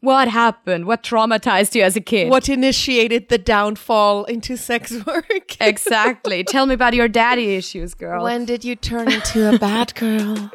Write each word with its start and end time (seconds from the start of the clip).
What 0.00 0.28
happened? 0.28 0.86
What 0.86 1.02
traumatized 1.02 1.74
you 1.74 1.82
as 1.82 1.96
a 1.96 2.00
kid? 2.00 2.30
What 2.30 2.48
initiated 2.48 3.28
the 3.28 3.38
downfall 3.38 4.24
into 4.24 4.56
sex 4.56 4.92
work? 5.06 5.60
exactly. 5.60 6.44
Tell 6.44 6.66
me 6.66 6.74
about 6.74 6.94
your 6.94 7.08
daddy 7.08 7.56
issues, 7.56 7.94
girl. 7.94 8.22
When 8.24 8.44
did 8.44 8.64
you 8.64 8.76
turn 8.76 9.10
into 9.10 9.52
a 9.52 9.58
bad 9.58 9.94
girl? 9.96 10.50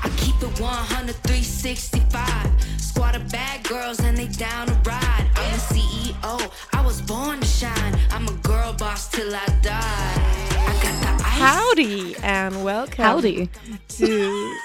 I 0.00 0.10
keep 0.16 0.34
it 0.42 0.60
100, 0.60 1.14
365. 1.22 2.80
Squad 2.80 3.14
of 3.14 3.30
bad 3.30 3.62
girls 3.62 4.00
and 4.00 4.16
they 4.18 4.26
down 4.26 4.66
to 4.66 4.74
ride. 4.84 5.26
I'm 5.36 5.52
the 5.52 5.58
CEO. 5.58 6.52
I 6.72 6.84
was 6.84 7.00
born 7.02 7.38
to 7.40 7.46
shine. 7.46 7.96
I'm 8.10 8.26
a 8.26 8.32
girl 8.42 8.72
boss 8.72 9.08
till 9.08 9.32
I 9.32 9.46
die. 9.62 10.14
I 10.50 10.80
got 10.82 11.00
the 11.18 11.24
ice. 11.24 11.38
Howdy 11.38 12.16
and 12.24 12.64
welcome 12.64 13.04
Howdy. 13.04 13.48
to 13.88 14.58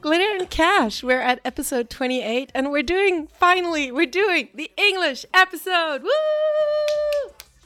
Glitter 0.00 0.36
and 0.38 0.48
Cash. 0.48 1.02
We're 1.02 1.20
at 1.20 1.40
episode 1.44 1.90
28 1.90 2.50
and 2.54 2.70
we're 2.70 2.82
doing, 2.82 3.28
finally, 3.38 3.92
we're 3.92 4.06
doing 4.06 4.48
the 4.54 4.70
English 4.76 5.26
episode. 5.34 6.02
Woo! 6.02 6.10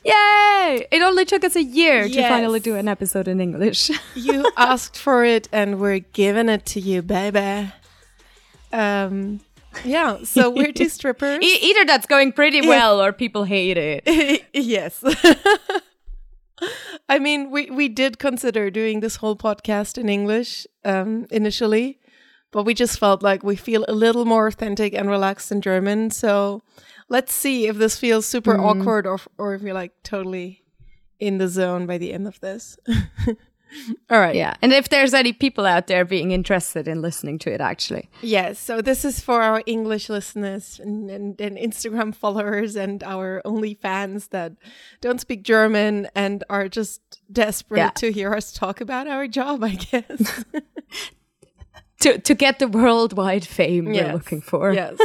Yay! 0.05 0.87
It 0.91 1.01
only 1.02 1.25
took 1.25 1.45
us 1.45 1.55
a 1.56 1.62
year 1.62 2.09
to 2.09 2.28
finally 2.28 2.61
do 2.61 2.75
an 2.75 2.89
episode 2.89 3.28
in 3.28 3.41
English. 3.41 3.91
You 4.15 4.51
asked 4.56 4.97
for 4.97 5.25
it 5.25 5.48
and 5.52 5.80
we're 5.80 6.01
giving 6.01 6.48
it 6.48 6.66
to 6.66 6.80
you, 6.80 7.02
baby. 7.02 7.73
Um, 8.73 9.41
yeah, 9.84 10.25
so 10.25 10.51
we're 10.51 10.73
two 10.73 10.89
strippers. 10.98 11.39
E- 11.42 11.59
either 11.62 11.84
that's 11.84 12.06
going 12.06 12.33
pretty 12.33 12.66
well 12.66 13.01
or 13.01 13.12
people 13.12 13.45
hate 13.45 13.77
it. 13.77 14.45
yes. 14.53 15.03
I 17.09 17.19
mean, 17.19 17.51
we, 17.51 17.70
we 17.70 17.89
did 17.89 18.19
consider 18.19 18.70
doing 18.70 19.01
this 19.01 19.16
whole 19.16 19.37
podcast 19.37 19.98
in 19.98 20.09
English 20.09 20.66
um, 20.84 21.27
initially, 21.30 21.98
but 22.54 22.64
we 22.64 22.72
just 22.72 23.00
felt 23.00 23.20
like 23.20 23.42
we 23.42 23.56
feel 23.56 23.84
a 23.88 23.92
little 23.92 24.24
more 24.24 24.46
authentic 24.46 24.94
and 24.94 25.10
relaxed 25.10 25.50
in 25.50 25.60
German. 25.60 26.12
So 26.12 26.62
let's 27.08 27.32
see 27.34 27.66
if 27.66 27.78
this 27.78 27.98
feels 27.98 28.27
super 28.27 28.54
mm-hmm. 28.54 28.80
awkward 28.80 29.08
or, 29.08 29.19
or 29.38 29.55
if 29.55 29.62
you're 29.62 29.74
like 29.74 29.91
totally 30.05 30.62
in 31.19 31.38
the 31.38 31.48
zone 31.48 31.84
by 31.84 31.98
the 31.98 32.12
end 32.12 32.28
of 32.28 32.38
this. 32.38 32.78
All 34.08 34.20
right. 34.20 34.36
Yeah. 34.36 34.55
And 34.62 34.72
if 34.72 34.88
there's 34.88 35.14
any 35.14 35.33
people 35.33 35.66
out 35.66 35.88
there 35.88 36.05
being 36.05 36.30
interested 36.30 36.86
in 36.86 37.02
listening 37.02 37.41
to 37.41 37.52
it, 37.52 37.61
actually. 37.61 38.08
Yes, 38.22 38.61
so 38.61 38.80
this 38.80 39.05
is 39.05 39.18
for 39.18 39.42
our 39.42 39.64
English 39.66 40.08
listeners 40.08 40.78
and, 40.80 41.11
and, 41.11 41.41
and 41.41 41.58
Instagram 41.58 42.14
followers 42.14 42.77
and 42.77 43.02
our 43.02 43.42
only 43.44 43.74
fans 43.74 44.28
that 44.28 44.52
don't 45.00 45.20
speak 45.20 45.42
German 45.42 46.06
and 46.14 46.44
are 46.48 46.68
just 46.68 47.00
desperate 47.33 47.78
Yeah. 47.78 47.91
to 47.96 48.12
hear 48.12 48.33
us 48.33 48.52
talk 48.52 48.80
about 48.80 49.08
our 49.08 49.27
job, 49.27 49.64
I 49.64 49.70
guess. 49.70 50.44
To, 52.05 52.19
to 52.19 52.34
get 52.34 52.58
the 52.58 52.69
worldwide 52.69 53.47
fame 53.47 53.92
Yes, 53.94 54.06
we're 54.06 54.12
looking 54.12 54.41
for. 54.42 54.72
yes. 54.74 54.98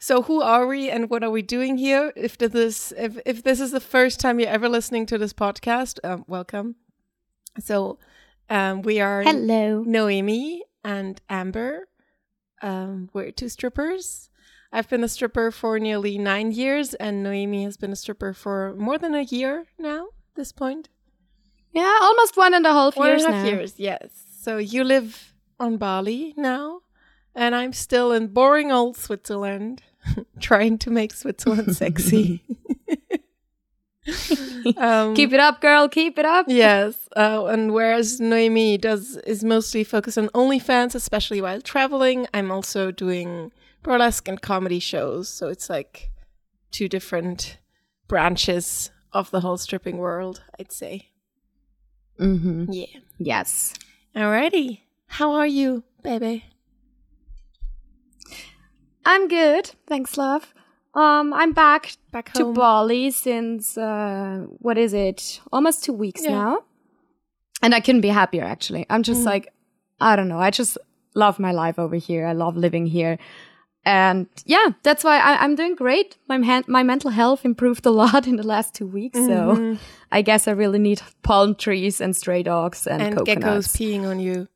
So 0.00 0.22
who 0.22 0.40
are 0.42 0.66
we 0.66 0.88
and 0.90 1.10
what 1.10 1.22
are 1.22 1.30
we 1.30 1.42
doing 1.42 1.76
here? 1.76 2.12
If 2.16 2.38
this 2.38 2.92
if 2.96 3.18
if 3.26 3.42
this 3.42 3.60
is 3.60 3.70
the 3.72 3.80
first 3.80 4.20
time 4.20 4.40
you're 4.40 4.48
ever 4.58 4.68
listening 4.68 5.04
to 5.06 5.18
this 5.18 5.32
podcast, 5.34 5.98
um, 6.04 6.24
welcome. 6.26 6.76
So 7.60 7.98
um, 8.48 8.82
we 8.82 9.00
are 9.00 9.22
Hello. 9.22 9.82
Noemi 9.86 10.62
and 10.84 11.20
Amber. 11.28 11.88
Um, 12.62 13.10
we're 13.12 13.32
two 13.32 13.48
strippers. 13.50 14.30
I've 14.72 14.88
been 14.88 15.04
a 15.04 15.08
stripper 15.08 15.50
for 15.50 15.78
nearly 15.78 16.16
nine 16.18 16.52
years, 16.52 16.94
and 16.94 17.22
Noemi 17.22 17.64
has 17.64 17.76
been 17.76 17.92
a 17.92 17.96
stripper 17.96 18.32
for 18.32 18.74
more 18.78 18.98
than 18.98 19.14
a 19.14 19.22
year 19.22 19.66
now. 19.78 20.02
At 20.30 20.34
this 20.36 20.52
point, 20.52 20.88
Yeah, 21.72 21.98
almost 22.00 22.36
one 22.36 22.54
and 22.54 22.66
a 22.66 22.72
half 22.72 22.96
one 22.96 23.08
years 23.08 23.24
a 23.24 23.32
half 23.32 23.44
now. 23.44 23.50
years. 23.52 23.74
Yes. 23.78 24.08
So 24.42 24.56
you 24.58 24.84
live 24.84 25.34
on 25.58 25.76
Bali 25.76 26.34
now, 26.36 26.80
and 27.34 27.54
I'm 27.54 27.72
still 27.72 28.12
in 28.12 28.28
boring 28.28 28.72
old 28.72 28.96
Switzerland, 28.96 29.82
trying 30.40 30.78
to 30.78 30.90
make 30.90 31.12
Switzerland 31.12 31.76
sexy. 31.82 32.42
um, 34.76 35.14
Keep 35.14 35.32
it 35.32 35.40
up, 35.40 35.60
girl. 35.60 35.88
Keep 35.88 36.18
it 36.18 36.24
up. 36.24 36.46
Yes, 36.48 37.08
uh, 37.16 37.46
and 37.46 37.72
whereas 37.72 38.20
Noemi 38.20 38.78
does 38.78 39.16
is 39.18 39.42
mostly 39.42 39.84
focused 39.84 40.18
on 40.18 40.28
OnlyFans, 40.28 40.94
especially 40.94 41.40
while 41.40 41.60
traveling, 41.60 42.26
I'm 42.32 42.50
also 42.50 42.90
doing 42.90 43.52
burlesque 43.82 44.28
and 44.28 44.40
comedy 44.40 44.80
shows. 44.80 45.28
So 45.28 45.48
it's 45.48 45.70
like 45.70 46.10
two 46.70 46.88
different 46.88 47.58
branches 48.08 48.90
of 49.12 49.30
the 49.30 49.40
whole 49.40 49.56
stripping 49.56 49.98
world, 49.98 50.42
I'd 50.58 50.72
say. 50.72 51.08
Mm-hmm. 52.20 52.72
Yeah. 52.72 52.86
Yes. 53.18 53.74
Alrighty, 54.14 54.80
how 55.16 55.32
are 55.32 55.46
you, 55.46 55.82
baby? 56.02 56.44
I'm 59.04 59.28
good. 59.28 59.70
Thanks, 59.86 60.18
love. 60.18 60.52
Um, 60.94 61.32
I'm 61.32 61.52
back 61.52 61.96
Back 62.10 62.28
home 62.30 62.38
to 62.40 62.44
home. 62.46 62.54
Bali 62.54 63.10
since 63.10 63.78
uh, 63.78 64.46
what 64.58 64.76
is 64.78 64.92
it? 64.94 65.40
Almost 65.52 65.84
two 65.84 65.92
weeks 65.92 66.22
Yeah. 66.24 66.30
now, 66.32 66.58
and 67.62 67.74
I 67.74 67.80
couldn't 67.80 68.00
be 68.02 68.08
happier. 68.08 68.44
Actually, 68.44 68.86
I'm 68.90 69.02
just 69.02 69.24
like, 69.24 69.52
I 70.00 70.16
don't 70.16 70.28
know. 70.28 70.38
I 70.38 70.50
just 70.50 70.78
love 71.14 71.38
my 71.38 71.52
life 71.52 71.78
over 71.78 71.96
here. 71.96 72.26
I 72.26 72.32
love 72.32 72.56
living 72.56 72.86
here, 72.86 73.18
and 73.84 74.26
yeah, 74.46 74.70
that's 74.82 75.04
why 75.04 75.18
I, 75.18 75.44
I'm 75.44 75.54
doing 75.54 75.74
great. 75.76 76.16
My 76.28 76.38
han- 76.44 76.64
my 76.66 76.82
mental 76.82 77.10
health 77.10 77.44
improved 77.44 77.84
a 77.86 77.90
lot 78.02 78.26
in 78.26 78.36
the 78.36 78.46
last 78.46 78.74
two 78.74 78.86
weeks. 78.86 79.18
So 79.18 79.76
I 80.10 80.22
guess 80.22 80.48
I 80.48 80.52
really 80.52 80.78
need 80.78 81.00
palm 81.22 81.54
trees 81.54 82.00
and 82.00 82.16
stray 82.16 82.42
dogs 82.42 82.86
and, 82.86 83.02
and 83.02 83.16
geckos 83.18 83.68
peeing 83.76 84.04
on 84.08 84.18
you. 84.18 84.48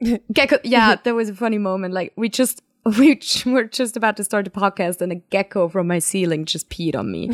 Gecko. 0.32 0.58
Yeah, 0.64 0.96
there 1.04 1.14
was 1.14 1.28
a 1.28 1.34
funny 1.34 1.58
moment. 1.58 1.94
Like 1.94 2.12
we 2.16 2.28
just 2.28 2.62
we 2.98 3.18
were 3.46 3.64
just 3.64 3.96
about 3.96 4.16
to 4.16 4.24
start 4.24 4.44
the 4.44 4.50
podcast, 4.50 5.00
and 5.00 5.12
a 5.12 5.16
gecko 5.30 5.68
from 5.68 5.86
my 5.86 5.98
ceiling 5.98 6.44
just 6.44 6.70
peed 6.70 6.96
on 6.96 7.10
me. 7.10 7.28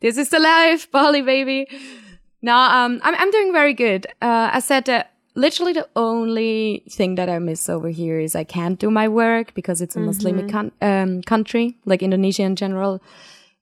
this 0.00 0.16
is 0.18 0.28
the 0.30 0.38
life, 0.38 0.90
Bali 0.90 1.22
baby. 1.22 1.66
No, 2.42 2.54
um, 2.54 3.00
I'm 3.02 3.14
I'm 3.14 3.30
doing 3.30 3.52
very 3.52 3.74
good. 3.74 4.06
Uh, 4.22 4.50
I 4.52 4.60
said 4.60 4.84
that 4.86 5.12
literally 5.34 5.72
the 5.72 5.88
only 5.96 6.82
thing 6.90 7.14
that 7.14 7.28
I 7.28 7.38
miss 7.38 7.68
over 7.68 7.88
here 7.88 8.18
is 8.18 8.34
I 8.34 8.44
can't 8.44 8.78
do 8.78 8.90
my 8.90 9.08
work 9.08 9.54
because 9.54 9.80
it's 9.80 9.96
a 9.96 10.00
Muslim 10.00 10.48
con- 10.50 10.72
um, 10.82 11.22
country, 11.22 11.78
like 11.84 12.02
Indonesia 12.02 12.42
in 12.42 12.56
general. 12.56 13.00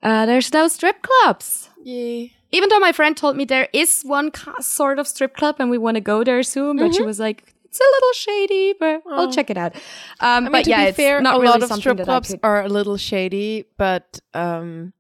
Uh, 0.03 0.27
there's 0.27 0.53
no 0.53 0.69
strip 0.69 1.03
clubs 1.03 1.71
Yeah. 1.83 2.29
Even 2.53 2.69
though 2.69 2.79
my 2.79 2.93
friend 2.93 3.17
told 3.17 3.37
me 3.37 3.45
there 3.45 3.69
is 3.73 4.03
one 4.03 4.31
ca- 4.31 4.61
sort 4.61 4.99
of 4.99 5.07
strip 5.07 5.37
club 5.37 5.57
and 5.59 5.69
we 5.71 5.79
want 5.79 5.97
to 5.97 6.01
go 6.01 6.25
there 6.25 6.43
soon, 6.43 6.77
but 6.77 6.93
she 6.95 7.01
Mm-hmm. 7.01 7.07
was 7.07 7.19
like, 7.21 7.53
it's 7.65 7.81
a 7.81 7.85
little 7.97 8.13
shady, 8.15 8.75
but 8.81 9.03
I'll 9.11 9.33
check 9.33 9.51
it 9.51 9.57
out. 9.59 9.75
Um, 9.75 9.81
I 10.21 10.41
mean, 10.41 10.53
but 10.53 10.65
to 10.65 10.71
yeah, 10.71 10.93
fair, 10.93 11.21
not 11.21 11.37
a 11.37 11.41
really 11.41 11.59
lot 11.61 11.71
of 11.71 11.79
strip 11.79 11.99
clubs 12.05 12.35
are 12.43 12.63
a 12.63 12.69
little 12.69 12.97
shady, 12.97 13.65
but 13.77 14.19
um, 14.35 14.93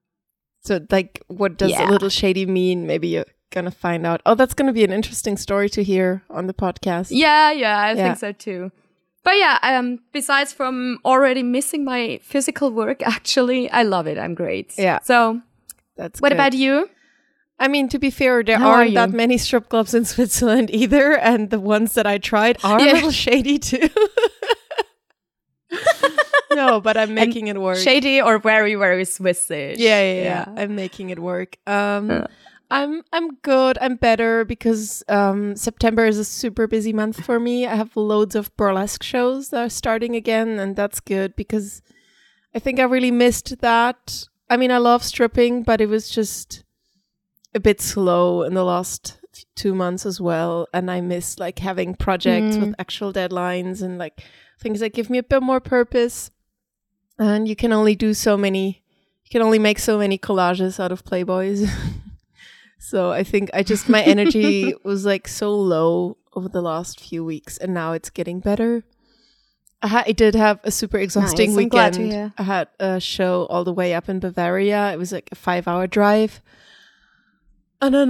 so 0.63 0.81
like, 0.91 1.23
what 1.29 1.57
does 1.57 1.71
Yeah. 1.71 1.89
a 1.89 1.91
little 1.91 2.09
shady 2.11 2.45
mean? 2.45 2.87
Maybe 2.87 3.09
you're 3.09 3.25
gonna 3.51 3.71
find 3.71 4.05
out. 4.05 4.21
Oh, 4.27 4.35
that's 4.35 4.53
gonna 4.53 4.73
be 4.75 4.85
an 4.85 4.93
interesting 4.93 5.37
story 5.39 5.71
to 5.71 5.83
hear 5.83 6.23
on 6.29 6.49
the 6.49 6.55
podcast. 6.55 7.09
Yeah, 7.11 7.53
yeah, 7.53 7.79
I 7.79 7.93
Yeah. 7.93 8.05
think 8.09 8.19
so 8.19 8.33
too. 8.33 8.73
But 9.23 9.37
yeah, 9.39 9.59
um, 9.63 10.01
besides 10.13 10.53
from 10.53 10.99
already 11.05 11.43
missing 11.43 11.85
my 11.85 12.19
physical 12.23 12.71
work, 12.71 13.01
actually, 13.07 13.71
I 13.71 13.85
love 13.85 14.07
it. 14.07 14.19
I'm 14.19 14.35
great. 14.35 14.75
Yeah. 14.77 14.99
So, 15.03 15.41
That's 15.97 16.21
what 16.21 16.29
good. 16.31 16.37
about 16.37 16.53
you? 16.53 16.91
I 17.59 17.69
mean, 17.69 17.89
to 17.89 17.99
be 17.99 18.11
fair, 18.11 18.43
there 18.43 18.59
How 18.59 18.69
are 18.71 18.75
aren't 18.81 18.95
that 18.95 19.11
many 19.13 19.39
strip 19.39 19.69
clubs 19.71 19.95
in 19.95 20.05
Switzerland 20.15 20.71
either, 20.73 21.17
and 21.17 21.51
the 21.51 21.61
ones 21.61 21.95
that 21.95 22.07
I 22.07 22.19
tried 22.19 22.59
are 22.63 22.81
Yeah. 22.81 22.93
a 22.93 22.95
little 22.95 23.11
shady 23.27 23.59
too. 23.59 23.89
no, 26.55 26.81
but 26.81 26.97
I'm 26.97 27.15
making 27.23 27.49
it 27.49 27.61
work. 27.61 27.79
Shady 27.79 28.21
or 28.21 28.39
very, 28.39 28.75
very 28.75 29.05
Swissish? 29.05 29.77
Yeah, 29.79 30.01
yeah, 30.03 30.23
yeah, 30.23 30.45
I'm 30.57 30.75
making 30.77 31.11
it 31.11 31.19
work. 31.19 31.57
Um, 31.67 32.27
I'm 32.71 33.03
I'm 33.13 33.37
good. 33.43 33.79
I'm 33.81 33.97
better 33.97 34.45
because 34.45 35.03
um, 35.09 35.55
September 35.57 36.05
is 36.07 36.19
a 36.19 36.25
super 36.25 36.67
busy 36.67 36.93
month 36.93 37.25
for 37.25 37.39
me. 37.39 37.67
I 37.67 37.75
have 37.77 37.97
loads 37.97 38.35
of 38.35 38.55
burlesque 38.57 39.03
shows 39.03 39.51
that 39.51 39.61
are 39.67 39.69
starting 39.71 40.15
again, 40.17 40.59
and 40.59 40.75
that's 40.77 41.01
good 41.01 41.37
because 41.37 41.81
I 42.55 42.59
think 42.59 42.81
I 42.81 42.85
really 42.85 43.11
missed 43.13 43.61
that. 43.61 44.27
I 44.51 44.57
mean, 44.57 44.71
I 44.71 44.79
love 44.79 45.03
stripping, 45.05 45.63
but 45.63 45.81
it 45.81 45.87
was 45.89 46.09
just 46.09 46.65
a 47.57 47.61
bit 47.61 47.81
slow 47.81 48.43
in 48.43 48.55
the 48.55 48.65
last 48.65 49.19
two 49.55 49.75
months 49.75 50.07
as 50.07 50.21
well, 50.21 50.69
and 50.73 50.91
I 50.91 51.01
miss 51.01 51.39
like 51.39 51.59
having 51.59 51.95
projects 51.95 52.57
with 52.57 52.71
mm. 52.71 52.75
actual 52.79 53.13
deadlines 53.13 53.83
and 53.83 53.99
like 53.99 54.23
things 54.61 54.81
that 54.81 54.93
give 54.93 55.11
me 55.11 55.19
a 55.19 55.23
bit 55.23 55.43
more 55.43 55.61
purpose. 55.61 56.31
And 57.19 57.49
you 57.49 57.57
can 57.57 57.73
only 57.73 57.97
do 57.97 58.13
so 58.15 58.37
many. 58.37 58.83
You 59.25 59.31
can 59.31 59.43
only 59.43 59.59
make 59.59 59.79
so 59.79 59.99
many 59.99 60.19
collages 60.19 60.79
out 60.79 60.93
of 60.93 61.05
Playboys. 61.05 61.69
so 62.79 63.11
I 63.11 63.25
think 63.25 63.51
I 63.55 63.63
just 63.63 63.89
my 63.89 64.03
energy 64.03 64.75
was 64.85 65.07
like 65.07 65.27
so 65.27 65.55
low 65.55 66.19
over 66.35 66.49
the 66.49 66.63
last 66.63 67.01
few 67.01 67.25
weeks, 67.25 67.57
and 67.57 67.73
now 67.73 67.93
it's 67.93 68.11
getting 68.11 68.41
better. 68.41 68.85
I, 69.83 69.89
ha- 69.89 70.05
I 70.07 70.13
did 70.13 70.35
have 70.35 70.61
a 70.65 70.71
super 70.71 70.99
exhausting 70.99 71.55
Nice, 71.55 71.63
I'm 71.63 71.69
glad 71.69 71.93
to 71.95 72.03
weekend. 72.03 72.33
I 72.39 72.43
had 72.43 72.69
a 72.79 73.01
show 73.01 73.47
all 73.51 73.65
the 73.65 73.73
way 73.73 73.95
up 73.95 74.09
in 74.09 74.21
Bavaria. 74.21 74.93
It 74.93 74.99
was 74.99 75.13
like 75.13 75.29
a 75.33 75.35
five-hour 75.35 75.87
drive. 75.87 76.41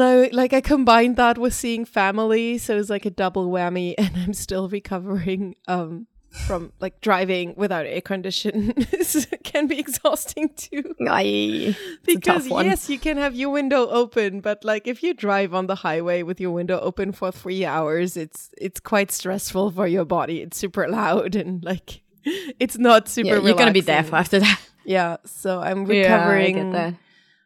I 0.02 0.28
like 0.32 0.52
I 0.52 0.60
combined 0.60 1.16
that 1.16 1.38
with 1.38 1.54
seeing 1.54 1.84
family, 1.84 2.58
so 2.58 2.74
it 2.74 2.78
was 2.78 2.90
like 2.90 3.06
a 3.06 3.10
double 3.10 3.48
whammy, 3.50 3.94
and 3.98 4.16
I'm 4.16 4.34
still 4.34 4.68
recovering 4.68 5.56
um 5.68 6.06
from 6.46 6.72
like 6.80 7.00
driving 7.00 7.54
without 7.56 7.86
air 7.86 8.02
condition 8.02 8.72
can 9.42 9.66
be 9.66 9.78
exhausting 9.78 10.50
too. 10.54 10.94
Aye. 11.08 11.74
Because 12.04 12.46
yes, 12.48 12.90
you 12.90 12.98
can 12.98 13.16
have 13.16 13.34
your 13.34 13.50
window 13.50 13.88
open, 13.88 14.40
but 14.40 14.64
like 14.64 14.86
if 14.86 15.02
you 15.02 15.14
drive 15.14 15.54
on 15.54 15.66
the 15.66 15.76
highway 15.76 16.22
with 16.22 16.40
your 16.40 16.50
window 16.50 16.78
open 16.80 17.12
for 17.12 17.32
three 17.32 17.64
hours, 17.64 18.16
it's 18.16 18.50
it's 18.58 18.80
quite 18.80 19.10
stressful 19.10 19.70
for 19.70 19.86
your 19.86 20.04
body. 20.04 20.42
It's 20.42 20.58
super 20.58 20.86
loud 20.88 21.34
and 21.34 21.64
like 21.64 22.02
it's 22.24 22.76
not 22.76 23.08
super. 23.08 23.36
Yeah, 23.36 23.40
you're 23.40 23.54
gonna 23.54 23.72
be 23.72 23.80
deaf 23.80 24.12
after 24.12 24.40
that. 24.40 24.60
Yeah, 24.84 25.16
so 25.24 25.60
I'm 25.60 25.86
Yeah, 25.86 25.94
I 25.94 26.26
recovering, 26.26 26.54
get 26.56 26.72
that. 26.72 26.94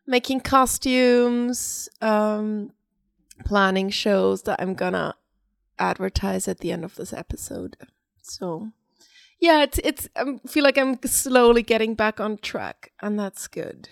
Making 0.07 0.41
costumes, 0.41 1.89
um, 2.01 2.73
planning 3.45 3.91
shows 3.91 4.43
that 4.43 4.61
I'm 4.61 4.75
gonna 4.75 5.15
advertise 5.79 6.47
at 6.49 6.59
the 6.59 6.73
end 6.73 6.85
of 6.85 6.95
this 6.97 7.13
episode. 7.13 7.77
So, 8.23 8.71
yeah, 9.41 9.63
it's 9.63 9.79
it's. 9.85 10.09
I 10.17 10.25
feel 10.47 10.65
like 10.65 10.79
I'm 10.79 10.99
slowly 11.05 11.63
getting 11.63 11.95
back 11.95 12.21
on 12.21 12.39
track, 12.39 12.93
and 13.01 13.19
that's 13.19 13.47
good. 13.49 13.89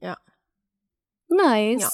Yeah. 0.00 0.16
Nice. 1.30 1.80
Yeah. 1.80 1.88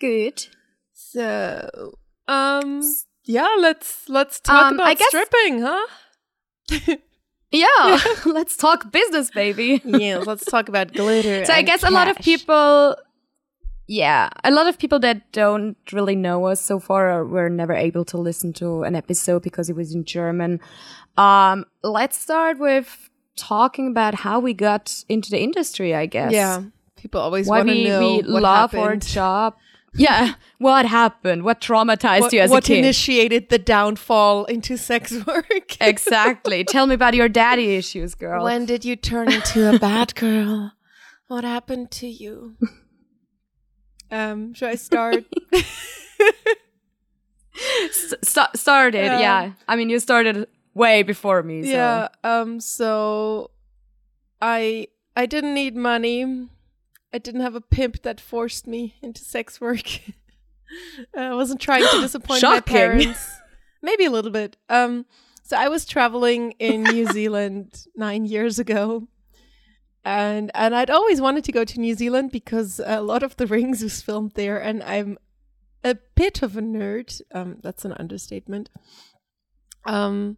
Good. 0.00 0.46
So, 0.94 1.94
um, 2.28 2.82
yeah, 3.24 3.54
let's 3.58 4.08
let's 4.08 4.40
talk 4.40 4.66
Um, 4.72 4.74
about 4.74 4.98
stripping, 4.98 5.62
huh? 5.62 5.86
Yeah. 7.50 7.98
Let's 8.26 8.56
talk 8.56 8.90
business, 8.92 9.30
baby. 9.30 9.80
yeah, 9.84 10.18
let's 10.18 10.44
talk 10.44 10.68
about 10.68 10.92
glitter. 10.92 11.44
So 11.46 11.52
I 11.52 11.62
guess 11.62 11.82
a 11.82 11.90
lot 11.90 12.08
of 12.08 12.16
people, 12.18 12.96
yeah, 13.86 14.28
a 14.44 14.50
lot 14.50 14.66
of 14.68 14.78
people 14.78 15.00
that 15.00 15.32
don't 15.32 15.76
really 15.92 16.14
know 16.14 16.46
us 16.46 16.60
so 16.60 16.78
far 16.78 17.24
were 17.24 17.48
never 17.48 17.72
able 17.74 18.04
to 18.06 18.18
listen 18.18 18.52
to 18.54 18.84
an 18.84 18.94
episode 18.94 19.42
because 19.42 19.68
it 19.68 19.74
was 19.76 19.92
in 19.94 20.04
German. 20.04 20.60
Um, 21.16 21.64
let's 21.82 22.16
start 22.16 22.58
with 22.58 23.10
talking 23.36 23.88
about 23.88 24.14
how 24.14 24.38
we 24.38 24.54
got 24.54 25.04
into 25.08 25.30
the 25.30 25.40
industry. 25.40 25.94
I 25.94 26.06
guess. 26.06 26.32
Yeah, 26.32 26.62
people 26.96 27.20
always 27.20 27.48
Why 27.48 27.58
want 27.58 27.70
to 27.70 27.74
we, 27.74 27.84
know 27.84 28.00
we 28.00 28.22
love 28.22 28.74
our 28.74 28.80
happened. 28.80 29.06
job. 29.06 29.56
Yeah. 29.94 30.34
What 30.58 30.86
happened? 30.86 31.42
What 31.42 31.60
traumatized 31.60 32.20
what, 32.20 32.32
you 32.32 32.40
as 32.40 32.50
what 32.50 32.64
a 32.64 32.66
kid? 32.66 32.72
what 32.74 32.78
initiated 32.78 33.48
the 33.48 33.58
downfall 33.58 34.44
into 34.44 34.76
sex 34.76 35.12
work? 35.26 35.76
exactly. 35.80 36.64
Tell 36.64 36.86
me 36.86 36.94
about 36.94 37.14
your 37.14 37.28
daddy 37.28 37.74
issues, 37.76 38.14
girl. 38.14 38.44
when 38.44 38.66
did 38.66 38.84
you 38.84 38.94
turn 38.96 39.32
into 39.32 39.74
a 39.74 39.78
bad 39.78 40.14
girl? 40.14 40.72
What 41.28 41.44
happened 41.44 41.90
to 41.92 42.06
you? 42.08 42.56
Um, 44.10 44.52
should 44.54 44.68
I 44.70 44.74
start? 44.74 45.24
St- 48.22 48.56
started, 48.56 49.04
Yeah. 49.04 49.20
yeah. 49.20 49.52
I 49.68 49.76
mean, 49.76 49.90
you 49.90 49.98
started 50.00 50.46
way 50.74 51.02
before 51.02 51.42
me. 51.42 51.62
So. 51.64 51.68
Yeah. 51.68 52.08
Um. 52.24 52.60
So, 52.60 53.50
I 54.40 54.88
I 55.16 55.26
didn't 55.26 55.54
need 55.54 55.76
money. 55.76 56.48
I 57.12 57.18
didn't 57.18 57.40
have 57.40 57.54
a 57.54 57.60
pimp 57.60 58.02
that 58.02 58.20
forced 58.20 58.66
me 58.66 58.96
into 59.02 59.24
sex 59.24 59.60
work. 59.60 59.86
I 61.16 61.34
wasn't 61.34 61.60
trying 61.60 61.86
to 61.86 62.00
disappoint 62.00 62.42
my 62.42 62.60
parents. 62.60 63.30
Maybe 63.82 64.04
a 64.04 64.10
little 64.10 64.30
bit. 64.30 64.56
Um. 64.68 65.06
So 65.42 65.56
I 65.56 65.68
was 65.68 65.84
traveling 65.84 66.52
in 66.58 66.82
New 66.94 67.06
Zealand 67.06 67.86
nine 67.96 68.24
years 68.24 68.58
ago. 68.58 69.08
And 70.04 70.50
and 70.54 70.74
I'd 70.74 70.90
always 70.90 71.20
wanted 71.20 71.44
to 71.44 71.52
go 71.52 71.64
to 71.64 71.80
New 71.80 71.94
Zealand 71.94 72.30
because 72.30 72.80
Lord 72.80 73.22
of 73.22 73.36
the 73.36 73.46
Rings 73.46 73.82
was 73.82 74.00
filmed 74.00 74.32
there, 74.34 74.58
and 74.58 74.82
I'm 74.82 75.18
a 75.84 75.96
bit 76.14 76.42
of 76.42 76.56
a 76.56 76.62
nerd. 76.62 77.20
Um, 77.34 77.58
that's 77.62 77.84
an 77.84 77.92
understatement. 77.94 78.70
Um, 79.84 80.36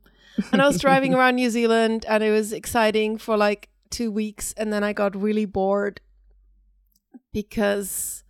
and 0.53 0.63
I 0.63 0.67
was 0.67 0.81
driving 0.81 1.15
around 1.17 1.37
New 1.37 1.51
Zealand 1.51 2.05
and 2.09 2.23
it 2.23 2.31
was 2.31 2.53
exciting 2.53 3.19
for 3.19 3.37
like 3.37 3.69
two 3.91 4.11
weeks 4.11 4.55
and 4.57 4.73
then 4.73 4.83
I 4.85 4.93
got 4.93 5.21
really 5.21 5.45
bored 5.45 6.01
because 7.33 8.25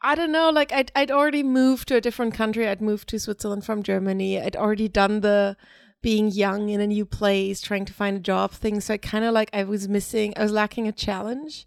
I 0.00 0.14
don't 0.14 0.32
know, 0.32 0.50
like 0.50 0.72
I'd 0.72 0.90
I'd 0.96 1.10
already 1.10 1.42
moved 1.42 1.88
to 1.88 1.96
a 1.96 2.00
different 2.00 2.34
country. 2.34 2.68
I'd 2.68 2.80
moved 2.80 3.08
to 3.10 3.18
Switzerland 3.20 3.64
from 3.64 3.82
Germany. 3.82 4.40
I'd 4.40 4.56
already 4.56 4.88
done 4.88 5.20
the 5.20 5.56
being 6.02 6.28
young 6.32 6.68
in 6.68 6.80
a 6.80 6.86
new 6.86 7.06
place, 7.06 7.60
trying 7.60 7.84
to 7.84 7.92
find 7.92 8.16
a 8.16 8.20
job 8.20 8.50
thing. 8.52 8.80
So 8.80 8.94
I 8.94 8.96
kind 8.98 9.24
of 9.24 9.32
like 9.32 9.50
I 9.52 9.62
was 9.64 9.88
missing 9.88 10.34
I 10.36 10.42
was 10.42 10.52
lacking 10.52 10.88
a 10.88 10.92
challenge. 10.92 11.66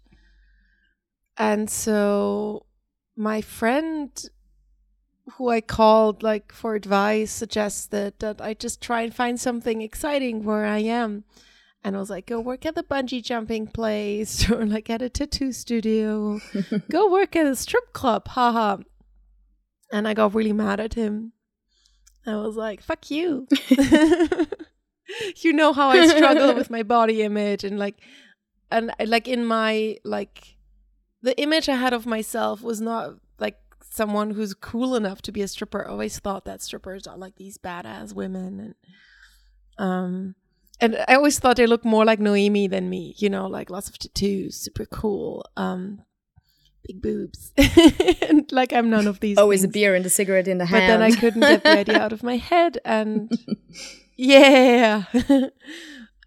And 1.38 1.70
so 1.70 2.66
my 3.16 3.40
friend 3.40 4.10
who 5.34 5.48
I 5.48 5.60
called 5.60 6.22
like 6.22 6.52
for 6.52 6.74
advice 6.74 7.32
suggested 7.32 8.14
that 8.20 8.40
I 8.40 8.54
just 8.54 8.80
try 8.80 9.02
and 9.02 9.14
find 9.14 9.40
something 9.40 9.82
exciting 9.82 10.44
where 10.44 10.66
I 10.66 10.78
am. 10.78 11.24
And 11.86 11.94
I 11.94 12.00
was 12.00 12.10
like, 12.10 12.26
go 12.26 12.40
work 12.40 12.66
at 12.66 12.74
the 12.74 12.82
bungee 12.82 13.22
jumping 13.22 13.68
place 13.68 14.50
or 14.50 14.66
like 14.66 14.90
at 14.90 15.02
a 15.02 15.08
tattoo 15.08 15.52
studio. 15.52 16.40
go 16.90 17.08
work 17.08 17.36
at 17.36 17.46
a 17.46 17.54
strip 17.54 17.92
club. 17.92 18.26
Haha. 18.26 18.78
And 19.92 20.08
I 20.08 20.12
got 20.12 20.34
really 20.34 20.52
mad 20.52 20.80
at 20.80 20.94
him. 20.94 21.32
I 22.26 22.34
was 22.38 22.56
like, 22.56 22.82
fuck 22.82 23.08
you. 23.08 23.46
you 25.36 25.52
know 25.52 25.72
how 25.72 25.90
I 25.90 26.08
struggle 26.08 26.56
with 26.56 26.70
my 26.70 26.82
body 26.82 27.22
image 27.22 27.62
and 27.62 27.78
like 27.78 28.00
and 28.68 28.90
like 29.06 29.28
in 29.28 29.44
my 29.44 29.98
like 30.02 30.56
the 31.22 31.40
image 31.40 31.68
I 31.68 31.76
had 31.76 31.92
of 31.92 32.04
myself 32.04 32.62
was 32.62 32.80
not 32.80 33.10
like 33.38 33.58
someone 33.88 34.32
who's 34.32 34.54
cool 34.54 34.96
enough 34.96 35.22
to 35.22 35.30
be 35.30 35.40
a 35.40 35.46
stripper. 35.46 35.86
I 35.86 35.90
always 35.92 36.18
thought 36.18 36.46
that 36.46 36.62
strippers 36.62 37.06
are 37.06 37.16
like 37.16 37.36
these 37.36 37.58
badass 37.58 38.12
women 38.12 38.58
and 38.58 38.74
um 39.78 40.34
and 40.80 40.96
I 41.08 41.14
always 41.14 41.38
thought 41.38 41.56
they 41.56 41.66
looked 41.66 41.84
more 41.84 42.04
like 42.04 42.20
Noemi 42.20 42.68
than 42.68 42.90
me, 42.90 43.14
you 43.18 43.30
know, 43.30 43.46
like 43.46 43.70
lots 43.70 43.88
of 43.88 43.98
tattoos, 43.98 44.56
super 44.56 44.84
cool, 44.84 45.44
um 45.56 46.02
big 46.86 47.02
boobs. 47.02 47.52
and 48.22 48.50
like 48.52 48.72
I'm 48.72 48.90
none 48.90 49.06
of 49.06 49.20
these 49.20 49.38
Always 49.38 49.64
a 49.64 49.68
beer 49.68 49.94
and 49.94 50.04
a 50.04 50.10
cigarette 50.10 50.48
in 50.48 50.58
the 50.58 50.66
hand. 50.66 50.82
But 50.82 50.86
then 50.86 51.02
I 51.02 51.10
couldn't 51.12 51.40
get 51.40 51.62
the 51.62 51.78
idea 51.78 51.98
out 52.02 52.12
of 52.12 52.22
my 52.22 52.36
head 52.36 52.78
and 52.84 53.30
yeah. 54.16 55.04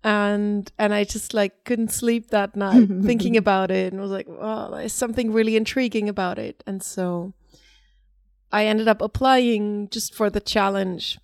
and 0.04 0.72
and 0.78 0.94
I 0.94 1.04
just 1.04 1.34
like 1.34 1.63
couldn't 1.63 1.92
sleep 1.92 2.30
that 2.30 2.56
night 2.56 2.88
thinking 3.04 3.38
about 3.38 3.72
it 3.72 3.94
and 3.94 4.01
was 4.01 4.12
like, 4.12 4.28
oh, 4.30 4.72
there's 4.72 4.94
something 4.94 5.31
really 5.31 5.56
intriguing 5.56 6.10
about 6.10 6.40
it. 6.40 6.63
And 6.66 6.81
so 6.81 7.34
I 8.51 8.66
ended 8.66 8.88
up 8.88 9.01
applying 9.01 9.90
just 9.90 10.16
for 10.16 10.30
the 10.30 10.42
challenge. 10.42 11.19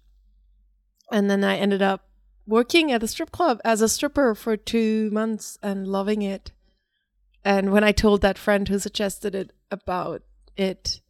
And 1.11 1.29
then 1.29 1.43
I 1.43 1.57
ended 1.57 1.81
up 1.81 2.07
working 2.47 2.91
at 2.91 3.03
a 3.03 3.07
strip 3.07 3.31
club 3.31 3.59
as 3.65 3.81
a 3.81 3.89
stripper 3.89 4.35
for 4.35 4.55
two 4.57 5.09
months 5.11 5.57
and 5.63 5.87
loving 5.87 6.21
it. 6.21 6.51
And 7.43 7.71
when 7.71 7.83
I 7.83 7.91
told 7.91 8.21
that 8.21 8.37
friend 8.37 8.67
who 8.67 8.79
suggested 8.79 9.35
it 9.35 9.51
about 9.69 10.23
it, 10.57 11.01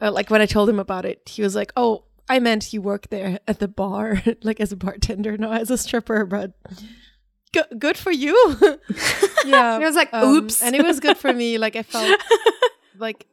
uh, 0.00 0.10
like 0.10 0.30
when 0.30 0.40
I 0.40 0.46
told 0.46 0.68
him 0.68 0.80
about 0.80 1.04
it, 1.04 1.22
he 1.28 1.42
was 1.42 1.54
like, 1.54 1.72
"Oh, 1.76 2.04
I 2.28 2.40
meant 2.40 2.72
you 2.72 2.82
work 2.82 3.08
there 3.10 3.38
at 3.46 3.58
the 3.60 3.68
bar, 3.68 4.22
like 4.42 4.60
as 4.60 4.72
a 4.72 4.76
bartender, 4.76 5.36
not 5.36 5.60
as 5.60 5.70
a 5.70 5.78
stripper." 5.78 6.24
But 6.24 6.52
go- 7.52 7.76
good 7.78 7.96
for 7.96 8.10
you. 8.10 8.34
yeah, 9.44 9.78
He 9.78 9.84
was 9.84 9.94
like, 9.94 10.12
um, 10.12 10.28
"Oops." 10.28 10.62
and 10.62 10.74
it 10.74 10.84
was 10.84 10.98
good 11.00 11.16
for 11.18 11.32
me. 11.32 11.58
Like 11.64 11.76
I 11.76 11.82
felt 11.82 12.18
like 12.98 13.26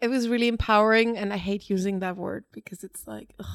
it 0.00 0.08
was 0.08 0.28
really 0.28 0.48
empowering, 0.48 1.16
and 1.16 1.32
I 1.32 1.36
hate 1.38 1.70
using 1.70 2.00
that 2.00 2.16
word 2.16 2.44
because 2.52 2.84
it's 2.84 3.06
like. 3.06 3.32
Ugh. 3.38 3.46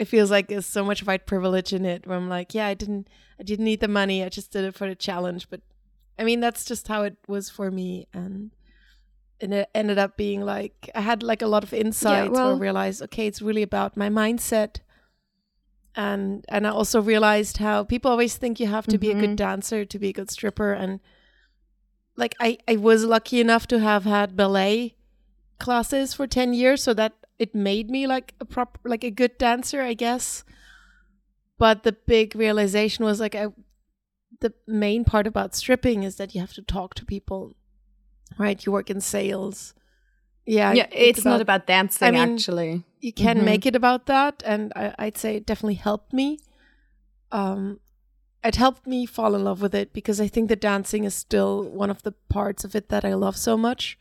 It 0.00 0.08
feels 0.08 0.30
like 0.30 0.48
there's 0.48 0.64
so 0.66 0.82
much 0.82 1.04
white 1.04 1.26
privilege 1.26 1.74
in 1.74 1.84
it. 1.84 2.06
Where 2.06 2.16
I'm 2.16 2.28
like, 2.30 2.54
yeah, 2.54 2.66
I 2.66 2.74
didn't, 2.74 3.08
I 3.38 3.42
didn't 3.42 3.66
need 3.66 3.80
the 3.80 3.88
money. 3.88 4.24
I 4.24 4.30
just 4.30 4.50
did 4.50 4.64
it 4.64 4.74
for 4.74 4.88
the 4.88 4.94
challenge. 4.94 5.48
But 5.50 5.60
I 6.18 6.24
mean, 6.24 6.40
that's 6.40 6.64
just 6.64 6.88
how 6.88 7.02
it 7.02 7.16
was 7.28 7.50
for 7.50 7.70
me, 7.70 8.06
and 8.14 8.50
and 9.42 9.52
it 9.52 9.68
ended 9.74 9.98
up 9.98 10.16
being 10.16 10.40
like 10.40 10.88
I 10.94 11.02
had 11.02 11.22
like 11.22 11.42
a 11.42 11.46
lot 11.46 11.64
of 11.64 11.72
insights 11.74 12.30
where 12.30 12.54
I 12.54 12.58
realized, 12.58 13.02
okay, 13.02 13.26
it's 13.26 13.42
really 13.42 13.62
about 13.62 13.96
my 13.96 14.08
mindset. 14.08 14.80
And 15.94 16.44
and 16.48 16.66
I 16.66 16.70
also 16.70 17.02
realized 17.02 17.58
how 17.58 17.84
people 17.84 18.10
always 18.10 18.36
think 18.36 18.58
you 18.60 18.68
have 18.68 18.86
to 18.86 18.98
be 18.98 19.10
a 19.10 19.14
good 19.14 19.30
Mhm. 19.30 19.36
dancer 19.36 19.84
to 19.84 19.98
be 19.98 20.08
a 20.10 20.12
good 20.12 20.30
stripper. 20.30 20.72
And 20.72 21.00
like 22.16 22.34
I, 22.40 22.58
I 22.68 22.76
was 22.76 23.04
lucky 23.04 23.40
enough 23.40 23.66
to 23.68 23.80
have 23.80 24.04
had 24.04 24.36
ballet 24.36 24.94
classes 25.58 26.14
for 26.14 26.26
10 26.26 26.54
years 26.54 26.82
so 26.82 26.94
that 26.94 27.12
it 27.40 27.54
made 27.54 27.90
me 27.90 28.06
like 28.06 28.34
a 28.38 28.44
proper 28.44 28.78
like 28.88 29.02
a 29.02 29.10
good 29.10 29.38
dancer, 29.38 29.80
I 29.80 29.94
guess. 29.94 30.44
But 31.58 31.82
the 31.82 31.92
big 31.92 32.36
realization 32.36 33.04
was 33.04 33.18
like 33.18 33.34
I 33.34 33.48
the 34.40 34.52
main 34.66 35.04
part 35.04 35.26
about 35.26 35.54
stripping 35.54 36.02
is 36.02 36.16
that 36.16 36.34
you 36.34 36.40
have 36.40 36.52
to 36.54 36.62
talk 36.62 36.94
to 36.94 37.04
people 37.04 37.56
right 38.38 38.64
you 38.64 38.72
work 38.72 38.88
in 38.88 39.00
sales 39.00 39.74
yeah 40.46 40.72
yeah, 40.72 40.86
it's, 40.92 41.24
not 41.24 41.40
about 41.40 41.66
dancing, 41.66 42.08
I 42.08 42.10
mean, 42.12 42.34
actually. 42.34 42.84
you 43.00 43.12
can 43.12 43.38
Mhm. 43.38 43.44
make 43.44 43.66
it 43.66 43.76
about 43.76 44.06
that 44.06 44.42
and 44.46 44.72
I, 44.76 44.94
i'd 45.00 45.18
say 45.18 45.36
it 45.36 45.46
definitely 45.46 45.74
helped 45.74 46.12
me 46.12 46.38
um 47.32 47.80
it 48.42 48.56
helped 48.56 48.86
me 48.86 49.04
fall 49.04 49.34
in 49.34 49.44
love 49.44 49.60
with 49.60 49.74
it 49.74 49.92
because 49.92 50.20
i 50.20 50.28
think 50.28 50.48
the 50.48 50.56
dancing 50.56 51.04
is 51.04 51.14
still 51.14 51.64
one 51.64 51.90
of 51.90 52.02
the 52.02 52.12
parts 52.28 52.64
of 52.64 52.74
it 52.74 52.88
that 52.88 53.04
i 53.04 53.12
love 53.14 53.36
so 53.36 53.56
much 53.56 53.98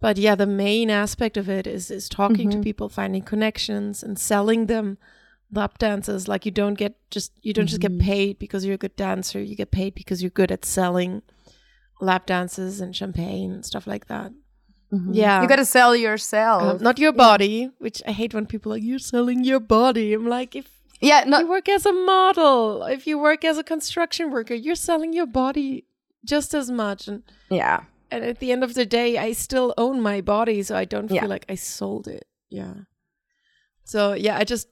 but 0.00 0.16
yeah 0.18 0.34
the 0.34 0.46
main 0.46 0.90
aspect 0.90 1.36
of 1.36 1.48
it 1.48 1.66
is 1.66 1.90
is 1.90 2.08
talking 2.08 2.50
to 2.50 2.56
Mhm. 2.58 2.62
people 2.64 2.88
finding 2.88 3.22
connections 3.22 4.02
and 4.02 4.18
selling 4.18 4.66
them 4.66 4.98
lap 5.52 5.78
dances. 5.78 6.28
Like 6.28 6.44
you 6.46 6.52
don't 6.52 6.74
get 6.74 6.94
just 7.10 7.32
you 7.42 7.52
don't 7.52 7.66
just 7.66 7.80
get 7.80 7.92
Mm-hmm. 7.92 8.06
paid 8.12 8.38
because 8.38 8.64
you're 8.64 8.74
a 8.76 8.84
good 8.86 8.96
dancer. 8.96 9.40
You 9.42 9.56
get 9.56 9.70
paid 9.70 9.94
because 9.94 10.22
you're 10.22 10.30
good 10.40 10.52
at 10.52 10.64
selling 10.64 11.22
lap 12.00 12.24
dances 12.26 12.80
and 12.80 12.94
champagne 12.94 13.50
and 13.52 13.64
stuff 13.64 13.86
like 13.86 14.06
that. 14.06 14.32
Yeah. 15.12 15.42
You 15.42 15.48
gotta 15.48 15.64
sell 15.64 15.94
yourself. 15.94 16.62
Um, 16.62 16.78
not 16.82 16.98
your 16.98 17.12
body, 17.12 17.70
which 17.78 18.02
I 18.06 18.12
hate 18.12 18.32
when 18.34 18.46
people 18.46 18.72
are 18.72 18.76
like, 18.76 18.84
you're 18.84 18.98
selling 18.98 19.44
your 19.44 19.60
body. 19.60 20.12
I'm 20.14 20.26
like, 20.26 20.56
if 20.56 20.66
yeah, 21.00 21.24
you 21.26 21.48
work 21.48 21.68
as 21.68 21.86
a 21.86 21.92
model, 21.92 22.82
if 22.84 23.06
you 23.06 23.18
work 23.18 23.44
as 23.44 23.56
a 23.58 23.62
construction 23.64 24.30
worker, 24.30 24.54
you're 24.54 24.74
selling 24.74 25.12
your 25.12 25.26
body 25.26 25.84
just 26.24 26.54
as 26.54 26.70
much. 26.70 27.08
And, 27.08 27.22
yeah. 27.50 27.80
And 28.10 28.24
at 28.24 28.38
the 28.38 28.52
end 28.52 28.64
of 28.64 28.74
the 28.74 28.86
day, 28.86 29.18
I 29.18 29.32
still 29.32 29.74
own 29.78 30.00
my 30.00 30.20
body, 30.20 30.62
so 30.62 30.76
I 30.76 30.84
don't 30.84 31.08
feel 31.08 31.16
Yeah. 31.16 31.26
like 31.26 31.46
I 31.48 31.54
sold 31.56 32.08
it. 32.08 32.26
Yeah. 32.48 32.74
So 33.84 34.14
yeah, 34.14 34.36
I 34.38 34.44
just 34.44 34.68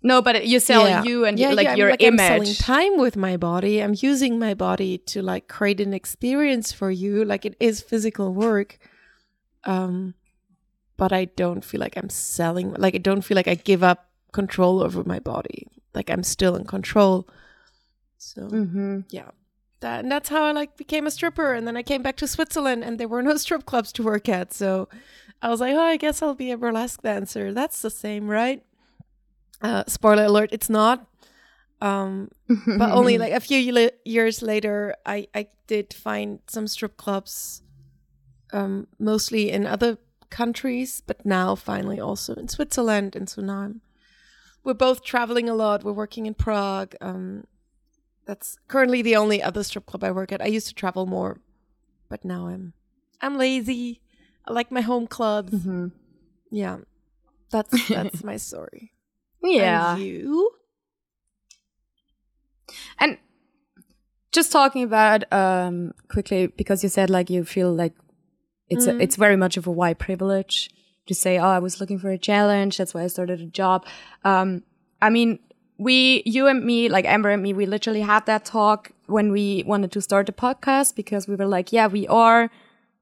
No, 0.00 0.22
but 0.22 0.46
you 0.46 0.60
sell 0.60 0.86
yeah. 0.88 1.02
you 1.02 1.24
and 1.24 1.38
Yeah, 1.38 1.52
like 1.54 1.64
yeah, 1.64 1.72
I'm 1.72 1.78
your 1.78 1.90
like, 1.90 2.02
I'm 2.02 2.18
selling 2.18 2.42
image. 2.42 2.58
time 2.58 2.98
with 2.98 3.16
my 3.16 3.36
body. 3.36 3.82
I'm 3.82 3.94
using 3.98 4.38
my 4.38 4.54
body 4.54 4.98
to 5.10 5.22
like 5.22 5.48
create 5.48 5.80
an 5.80 5.92
experience 5.92 6.70
for 6.72 6.90
you. 6.90 7.24
Like 7.24 7.44
it 7.44 7.56
is 7.58 7.80
physical 7.80 8.32
work. 8.32 8.78
Um, 9.64 10.14
but 10.96 11.12
I 11.12 11.24
don't 11.26 11.64
feel 11.64 11.80
like 11.80 11.96
I'm 11.96 12.10
selling. 12.10 12.74
Like 12.74 12.94
I 12.94 12.98
don't 12.98 13.22
feel 13.22 13.34
like 13.34 13.48
I 13.48 13.54
give 13.56 13.82
up 13.82 14.08
control 14.32 14.82
over 14.82 15.02
my 15.02 15.18
body. 15.18 15.66
Like 15.94 16.10
I'm 16.10 16.22
still 16.22 16.54
in 16.54 16.64
control. 16.64 17.26
So 18.18 18.42
mm-hmm. 18.42 19.00
yeah, 19.10 19.30
that 19.80 20.00
and 20.00 20.10
that's 20.10 20.28
how 20.28 20.44
I 20.44 20.52
like 20.52 20.76
became 20.76 21.06
a 21.06 21.10
stripper. 21.10 21.52
And 21.52 21.66
then 21.66 21.76
I 21.76 21.82
came 21.82 22.02
back 22.02 22.16
to 22.16 22.26
Switzerland, 22.26 22.84
and 22.84 22.98
there 22.98 23.08
were 23.08 23.22
no 23.22 23.36
strip 23.44 23.66
clubs 23.66 23.92
to 23.92 24.02
work 24.02 24.28
at. 24.28 24.52
So 24.52 24.88
I 25.42 25.48
was 25.48 25.60
like, 25.60 25.74
oh, 25.74 25.80
I 25.80 25.96
guess 25.96 26.22
I'll 26.22 26.34
be 26.34 26.50
a 26.50 26.58
burlesque 26.58 27.02
dancer. 27.02 27.52
That's 27.52 27.82
the 27.82 27.90
same, 27.90 28.28
right? 28.28 28.62
Uh, 29.60 29.84
spoiler 29.86 30.24
alert: 30.24 30.50
it's 30.52 30.70
not. 30.70 31.06
Um, 31.80 32.30
but 32.66 32.90
only 32.90 33.18
like 33.24 33.32
a 33.32 33.40
few 33.40 33.58
ye- 33.58 33.90
years 34.04 34.42
later, 34.42 34.94
I 35.06 35.28
I 35.34 35.48
did 35.66 35.94
find 35.94 36.40
some 36.48 36.66
strip 36.66 36.96
clubs, 36.96 37.62
um, 38.52 38.88
mostly 38.98 39.50
in 39.50 39.66
other 39.66 39.98
countries, 40.30 41.02
but 41.06 41.24
now 41.24 41.54
finally 41.54 42.00
also 42.00 42.34
in 42.34 42.48
Switzerland. 42.48 43.16
And 43.16 43.28
so 43.28 43.42
now 43.42 43.60
I'm, 43.60 43.80
we're 44.64 44.74
both 44.74 45.02
traveling 45.02 45.48
a 45.48 45.54
lot. 45.54 45.84
We're 45.84 45.92
working 45.92 46.26
in 46.26 46.34
Prague. 46.34 46.94
Um, 47.00 47.46
that's 48.28 48.58
currently 48.68 49.00
the 49.00 49.16
only 49.16 49.42
other 49.42 49.64
strip 49.64 49.86
club 49.86 50.04
I 50.04 50.10
work 50.10 50.32
at. 50.32 50.42
I 50.42 50.46
used 50.46 50.68
to 50.68 50.74
travel 50.74 51.06
more, 51.06 51.40
but 52.10 52.26
now 52.26 52.46
I'm 52.46 52.74
I'm 53.22 53.38
lazy. 53.38 54.02
I 54.46 54.52
like 54.52 54.70
my 54.70 54.82
home 54.82 55.06
clubs. 55.06 55.54
Mm-hmm. 55.54 55.88
Yeah, 56.50 56.76
that's 57.50 57.88
that's 57.88 58.22
my 58.22 58.36
story. 58.36 58.92
Yeah. 59.40 59.94
And 59.94 60.02
you? 60.02 60.50
And 62.98 63.18
just 64.32 64.50
talking 64.50 64.82
about 64.82 65.32
um 65.32 65.92
quickly 66.08 66.48
because 66.48 66.82
you 66.82 66.88
said 66.88 67.08
like 67.08 67.30
you 67.30 67.44
feel 67.44 67.72
like 67.72 67.94
it's 68.68 68.86
a, 68.88 68.98
it's 68.98 69.14
very 69.14 69.36
much 69.36 69.56
of 69.56 69.68
a 69.68 69.70
white 69.70 70.00
privilege 70.00 70.70
to 71.06 71.14
say 71.14 71.38
oh 71.38 71.46
I 71.46 71.60
was 71.60 71.80
looking 71.80 72.00
for 72.00 72.10
a 72.10 72.18
challenge 72.18 72.76
that's 72.76 72.92
why 72.94 73.04
I 73.04 73.06
started 73.06 73.40
a 73.40 73.46
job. 73.46 73.86
Um 74.24 74.64
I 75.00 75.08
mean 75.08 75.38
we 75.78 76.22
you 76.26 76.46
and 76.46 76.64
me 76.64 76.88
like 76.88 77.04
Amber 77.04 77.30
and 77.30 77.42
me 77.42 77.52
we 77.52 77.64
literally 77.66 78.00
had 78.00 78.26
that 78.26 78.44
talk 78.44 78.90
when 79.06 79.32
we 79.32 79.62
wanted 79.66 79.92
to 79.92 80.00
start 80.00 80.26
the 80.26 80.32
podcast 80.32 80.94
because 80.96 81.26
we 81.28 81.34
were 81.36 81.46
like 81.46 81.72
yeah 81.72 81.86
we 81.86 82.06
are 82.08 82.50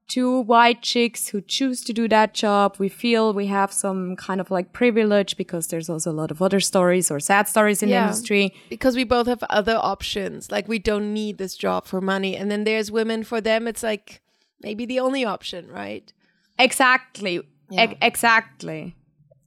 two 0.07 0.39
white 0.41 0.81
chicks 0.81 1.27
who 1.29 1.41
choose 1.41 1.83
to 1.83 1.93
do 1.93 2.07
that 2.07 2.33
job. 2.33 2.77
We 2.79 2.87
feel 2.89 3.33
we 3.33 3.47
have 3.47 3.71
some 3.73 4.15
kind 4.15 4.39
of 4.39 4.49
like 4.49 4.71
privilege 4.71 5.35
because 5.35 5.67
there's 5.67 5.89
also 5.89 6.11
a 6.11 6.13
lot 6.13 6.31
of 6.31 6.41
other 6.41 6.59
stories 6.59 7.11
or 7.11 7.19
sad 7.19 7.47
stories 7.47 7.83
in 7.83 7.89
the 7.89 7.95
industry. 7.95 8.53
because 8.69 8.95
we 8.95 9.03
both 9.03 9.27
have 9.27 9.43
other 9.49 9.77
options. 9.77 10.49
Like 10.49 10.67
we 10.67 10.79
don't 10.79 11.13
need 11.13 11.37
this 11.37 11.55
job 11.55 11.85
for 11.85 11.99
money. 11.99 12.35
And 12.37 12.49
then 12.49 12.63
there's 12.63 12.89
women 12.89 13.23
for 13.23 13.41
them 13.41 13.67
it's 13.67 13.83
like 13.83 14.21
maybe 14.61 14.85
the 14.85 14.99
only 14.99 15.25
option, 15.25 15.67
right? 15.69 16.11
Exactly. 16.57 17.41
Yeah. 17.69 17.81
Ex- 17.81 17.95
exactly. 18.01 18.95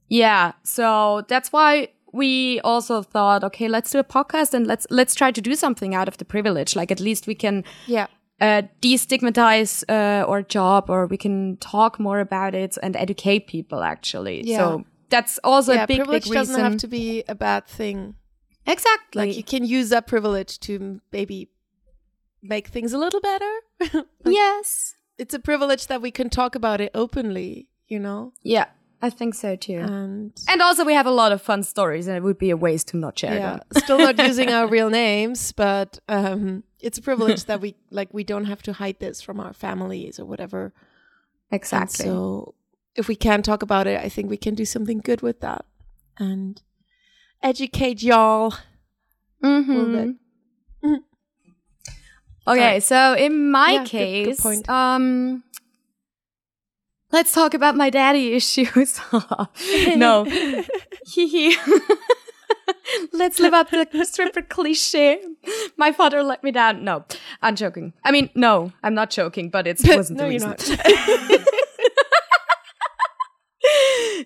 Yeah. 0.09 0.51
So 0.63 1.25
that's 1.27 1.51
why 1.51 1.89
we 2.13 2.59
also 2.61 3.01
thought, 3.01 3.43
okay, 3.43 3.67
let's 3.67 3.91
do 3.91 3.99
a 3.99 4.03
podcast 4.03 4.53
and 4.53 4.67
let's 4.67 4.85
let's 4.89 5.15
try 5.15 5.31
to 5.31 5.41
do 5.41 5.55
something 5.55 5.95
out 5.95 6.07
of 6.07 6.17
the 6.17 6.25
privilege. 6.25 6.75
Like 6.75 6.91
at 6.91 6.99
least 6.99 7.27
we 7.27 7.35
can 7.35 7.63
Yeah. 7.87 8.07
uh, 8.39 8.63
destigmatize 8.81 9.83
uh, 9.89 10.25
our 10.27 10.41
job, 10.41 10.89
or 10.89 11.07
we 11.07 11.17
can 11.17 11.57
talk 11.57 11.99
more 11.99 12.19
about 12.19 12.53
it 12.55 12.77
and 12.83 12.95
educate 12.95 13.47
people. 13.47 13.81
Actually, 13.83 14.41
Yeah. 14.43 14.57
so 14.57 14.85
that's 15.09 15.39
also 15.43 15.73
yeah, 15.73 15.83
a 15.83 15.87
big, 15.87 15.97
privilege 15.97 16.23
big 16.25 16.33
doesn't 16.33 16.59
have 16.59 16.77
to 16.77 16.87
be 16.87 17.23
a 17.27 17.35
bad 17.35 17.65
thing. 17.67 18.15
exactly. 18.67 19.27
Like 19.27 19.37
you 19.37 19.43
can 19.43 19.65
use 19.65 19.89
that 19.89 20.07
privilege 20.07 20.59
to 20.61 21.01
maybe 21.11 21.49
make 22.41 22.67
things 22.67 22.93
a 22.93 22.97
little 22.97 23.21
better. 23.21 24.05
yes. 24.25 24.95
it's 25.17 25.33
a 25.33 25.39
privilege 25.39 25.87
that 25.87 26.01
we 26.01 26.11
can 26.11 26.29
talk 26.29 26.55
about 26.55 26.81
it 26.81 26.91
openly, 26.95 27.67
you 27.87 27.99
know? 27.99 28.33
Yeah, 28.43 28.65
I 29.01 29.09
think 29.09 29.33
so 29.35 29.55
too. 29.55 29.79
And 29.79 30.31
and 30.47 30.61
also, 30.61 30.85
we 30.85 30.93
have 30.93 31.07
a 31.07 31.11
lot 31.11 31.31
of 31.31 31.41
fun 31.41 31.63
stories, 31.63 32.07
and 32.07 32.15
it 32.15 32.23
would 32.23 32.37
be 32.37 32.51
a 32.51 32.57
waste 32.57 32.89
to 32.89 32.97
not 32.97 33.17
share 33.17 33.33
yeah, 33.35 33.51
them. 33.57 33.61
still 33.83 33.97
not 33.97 34.17
using 34.19 34.49
our 34.57 34.67
real 34.67 34.89
names, 34.89 35.51
but 35.53 35.99
um 36.07 36.63
it's 36.79 36.97
a 36.97 37.01
privilege 37.01 37.45
that 37.45 37.61
we 37.61 37.75
like 37.91 38.13
we 38.13 38.23
don't 38.23 38.45
have 38.45 38.61
to 38.63 38.73
hide 38.73 38.99
this 38.99 39.21
from 39.21 39.39
our 39.39 39.53
families 39.53 40.19
or 40.19 40.25
whatever. 40.25 40.73
And 41.51 41.59
Exactly. 41.59 42.05
so 42.05 42.53
if 42.95 43.07
we 43.07 43.15
can 43.15 43.41
talk 43.41 43.63
about 43.63 43.87
it, 43.87 43.99
I 44.05 44.09
think 44.09 44.29
we 44.29 44.37
can 44.37 44.55
do 44.55 44.65
something 44.65 44.99
good 44.99 45.21
with 45.21 45.39
that 45.41 45.65
and 46.17 46.61
educate 47.41 48.03
y'all. 48.03 48.53
Mm-hmm. 49.43 49.71
little 49.73 49.93
bit. 50.05 50.15
Okay, 52.47 52.79
so 52.79 53.13
in 53.13 53.51
my 53.51 53.71
Yeah, 53.71 53.77
good- 53.79 53.91
good 53.91 54.25
case, 54.25 54.41
point. 54.41 54.69
um, 54.69 55.43
let's 57.11 57.31
talk 57.31 57.53
about 57.53 57.75
my 57.75 57.89
daddy 57.89 58.33
issues. 58.39 58.99
no, 59.95 60.25
Hee 61.13 61.55
let's 63.13 63.39
live 63.39 63.53
up 63.53 63.69
to 63.69 63.85
the 63.91 64.05
stripper 64.05 64.41
cliche. 64.41 65.21
My 65.77 65.91
father 65.91 66.23
let 66.23 66.43
me 66.43 66.51
down. 66.51 66.83
No, 66.83 67.05
I'm 67.41 67.55
joking. 67.55 67.93
I 68.03 68.11
mean, 68.11 68.29
no, 68.35 68.71
I'm 68.83 68.93
not 68.93 69.09
joking, 69.09 69.49
but 69.49 69.67
it's, 69.67 69.83
it 69.83 69.95
wasn't 69.95 70.19
no, 70.19 70.25
the 70.27 70.33
you're 70.33 70.49
reason. 70.49 70.77
not. 70.77 71.47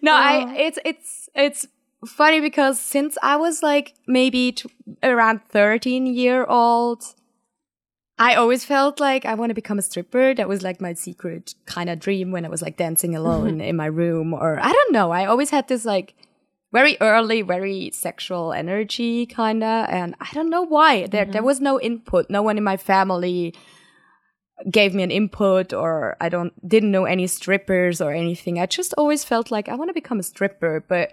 no, 0.02 0.12
Oh. 0.12 0.16
I 0.16 0.56
it's 0.58 0.80
it's 0.86 1.30
it's 1.36 1.68
funny 2.06 2.40
because 2.40 2.80
since 2.80 3.18
I 3.22 3.36
was 3.38 3.64
like 3.64 3.94
maybe 4.08 4.52
t- 4.54 4.70
around 5.04 5.42
13 5.50 6.06
year 6.06 6.46
old, 6.46 7.04
I 8.18 8.36
always 8.36 8.64
felt 8.64 9.00
like 9.00 9.26
I 9.26 9.34
want 9.34 9.50
to 9.50 9.56
become 9.56 9.78
a 9.78 9.82
stripper. 9.82 10.34
That 10.34 10.48
was 10.48 10.64
like 10.64 10.80
my 10.80 10.94
secret 10.94 11.56
kind 11.66 11.90
of 11.90 12.00
dream 12.00 12.32
when 12.32 12.46
I 12.46 12.50
was 12.50 12.62
like 12.62 12.78
dancing 12.78 13.12
mm-hmm. 13.12 13.26
alone 13.26 13.62
in 13.62 13.76
my 13.76 13.88
room 13.88 14.34
or 14.34 14.60
I 14.60 14.72
don't 14.72 14.94
know. 14.94 15.12
I 15.12 15.26
always 15.26 15.50
had 15.50 15.68
this 15.68 15.86
like 15.86 16.16
very 16.72 16.98
early, 17.02 17.42
very 17.42 17.92
sexual 17.94 18.54
energy 18.54 19.26
kind 19.26 19.64
of 19.64 19.90
and 19.90 20.16
I 20.22 20.30
don't 20.34 20.50
know 20.50 20.64
why. 20.64 21.08
There 21.08 21.26
there 21.26 21.36
mm-hmm. 21.36 21.46
was 21.46 21.60
no 21.60 21.80
input. 21.80 22.30
No 22.30 22.42
one 22.42 22.58
in 22.58 22.64
my 22.64 22.78
family 22.78 23.54
gave 24.72 24.94
me 24.94 25.04
an 25.04 25.12
input 25.12 25.74
or 25.74 26.16
I 26.22 26.30
don't 26.30 26.54
didn't 26.68 26.92
know 26.92 27.04
any 27.04 27.28
strippers 27.28 28.00
or 28.00 28.14
anything. 28.14 28.60
I 28.60 28.66
just 28.66 28.94
always 28.98 29.26
felt 29.26 29.52
like 29.52 29.68
I 29.68 29.76
want 29.76 29.90
to 29.90 29.94
become 29.94 30.20
a 30.20 30.24
stripper, 30.24 30.86
but 30.88 31.12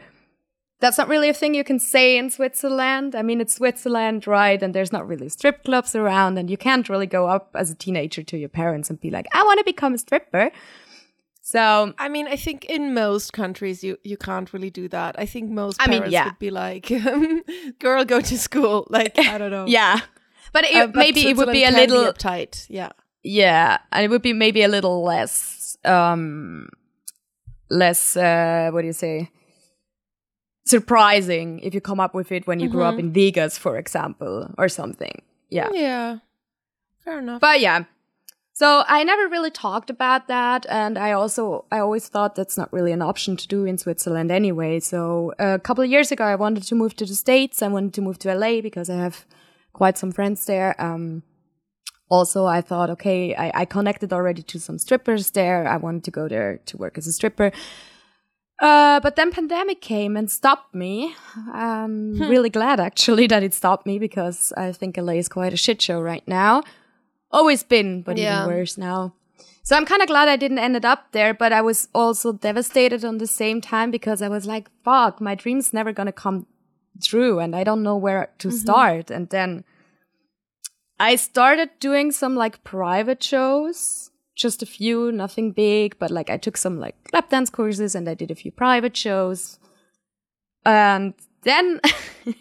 that's 0.82 0.98
not 0.98 1.08
really 1.08 1.28
a 1.28 1.34
thing 1.34 1.54
you 1.54 1.62
can 1.62 1.78
say 1.78 2.18
in 2.18 2.28
Switzerland. 2.28 3.14
I 3.14 3.22
mean, 3.22 3.40
it's 3.40 3.54
Switzerland, 3.54 4.26
right? 4.26 4.60
And 4.60 4.74
there's 4.74 4.92
not 4.92 5.06
really 5.06 5.28
strip 5.28 5.62
clubs 5.62 5.94
around, 5.94 6.38
and 6.38 6.50
you 6.50 6.56
can't 6.56 6.88
really 6.88 7.06
go 7.06 7.28
up 7.28 7.50
as 7.54 7.70
a 7.70 7.76
teenager 7.76 8.24
to 8.24 8.36
your 8.36 8.48
parents 8.48 8.90
and 8.90 9.00
be 9.00 9.08
like, 9.08 9.26
I 9.32 9.44
want 9.44 9.58
to 9.58 9.64
become 9.64 9.94
a 9.94 9.98
stripper. 9.98 10.50
So, 11.40 11.94
I 11.98 12.08
mean, 12.08 12.26
I 12.26 12.34
think 12.34 12.64
in 12.64 12.94
most 12.94 13.32
countries 13.32 13.84
you 13.84 13.96
you 14.02 14.16
can't 14.16 14.52
really 14.52 14.70
do 14.70 14.88
that. 14.88 15.14
I 15.18 15.26
think 15.26 15.50
most 15.50 15.80
I 15.80 15.86
mean, 15.86 16.00
parents 16.00 16.12
yeah. 16.12 16.24
would 16.24 16.38
be 16.40 16.50
like, 16.50 16.90
"Girl, 17.78 18.04
go 18.04 18.20
to 18.20 18.36
school." 18.36 18.86
Like 18.90 19.16
I 19.18 19.38
don't 19.38 19.52
know. 19.52 19.66
yeah. 19.66 20.00
But, 20.52 20.64
it, 20.64 20.76
Uh, 20.76 20.86
but 20.88 20.96
maybe 20.96 21.28
it 21.28 21.36
would 21.36 21.52
be 21.52 21.64
a 21.64 21.70
little, 21.70 22.12
uptight. 22.12 22.66
Yeah. 22.68 22.90
yeah, 23.22 23.78
and 23.92 24.04
it 24.04 24.10
would 24.10 24.20
be 24.20 24.34
maybe 24.34 24.62
a 24.62 24.68
little 24.68 25.02
less, 25.02 25.78
um, 25.84 26.68
less, 27.70 28.16
uh, 28.16 28.68
what 28.72 28.82
do 28.82 28.86
you 28.88 28.92
say? 28.92 29.30
Surprising 30.64 31.59
if 31.61 31.75
you 31.75 31.81
come 31.81 31.99
up 32.00 32.14
with 32.14 32.31
it 32.31 32.47
when 32.47 32.61
you 32.61 32.69
grew 32.69 32.85
up 32.85 32.99
in 32.99 33.12
Vegas, 33.12 33.59
for 33.59 33.76
example, 33.76 34.49
or 34.59 34.69
something. 34.69 35.23
Yeah. 35.50 35.71
Yeah. 35.73 36.19
Fair 37.04 37.19
enough. 37.19 37.40
But 37.40 37.61
yeah. 37.61 37.85
So 38.54 38.85
I 38.87 39.02
never 39.02 39.28
really 39.28 39.50
talked 39.50 39.90
about 39.90 40.28
that. 40.28 40.66
And 40.69 40.99
I 40.99 41.12
also, 41.12 41.64
I 41.73 41.78
always 41.78 42.09
thought 42.09 42.35
that's 42.35 42.57
not 42.57 42.73
really 42.73 42.92
an 42.92 43.02
option 43.02 43.37
to 43.37 43.49
do 43.49 43.64
in 43.64 43.78
Switzerland 43.78 44.31
anyway. 44.31 44.78
So 44.78 45.33
a 45.38 45.59
couple 45.59 45.83
of 45.83 45.90
years 45.90 46.12
ago, 46.12 46.25
I 46.25 46.37
wanted 46.37 46.62
to 46.64 46.75
move 46.75 46.95
to 46.97 47.07
the 47.07 47.14
States. 47.14 47.62
I 47.62 47.69
wanted 47.69 47.95
to 47.95 48.02
move 48.02 48.19
to 48.21 48.35
LA 48.35 48.61
because 48.61 48.88
I 48.90 48.97
have 48.97 49.25
quite 49.73 49.97
some 49.97 50.12
friends 50.12 50.45
there. 50.45 50.81
Um, 50.81 51.23
also, 52.11 52.45
I 52.45 52.61
thought, 52.61 52.90
okay, 52.90 53.35
I, 53.35 53.62
I 53.62 53.64
connected 53.64 54.12
already 54.12 54.42
to 54.42 54.61
some 54.61 54.78
strippers 54.78 55.31
there. 55.31 55.66
I 55.66 55.78
wanted 55.78 56.04
to 56.04 56.11
go 56.11 56.28
there 56.28 56.61
to 56.66 56.76
work 56.76 56.99
as 56.99 57.07
a 57.07 57.12
stripper. 57.12 57.52
Uh, 58.62 59.00
but 59.00 59.16
then 59.16 59.33
pandemic 59.33 59.81
came 59.81 60.16
and 60.16 60.31
stopped 60.31 60.73
me. 60.73 61.16
I'm 61.52 62.14
really 62.31 62.49
glad 62.49 62.78
actually 62.78 63.26
that 63.26 63.42
it 63.42 63.54
stopped 63.54 63.87
me 63.87 63.99
because 63.99 64.52
I 64.57 64.71
think 64.71 64.97
LA 64.97 65.14
is 65.14 65.28
quite 65.28 65.52
a 65.52 65.57
shit 65.57 65.83
show 65.83 66.00
right 66.00 66.23
now. 66.28 66.62
Always 67.33 67.64
been, 67.64 68.02
but 68.02 68.16
Yeah. 68.16 68.45
even 68.45 68.54
worse 68.57 68.78
now. 68.78 69.14
So 69.64 69.76
I'm 69.76 69.85
kind 69.85 70.00
of 70.00 70.07
glad 70.09 70.28
I 70.28 70.37
didn't 70.37 70.61
end 70.61 70.85
up 70.85 71.11
there, 71.11 71.35
but 71.35 71.52
I 71.52 71.61
was 71.61 71.88
also 71.92 72.33
devastated 72.33 73.04
on 73.04 73.19
the 73.19 73.26
same 73.26 73.61
time 73.61 73.90
because 73.90 74.23
I 74.23 74.28
was 74.28 74.47
like, 74.47 74.71
fuck, 74.85 75.21
my 75.21 75.35
dream's 75.35 75.73
never 75.73 75.92
gonna 75.92 76.12
come 76.12 76.47
true 77.02 77.40
and 77.40 77.57
I 77.57 77.64
don't 77.64 77.83
know 77.83 77.97
where 77.97 78.31
to 78.38 78.50
start. 78.52 79.11
And 79.11 79.28
then 79.31 79.64
I 81.00 81.16
started 81.16 81.71
doing 81.81 82.12
some 82.12 82.37
like 82.37 82.62
private 82.62 83.23
shows, 83.25 84.12
just 84.34 84.62
a 84.62 84.66
few, 84.66 85.12
nothing 85.12 85.52
big, 85.52 85.98
but 85.98 86.10
like 86.10 86.30
I 86.30 86.36
took 86.36 86.56
some 86.56 86.78
like 86.80 86.96
lap 87.12 87.28
dance 87.30 87.50
courses 87.50 87.94
and 87.94 88.08
I 88.08 88.14
did 88.14 88.30
a 88.30 88.34
few 88.34 88.50
private 88.50 88.96
shows. 88.96 89.58
And 90.64 91.14
then, 91.42 91.80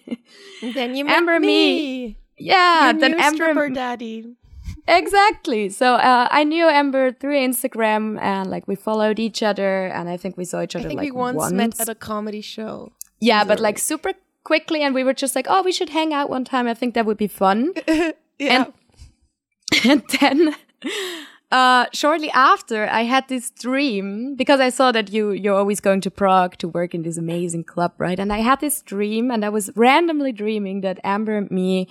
then 0.62 0.96
you 0.96 1.06
met 1.06 1.18
Amber 1.18 1.40
me. 1.40 1.48
me. 1.48 2.18
yeah, 2.38 2.92
Your 2.92 3.00
then 3.00 3.20
Amber 3.20 3.36
stripper 3.36 3.70
daddy. 3.70 4.36
exactly. 4.88 5.70
So 5.70 5.96
uh, 5.96 6.28
I 6.32 6.44
knew 6.44 6.68
Amber 6.68 7.12
through 7.12 7.36
Instagram, 7.38 8.20
and 8.22 8.50
like 8.50 8.68
we 8.68 8.76
followed 8.76 9.20
each 9.20 9.42
other, 9.44 9.88
and 9.88 10.08
I 10.08 10.18
think 10.18 10.38
we 10.38 10.46
saw 10.46 10.62
each 10.62 10.76
other 10.76 10.86
I 10.86 10.90
think 10.90 11.00
like 11.00 11.06
we 11.06 11.12
once, 11.12 11.52
met 11.52 11.80
at 11.80 11.90
a 11.90 11.96
comedy 11.96 12.42
show. 12.42 12.92
yeah, 13.20 13.44
but 13.44 13.60
like 13.60 13.80
super 13.80 14.14
quickly, 14.44 14.82
and 14.84 14.94
we 14.96 15.04
were 15.04 15.14
just 15.14 15.36
like, 15.36 15.48
oh, 15.50 15.62
we 15.64 15.72
should 15.72 15.90
hang 15.90 16.14
out 16.14 16.30
one 16.30 16.46
time. 16.46 16.68
I 16.68 16.74
think 16.74 16.94
that 16.94 17.06
would 17.06 17.18
be 17.18 17.28
fun. 17.28 17.74
Yeah. 18.40 18.66
And 18.66 19.84
and 19.86 20.04
then 20.20 20.56
uh 21.52 21.86
shortly 21.94 22.32
after 22.32 22.88
I 22.88 23.04
had 23.04 23.28
this 23.28 23.52
dream 23.52 24.36
because 24.36 24.60
I 24.60 24.70
saw 24.70 24.92
that 24.92 25.12
you 25.12 25.32
you're 25.32 25.58
always 25.58 25.80
going 25.80 26.02
to 26.02 26.12
Prague 26.12 26.58
to 26.58 26.68
work 26.68 26.94
in 26.94 27.04
this 27.04 27.18
amazing 27.18 27.66
club, 27.66 27.94
right? 27.98 28.20
And 28.20 28.32
I 28.32 28.40
had 28.40 28.60
this 28.60 28.82
dream 28.82 29.32
and 29.32 29.44
I 29.44 29.50
was 29.50 29.70
randomly 29.76 30.32
dreaming 30.32 30.82
that 30.82 31.00
Amber 31.04 31.38
and 31.38 31.52
me 31.52 31.88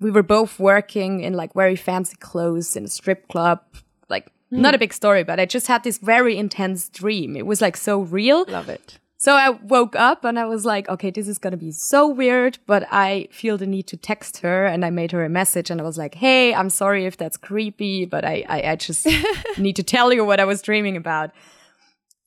we 0.00 0.10
were 0.10 0.22
both 0.22 0.58
working 0.58 1.20
in 1.20 1.32
like 1.34 1.54
very 1.54 1.76
fancy 1.76 2.16
clothes 2.16 2.76
in 2.76 2.84
a 2.84 2.88
strip 2.88 3.28
club. 3.28 3.60
Like 4.08 4.30
not 4.50 4.74
a 4.74 4.78
big 4.78 4.92
story, 4.92 5.24
but 5.24 5.40
I 5.40 5.46
just 5.46 5.66
had 5.66 5.84
this 5.84 5.98
very 5.98 6.36
intense 6.36 6.88
dream. 6.88 7.36
It 7.36 7.46
was 7.46 7.62
like 7.62 7.76
so 7.76 8.00
real. 8.00 8.44
Love 8.48 8.68
it. 8.68 8.98
So 9.22 9.34
I 9.36 9.50
woke 9.50 9.94
up 9.94 10.24
and 10.24 10.36
I 10.36 10.46
was 10.46 10.64
like, 10.64 10.88
okay, 10.88 11.12
this 11.12 11.28
is 11.28 11.38
going 11.38 11.52
to 11.52 11.56
be 11.56 11.70
so 11.70 12.08
weird, 12.08 12.58
but 12.66 12.88
I 12.90 13.28
feel 13.30 13.56
the 13.56 13.68
need 13.68 13.86
to 13.86 13.96
text 13.96 14.38
her 14.38 14.66
and 14.66 14.84
I 14.84 14.90
made 14.90 15.12
her 15.12 15.24
a 15.24 15.28
message 15.28 15.70
and 15.70 15.80
I 15.80 15.84
was 15.84 15.96
like, 15.96 16.16
hey, 16.16 16.52
I'm 16.52 16.68
sorry 16.68 17.06
if 17.06 17.16
that's 17.16 17.36
creepy, 17.36 18.04
but 18.04 18.24
I, 18.24 18.44
I, 18.48 18.70
I 18.72 18.74
just 18.74 19.06
need 19.58 19.76
to 19.76 19.84
tell 19.84 20.12
you 20.12 20.24
what 20.24 20.40
I 20.40 20.44
was 20.44 20.60
dreaming 20.60 20.96
about. 20.96 21.30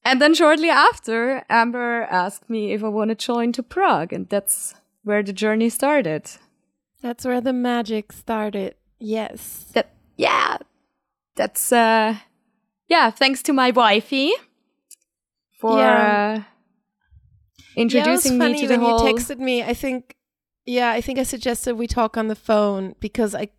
And 0.05 0.21
then 0.21 0.33
shortly 0.33 0.69
after, 0.69 1.43
Amber 1.49 2.03
asked 2.03 2.49
me 2.49 2.71
if 2.71 2.81
I 2.81 2.87
want 2.87 3.09
to 3.09 3.15
join 3.15 3.51
to 3.51 3.61
Prague 3.61 4.13
and 4.13 4.29
that's 4.29 4.73
where 5.03 5.21
the 5.21 5.33
journey 5.33 5.67
started. 5.67 6.31
That's 7.01 7.25
where 7.25 7.41
the 7.41 7.51
magic 7.51 8.13
started. 8.13 8.75
Yes. 8.99 9.65
That, 9.73 9.89
yeah, 10.15 10.59
that's, 11.35 11.73
uh, 11.73 12.15
yeah, 12.87 13.11
thanks 13.11 13.43
to 13.43 13.51
my 13.51 13.71
wifey 13.71 14.31
for, 15.59 15.77
Yeah. 15.77 16.37
uh, 16.39 16.54
introducing 17.75 18.03
yeah, 18.03 18.09
it 18.09 18.11
was 18.11 18.31
me 18.31 18.37
funny 18.39 18.61
to 18.61 18.67
the 18.67 18.79
when 18.79 18.89
whole. 18.89 19.07
you 19.07 19.13
texted 19.13 19.39
me. 19.39 19.63
I 19.63 19.73
think, 19.73 20.15
yeah, 20.65 20.91
I 20.91 21.01
think 21.01 21.19
I 21.19 21.23
suggested 21.23 21.75
we 21.75 21.87
talk 21.87 22.17
on 22.17 22.27
the 22.27 22.35
phone 22.35 22.95
because 22.99 23.35
I, 23.35 23.49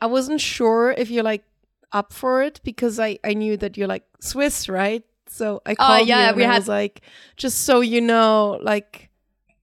I 0.00 0.06
wasn't 0.06 0.40
sure 0.40 0.92
if 0.92 1.10
you're 1.10 1.24
like 1.24 1.44
up 1.92 2.12
for 2.12 2.42
it 2.42 2.60
because 2.64 2.98
I 3.00 3.18
I 3.24 3.34
knew 3.34 3.56
that 3.56 3.76
you're 3.76 3.88
like 3.88 4.04
Swiss, 4.20 4.68
right? 4.68 5.02
So 5.28 5.60
I 5.66 5.72
oh, 5.72 5.74
called 5.76 6.00
Oh, 6.02 6.04
yeah, 6.04 6.22
you 6.22 6.28
and 6.28 6.36
we 6.36 6.44
I 6.44 6.52
had- 6.52 6.58
was 6.58 6.68
like, 6.68 7.02
just 7.36 7.60
so 7.64 7.80
you 7.80 8.00
know, 8.00 8.58
like 8.62 9.10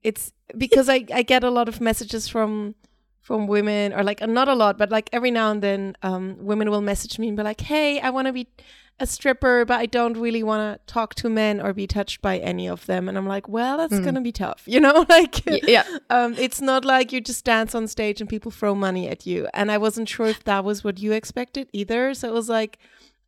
it's 0.03 0.32
because 0.58 0.89
I 0.89 1.06
I 1.13 1.24
get 1.24 1.44
a 1.44 1.50
lot 1.50 1.67
of 1.70 1.79
messages 1.82 2.27
from 2.27 2.75
from 3.27 3.46
women 3.46 3.91
or 3.93 4.03
like 4.03 4.25
not 4.25 4.48
a 4.48 4.55
lot, 4.55 4.77
but 4.77 4.89
like 4.89 5.10
every 5.12 5.31
now 5.31 5.51
and 5.51 5.62
then, 5.62 5.98
um, 6.01 6.38
women 6.39 6.72
will 6.72 6.79
message 6.79 7.19
me 7.19 7.27
and 7.27 7.36
be 7.36 7.43
like, 7.43 7.60
"Hey, 7.60 8.00
I 8.00 8.10
want 8.10 8.27
to 8.27 8.31
be 8.31 8.48
a 9.02 9.06
stripper, 9.06 9.65
but 9.65 9.78
I 9.82 9.86
don't 9.86 10.15
really 10.15 10.43
want 10.43 10.62
to 10.63 10.93
talk 10.93 11.13
to 11.15 11.30
men 11.30 11.60
or 11.60 11.73
be 11.73 11.88
touched 11.88 12.21
by 12.21 12.38
any 12.38 12.69
of 12.69 12.86
them." 12.86 13.10
And 13.10 13.17
I'm 13.17 13.28
like, 13.28 13.49
"Well, 13.49 13.75
that's 13.78 13.99
gonna 13.99 14.21
be 14.21 14.32
tough, 14.32 14.63
you 14.73 14.80
know? 14.80 15.06
like. 15.10 15.43
Yeah. 15.45 15.84
um, 16.10 16.36
it's 16.45 16.62
not 16.62 16.86
like 16.86 17.12
you 17.12 17.19
just 17.19 17.43
dance 17.43 17.75
on 17.75 17.88
stage 17.88 18.21
and 18.21 18.30
people 18.30 18.49
throw 18.49 18.73
money 18.73 19.10
at 19.10 19.28
you." 19.28 19.49
And 19.54 19.73
I 19.73 19.78
wasn't 19.78 20.08
sure 20.08 20.28
if 20.28 20.45
that 20.45 20.63
was 20.63 20.86
what 20.86 20.97
you 20.97 21.12
expected 21.12 21.67
either. 21.73 22.13
So 22.13 22.30
it 22.30 22.34
was 22.34 22.47
like, 22.47 22.80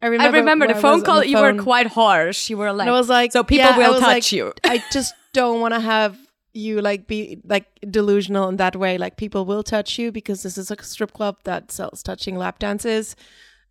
I 0.02 0.08
remember, 0.08 0.38
I 0.38 0.39
remember 0.39 0.67
the 0.69 0.76
phone 0.76 1.02
call. 1.02 1.19
the 1.19 1.28
You 1.28 1.39
were 1.39 1.62
quite 1.62 1.88
harsh. 1.88 2.50
You 2.50 2.58
were 2.58 2.71
like, 2.71 2.88
and 2.88 2.95
I 2.95 2.97
was 2.97 3.10
like, 3.10 3.34
so 3.34 3.43
people 3.43 3.67
yeah, 3.67 3.78
will 3.78 4.00
touch 4.00 4.08
like, 4.08 4.32
you. 4.32 4.54
I 4.63 4.82
just 4.93 5.13
don't 5.34 5.60
want 5.60 5.74
to 5.74 5.82
have 5.82 6.17
you 6.54 6.82
like 6.82 7.08
be 7.08 7.40
like 7.44 7.66
delusional 7.90 8.50
in 8.50 8.58
that 8.58 8.76
way. 8.76 8.98
Like 8.98 9.18
people 9.18 9.46
will 9.46 9.64
touch 9.64 10.00
you 10.00 10.12
because 10.12 10.44
this 10.44 10.58
is 10.58 10.72
a 10.72 10.82
strip 10.84 11.14
club 11.14 11.38
that 11.44 11.72
sells 11.72 12.02
touching 12.04 12.36
lap 12.38 12.60
dances, 12.60 13.16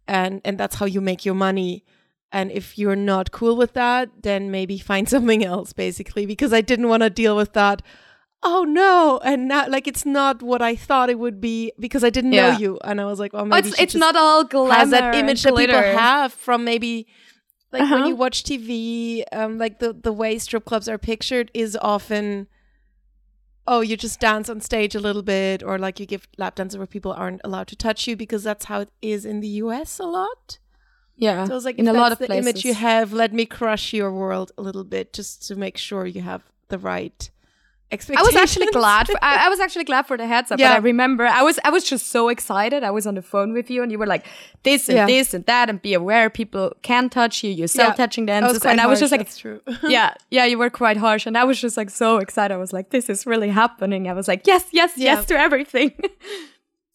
and 0.06 0.40
and 0.44 0.58
that's 0.58 0.76
how 0.76 0.86
you 0.86 1.00
make 1.00 1.24
your 1.24 1.34
money. 1.34 1.84
And 2.30 2.52
if 2.52 2.76
you're 2.78 2.96
not 2.96 3.32
cool 3.32 3.56
with 3.56 3.72
that, 3.72 4.10
then 4.22 4.50
maybe 4.50 4.78
find 4.90 5.08
something 5.08 5.44
else, 5.44 5.72
basically. 5.72 6.26
Because 6.26 6.52
I 6.52 6.60
didn't 6.60 6.88
want 6.88 7.02
to 7.02 7.10
deal 7.10 7.36
with 7.36 7.52
that. 7.54 7.82
Oh 8.42 8.62
no! 8.62 9.18
And 9.24 9.48
not 9.48 9.68
like 9.70 9.88
it's 9.88 10.06
not 10.06 10.42
what 10.42 10.62
I 10.62 10.76
thought 10.76 11.10
it 11.10 11.18
would 11.18 11.40
be 11.40 11.72
because 11.80 12.04
I 12.04 12.10
didn't 12.10 12.32
Yeah. 12.32 12.50
know 12.52 12.58
you, 12.58 12.78
and 12.84 13.00
I 13.00 13.04
was 13.06 13.18
like, 13.18 13.32
oh, 13.34 13.38
Oh, 13.40 13.44
maybe 13.44 13.68
it's 13.70 13.80
it's 13.80 13.94
not 13.96 14.14
all 14.14 14.44
glamour 14.44 14.74
has 14.78 14.90
that 14.90 15.14
image 15.16 15.42
that 15.42 15.56
people 15.56 15.82
have 15.82 16.32
from 16.32 16.64
maybe 16.64 17.08
like 17.72 17.80
when 17.90 17.92
Uh-huh. 17.98 18.06
you 18.08 18.14
watch 18.16 18.44
TV, 18.44 19.24
um, 19.32 19.58
like 19.58 19.80
the 19.80 19.92
the 19.92 20.12
way 20.12 20.38
strip 20.38 20.64
clubs 20.64 20.88
are 20.88 20.98
pictured 20.98 21.50
is 21.52 21.76
often, 21.82 22.46
oh, 23.68 23.80
you 23.80 23.96
just 23.96 24.18
dance 24.18 24.48
on 24.48 24.60
stage 24.60 24.94
a 24.94 25.00
little 25.00 25.22
bit, 25.22 25.62
or 25.62 25.78
like 25.78 26.00
you 26.00 26.06
give 26.06 26.26
lap 26.38 26.56
dances 26.56 26.78
where 26.78 26.86
people 26.86 27.12
aren't 27.12 27.40
allowed 27.44 27.68
to 27.68 27.76
touch 27.76 28.08
you 28.08 28.16
because 28.16 28.42
that's 28.42 28.64
how 28.64 28.80
it 28.80 28.90
is 29.02 29.24
in 29.24 29.40
the 29.40 29.48
U.S. 29.64 29.98
a 29.98 30.04
lot. 30.04 30.58
Yeah, 31.16 31.44
So 31.44 31.52
I 31.52 31.54
was 31.54 31.64
like, 31.64 31.78
in 31.78 31.86
if 31.86 31.94
a 31.94 31.98
lot 31.98 32.10
that's 32.10 32.22
of 32.22 32.28
the 32.28 32.36
image 32.36 32.64
you 32.64 32.74
have, 32.74 33.12
let 33.12 33.32
me 33.32 33.44
crush 33.44 33.92
your 33.92 34.12
world 34.12 34.52
a 34.56 34.62
little 34.62 34.84
bit 34.84 35.12
just 35.12 35.46
to 35.48 35.56
make 35.56 35.76
sure 35.76 36.06
you 36.06 36.22
have 36.22 36.42
the 36.68 36.78
right 36.78 37.30
I 37.90 38.22
was 38.22 38.36
actually 38.36 38.66
glad. 38.66 39.06
For, 39.06 39.16
I, 39.22 39.46
I 39.46 39.48
was 39.48 39.60
actually 39.60 39.84
glad 39.84 40.02
for 40.06 40.18
the 40.18 40.26
heads 40.26 40.52
up. 40.52 40.58
Yeah. 40.58 40.72
But 40.72 40.74
I 40.74 40.78
remember 40.78 41.24
I 41.26 41.42
was 41.42 41.58
I 41.64 41.70
was 41.70 41.84
just 41.84 42.08
so 42.08 42.28
excited. 42.28 42.84
I 42.84 42.90
was 42.90 43.06
on 43.06 43.14
the 43.14 43.22
phone 43.22 43.52
with 43.54 43.70
you, 43.70 43.82
and 43.82 43.90
you 43.90 43.98
were 43.98 44.06
like 44.06 44.26
this 44.62 44.88
and 44.90 44.96
Yeah. 44.98 45.06
this 45.06 45.32
and 45.32 45.44
that, 45.46 45.70
and 45.70 45.80
be 45.80 45.94
aware 45.94 46.28
people 46.28 46.72
can 46.82 47.08
touch 47.08 47.42
you. 47.42 47.50
You 47.50 47.66
sell 47.66 47.88
Yeah. 47.88 47.94
touching 47.94 48.28
I 48.28 48.34
was 48.34 48.40
dances, 48.42 48.62
quite 48.62 48.70
and 48.72 48.80
I 48.82 48.86
was 48.86 49.00
just 49.00 49.10
like, 49.12 49.20
that's 49.22 49.38
true. 49.38 49.60
yeah, 49.88 50.12
yeah, 50.30 50.44
you 50.44 50.58
were 50.58 50.70
quite 50.70 50.98
harsh, 50.98 51.24
and 51.26 51.36
I 51.38 51.44
was 51.44 51.58
just 51.60 51.76
like 51.78 51.88
so 51.90 52.18
excited. 52.18 52.52
I 52.52 52.58
was 52.58 52.72
like, 52.74 52.90
this 52.90 53.08
is 53.08 53.26
really 53.26 53.48
happening. 53.48 54.06
I 54.06 54.12
was 54.12 54.28
like, 54.28 54.46
yes, 54.46 54.64
yes, 54.72 54.92
yes 54.96 55.24
to 55.26 55.38
everything. 55.38 55.92
but 55.98 56.10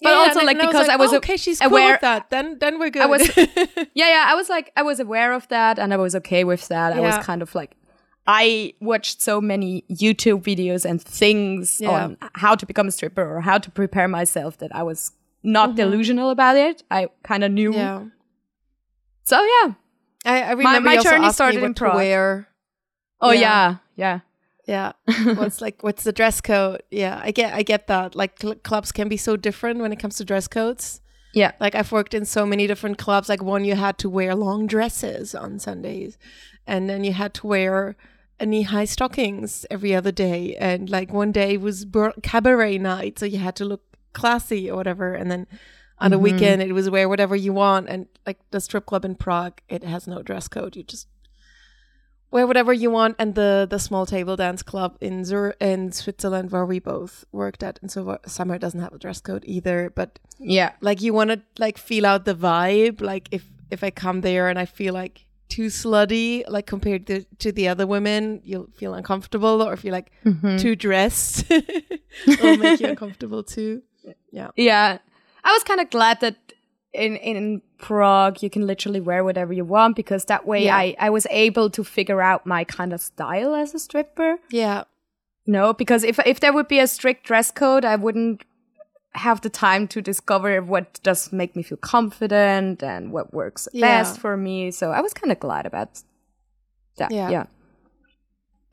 Yeah, 0.02 0.12
also 0.12 0.42
like 0.46 0.60
because 0.60 0.90
I 0.90 0.96
was, 0.98 1.12
oh, 1.14 1.18
okay, 1.18 1.38
she's 1.38 1.60
cool 1.60 1.70
aware. 1.72 1.94
with 1.94 2.02
that. 2.02 2.30
Then 2.30 2.58
then 2.60 2.78
we're 2.80 2.92
good. 2.92 3.02
I 3.04 3.06
was, 3.08 3.24
yeah, 3.38 4.10
yeah. 4.16 4.26
I 4.28 4.36
was 4.36 4.48
like, 4.50 4.72
I 4.78 4.84
was 4.84 5.00
aware 5.00 5.34
of 5.34 5.48
that, 5.48 5.80
and 5.80 5.92
I 5.94 5.98
was 5.98 6.14
okay 6.16 6.44
with 6.44 6.68
that. 6.68 6.94
I 6.94 7.00
was 7.00 7.18
kind 7.26 7.42
of 7.42 7.56
like, 7.56 7.72
I 8.26 8.74
watched 8.80 9.22
so 9.22 9.42
many 9.42 9.84
YouTube 9.92 10.44
videos 10.44 10.86
and 10.86 11.02
things 11.02 11.82
Yeah. 11.82 11.90
on 11.90 12.18
how 12.36 12.56
to 12.56 12.66
become 12.66 12.88
a 12.88 12.92
stripper 12.92 13.24
or 13.24 13.42
how 13.42 13.58
to 13.58 13.70
prepare 13.70 14.08
myself 14.08 14.58
that 14.60 14.74
I 14.74 14.84
was 14.84 15.12
not 15.44 15.70
mm-hmm. 15.70 15.78
delusional 15.78 16.30
about 16.30 16.56
it. 16.56 16.84
I 16.90 17.10
kind 17.24 17.44
of 17.44 17.52
knew. 17.52 17.74
Yeah. 17.74 18.06
So 19.26 19.42
yeah. 19.42 19.74
I, 20.26 20.42
I 20.44 20.52
remember 20.52 20.82
my 20.82 20.94
you 20.94 21.04
journey 21.04 21.32
started 21.34 21.64
in 21.64 21.74
Prague. 21.74 21.96
wear. 21.96 22.48
Oh 23.20 23.32
Yeah. 23.32 23.78
yeah, 23.96 24.20
yeah. 24.66 24.94
Yeah. 25.06 25.34
what's 25.36 25.60
like 25.60 25.84
what's 25.84 26.04
the 26.04 26.14
dress 26.14 26.40
code? 26.40 26.84
Yeah, 26.90 27.20
I 27.22 27.32
get 27.32 27.54
I 27.54 27.64
get 27.64 27.88
that. 27.88 28.16
Like 28.16 28.40
cl- 28.40 28.56
clubs 28.56 28.94
can 28.94 29.10
be 29.10 29.18
so 29.18 29.36
different 29.36 29.82
when 29.82 29.92
it 29.92 30.00
comes 30.00 30.16
to 30.18 30.26
dress 30.26 30.48
codes. 30.48 31.02
Yeah. 31.34 31.52
Like 31.60 31.76
I've 31.76 31.92
worked 31.92 32.14
in 32.14 32.24
so 32.24 32.46
many 32.46 32.68
different 32.68 32.98
clubs. 32.98 33.28
Like 33.28 33.44
one 33.44 33.66
you 33.66 33.76
had 33.76 33.98
to 33.98 34.10
wear 34.10 34.34
long 34.36 34.66
dresses 34.68 35.36
on 35.36 35.60
Sundays, 35.60 36.18
and 36.66 36.90
then 36.90 37.04
you 37.04 37.12
had 37.12 37.34
to 37.36 37.48
wear 37.48 37.98
knee 38.46 38.64
high 38.64 38.86
stockings 38.86 39.66
every 39.70 39.94
other 39.96 40.12
day. 40.12 40.56
And 40.56 40.90
like 40.90 41.12
one 41.12 41.32
day 41.32 41.58
was 41.58 41.86
bur- 41.86 42.14
cabaret 42.22 42.78
night, 42.78 43.20
so 43.20 43.26
you 43.26 43.38
had 43.40 43.56
to 43.58 43.66
look 43.66 43.84
classy 44.14 44.70
or 44.70 44.78
whatever. 44.78 45.14
And 45.14 45.30
then 45.32 45.48
on 46.00 46.12
the 46.12 46.18
mm-hmm. 46.18 46.24
weekend 46.24 46.62
it 46.62 46.74
was 46.74 46.90
wear 46.90 47.08
whatever 47.10 47.36
you 47.36 47.54
want. 47.54 47.90
And 47.90 48.08
like 48.26 48.40
the 48.52 48.60
strip 48.60 48.86
club 48.86 49.06
in 49.06 49.16
Prague, 49.16 49.62
it 49.70 49.84
has 49.84 50.08
no 50.08 50.22
dress 50.22 50.48
code. 50.48 50.76
You 50.76 50.84
just 50.84 51.08
wear 52.32 52.48
whatever 52.48 52.74
you 52.74 52.90
want. 52.92 53.16
And 53.20 53.36
the 53.36 53.68
the 53.70 53.80
small 53.80 54.06
table 54.06 54.36
dance 54.36 54.64
club 54.64 54.98
in 55.02 55.24
Zur- 55.26 55.56
in 55.60 55.92
Switzerland 55.92 56.52
where 56.52 56.66
we 56.66 56.80
both 56.80 57.26
worked 57.32 57.64
at, 57.64 57.80
and 57.82 57.92
so 57.92 58.18
summer 58.26 58.58
doesn't 58.58 58.80
have 58.80 58.94
a 58.94 59.00
dress 59.00 59.22
code 59.22 59.44
either. 59.46 59.92
But 59.96 60.20
Yeah. 60.40 60.72
like 60.82 61.02
you 61.02 61.14
want 61.14 61.30
to 61.32 61.42
like 61.58 61.78
feel 61.78 62.06
out 62.06 62.26
the 62.26 62.36
vibe 62.36 63.02
like 63.02 63.30
if 63.32 63.46
if 63.72 63.84
i 63.84 63.90
come 63.90 64.22
there 64.22 64.50
and 64.50 64.60
i 64.60 64.66
feel 64.66 64.94
like 64.94 65.26
too 65.56 65.68
slutty 65.82 66.44
like 66.56 66.66
compared 66.76 67.04
to, 67.10 67.16
to 67.44 67.52
the 67.52 67.66
other 67.72 67.86
women 67.96 68.42
you'll 68.44 68.70
feel 68.80 68.94
uncomfortable 69.00 69.62
or 69.62 69.72
if 69.74 69.84
you're 69.84 69.98
like 70.00 70.10
Mm-hmm. 70.26 70.58
too 70.64 70.76
dressed 70.76 71.46
it'll 72.28 72.58
make 72.58 72.80
you 72.80 72.88
uncomfortable 72.88 73.44
too 73.44 73.82
yeah 74.32 74.50
Yeah. 74.56 74.98
I 75.46 75.52
was 75.56 75.64
kind 75.64 75.82
of 75.82 75.90
glad 75.90 76.20
that 76.22 76.36
in 76.94 77.16
in 77.18 77.62
Prague 77.78 78.42
you 78.44 78.50
can 78.50 78.66
literally 78.68 79.02
wear 79.10 79.22
whatever 79.24 79.52
you 79.60 79.66
want 79.66 79.96
because 79.96 80.26
that 80.26 80.44
way 80.46 80.60
Yeah. 80.66 80.78
I 80.84 80.96
I 81.08 81.10
was 81.18 81.26
able 81.30 81.70
to 81.78 81.84
figure 81.84 82.22
out 82.30 82.46
my 82.46 82.64
kind 82.78 82.94
of 82.94 83.02
style 83.02 83.54
as 83.62 83.74
a 83.74 83.80
stripper. 83.80 84.38
Yeah. 84.52 84.84
No, 85.46 85.74
because 85.74 86.04
if 86.08 86.18
if 86.26 86.40
there 86.40 86.54
would 86.54 86.68
be 86.70 86.80
a 86.80 86.88
strict 86.88 87.26
dress 87.28 87.52
code, 87.52 87.84
I 87.94 87.96
wouldn't 87.98 88.44
have 89.16 89.42
the 89.42 89.50
time 89.50 89.88
to 89.90 90.02
discover 90.02 90.62
what 90.62 91.00
does 91.04 91.32
make 91.32 91.56
me 91.56 91.64
feel 91.64 91.78
confident 91.78 92.82
and 92.84 93.12
what 93.12 93.34
works 93.34 93.68
Yeah. 93.74 94.02
best 94.04 94.20
for 94.20 94.36
me. 94.38 94.72
So 94.72 94.92
I 94.92 95.02
was 95.02 95.14
kind 95.14 95.32
of 95.32 95.40
glad 95.40 95.66
about 95.66 96.02
that. 96.98 97.12
Yeah. 97.12 97.30
yeah. 97.30 97.46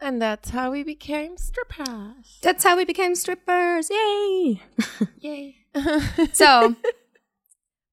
And 0.01 0.21
that's 0.21 0.49
how 0.51 0.71
we 0.71 0.83
became 0.83 1.37
strippers. 1.37 2.39
That's 2.43 2.65
how 2.65 2.75
we 2.77 2.85
became 2.87 3.15
strippers. 3.15 3.91
Yay! 3.91 4.63
Yay. 5.21 5.57
So 6.33 6.75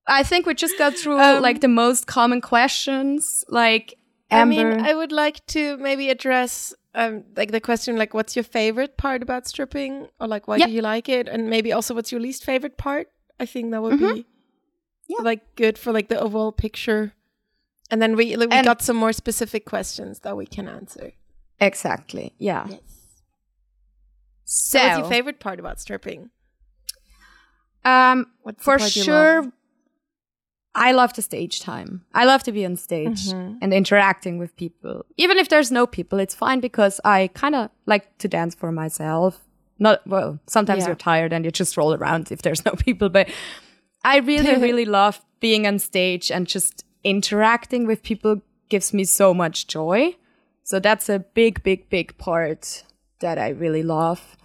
I 0.08 0.24
think 0.24 0.46
we 0.46 0.54
just 0.54 0.78
got 0.78 0.96
through 0.96 1.20
Um, 1.20 1.42
like 1.42 1.60
the 1.62 1.68
most 1.68 2.08
common 2.08 2.40
questions. 2.42 3.44
Like 3.50 3.96
I 4.32 4.40
Amber. 4.40 4.56
mean, 4.78 4.86
I 4.86 4.94
would 4.94 5.12
like 5.12 5.46
to 5.48 5.76
maybe 5.78 6.10
address 6.10 6.74
um 6.98 7.24
like 7.38 7.52
the 7.52 7.62
question 7.62 7.96
like 7.96 8.14
what's 8.14 8.36
your 8.36 8.44
favorite 8.44 8.98
part 8.98 9.22
about 9.22 9.48
stripping 9.48 10.08
or 10.20 10.28
like 10.28 10.48
why 10.48 10.58
Yep. 10.58 10.68
do 10.68 10.74
you 10.74 10.82
like 10.82 11.08
it 11.08 11.28
and 11.30 11.50
maybe 11.50 11.72
also 11.72 11.94
what's 11.96 12.12
your 12.12 12.20
least 12.22 12.44
favorite 12.44 12.76
part? 12.78 13.08
I 13.40 13.46
think 13.46 13.72
that 13.72 13.82
would 13.84 14.00
be 14.00 14.06
Mm-hmm. 14.06 14.22
Yeah. 15.14 15.22
like 15.22 15.56
good 15.56 15.78
for 15.78 15.94
like 15.94 16.10
the 16.10 16.20
overall 16.20 16.52
picture. 16.52 17.14
And 17.90 18.02
then 18.02 18.16
we 18.18 18.36
like, 18.36 18.50
we 18.50 18.56
And- 18.58 18.66
got 18.66 18.82
some 18.82 18.98
more 18.98 19.14
specific 19.14 19.64
questions 19.66 20.20
that 20.26 20.36
we 20.36 20.46
can 20.46 20.68
answer. 20.68 21.14
exactly. 21.62 22.34
Yeah. 22.40 22.66
Yes. 22.70 22.82
So, 24.50 24.80
what's 24.80 24.98
your 25.00 25.10
favorite 25.10 25.40
part 25.40 25.60
about 25.60 25.80
stripping? 25.80 26.30
um, 27.86 28.26
for 28.58 28.80
sure? 28.80 29.52
I 30.80 30.92
love 30.92 31.14
the 31.14 31.22
stage 31.24 31.60
time. 31.60 32.06
I 32.14 32.26
love 32.26 32.44
to 32.44 32.52
be 32.52 32.64
on 32.66 32.76
stage 32.76 33.30
Mhm. 33.34 33.58
and 33.62 33.74
interacting 33.74 34.38
with 34.38 34.56
people. 34.56 35.06
Even 35.18 35.38
if 35.40 35.50
there's 35.50 35.72
no 35.72 35.88
people, 35.88 36.20
it's 36.20 36.36
fine 36.36 36.60
because 36.60 37.02
I 37.04 37.30
kind 37.34 37.56
of 37.56 37.70
like 37.88 38.18
to 38.20 38.28
dance 38.28 38.54
for 38.56 38.72
myself. 38.72 39.44
Not 39.80 40.06
well, 40.08 40.40
sometimes 40.48 40.82
Yeah. 40.82 40.88
you're 40.90 40.96
tired 40.96 41.34
and 41.34 41.44
you 41.46 41.52
just 41.52 41.78
roll 41.78 41.94
around 41.94 42.32
if 42.32 42.42
there's 42.44 42.64
no 42.64 42.72
people, 42.86 43.10
but 43.10 43.28
I 44.04 44.18
really, 44.20 44.56
really 44.68 44.86
love 44.86 45.20
being 45.40 45.66
on 45.68 45.80
stage 45.80 46.32
and 46.32 46.48
just 46.48 46.86
interacting 47.04 47.88
with 47.88 48.04
people 48.04 48.42
gives 48.70 48.94
me 48.94 49.04
so 49.04 49.34
much 49.34 49.66
joy. 49.68 50.16
So 50.64 50.80
that's 50.80 51.10
a 51.10 51.20
big, 51.20 51.64
big, 51.64 51.90
big 51.90 52.18
part 52.18 52.84
that 53.20 53.38
I 53.40 53.50
really 53.50 53.84
love. 53.84 54.38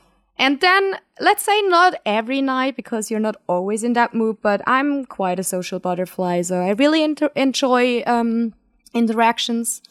And 0.43 0.61
then 0.61 0.97
let's 1.21 1.45
say 1.45 1.63
not 1.63 1.95
every 2.05 2.43
night 2.43 2.75
because 2.75 3.11
you're 3.11 3.21
not 3.29 3.37
always 3.47 3.85
in 3.85 3.93
that 3.93 4.13
mood, 4.13 4.37
but 4.43 4.61
I'm 4.67 5.05
quite 5.07 5.39
a 5.39 5.45
social 5.45 5.79
butterfly, 5.79 6.43
so 6.43 6.57
I 6.61 6.71
really 6.83 7.03
enjoy 7.37 8.03
um, 8.07 8.53
interactions. 8.93 9.83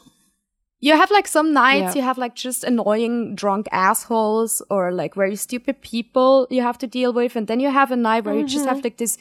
You 0.82 0.98
have 0.98 1.12
like 1.12 1.28
some 1.28 1.54
nights 1.54 1.96
Yeah. 1.96 2.02
you 2.02 2.06
have 2.10 2.18
like 2.18 2.36
just 2.36 2.64
annoying 2.66 3.36
drunk 3.36 3.68
assholes 3.72 4.62
or 4.70 4.92
like 4.92 5.16
very 5.16 5.36
stupid 5.36 5.76
people 5.82 6.48
you 6.50 6.62
have 6.62 6.78
to 6.80 6.88
deal 6.88 7.14
with, 7.14 7.36
and 7.38 7.48
then 7.48 7.60
you 7.62 7.70
have 7.72 7.92
a 7.94 7.96
night 7.96 8.26
where 8.26 8.36
you 8.36 8.46
just 8.46 8.66
have 8.66 8.84
like 8.84 8.98
this 8.98 9.18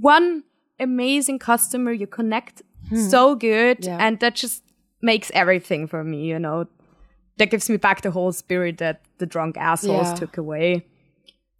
one 0.00 0.42
amazing 0.80 1.38
customer 1.38 1.92
you 1.92 2.06
connect 2.08 2.62
so 3.08 3.36
good, 3.36 3.84
Yeah. 3.84 3.98
and 4.00 4.18
that 4.20 4.34
just 4.34 4.62
makes 5.00 5.30
everything 5.34 5.86
for 5.86 6.02
me, 6.02 6.24
you 6.32 6.38
know 6.38 6.66
that 7.42 7.50
gives 7.50 7.68
me 7.68 7.76
back 7.76 8.00
the 8.02 8.10
whole 8.10 8.32
spirit 8.32 8.78
that 8.78 9.00
the 9.18 9.26
drunk 9.26 9.56
assholes 9.58 10.08
Yeah. 10.08 10.14
took 10.14 10.38
away. 10.38 10.86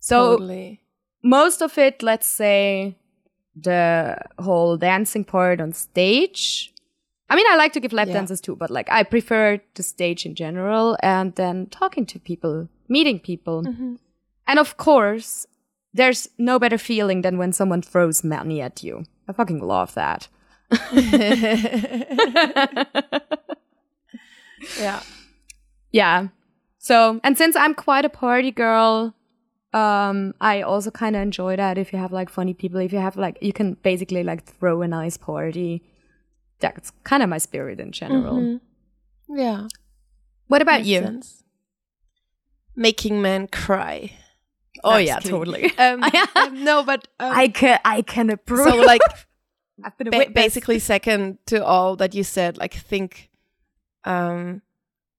So 0.01 0.33
totally. 0.39 0.81
most 1.23 1.61
of 1.63 1.77
it, 1.79 2.03
let's 2.03 2.27
say, 2.27 2.97
the 3.55 4.17
whole 4.39 4.77
dancing 4.79 5.25
part 5.25 5.61
on 5.61 5.73
stage. 5.73 6.73
I 7.29 7.37
mean, 7.37 7.47
I 7.51 7.57
like 7.57 7.73
to 7.75 7.81
give 7.81 7.93
lap 7.93 8.09
Yeah. 8.09 8.15
dances 8.15 8.41
too, 8.41 8.57
but 8.57 8.71
like 8.71 8.89
I 8.91 9.03
prefer 9.05 9.61
the 9.75 9.83
stage 9.83 10.25
in 10.27 10.35
general, 10.35 10.97
and 11.03 11.35
then 11.35 11.67
talking 11.71 12.07
to 12.07 12.19
people, 12.19 12.69
meeting 12.89 13.21
people, 13.21 13.63
Mm-hmm. 13.63 13.95
and 14.47 14.59
of 14.59 14.77
course, 14.77 15.47
there's 15.95 16.29
no 16.39 16.59
better 16.59 16.79
feeling 16.79 17.21
than 17.23 17.37
when 17.39 17.53
someone 17.53 17.83
throws 17.83 18.25
money 18.25 18.61
at 18.63 18.83
you. 18.83 19.05
I 19.29 19.33
fucking 19.33 19.61
love 19.61 19.95
that. 19.95 20.29
Yeah. 24.79 25.03
Yeah 25.93 26.29
so 26.79 27.21
and 27.23 27.37
since 27.39 27.55
i'm 27.57 27.75
quite 27.75 28.05
a 28.05 28.09
party 28.09 28.51
girl 28.51 29.15
um 29.73 30.35
i 30.41 30.61
also 30.63 30.91
kind 30.91 31.15
of 31.17 31.23
enjoy 31.23 31.55
that 31.57 31.79
if 31.79 31.93
you 31.93 31.99
have 31.99 32.13
like 32.13 32.29
funny 32.29 32.55
people 32.55 32.79
if 32.81 32.93
you 32.93 32.99
have 32.99 33.17
like 33.17 33.39
you 33.41 33.53
can 33.53 33.75
basically 33.83 34.23
like 34.25 34.43
throw 34.45 34.83
a 34.83 34.89
nice 34.89 35.17
party 35.17 35.83
that's 36.59 36.91
kind 37.05 37.23
of 37.23 37.29
my 37.29 37.39
spirit 37.39 37.79
in 37.81 37.93
general 37.93 38.35
Mhm. 38.37 38.61
Yeah. 39.29 39.69
what 40.49 40.61
about 40.63 40.81
Makes 40.81 40.89
you 40.89 40.99
sense. 41.01 41.45
Making 42.75 43.21
men 43.23 43.49
cry. 43.49 44.13
oh 44.85 44.97
yeah 44.97 45.19
totally 45.21 45.73
Um, 45.79 46.03
um, 46.37 46.65
no, 46.65 46.83
but 46.83 47.07
um, 47.21 47.33
i 47.35 47.49
can 47.49 47.79
i 47.85 48.03
can 48.03 48.31
approve 48.31 48.67
so 48.69 48.77
like 48.77 49.01
I've 49.85 49.97
been 49.99 50.11
ba- 50.11 50.31
basically 50.33 50.79
second 50.79 51.39
to 51.47 51.65
all 51.65 51.97
that 51.97 52.15
you 52.15 52.23
said. 52.23 52.57
Like 52.57 52.75
think, 52.75 53.31
um, 54.05 54.63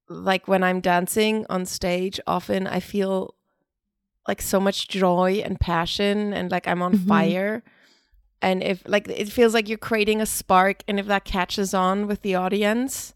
like 0.09 0.47
when 0.47 0.63
I'm 0.63 0.79
dancing 0.81 1.45
on 1.49 1.65
stage, 1.65 2.19
often 2.27 2.67
I 2.67 2.79
feel 2.79 3.35
like 4.27 4.41
so 4.41 4.59
much 4.59 4.87
joy 4.87 5.41
and 5.43 5.59
passion, 5.59 6.33
and 6.33 6.49
like 6.51 6.67
I'm 6.67 6.81
on 6.81 6.93
Mhm. 6.93 7.07
fire. 7.07 7.63
And 8.41 8.61
if 8.63 8.83
like 8.85 9.07
it 9.07 9.29
feels 9.29 9.53
like 9.53 9.67
you're 9.69 9.77
creating 9.77 10.21
a 10.21 10.25
spark, 10.25 10.83
and 10.87 10.99
if 10.99 11.07
that 11.07 11.25
catches 11.25 11.73
on 11.73 12.07
with 12.07 12.21
the 12.21 12.35
audience, 12.35 13.13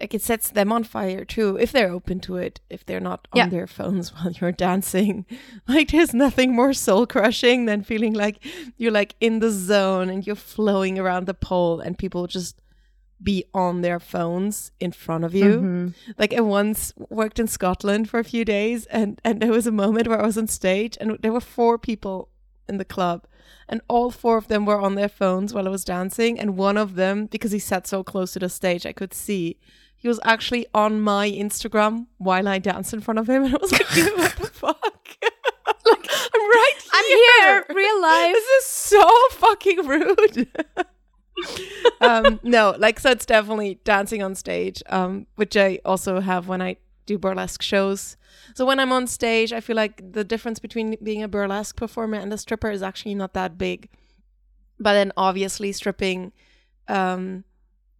like 0.00 0.12
it 0.14 0.20
sets 0.22 0.50
them 0.50 0.72
on 0.72 0.84
fire 0.84 1.24
too 1.24 1.56
if 1.58 1.72
they're 1.72 1.88
open 1.90 2.20
to 2.20 2.36
it 2.36 2.60
if 2.68 2.84
they're 2.84 3.00
not 3.00 3.26
on 3.32 3.38
Yeah. 3.38 3.48
their 3.48 3.66
phones 3.66 4.12
while 4.14 4.30
you're 4.30 4.52
dancing 4.52 5.24
like 5.66 5.90
there's 5.90 6.12
nothing 6.12 6.54
more 6.54 6.74
soul 6.74 7.06
crushing 7.06 7.64
than 7.64 7.82
feeling 7.82 8.12
like 8.12 8.44
you're 8.76 8.92
like 8.92 9.14
in 9.20 9.38
the 9.38 9.50
zone 9.50 10.10
and 10.10 10.26
you're 10.26 10.36
flowing 10.36 10.98
around 10.98 11.26
the 11.26 11.32
pole 11.32 11.80
and 11.80 11.96
people 11.96 12.26
just 12.26 12.60
be 13.22 13.44
on 13.54 13.80
their 13.80 13.98
phones 13.98 14.72
in 14.78 14.92
front 14.92 15.24
of 15.24 15.34
you 15.34 15.60
Mhm. 15.60 15.94
like 16.18 16.34
I 16.34 16.40
once 16.40 16.92
worked 17.10 17.38
in 17.38 17.46
Scotland 17.48 18.10
for 18.10 18.18
a 18.20 18.24
few 18.24 18.44
days 18.44 18.84
and 18.86 19.20
and 19.24 19.40
there 19.40 19.50
was 19.52 19.66
a 19.66 19.72
moment 19.72 20.06
where 20.08 20.20
I 20.20 20.26
was 20.26 20.36
on 20.38 20.48
stage 20.48 20.96
and 21.00 21.16
there 21.22 21.32
were 21.32 21.40
four 21.40 21.78
people 21.78 22.28
in 22.68 22.76
the 22.78 22.84
club 22.84 23.26
and 23.68 23.80
all 23.88 24.10
four 24.10 24.36
of 24.36 24.48
them 24.48 24.66
were 24.66 24.80
on 24.80 24.96
their 24.96 25.08
phones 25.08 25.54
while 25.54 25.66
I 25.66 25.70
was 25.70 25.84
dancing 25.84 26.38
and 26.38 26.58
one 26.58 26.76
of 26.76 26.94
them 26.94 27.26
because 27.26 27.52
he 27.52 27.58
sat 27.58 27.86
so 27.86 28.02
close 28.04 28.32
to 28.32 28.38
the 28.40 28.48
stage 28.50 28.84
I 28.84 28.92
could 28.92 29.14
see 29.14 29.56
he 29.96 30.08
was 30.08 30.20
actually 30.24 30.66
on 30.74 31.00
my 31.00 31.30
Instagram 31.30 32.06
while 32.18 32.46
I 32.46 32.58
danced 32.58 32.92
in 32.92 33.00
front 33.00 33.18
of 33.18 33.28
him 33.30 33.44
and 33.44 33.54
I 33.54 33.58
was 33.58 33.72
like 33.72 33.88
what 34.18 34.36
the 34.36 34.46
fuck 34.52 35.08
like 35.86 36.06
I'm 36.34 36.44
right 36.58 36.78
here. 36.82 36.90
i'm 36.92 37.04
here 37.04 37.64
here 37.64 37.64
real 37.82 38.00
life 38.02 38.32
this 38.34 38.48
is 38.58 38.64
so 38.66 39.10
fucking 39.30 39.86
rude. 39.86 40.48
um, 42.00 42.40
no, 42.42 42.74
like 42.78 43.00
so 43.00 43.10
it's 43.10 43.26
definitely 43.26 43.80
dancing 43.84 44.22
on 44.22 44.34
stage, 44.34 44.82
um, 44.88 45.26
which 45.36 45.56
I 45.56 45.80
also 45.84 46.20
have 46.20 46.48
when 46.48 46.62
I 46.62 46.76
do 47.06 47.18
burlesque 47.18 47.62
shows. 47.62 48.16
So 48.54 48.66
when 48.66 48.80
I'm 48.80 48.92
on 48.92 49.06
stage, 49.06 49.52
I 49.52 49.60
feel 49.60 49.76
like 49.76 50.12
the 50.12 50.24
difference 50.24 50.58
between 50.58 50.96
being 51.02 51.22
a 51.22 51.28
burlesque 51.28 51.76
performer 51.76 52.18
and 52.18 52.32
a 52.32 52.38
stripper 52.38 52.70
is 52.70 52.82
actually 52.82 53.14
not 53.14 53.32
that 53.34 53.56
big. 53.56 53.88
But 54.78 54.92
then 54.92 55.12
obviously 55.16 55.72
stripping 55.72 56.32
um, 56.88 57.44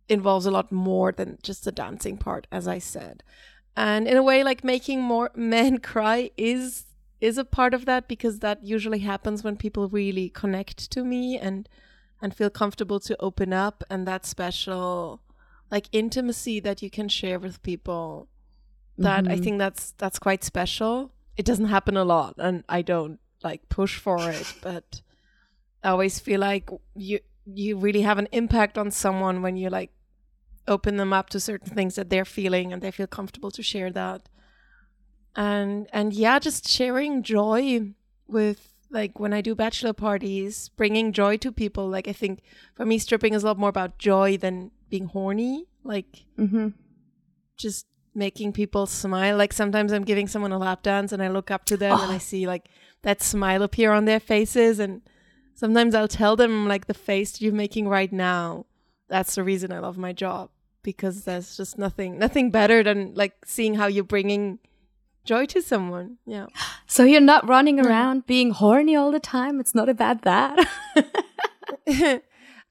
involves 0.08 0.46
a 0.46 0.50
lot 0.50 0.70
more 0.70 1.12
than 1.12 1.38
just 1.42 1.64
the 1.64 1.72
dancing 1.72 2.18
part, 2.18 2.46
as 2.52 2.68
I 2.68 2.78
said. 2.78 3.22
And 3.76 4.08
in 4.08 4.16
a 4.16 4.22
way, 4.22 4.42
like 4.42 4.64
making 4.64 5.00
more 5.00 5.30
men 5.36 5.78
cry 5.78 6.30
is 6.36 6.84
is 7.18 7.38
a 7.38 7.44
part 7.44 7.72
of 7.72 7.86
that 7.86 8.06
because 8.08 8.40
that 8.40 8.62
usually 8.62 8.98
happens 8.98 9.42
when 9.42 9.56
people 9.56 9.88
really 9.88 10.28
connect 10.28 10.90
to 10.90 11.02
me 11.02 11.38
and 11.38 11.66
and 12.22 12.34
feel 12.34 12.50
comfortable 12.50 13.00
to 13.00 13.16
open 13.20 13.52
up 13.52 13.84
and 13.90 14.06
that 14.06 14.24
special 14.26 15.20
like 15.70 15.86
intimacy 15.92 16.60
that 16.60 16.80
you 16.82 16.90
can 16.90 17.08
share 17.08 17.38
with 17.38 17.62
people 17.62 18.28
that 18.98 19.26
i 19.28 19.36
Mhm. 19.36 19.42
think 19.44 19.58
that's 19.58 19.92
that's 19.98 20.18
quite 20.18 20.42
special 20.44 21.12
it 21.36 21.44
doesn't 21.44 21.66
happen 21.66 21.96
a 21.96 22.04
lot 22.04 22.34
and 22.38 22.64
i 22.68 22.80
don't 22.82 23.18
like 23.42 23.68
push 23.68 23.98
for 23.98 24.30
it 24.30 24.54
but 24.62 25.02
i 25.82 25.88
always 25.90 26.18
feel 26.18 26.40
like 26.40 26.70
you 26.94 27.18
you 27.44 27.76
really 27.76 28.02
have 28.02 28.18
an 28.18 28.28
impact 28.32 28.78
on 28.78 28.90
someone 28.90 29.42
when 29.42 29.56
you 29.56 29.68
like 29.68 29.90
open 30.66 30.96
them 30.96 31.12
up 31.12 31.28
to 31.30 31.38
certain 31.38 31.72
things 31.74 31.94
that 31.94 32.08
they're 32.10 32.24
feeling 32.24 32.72
and 32.72 32.82
they 32.82 32.90
feel 32.90 33.06
comfortable 33.06 33.50
to 33.50 33.62
share 33.62 33.90
that 33.90 34.28
and 35.34 35.88
and 35.92 36.12
yeah 36.14 36.38
just 36.38 36.66
sharing 36.68 37.22
joy 37.22 37.80
with 38.26 38.72
like 38.90 39.18
when 39.18 39.32
i 39.32 39.40
do 39.40 39.54
bachelor 39.54 39.92
parties 39.92 40.68
bringing 40.76 41.12
joy 41.12 41.36
to 41.36 41.50
people 41.52 41.88
like 41.88 42.06
i 42.08 42.12
think 42.12 42.40
for 42.74 42.84
me 42.86 42.98
stripping 42.98 43.34
is 43.34 43.42
a 43.42 43.46
lot 43.46 43.58
more 43.58 43.68
about 43.68 43.98
joy 43.98 44.36
than 44.36 44.70
being 44.88 45.06
horny 45.06 45.66
like 45.84 46.24
Mhm. 46.38 46.74
just 47.56 47.86
making 48.14 48.52
people 48.52 48.86
smile 48.86 49.36
like 49.36 49.52
sometimes 49.52 49.92
i'm 49.92 50.04
giving 50.04 50.26
someone 50.28 50.52
a 50.52 50.58
lap 50.58 50.82
dance 50.82 51.12
and 51.12 51.22
i 51.22 51.28
look 51.28 51.50
up 51.50 51.64
to 51.66 51.76
them 51.76 51.98
and 52.00 52.12
i 52.12 52.16
Oh. 52.16 52.18
see 52.18 52.46
like 52.46 52.68
that 53.02 53.22
smile 53.22 53.62
appear 53.62 53.92
on 53.92 54.04
their 54.04 54.20
faces 54.20 54.78
and 54.78 55.02
Sometimes 55.58 55.94
I'll 55.94 56.06
tell 56.06 56.36
them 56.36 56.68
like 56.68 56.84
the 56.86 56.92
face 56.92 57.40
you're 57.40 57.50
making 57.50 57.88
right 57.88 58.12
now. 58.12 58.66
That's 59.08 59.36
the 59.36 59.42
reason 59.42 59.72
I 59.72 59.78
love 59.78 59.96
my 59.96 60.12
job 60.12 60.50
because 60.82 61.24
there's 61.24 61.56
just 61.56 61.78
nothing 61.78 62.18
nothing 62.18 62.50
better 62.50 62.82
than 62.82 63.14
like 63.14 63.32
seeing 63.46 63.72
how 63.76 63.86
you're 63.86 64.04
bringing 64.04 64.58
joy 65.26 65.44
to 65.46 65.60
someone. 65.60 66.16
Yeah. 66.26 66.46
So 66.86 67.04
you're 67.04 67.20
not 67.20 67.46
running 67.48 67.78
around 67.84 68.26
being 68.26 68.50
horny 68.52 68.94
all 68.96 69.10
the 69.12 69.20
time. 69.20 69.60
It's 69.60 69.74
not 69.74 69.88
about 69.88 70.22
that. 70.22 70.56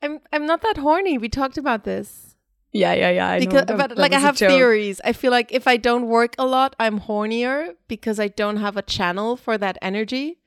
I'm 0.02 0.20
I'm 0.32 0.46
not 0.46 0.62
that 0.62 0.78
horny. 0.78 1.18
We 1.18 1.30
talked 1.30 1.58
about 1.58 1.84
this. 1.84 2.36
yeah, 2.74 2.94
yeah, 2.94 3.10
yeah. 3.10 3.30
I 3.30 3.40
because 3.40 3.54
know. 3.54 3.66
That- 3.66 3.78
but 3.78 3.90
that 3.90 3.98
like 3.98 4.14
I 4.14 4.20
have 4.20 4.38
theories. 4.38 5.00
I 5.04 5.14
feel 5.14 5.32
like 5.32 5.52
if 5.52 5.68
I 5.68 5.78
don't 5.78 6.08
work 6.08 6.36
a 6.38 6.46
lot, 6.46 6.76
I'm 6.80 7.00
hornier 7.02 7.76
because 7.88 8.20
I 8.20 8.28
don't 8.28 8.58
have 8.58 8.78
a 8.78 8.82
channel 8.82 9.38
for 9.38 9.58
that 9.58 9.78
energy. 9.82 10.40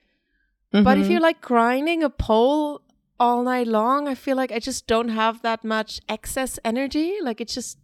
But 0.71 0.99
if 0.99 1.07
Mhm. 1.07 1.11
you're 1.11 1.21
like 1.31 1.41
grinding 1.41 2.03
a 2.03 2.11
pole 2.11 2.83
all 3.19 3.43
night 3.43 3.67
long, 3.67 4.07
I 4.07 4.15
feel 4.15 4.37
like 4.37 4.53
I 4.53 4.59
just 4.59 4.87
don't 4.87 5.09
have 5.09 5.41
that 5.43 5.65
much 5.65 6.01
excess 6.09 6.59
energy. 6.65 7.15
Like 7.23 7.41
it's 7.41 7.55
just 7.55 7.79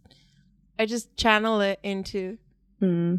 I 0.77 0.85
just 0.85 1.15
channel 1.17 1.61
it 1.61 1.79
into 1.83 2.37
Hmm. 2.79 3.15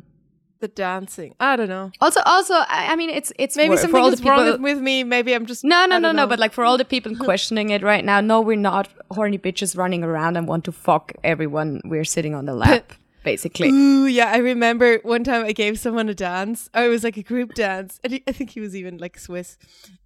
The 0.61 0.69
dancing. 0.69 1.35
I 1.41 1.57
don't 1.57 1.69
know. 1.69 1.91
Also, 2.01 2.21
also, 2.25 2.55
I, 2.55 2.93
I 2.93 2.97
mean, 2.97 3.11
it's 3.11 3.33
it's 3.39 3.57
Maybe 3.57 3.75
for 3.77 3.83
something 3.83 4.01
all 4.01 4.13
is 4.13 4.23
wrong 4.23 4.39
people- 4.45 4.53
with, 4.63 4.77
with 4.77 4.83
me. 4.83 5.05
Maybe 5.05 5.35
I'm 5.35 5.47
just 5.47 5.65
No, 5.65 5.87
no, 5.87 5.99
no, 5.99 6.13
no. 6.13 6.27
But 6.27 6.39
like 6.39 6.53
for 6.53 6.65
all 6.65 6.79
the 6.79 6.85
people 6.85 7.15
questioning 7.29 7.71
it 7.71 7.83
right 7.83 8.05
now, 8.05 8.21
no, 8.21 8.41
we're 8.41 8.57
not 8.57 8.89
horny 9.11 9.39
bitches 9.39 9.77
running 9.77 10.03
around 10.05 10.37
and 10.37 10.47
want 10.49 10.65
to 10.65 10.73
fuck 10.73 11.13
everyone 11.25 11.81
we're 11.85 12.05
sitting 12.05 12.35
on 12.35 12.47
the 12.47 12.55
lap, 12.55 12.93
basically. 13.25 13.69
Ooh, 13.71 14.07
yeah. 14.07 14.31
I 14.33 14.39
remember 14.39 14.99
one 15.03 15.25
time 15.25 15.45
I 15.45 15.53
gave 15.53 15.79
someone 15.79 16.09
a 16.09 16.15
dance. 16.15 16.71
Oh, 16.75 16.85
it 16.85 16.89
was 16.89 17.05
like 17.05 17.17
a 17.17 17.23
group 17.23 17.55
dance. 17.55 18.01
And 18.03 18.13
he, 18.15 18.23
I 18.27 18.33
think 18.33 18.51
he 18.51 18.61
was 18.61 18.75
even 18.77 18.99
like 18.99 19.19
Swiss. 19.19 19.59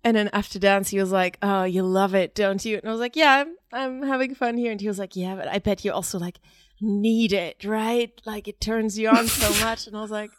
And 0.02 0.16
then 0.16 0.30
after 0.32 0.58
dance, 0.58 0.88
he 0.90 0.98
was 0.98 1.12
like, 1.12 1.38
Oh, 1.42 1.64
you 1.64 1.82
love 1.82 2.14
it, 2.14 2.34
don't 2.34 2.64
you? 2.64 2.76
And 2.78 2.86
I 2.88 2.90
was 2.90 3.00
like, 3.00 3.16
Yeah, 3.16 3.44
I'm, 3.44 3.56
I'm 3.72 4.02
having 4.08 4.34
fun 4.34 4.56
here. 4.56 4.72
And 4.72 4.80
he 4.80 4.88
was 4.88 4.98
like, 4.98 5.14
Yeah, 5.16 5.34
but 5.36 5.48
I 5.48 5.58
bet 5.58 5.84
you 5.84 5.92
also 5.92 6.18
like 6.18 6.38
need 6.80 7.32
it, 7.34 7.62
right? 7.64 8.10
Like 8.24 8.48
it 8.48 8.58
turns 8.60 8.98
you 8.98 9.10
on 9.10 9.26
so 9.28 9.64
much. 9.64 9.86
And 9.86 9.94
I 9.96 10.00
was 10.00 10.10
like, 10.10 10.30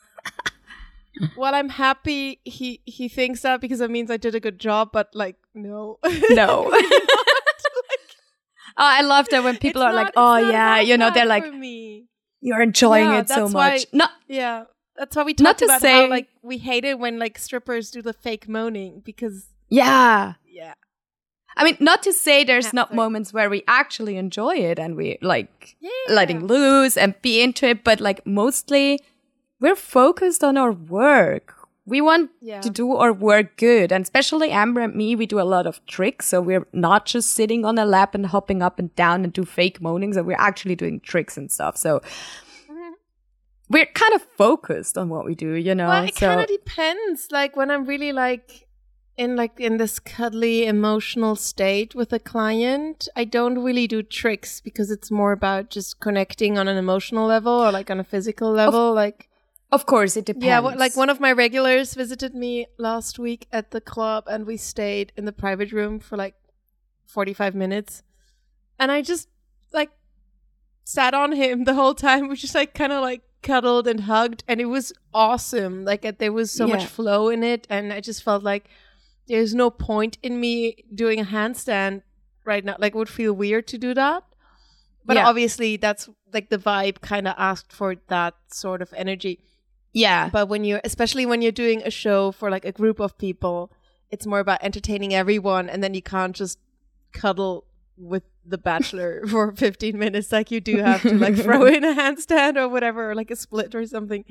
Well, 1.37 1.53
I'm 1.53 1.69
happy 1.69 2.39
he 2.45 2.81
he 2.85 3.07
thinks 3.07 3.41
that 3.41 3.61
because 3.61 3.81
it 3.81 3.91
means 3.91 4.09
I 4.09 4.17
did 4.17 4.33
a 4.33 4.39
good 4.39 4.57
job, 4.59 4.89
but 4.91 5.09
like, 5.13 5.35
no. 5.53 5.99
No. 6.29 6.61
like, 6.71 6.85
Oh, 8.77 8.85
I 8.85 9.01
love 9.01 9.27
that 9.29 9.43
when 9.43 9.57
people 9.57 9.83
are 9.83 9.93
like, 9.93 10.13
"Oh 10.15 10.37
yeah," 10.37 10.79
you 10.79 10.97
know, 10.97 11.11
they're 11.11 11.25
like, 11.25 11.53
me. 11.53 12.05
"You're 12.39 12.61
enjoying 12.61 13.09
Yeah, 13.09 13.19
it 13.19 13.27
so 13.29 13.35
that's 13.43 13.53
why- 13.53 13.69
much." 13.71 13.85
No, 13.91 14.05
Yeah, 14.29 14.63
that's 14.95 15.15
why 15.15 15.23
we 15.23 15.35
Not 15.39 15.57
to 15.59 15.65
about 15.65 15.81
say- 15.81 16.03
how 16.03 16.07
like 16.09 16.29
we 16.41 16.57
hate 16.57 16.85
it 16.85 16.97
when 16.97 17.19
like 17.19 17.37
strippers 17.37 17.91
do 17.91 18.01
the 18.01 18.13
fake 18.13 18.47
moaning 18.47 19.01
because 19.03 19.47
yeah. 19.69 20.35
yeah, 20.47 20.73
I 21.57 21.65
mean, 21.65 21.75
not 21.81 22.01
to 22.03 22.13
say 22.13 22.43
there's 22.45 22.65
Yeah, 22.67 22.71
not 22.73 22.87
sorry. 22.87 22.95
moments 22.97 23.33
where 23.33 23.49
we 23.49 23.63
actually 23.67 24.15
enjoy 24.15 24.55
it 24.55 24.79
and 24.79 24.95
we 24.95 25.17
like 25.21 25.75
yeah, 25.81 25.89
letting 26.09 26.47
loose 26.47 26.95
and 26.97 27.21
be 27.21 27.41
into 27.43 27.67
it, 27.67 27.83
but 27.83 27.99
like 27.99 28.25
mostly 28.25 29.01
we're 29.61 29.75
focused 29.75 30.43
on 30.43 30.57
our 30.57 30.71
work. 30.71 31.55
We 31.85 32.01
want 32.01 32.31
Yeah. 32.41 32.61
to 32.61 32.69
do 32.69 32.95
our 32.95 33.13
work 33.13 33.57
good. 33.57 33.91
And 33.91 34.03
especially 34.03 34.51
Amber 34.51 34.81
and 34.81 34.95
me, 34.95 35.15
we 35.15 35.25
do 35.25 35.39
a 35.39 35.47
lot 35.55 35.65
of 35.67 35.83
tricks. 35.85 36.27
So 36.27 36.41
we're 36.41 36.67
not 36.73 37.05
just 37.05 37.31
sitting 37.33 37.65
on 37.65 37.77
a 37.77 37.85
lap 37.85 38.13
and 38.15 38.25
hopping 38.27 38.61
up 38.61 38.79
and 38.79 38.93
down 38.95 39.23
and 39.23 39.31
do 39.33 39.43
fake 39.45 39.81
moaning. 39.81 40.13
So 40.13 40.23
we're 40.23 40.35
actually 40.49 40.75
doing 40.75 40.99
tricks 40.99 41.37
and 41.37 41.51
stuff. 41.51 41.77
So 41.77 41.99
Mhm. 42.69 42.93
we're 43.69 43.87
kind 43.87 44.13
of 44.13 44.21
focused 44.37 44.97
on 44.97 45.09
what 45.09 45.25
we 45.25 45.35
do, 45.35 45.53
you 45.53 45.73
know? 45.75 45.87
Well, 45.89 46.03
it 46.05 46.15
so 46.15 46.27
kind 46.27 46.41
of 46.41 46.47
depends. 46.47 47.27
Like 47.31 47.55
when 47.55 47.69
I'm 47.71 47.85
really 47.85 48.11
like 48.13 48.67
in 49.17 49.35
like 49.35 49.59
in 49.59 49.77
this 49.77 49.99
cuddly 49.99 50.65
emotional 50.65 51.35
state 51.35 51.93
with 51.95 52.13
a 52.13 52.19
client, 52.19 53.09
I 53.15 53.25
don't 53.25 53.59
really 53.59 53.85
do 53.87 54.01
tricks 54.03 54.61
because 54.61 54.89
it's 54.89 55.11
more 55.11 55.31
about 55.33 55.69
just 55.69 55.99
connecting 55.99 56.57
on 56.57 56.67
an 56.67 56.77
emotional 56.77 57.27
level 57.27 57.53
or 57.53 57.71
like 57.71 57.89
on 57.91 57.99
a 57.99 58.03
physical 58.03 58.51
level. 58.51 58.93
like 58.93 59.27
of 59.71 59.85
course 59.85 60.17
it 60.17 60.25
depends. 60.25 60.45
yeah, 60.45 60.59
like 60.59 60.95
one 60.97 61.09
of 61.09 61.19
my 61.19 61.31
regulars 61.31 61.93
visited 61.93 62.33
me 62.35 62.67
last 62.77 63.17
week 63.19 63.47
at 63.51 63.71
the 63.71 63.81
club, 63.81 64.25
and 64.27 64.45
we 64.45 64.57
stayed 64.57 65.13
in 65.15 65.25
the 65.25 65.31
private 65.31 65.71
room 65.71 65.99
for 65.99 66.17
like 66.17 66.35
forty 67.05 67.33
five 67.33 67.55
minutes, 67.55 68.03
and 68.79 68.91
I 68.91 69.01
just 69.01 69.27
like 69.73 69.91
sat 70.83 71.13
on 71.13 71.31
him 71.33 71.63
the 71.63 71.73
whole 71.73 71.93
time. 71.95 72.27
We 72.29 72.35
just 72.35 72.55
like 72.55 72.73
kind 72.73 72.91
of 72.91 73.01
like 73.01 73.21
cuddled 73.43 73.87
and 73.87 74.01
hugged, 74.01 74.43
and 74.47 74.59
it 74.61 74.65
was 74.65 74.93
awesome. 75.13 75.85
Like 75.85 76.17
there 76.19 76.33
was 76.33 76.51
so 76.51 76.67
much 76.67 76.85
flow 76.85 77.29
in 77.29 77.43
it, 77.43 77.65
and 77.69 77.93
I 77.93 77.99
just 78.01 78.23
felt 78.23 78.43
like 78.43 78.69
there's 79.27 79.53
no 79.55 79.69
point 79.69 80.17
in 80.21 80.39
me 80.39 80.83
doing 80.93 81.19
a 81.19 81.23
handstand 81.25 82.01
right 82.43 82.65
now. 82.65 82.75
Like 82.77 82.93
it 82.93 82.97
would 82.97 83.09
feel 83.09 83.33
weird 83.33 83.67
to 83.67 83.77
do 83.77 83.93
that. 83.93 84.23
But 85.05 85.15
Yeah. 85.15 85.27
obviously, 85.27 85.77
that's 85.77 86.09
like 86.33 86.49
the 86.49 86.57
vibe 86.57 87.01
kind 87.01 87.27
of 87.27 87.35
asked 87.37 87.71
for 87.73 87.95
that 88.07 88.35
sort 88.51 88.81
of 88.81 88.93
energy. 88.95 89.39
Yeah. 89.93 90.29
But 90.31 90.47
when 90.49 90.63
you're, 90.63 90.81
especially 90.83 91.25
when 91.25 91.41
you're 91.41 91.51
doing 91.51 91.81
a 91.83 91.91
show 91.91 92.31
for 92.31 92.49
like 92.49 92.65
a 92.65 92.71
group 92.71 92.99
of 92.99 93.17
people, 93.17 93.71
it's 94.09 94.25
more 94.25 94.39
about 94.39 94.63
entertaining 94.63 95.13
everyone, 95.13 95.69
and 95.69 95.83
then 95.83 95.93
you 95.93 96.01
can't 96.01 96.35
just 96.35 96.59
cuddle 97.13 97.65
with 97.97 98.23
the 98.45 98.57
bachelor 98.57 99.21
for 99.29 99.51
15 99.51 99.97
minutes 99.99 100.31
like 100.31 100.49
you 100.49 100.59
do 100.59 100.77
have 100.77 101.01
to 101.03 101.13
like 101.13 101.35
throw 101.35 101.65
in 101.65 101.83
a 101.83 101.93
handstand 101.93 102.55
or 102.57 102.67
whatever 102.67 103.11
or 103.11 103.15
like 103.15 103.29
a 103.29 103.35
split 103.35 103.75
or 103.75 103.85
something 103.85 104.23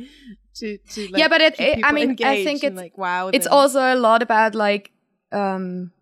to 0.55 0.79
to 0.79 1.03
like 1.13 1.21
Yeah, 1.21 1.29
but 1.29 1.41
it- 1.41 1.61
it- 1.61 1.85
I 1.85 1.93
mean, 1.93 2.17
I 2.25 2.43
think 2.43 2.65
it's- 2.65 2.77
like 2.77 2.99
wow 2.99 3.29
it's 3.29 3.45
them. 3.47 3.53
also 3.53 3.81
a 3.81 3.95
lot 3.95 4.23
about 4.23 4.57
like 4.57 4.91
um 5.31 5.93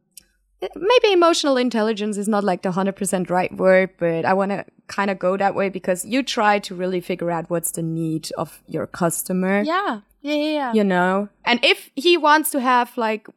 maybe 0.60 1.12
emotional 1.12 1.56
intelligence 1.56 2.16
is 2.16 2.28
not 2.28 2.42
like 2.42 2.62
the 2.62 2.70
100% 2.70 3.30
right 3.30 3.56
word 3.56 3.90
but 3.98 4.24
i 4.24 4.32
want 4.32 4.50
to 4.50 4.64
kind 4.88 5.10
of 5.10 5.18
go 5.18 5.36
that 5.36 5.54
way 5.54 5.68
because 5.68 6.04
you 6.04 6.22
try 6.22 6.58
to 6.58 6.74
really 6.74 7.00
figure 7.00 7.30
out 7.30 7.48
what's 7.48 7.70
the 7.72 7.82
need 7.82 8.30
of 8.36 8.60
your 8.66 8.86
customer. 8.86 9.62
Yeah. 9.62 10.00
Yeah 10.20 10.34
yeah, 10.34 10.52
yeah. 10.52 10.72
you 10.72 10.82
know? 10.82 11.28
And 11.44 11.64
if 11.64 11.90
he 11.94 12.16
wants 12.16 12.50
to 12.50 12.60
have 12.60 12.96
like 12.96 13.28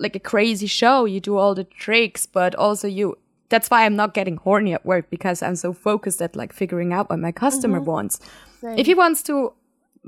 like 0.00 0.14
a 0.14 0.20
crazy 0.20 0.68
show 0.68 1.06
you 1.06 1.18
do 1.18 1.36
all 1.36 1.56
the 1.56 1.64
tricks 1.64 2.24
but 2.24 2.54
also 2.54 2.86
you 2.86 3.18
that's 3.48 3.68
why 3.68 3.84
i'm 3.84 3.96
not 3.96 4.14
getting 4.14 4.36
horny 4.36 4.72
at 4.72 4.86
work 4.86 5.10
because 5.10 5.42
i'm 5.42 5.56
so 5.56 5.72
focused 5.72 6.22
at 6.22 6.36
like 6.36 6.52
figuring 6.52 6.92
out 6.92 7.10
what 7.10 7.18
my 7.18 7.32
customer 7.32 7.78
mm-hmm. 7.78 7.90
wants. 7.90 8.20
If 8.62 8.86
he 8.86 8.94
wants 8.94 9.24
to 9.24 9.52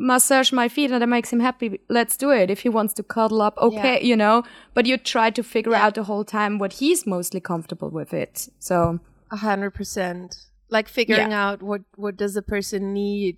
massage 0.01 0.51
my 0.51 0.67
feet 0.67 0.91
and 0.91 1.03
that 1.03 1.07
makes 1.09 1.31
him 1.31 1.41
happy 1.41 1.79
let's 1.91 2.17
do 2.17 2.31
it 2.31 2.51
if 2.51 2.61
he 2.61 2.71
wants 2.71 2.95
to 2.95 3.03
cuddle 3.03 3.43
up 3.43 3.57
okay 3.59 4.01
you 4.11 4.17
know 4.17 4.43
but 4.73 4.87
you 4.87 4.97
try 4.97 5.29
to 5.29 5.43
figure 5.43 5.75
out 5.75 5.95
the 5.95 6.05
whole 6.05 6.25
time 6.25 6.59
what 6.59 6.73
he's 6.81 7.07
mostly 7.07 7.41
comfortable 7.41 7.91
with 7.91 8.13
it 8.15 8.49
so 8.59 8.99
A 9.33 9.37
hundred 9.37 9.73
percent. 9.79 10.29
Like 10.77 10.89
figuring 10.89 11.33
out 11.45 11.63
what 11.63 11.83
what 11.97 12.15
does 12.17 12.35
the 12.35 12.43
person 12.43 12.81
need. 12.93 13.35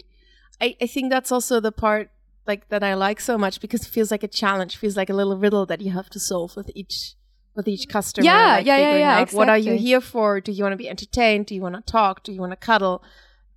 I 0.64 0.77
I 0.85 0.87
think 0.94 1.11
that's 1.14 1.33
also 1.33 1.61
the 1.61 1.72
part 1.85 2.07
like 2.46 2.62
that 2.68 2.83
I 2.83 2.94
like 2.94 3.20
so 3.20 3.37
much 3.44 3.61
because 3.61 3.83
it 3.87 3.90
feels 3.96 4.11
like 4.11 4.25
a 4.31 4.33
challenge, 4.42 4.72
feels 4.77 4.96
like 4.96 5.11
a 5.12 5.16
little 5.20 5.37
riddle 5.44 5.66
that 5.66 5.81
you 5.85 5.90
have 5.98 6.09
to 6.11 6.20
solve 6.31 6.57
with 6.57 6.70
each 6.81 6.96
with 7.57 7.66
each 7.68 7.85
customer. 7.88 8.25
Yeah, 8.25 8.57
like 8.57 8.66
yeah, 8.66 8.79
yeah, 8.79 8.96
yeah, 9.05 9.20
out 9.20 9.33
What 9.33 9.48
are 9.48 9.62
you 9.68 9.75
here 9.88 10.01
for? 10.01 10.40
Do 10.40 10.51
you 10.53 10.62
want 10.64 10.72
to 10.72 10.83
be 10.85 10.88
entertained? 10.88 11.46
Do 11.46 11.55
you 11.55 11.62
want 11.66 11.77
to 11.81 11.85
talk? 11.98 12.14
Do 12.27 12.33
you 12.33 12.40
want 12.40 12.53
to 12.53 12.61
cuddle? 12.70 12.96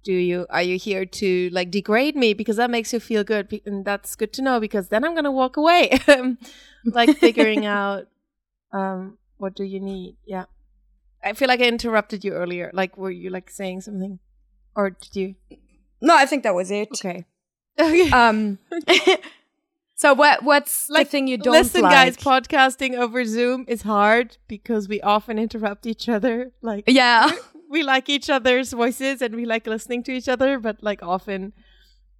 Do 0.05 0.13
you 0.13 0.45
are 0.51 0.61
you 0.61 0.77
here 0.77 1.03
to 1.03 1.49
like 1.51 1.71
degrade 1.71 2.15
me 2.15 2.33
because 2.35 2.57
that 2.57 2.69
makes 2.69 2.93
you 2.93 2.99
feel 2.99 3.23
good 3.23 3.59
and 3.65 3.83
that's 3.83 4.15
good 4.15 4.31
to 4.33 4.41
know 4.43 4.59
because 4.59 4.89
then 4.89 5.03
I'm 5.03 5.15
gonna 5.15 5.31
walk 5.31 5.57
away. 5.57 5.99
like 6.85 7.17
figuring 7.17 7.65
out 7.79 8.07
um 8.71 9.17
what 9.37 9.55
do 9.55 9.63
you 9.63 9.79
need? 9.79 10.15
Yeah. 10.25 10.45
I 11.23 11.33
feel 11.33 11.47
like 11.47 11.59
I 11.59 11.65
interrupted 11.65 12.23
you 12.23 12.33
earlier. 12.33 12.69
Like, 12.71 12.97
were 12.97 13.09
you 13.09 13.31
like 13.31 13.49
saying 13.49 13.81
something, 13.81 14.19
or 14.75 14.91
did 14.91 15.15
you? 15.15 15.35
no 16.01 16.15
i 16.15 16.25
think 16.25 16.43
that 16.43 16.53
was 16.53 16.69
it 16.71 16.89
Okay. 16.93 17.25
Okay. 17.79 18.09
um 18.11 18.59
so 19.95 20.13
what 20.13 20.43
what's 20.43 20.89
like 20.89 21.07
the 21.07 21.11
thing 21.11 21.27
you 21.27 21.37
don't 21.37 21.53
listen, 21.53 21.81
like 21.81 21.91
guys. 21.91 22.17
Podcasting 22.17 22.95
over 22.95 23.25
Zoom 23.25 23.65
is 23.67 23.81
hard 23.81 24.37
because 24.47 24.87
we 24.87 25.01
often 25.01 25.39
interrupt 25.39 25.85
each 25.85 26.07
other. 26.07 26.51
Like, 26.61 26.83
yeah 26.87 27.31
we 27.69 27.83
like 27.83 28.09
each 28.09 28.29
other's 28.29 28.71
voices 28.73 29.21
and 29.21 29.35
we 29.35 29.45
like 29.45 29.65
listening 29.67 30.03
to 30.03 30.11
each 30.11 30.27
other, 30.29 30.59
but 30.59 30.81
like 30.83 31.01
often. 31.03 31.53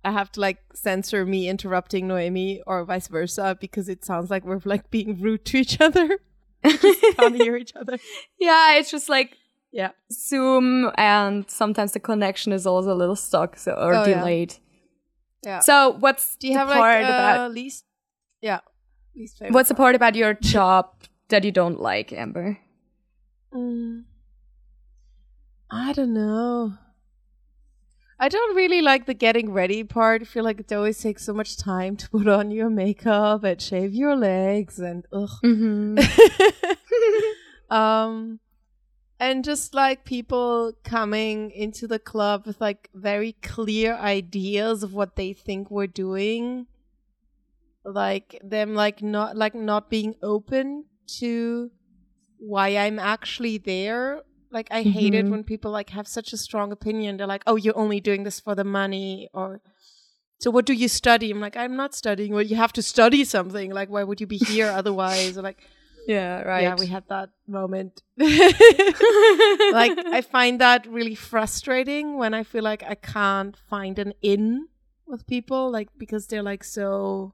I 0.03 0.12
have 0.12 0.31
to 0.34 0.39
like 0.39 0.60
censor 0.75 1.25
me 1.25 1.49
interrupting 1.49 2.08
Noemi 2.08 2.62
or 2.67 2.86
vice 2.86 3.08
versa 3.08 3.58
because 3.60 3.89
it 3.89 4.05
sounds 4.05 4.29
like 4.29 4.45
we're 4.45 4.62
like 4.63 4.91
being 4.91 5.19
rude 5.19 5.45
to 5.45 5.58
each 5.58 5.81
other. 5.81 6.19
Just 6.63 7.01
can't 7.17 7.36
hear 7.36 7.55
each 7.58 7.73
other. 7.75 7.97
yeah 8.39 8.75
it's 8.77 8.91
just 8.91 9.10
like 9.10 9.36
Yeah. 9.71 9.91
zoom 10.13 10.91
and 10.95 11.49
sometimes 11.49 11.93
the 11.93 11.99
connection 11.99 12.53
is 12.53 12.67
also 12.67 12.93
a 12.93 12.99
little 13.01 13.15
stuck 13.15 13.58
so 13.58 13.71
or 13.73 13.95
Oh, 13.95 14.05
delayed 14.05 14.53
Yeah. 15.43 15.62
so 15.62 15.95
what's 15.99 16.36
Do 16.36 16.47
you 16.49 16.53
the 16.53 16.60
have 16.60 16.67
part 16.69 17.01
like 17.01 17.10
uh, 17.10 17.13
about 17.13 17.51
least? 17.51 17.86
Yeah. 18.41 18.60
Least 19.15 19.39
favorite. 19.39 19.53
what's 19.55 19.69
the 19.69 19.75
part 19.75 19.95
about 19.95 20.13
your 20.13 20.36
job 20.36 20.91
that 21.29 21.43
you 21.43 21.51
don't 21.51 21.79
like 21.79 22.13
amber 22.13 22.60
Mm. 23.51 24.03
I 25.69 25.93
don't 25.93 26.13
know. 26.13 26.73
I 28.17 28.30
don't 28.30 28.56
really 28.56 28.82
like 28.82 29.06
the 29.06 29.13
getting 29.13 29.51
ready 29.51 29.84
part. 29.84 30.21
I 30.21 30.25
feel 30.25 30.43
like 30.43 30.60
it 30.60 30.71
always 30.71 30.97
takes 30.99 31.25
so 31.25 31.34
much 31.34 31.58
time 31.58 31.97
to 31.97 32.10
put 32.10 32.28
on 32.28 32.49
your 32.49 32.69
makeup 32.69 33.43
and 33.43 33.62
shave 33.62 33.93
your 33.93 34.15
legs 34.15 34.80
and 34.80 35.06
ugh. 35.12 35.30
Mm-hmm. 35.43 35.99
um 37.75 38.39
and 39.19 39.43
just 39.43 39.73
like 39.73 40.06
people 40.06 40.73
coming 40.84 41.51
into 41.51 41.88
the 41.88 41.99
club 41.99 42.45
with 42.45 42.60
like 42.62 42.89
very 42.93 43.34
clear 43.41 43.95
ideas 43.95 44.84
of 44.84 44.93
what 44.93 45.15
they 45.15 45.34
think 45.34 45.71
we're 45.71 45.88
doing 45.88 46.67
like 47.84 48.39
them 48.43 48.75
like 48.75 49.01
not 49.01 49.36
like 49.36 49.56
not 49.56 49.89
being 49.89 50.15
open 50.21 50.86
to 51.08 51.71
why 52.38 52.69
i'm 52.75 52.99
actually 52.99 53.58
there 53.58 54.21
like 54.51 54.67
i 54.71 54.81
hate 54.81 55.13
it 55.13 55.23
mm-hmm. 55.23 55.31
when 55.31 55.43
people 55.43 55.71
like 55.71 55.89
have 55.89 56.08
such 56.08 56.34
a 56.34 56.38
strong 56.38 56.71
opinion. 56.71 57.17
They're 57.17 57.27
like 57.27 57.43
oh 57.47 57.55
you're 57.55 57.77
only 57.77 57.99
doing 57.99 58.23
this 58.23 58.39
for 58.39 58.55
the 58.55 58.63
money 58.63 59.29
or 59.34 59.62
so 60.38 60.51
what 60.51 60.65
do 60.65 60.73
you 60.73 60.88
study? 60.88 61.31
I'm 61.31 61.39
like 61.39 61.58
i'm 61.58 61.75
not 61.75 61.95
studying. 61.95 62.34
Well 62.34 62.41
you 62.43 62.55
have 62.55 62.73
to 62.73 62.81
study 62.81 63.23
something. 63.23 63.71
Like 63.71 63.89
why 63.89 64.03
would 64.03 64.21
you 64.21 64.27
be 64.27 64.38
here 64.38 64.67
otherwise? 64.67 65.38
Or 65.38 65.41
like 65.41 65.60
Yeah, 66.08 66.43
right. 66.43 66.62
yeah, 66.62 66.75
we 66.75 66.86
had 66.86 67.05
that 67.10 67.29
moment. 67.47 68.03
like 68.17 68.29
I 69.97 70.21
find 70.21 70.62
that 70.62 70.86
really 70.86 71.15
frustrating 71.15 72.17
when 72.17 72.36
I 72.36 72.43
feel 72.43 72.63
like 72.63 72.84
I 72.84 72.93
can't 72.93 73.58
find 73.58 73.97
an 73.97 74.13
in 74.21 74.67
with 75.08 75.25
people 75.25 75.71
like 75.71 75.89
because 75.97 76.27
they're 76.27 76.43
like 76.43 76.63
so 76.63 77.34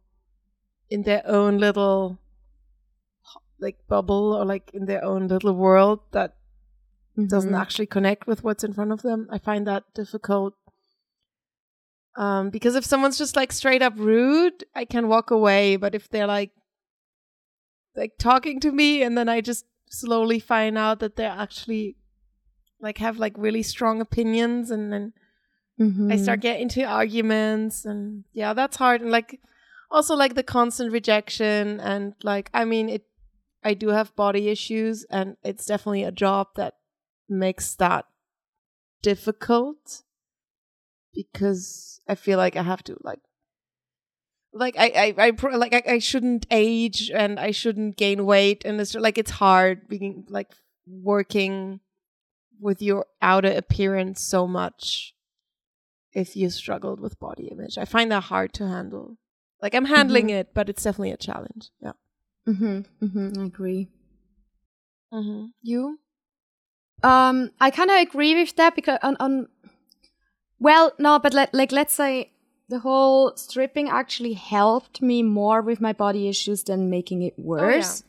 in 0.90 1.04
their 1.04 1.22
own 1.26 1.58
little 1.58 2.20
like 3.60 3.78
bubble 3.88 4.34
or 4.34 4.46
like 4.46 4.72
in 4.74 4.86
their 4.86 5.04
own 5.04 5.28
little 5.28 5.54
world 5.54 6.00
that 6.12 6.36
doesn't 7.18 7.52
Mhm. 7.52 7.60
actually 7.60 7.86
connect 7.88 8.28
with 8.28 8.44
what's 8.44 8.64
in 8.64 8.74
front 8.74 8.92
of 8.92 9.02
them. 9.02 9.28
I 9.32 9.38
find 9.38 9.68
that 9.68 9.84
difficult. 9.94 10.54
Um, 12.18 12.50
because 12.50 12.76
if 12.76 12.84
someone's 12.86 13.18
just 13.18 13.36
like 13.36 13.52
straight 13.52 13.82
up 13.82 13.94
rude, 13.98 14.66
I 14.76 14.86
can 14.86 15.08
walk 15.08 15.32
away. 15.32 15.78
But 15.78 15.96
if 15.96 16.10
they're 16.10 16.28
like 16.28 16.52
like 17.96 18.14
talking 18.18 18.60
to 18.62 18.72
me 18.72 19.04
and 19.04 19.18
then 19.18 19.28
I 19.28 19.42
just 19.42 19.66
slowly 19.90 20.40
find 20.40 20.78
out 20.78 21.00
that 21.00 21.16
they're 21.18 21.30
actually 21.30 21.98
like 22.80 22.98
have 23.00 23.18
like 23.18 23.34
really 23.38 23.64
strong 23.64 24.00
opinions 24.02 24.72
and 24.72 24.92
then 24.92 25.14
I 25.80 25.84
Mhm. 25.84 26.20
start 26.24 26.40
getting 26.42 26.64
into 26.64 26.84
arguments 26.86 27.86
and 27.86 28.24
yeah, 28.34 28.54
that's 28.54 28.78
hard. 28.78 29.02
And 29.02 29.12
like 29.12 29.40
also 29.90 30.16
like 30.16 30.36
the 30.36 30.44
constant 30.44 30.92
rejection 30.92 31.80
and 31.80 32.14
like 32.24 32.50
I 32.54 32.66
mean 32.66 32.88
it 32.90 33.06
I 33.64 33.74
do 33.74 33.90
have 33.90 34.16
body 34.16 34.48
issues 34.50 35.04
and 35.10 35.38
it's 35.44 35.66
definitely 35.66 36.04
a 36.04 36.12
job 36.12 36.48
that 36.56 36.76
makes 37.32 37.76
that 37.76 38.06
difficult 39.02 40.04
because 41.14 42.00
I 42.08 42.16
feel 42.16 42.38
like 42.38 42.56
I 42.56 42.64
have 42.64 42.84
to 42.84 42.98
like 43.02 43.20
like 44.54 44.76
I 44.78 45.14
I, 45.18 45.28
I 45.28 45.56
like 45.56 45.74
I, 45.74 45.84
I 45.94 46.00
shouldn't 46.00 46.46
age 46.52 47.10
and 47.10 47.40
I 47.40 47.52
shouldn't 47.52 47.98
gain 47.98 48.26
weight 48.26 48.64
and 48.66 48.80
it's 48.80 48.96
like 48.96 49.18
it's 49.18 49.32
hard 49.32 49.88
being 49.88 50.26
like 50.30 50.52
working 50.88 51.80
with 52.60 52.82
your 52.82 53.06
outer 53.22 53.52
appearance 53.52 54.22
so 54.22 54.46
much 54.48 55.16
if 56.14 56.36
you 56.36 56.50
struggled 56.50 57.00
with 57.00 57.20
body 57.20 57.48
image. 57.48 57.78
I 57.78 57.86
find 57.86 58.12
that 58.12 58.24
hard 58.24 58.54
to 58.56 58.68
handle. 58.68 59.18
Like 59.62 59.74
I'm 59.74 59.86
handling 59.86 60.30
it, 60.30 60.54
but 60.54 60.70
it's 60.70 60.84
definitely 60.84 61.12
a 61.12 61.18
challenge. 61.18 61.70
Yeah. 61.82 61.94
Mhm. 62.48 62.86
Mhm. 63.02 63.38
I 63.38 63.46
agree. 63.46 63.88
Mm-hmm. 65.14 65.46
You? 65.62 66.00
Um, 67.04 67.52
I 67.60 67.72
kind 67.72 67.90
of 67.90 67.98
agree 68.00 68.36
with 68.36 68.56
that 68.58 68.76
because 68.76 69.00
on, 69.02 69.18
on 69.20 69.48
well, 70.60 70.94
no, 71.00 71.18
but 71.20 71.34
let, 71.34 71.54
like 71.54 71.72
let's 71.72 71.94
say 71.94 72.32
the 72.70 72.80
whole 72.80 73.36
stripping 73.36 73.90
actually 73.90 74.34
helped 74.34 75.02
me 75.02 75.24
more 75.24 75.62
with 75.62 75.82
my 75.82 75.94
body 75.94 76.28
issues 76.28 76.64
than 76.64 76.90
making 76.90 77.24
it 77.24 77.34
worse. 77.38 78.04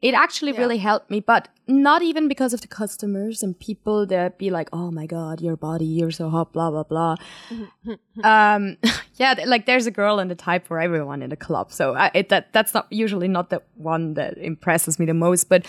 It 0.00 0.14
actually 0.14 0.52
Yeah. 0.52 0.60
really 0.60 0.78
helped 0.78 1.10
me, 1.10 1.20
but 1.20 1.48
not 1.66 2.00
even 2.00 2.26
because 2.26 2.54
of 2.54 2.62
the 2.62 2.68
customers 2.68 3.42
and 3.42 3.58
people 3.58 4.06
that 4.06 4.38
be 4.38 4.48
like, 4.48 4.70
"Oh 4.72 4.90
my 4.90 5.04
god, 5.06 5.42
your 5.42 5.56
body, 5.56 5.84
you're 5.84 6.10
so 6.10 6.30
hot," 6.30 6.52
blah 6.52 6.70
blah 6.70 6.84
blah. 6.84 7.16
um, 8.24 8.76
yeah, 9.16 9.34
th- 9.34 9.46
like 9.48 9.66
there's 9.66 9.86
a 9.86 9.90
girl 9.90 10.18
and 10.18 10.32
a 10.32 10.34
type 10.34 10.66
for 10.66 10.80
everyone 10.80 11.20
in 11.22 11.28
the 11.30 11.36
club, 11.36 11.70
so 11.70 11.94
I, 11.94 12.10
it, 12.14 12.28
that 12.30 12.52
that's 12.52 12.72
not 12.72 12.86
usually 12.90 13.28
not 13.28 13.50
the 13.50 13.62
one 13.74 14.14
that 14.14 14.38
impresses 14.38 14.98
me 14.98 15.04
the 15.06 15.14
most, 15.14 15.48
but 15.50 15.66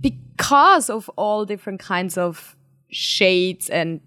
because 0.00 0.90
of 0.90 1.08
all 1.16 1.44
different 1.44 1.80
kinds 1.80 2.16
of 2.18 2.56
shades 2.90 3.68
and 3.68 4.00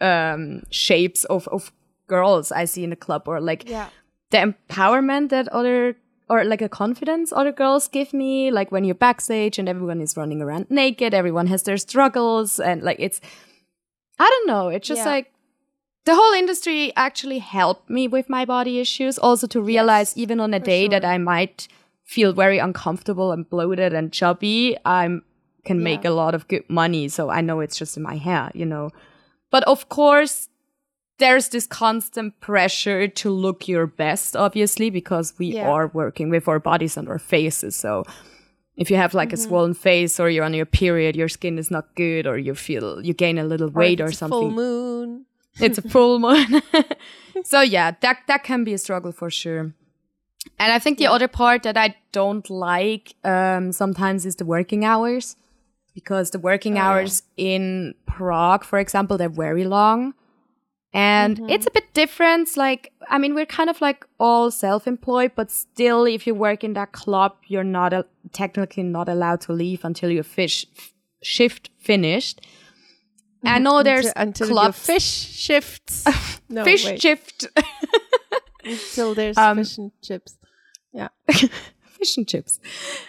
um, 0.00 0.62
shapes 0.70 1.24
of, 1.24 1.46
of 1.48 1.72
girls 2.06 2.50
I 2.52 2.64
see 2.64 2.82
in 2.84 2.90
the 2.90 2.96
club, 2.96 3.22
or 3.26 3.40
like 3.40 3.68
Yeah. 3.68 3.88
the 4.30 4.38
empowerment 4.54 5.28
that 5.30 5.48
other 5.48 5.96
or 6.28 6.44
like 6.44 6.62
a 6.62 6.68
confidence 6.68 7.32
other 7.32 7.50
girls 7.50 7.88
give 7.88 8.12
me, 8.14 8.52
like 8.52 8.70
when 8.70 8.84
you're 8.84 8.94
backstage 8.94 9.58
and 9.58 9.68
everyone 9.68 10.00
is 10.00 10.16
running 10.16 10.40
around 10.40 10.66
naked, 10.70 11.12
everyone 11.12 11.48
has 11.48 11.64
their 11.64 11.76
struggles, 11.76 12.60
and 12.60 12.82
like 12.82 12.96
it's, 13.00 13.20
I 14.18 14.28
don't 14.30 14.46
know, 14.46 14.68
it's 14.68 14.86
just 14.86 15.00
Yeah. 15.04 15.10
like 15.10 15.32
the 16.04 16.14
whole 16.14 16.32
industry 16.32 16.92
actually 16.96 17.40
helped 17.40 17.90
me 17.90 18.08
with 18.08 18.28
my 18.30 18.44
body 18.44 18.78
issues. 18.80 19.18
Also 19.18 19.46
to 19.48 19.60
realize 19.60 20.16
even 20.16 20.40
on 20.40 20.54
a 20.54 20.60
day 20.60 20.88
that 20.88 21.04
I 21.04 21.18
might 21.18 21.68
feel 22.14 22.32
very 22.32 22.58
uncomfortable 22.58 23.28
and 23.34 23.48
bloated 23.48 23.92
and 23.98 24.12
chubby, 24.12 24.76
I'm 24.84 25.22
can 25.64 25.78
make 25.82 26.04
a 26.06 26.10
lot 26.22 26.34
of 26.34 26.48
good 26.48 26.64
money. 26.68 27.08
So 27.08 27.22
I 27.38 27.40
know 27.42 27.60
it's 27.60 27.78
just 27.78 27.96
in 27.98 28.02
my 28.02 28.16
hair, 28.16 28.50
you 28.54 28.64
know. 28.66 28.90
But 29.50 29.62
of 29.64 29.88
course, 29.88 30.48
there's 31.18 31.48
this 31.50 31.66
constant 31.66 32.32
pressure 32.40 33.06
to 33.22 33.30
look 33.30 33.68
your 33.68 33.86
best, 33.86 34.34
obviously, 34.36 34.88
because 34.90 35.34
we 35.38 35.46
Yeah. 35.54 35.68
are 35.70 35.86
working 35.92 36.30
with 36.30 36.48
our 36.48 36.58
bodies 36.58 36.96
and 36.96 37.06
our 37.08 37.18
faces. 37.18 37.76
So 37.76 38.04
if 38.76 38.90
you 38.90 38.96
have 38.96 39.12
like 39.14 39.28
Mm-hmm. 39.28 39.44
a 39.44 39.48
swollen 39.48 39.74
face 39.74 40.18
or 40.20 40.30
you're 40.30 40.46
on 40.46 40.54
your 40.54 40.66
period, 40.82 41.14
your 41.14 41.28
skin 41.28 41.58
is 41.58 41.70
not 41.70 41.84
good, 41.94 42.26
or 42.26 42.38
you 42.38 42.54
feel 42.54 43.04
you 43.04 43.12
gain 43.14 43.38
a 43.38 43.44
little 43.44 43.68
if 43.68 43.74
weight 43.74 44.00
or, 44.00 44.12
something. 44.12 44.40
Full 44.40 44.50
moon. 44.64 45.26
it's 45.60 45.78
a 45.78 45.82
full 45.94 46.18
moon. 46.18 46.62
so 47.44 47.60
yeah, 47.60 47.92
that 48.00 48.16
that 48.28 48.42
can 48.44 48.64
be 48.64 48.72
a 48.74 48.78
struggle 48.78 49.12
for 49.12 49.30
sure. 49.30 49.74
And 50.58 50.72
I 50.72 50.78
think 50.78 50.98
the 50.98 51.06
other 51.06 51.28
part 51.28 51.62
that 51.64 51.76
I 51.76 51.96
don't 52.12 52.48
like 52.48 53.14
um, 53.24 53.72
sometimes 53.72 54.26
is 54.26 54.36
the 54.36 54.44
working 54.44 54.84
hours, 54.84 55.36
because 55.94 56.30
the 56.30 56.38
working 56.38 56.78
hours 56.78 57.22
in 57.36 57.94
Prague, 58.06 58.64
for 58.64 58.78
example, 58.78 59.18
they're 59.18 59.28
very 59.28 59.64
long. 59.64 60.14
And 60.92 61.38
it's 61.48 61.66
a 61.66 61.70
bit 61.70 61.94
different. 61.94 62.56
Like, 62.56 62.92
I 63.08 63.18
mean, 63.18 63.34
we're 63.34 63.46
kind 63.46 63.70
of 63.70 63.80
like 63.80 64.04
all 64.18 64.50
self-employed, 64.50 65.32
but 65.36 65.50
still, 65.50 66.04
if 66.04 66.26
you 66.26 66.34
work 66.34 66.64
in 66.64 66.72
that 66.72 66.92
club, 66.92 67.36
you're 67.46 67.62
not 67.62 67.92
a, 67.92 68.06
technically 68.32 68.82
not 68.82 69.08
allowed 69.08 69.40
to 69.42 69.52
leave 69.52 69.84
until 69.84 70.10
your 70.10 70.24
fish 70.24 70.66
shift 71.22 71.70
finished. 71.78 72.40
I 73.44 73.58
know 73.58 73.82
there's 73.82 74.06
until, 74.06 74.22
until 74.22 74.48
clubs 74.48 74.78
fish 74.78 75.04
shifts. 75.04 76.04
no, 76.48 76.64
fish 76.64 77.00
shift 77.00 77.46
Until 78.64 79.14
there's 79.14 79.36
Um, 79.38 79.58
fish 79.58 79.78
and 79.78 79.92
chips. 80.02 80.36
Yeah. 80.92 81.08
fish 82.00 82.16
and 82.16 82.26
chips 82.26 82.58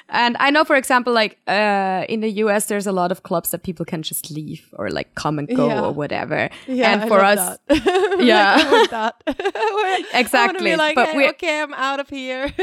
and 0.10 0.36
i 0.42 0.50
know 0.50 0.66
for 0.66 0.76
example 0.76 1.14
like 1.14 1.38
uh 1.48 2.04
in 2.10 2.20
the 2.20 2.28
us 2.30 2.66
there's 2.66 2.86
a 2.86 2.92
lot 2.92 3.10
of 3.10 3.24
clubs 3.24 3.52
that 3.52 3.64
people 3.64 3.86
can 3.86 4.02
just 4.04 4.30
leave 4.30 4.68
or 4.74 4.90
like 4.90 5.16
come 5.16 5.40
and 5.40 5.48
go 5.48 5.68
Yeah. 5.68 5.82
or 5.82 5.94
whatever 5.94 6.50
Yeah, 6.68 6.92
and 6.92 7.02
I 7.04 7.08
for 7.08 7.20
us. 7.22 7.58
Yeah. 8.20 8.58
like. 8.92 10.06
Exactly, 10.14 10.76
like, 10.76 10.96
but 10.96 11.08
hey, 11.10 11.16
we're- 11.18 11.30
okay, 11.30 11.62
I'm 11.62 11.74
out 11.74 12.00
of 12.02 12.10
here. 12.10 12.54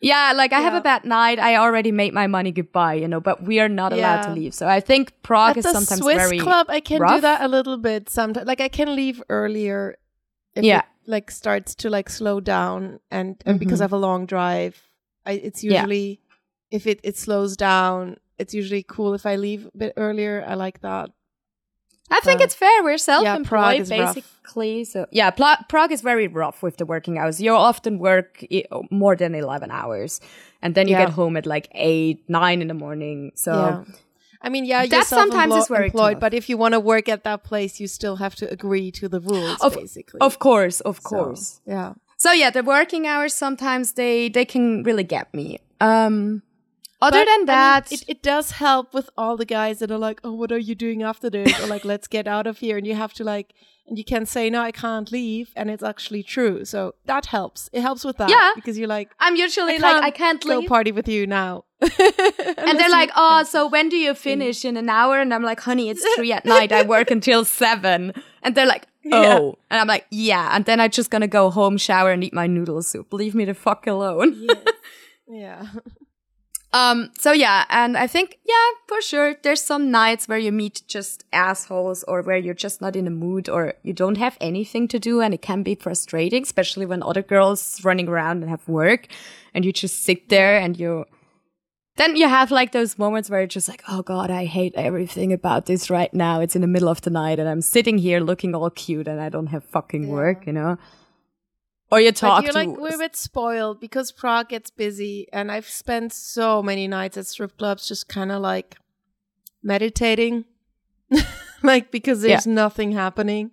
yeah 0.00 0.32
like 0.36 0.52
i 0.52 0.60
have 0.60 0.74
a 0.74 0.80
bad 0.80 1.04
night 1.04 1.38
i 1.38 1.56
already 1.56 1.92
made 1.92 2.12
my 2.12 2.26
money 2.26 2.50
goodbye 2.52 2.94
you 2.94 3.06
know 3.08 3.20
but 3.20 3.42
we 3.44 3.58
are 3.60 3.68
not 3.68 3.92
allowed 3.92 4.22
to 4.22 4.32
leave 4.32 4.52
so 4.54 4.66
i 4.66 4.80
think 4.80 5.12
prague 5.22 5.50
At 5.58 5.58
is 5.58 5.64
sometimes 5.64 6.00
Swiss 6.02 6.16
very 6.16 6.38
club, 6.38 6.66
I 6.68 6.80
can 6.80 6.98
do 7.06 7.20
that 7.20 7.40
a 7.42 7.48
little 7.48 7.76
bit 7.76 8.08
sometimes. 8.10 8.46
Like 8.46 8.60
I 8.60 8.68
can 8.68 8.94
leave 8.96 9.22
earlier 9.28 9.96
if 10.54 10.64
Yeah. 10.64 10.82
Like 11.06 11.30
starts 11.30 11.74
to 11.76 11.90
like 11.90 12.08
slow 12.08 12.40
down 12.40 13.00
and, 13.10 13.42
and 13.46 13.58
because 13.58 13.80
I 13.80 13.84
have 13.84 13.92
a 13.92 13.98
long 13.98 14.26
drive, 14.26 14.80
I 15.26 15.32
it's 15.32 15.60
Mm-hmm. 15.62 15.72
Yeah. 15.72 15.80
usually 15.82 16.20
if 16.70 16.86
it, 16.86 17.00
it 17.02 17.16
slows 17.18 17.56
down, 17.56 18.16
it's 18.38 18.54
usually 18.54 18.82
cool 18.82 19.12
if 19.14 19.26
I 19.26 19.36
leave 19.36 19.66
a 19.74 19.76
bit 19.78 19.92
earlier. 19.96 20.44
I 20.46 20.54
like 20.54 20.80
that. 20.80 21.10
i 22.10 22.20
think 22.20 22.40
it's 22.42 22.54
fair 22.54 22.82
we're 22.84 22.98
self-employed 22.98 23.46
Prague 23.48 23.80
is 23.80 23.90
rough. 23.90 24.14
basically 24.14 24.84
so 24.84 25.06
yeah 25.12 25.30
Pla- 25.30 25.62
prague 25.72 25.92
is 25.96 26.02
very 26.02 26.28
rough 26.28 26.58
with 26.62 26.76
the 26.76 26.84
working 26.84 27.16
hours 27.18 27.40
you 27.40 27.50
often 27.54 27.98
work 27.98 28.44
i- 28.52 28.66
more 28.90 29.14
than 29.16 29.34
11 29.34 29.70
hours 29.70 30.20
and 30.62 30.74
then 30.74 30.88
you 30.88 30.94
Yeah. 30.96 31.06
get 31.06 31.14
home 31.20 31.36
at 31.40 31.46
like 31.46 31.68
8 31.72 32.28
9 32.28 32.60
in 32.62 32.68
the 32.68 32.74
morning 32.86 33.32
so 33.34 33.52
yeah. 33.52 33.84
I 34.44 34.48
mean, 34.48 34.64
yeah, 34.64 34.86
That 34.86 35.06
sometimes 35.06 35.54
is 35.54 35.68
very 35.68 35.86
employed, 35.86 36.18
but 36.20 36.34
if 36.34 36.48
you 36.48 36.56
want 36.58 36.74
to 36.74 36.80
work 36.80 37.08
at 37.08 37.22
that 37.24 37.44
place, 37.44 37.78
you 37.80 37.86
still 37.86 38.16
have 38.16 38.34
to 38.36 38.50
agree 38.50 38.90
to 38.92 39.08
the 39.08 39.20
rules, 39.20 39.58
Of- 39.60 39.74
basically. 39.74 40.20
Of 40.20 40.38
course, 40.38 40.80
of 40.80 40.96
So, 40.96 41.08
course. 41.08 41.60
yeah. 41.66 41.94
So 42.16 42.32
yeah, 42.32 42.50
the 42.50 42.62
working 42.62 43.06
hours 43.06 43.34
sometimes 43.34 43.92
they 43.92 44.28
they 44.28 44.44
can 44.44 44.82
really 44.84 45.04
get 45.04 45.32
me. 45.34 45.58
Um 45.80 46.42
Other 47.00 47.18
But, 47.18 47.24
than 47.30 47.34
I 47.34 47.36
mean, 47.38 47.46
that, 47.46 47.92
it, 47.92 48.04
it 48.14 48.22
does 48.22 48.52
help 48.52 48.94
with 48.94 49.08
all 49.16 49.36
the 49.36 49.44
guys 49.58 49.78
that 49.80 49.90
are 49.90 49.98
like, 50.08 50.20
oh, 50.22 50.32
what 50.40 50.52
are 50.52 50.64
you 50.68 50.74
doing 50.76 51.02
after 51.02 51.28
this? 51.30 51.50
or 51.60 51.66
like, 51.74 51.84
let's 51.84 52.06
get 52.06 52.26
out 52.28 52.46
of 52.46 52.58
here. 52.58 52.76
And 52.78 52.86
you 52.86 52.94
have 52.94 53.12
to 53.14 53.24
like, 53.24 53.48
and 53.86 53.98
you 53.98 54.04
can 54.04 54.26
say, 54.26 54.48
no, 54.48 54.60
I 54.60 54.72
can't 54.72 55.10
leave. 55.10 55.52
And 55.56 55.70
it's 55.70 55.82
actually 55.82 56.22
true. 56.22 56.64
So 56.64 56.94
that 57.06 57.26
helps. 57.26 57.68
It 57.72 57.80
helps 57.82 58.04
with 58.04 58.16
that. 58.18 58.30
Yeah. 58.30 58.52
Because 58.54 58.78
you're 58.78 58.88
like, 58.88 59.10
I'm 59.18 59.36
usually 59.36 59.78
like, 59.78 60.02
I 60.02 60.10
can't 60.10 60.42
go 60.42 60.58
leave. 60.60 60.68
party 60.68 60.92
with 60.92 61.08
you 61.08 61.26
now. 61.26 61.64
and 61.80 62.78
they're 62.78 62.88
like, 62.90 63.10
oh, 63.16 63.42
so 63.42 63.66
when 63.66 63.88
do 63.88 63.96
you 63.96 64.14
finish? 64.14 64.64
In 64.64 64.76
an 64.76 64.88
hour? 64.88 65.18
And 65.18 65.34
I'm 65.34 65.42
like, 65.42 65.60
honey, 65.60 65.90
it's 65.90 66.04
three 66.14 66.32
at 66.32 66.44
night. 66.54 66.70
I 66.72 66.82
work 66.82 67.10
until 67.10 67.44
seven. 67.44 68.12
And 68.42 68.54
they're 68.54 68.66
like, 68.66 68.86
oh. 69.12 69.22
Yeah. 69.22 69.38
And 69.70 69.80
I'm 69.80 69.88
like, 69.88 70.06
yeah. 70.10 70.54
And 70.54 70.64
then 70.64 70.80
I'm 70.80 70.90
just 70.90 71.10
gonna 71.10 71.26
go 71.26 71.50
home, 71.50 71.76
shower, 71.76 72.12
and 72.12 72.22
eat 72.22 72.32
my 72.32 72.46
noodle 72.46 72.82
soup. 72.82 73.12
Leave 73.12 73.34
me 73.34 73.44
the 73.44 73.54
fuck 73.54 73.86
alone. 73.88 74.46
yeah. 75.28 75.66
Um, 76.74 77.10
so 77.18 77.32
yeah, 77.32 77.66
and 77.68 77.98
I 77.98 78.06
think, 78.06 78.38
yeah, 78.46 78.68
for 78.88 79.02
sure, 79.02 79.34
there's 79.42 79.60
some 79.60 79.90
nights 79.90 80.26
where 80.26 80.38
you 80.38 80.50
meet 80.50 80.82
just 80.86 81.24
assholes 81.30 82.02
or 82.04 82.22
where 82.22 82.38
you're 82.38 82.54
just 82.54 82.80
not 82.80 82.96
in 82.96 83.04
the 83.04 83.10
mood 83.10 83.50
or 83.50 83.74
you 83.82 83.92
don't 83.92 84.16
have 84.16 84.38
anything 84.40 84.88
to 84.88 84.98
do 84.98 85.20
and 85.20 85.34
it 85.34 85.42
can 85.42 85.62
be 85.62 85.74
frustrating, 85.74 86.42
especially 86.42 86.86
when 86.86 87.02
other 87.02 87.22
girls 87.22 87.80
running 87.84 88.08
around 88.08 88.42
and 88.42 88.48
have 88.48 88.66
work 88.66 89.08
and 89.52 89.66
you 89.66 89.72
just 89.72 90.02
sit 90.02 90.30
there 90.30 90.56
and 90.56 90.80
you, 90.80 91.04
then 91.96 92.16
you 92.16 92.26
have 92.26 92.50
like 92.50 92.72
those 92.72 92.98
moments 92.98 93.28
where 93.28 93.40
you're 93.40 93.46
just 93.46 93.68
like, 93.68 93.82
oh 93.86 94.00
God, 94.00 94.30
I 94.30 94.46
hate 94.46 94.72
everything 94.74 95.30
about 95.30 95.66
this 95.66 95.90
right 95.90 96.12
now. 96.14 96.40
It's 96.40 96.56
in 96.56 96.62
the 96.62 96.68
middle 96.68 96.88
of 96.88 97.02
the 97.02 97.10
night 97.10 97.38
and 97.38 97.50
I'm 97.50 97.60
sitting 97.60 97.98
here 97.98 98.20
looking 98.20 98.54
all 98.54 98.70
cute 98.70 99.08
and 99.08 99.20
I 99.20 99.28
don't 99.28 99.48
have 99.48 99.62
fucking 99.64 100.08
work, 100.08 100.46
you 100.46 100.54
know? 100.54 100.78
Or 101.92 102.00
you 102.00 102.10
talk 102.10 102.38
But 102.38 102.44
you're 102.54 102.64
to 102.64 102.70
like, 102.70 102.78
we're 102.80 102.94
a 102.94 102.98
bit 102.98 103.14
spoiled 103.14 103.78
because 103.78 104.12
Prague 104.12 104.48
gets 104.48 104.70
busy. 104.70 105.28
And 105.30 105.52
I've 105.52 105.68
spent 105.68 106.14
so 106.14 106.62
many 106.62 106.88
nights 106.88 107.18
at 107.18 107.26
strip 107.26 107.58
clubs 107.58 107.86
just 107.86 108.08
kind 108.08 108.32
of 108.32 108.40
like 108.40 108.78
meditating. 109.62 110.46
like, 111.62 111.90
because 111.90 112.22
there's 112.22 112.46
nothing 112.46 112.92
happening. 112.92 113.50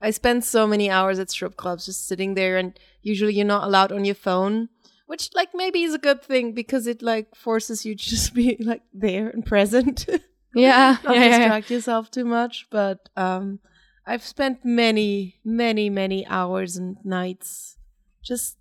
I 0.00 0.12
spend 0.12 0.44
so 0.44 0.68
many 0.68 0.88
hours 0.88 1.18
at 1.18 1.30
strip 1.30 1.56
clubs 1.56 1.86
just 1.86 2.06
sitting 2.06 2.34
there, 2.34 2.58
and 2.58 2.78
usually 3.02 3.34
you're 3.34 3.44
not 3.44 3.64
allowed 3.64 3.90
on 3.90 4.04
your 4.04 4.14
phone, 4.14 4.68
which, 5.06 5.30
like, 5.34 5.48
maybe 5.52 5.82
is 5.82 5.92
a 5.92 5.98
good 5.98 6.22
thing 6.22 6.52
because 6.52 6.86
it, 6.86 7.02
like, 7.02 7.34
forces 7.34 7.84
you 7.84 7.96
to 7.96 8.04
just 8.08 8.32
be, 8.34 8.56
like, 8.60 8.82
there 8.94 9.28
and 9.28 9.44
present. 9.44 10.06
yeah, 10.54 10.96
not 11.04 11.16
yeah, 11.16 11.20
yeah, 11.20 11.26
yeah. 11.26 11.38
distract 11.38 11.70
yourself 11.72 12.10
too 12.12 12.24
much. 12.24 12.68
But 12.70 13.08
um, 13.16 13.58
I've 14.06 14.24
spent 14.24 14.64
many, 14.64 15.40
many, 15.44 15.90
many 15.90 16.24
hours 16.28 16.76
and 16.76 16.96
nights 17.04 17.76
just 18.22 18.56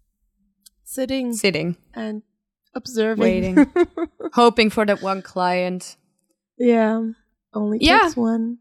sitting 0.83 1.33
sitting, 1.33 1.77
and 1.93 2.23
observing, 2.73 3.21
waiting, 3.21 3.71
hoping 4.33 4.69
for 4.69 4.85
that 4.85 5.01
one 5.01 5.21
client. 5.21 5.97
yeah, 6.57 7.03
only 7.53 7.77
Yeah. 7.81 7.99
takes 8.03 8.17
one. 8.17 8.57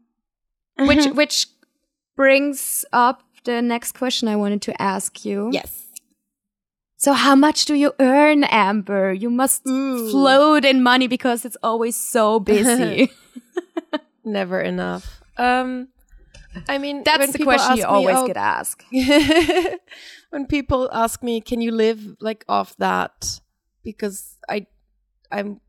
which 0.77 1.05
which 1.13 1.47
brings 2.15 2.85
up 2.93 3.23
the 3.45 3.61
next 3.61 3.93
question 3.93 4.27
I 4.27 4.35
wanted 4.35 4.61
to 4.63 4.81
ask 4.81 5.23
you. 5.25 5.49
Yes. 5.51 5.85
So 6.97 7.13
how 7.13 7.33
much 7.33 7.63
do 7.63 7.75
you 7.75 7.93
earn, 7.99 8.43
Amber? 8.43 9.13
You 9.13 9.29
must 9.29 9.65
Ooh. 9.65 10.11
float 10.11 10.65
in 10.65 10.83
money 10.83 11.07
because 11.07 11.45
it's 11.45 11.55
always 11.63 11.95
so 11.95 12.41
busy. 12.41 13.09
Never 14.25 14.59
enough. 14.59 15.21
Um, 15.37 15.87
I 16.67 16.77
mean, 16.77 17.03
That's 17.05 17.31
the 17.31 17.43
question 17.45 17.77
you 17.77 17.83
me, 17.83 17.87
always 17.87 18.17
"Oh, 18.17 18.27
get 18.27 18.35
asked. 18.35 18.83
When 20.29 20.45
people 20.45 20.89
ask 20.91 21.23
me, 21.23 21.41
"Can 21.41 21.61
you 21.61 21.71
live 21.71 22.15
like 22.19 22.45
off 22.47 22.75
that?" 22.77 23.39
Because 23.83 24.37
I, 24.47 24.67
I'm 25.31 25.61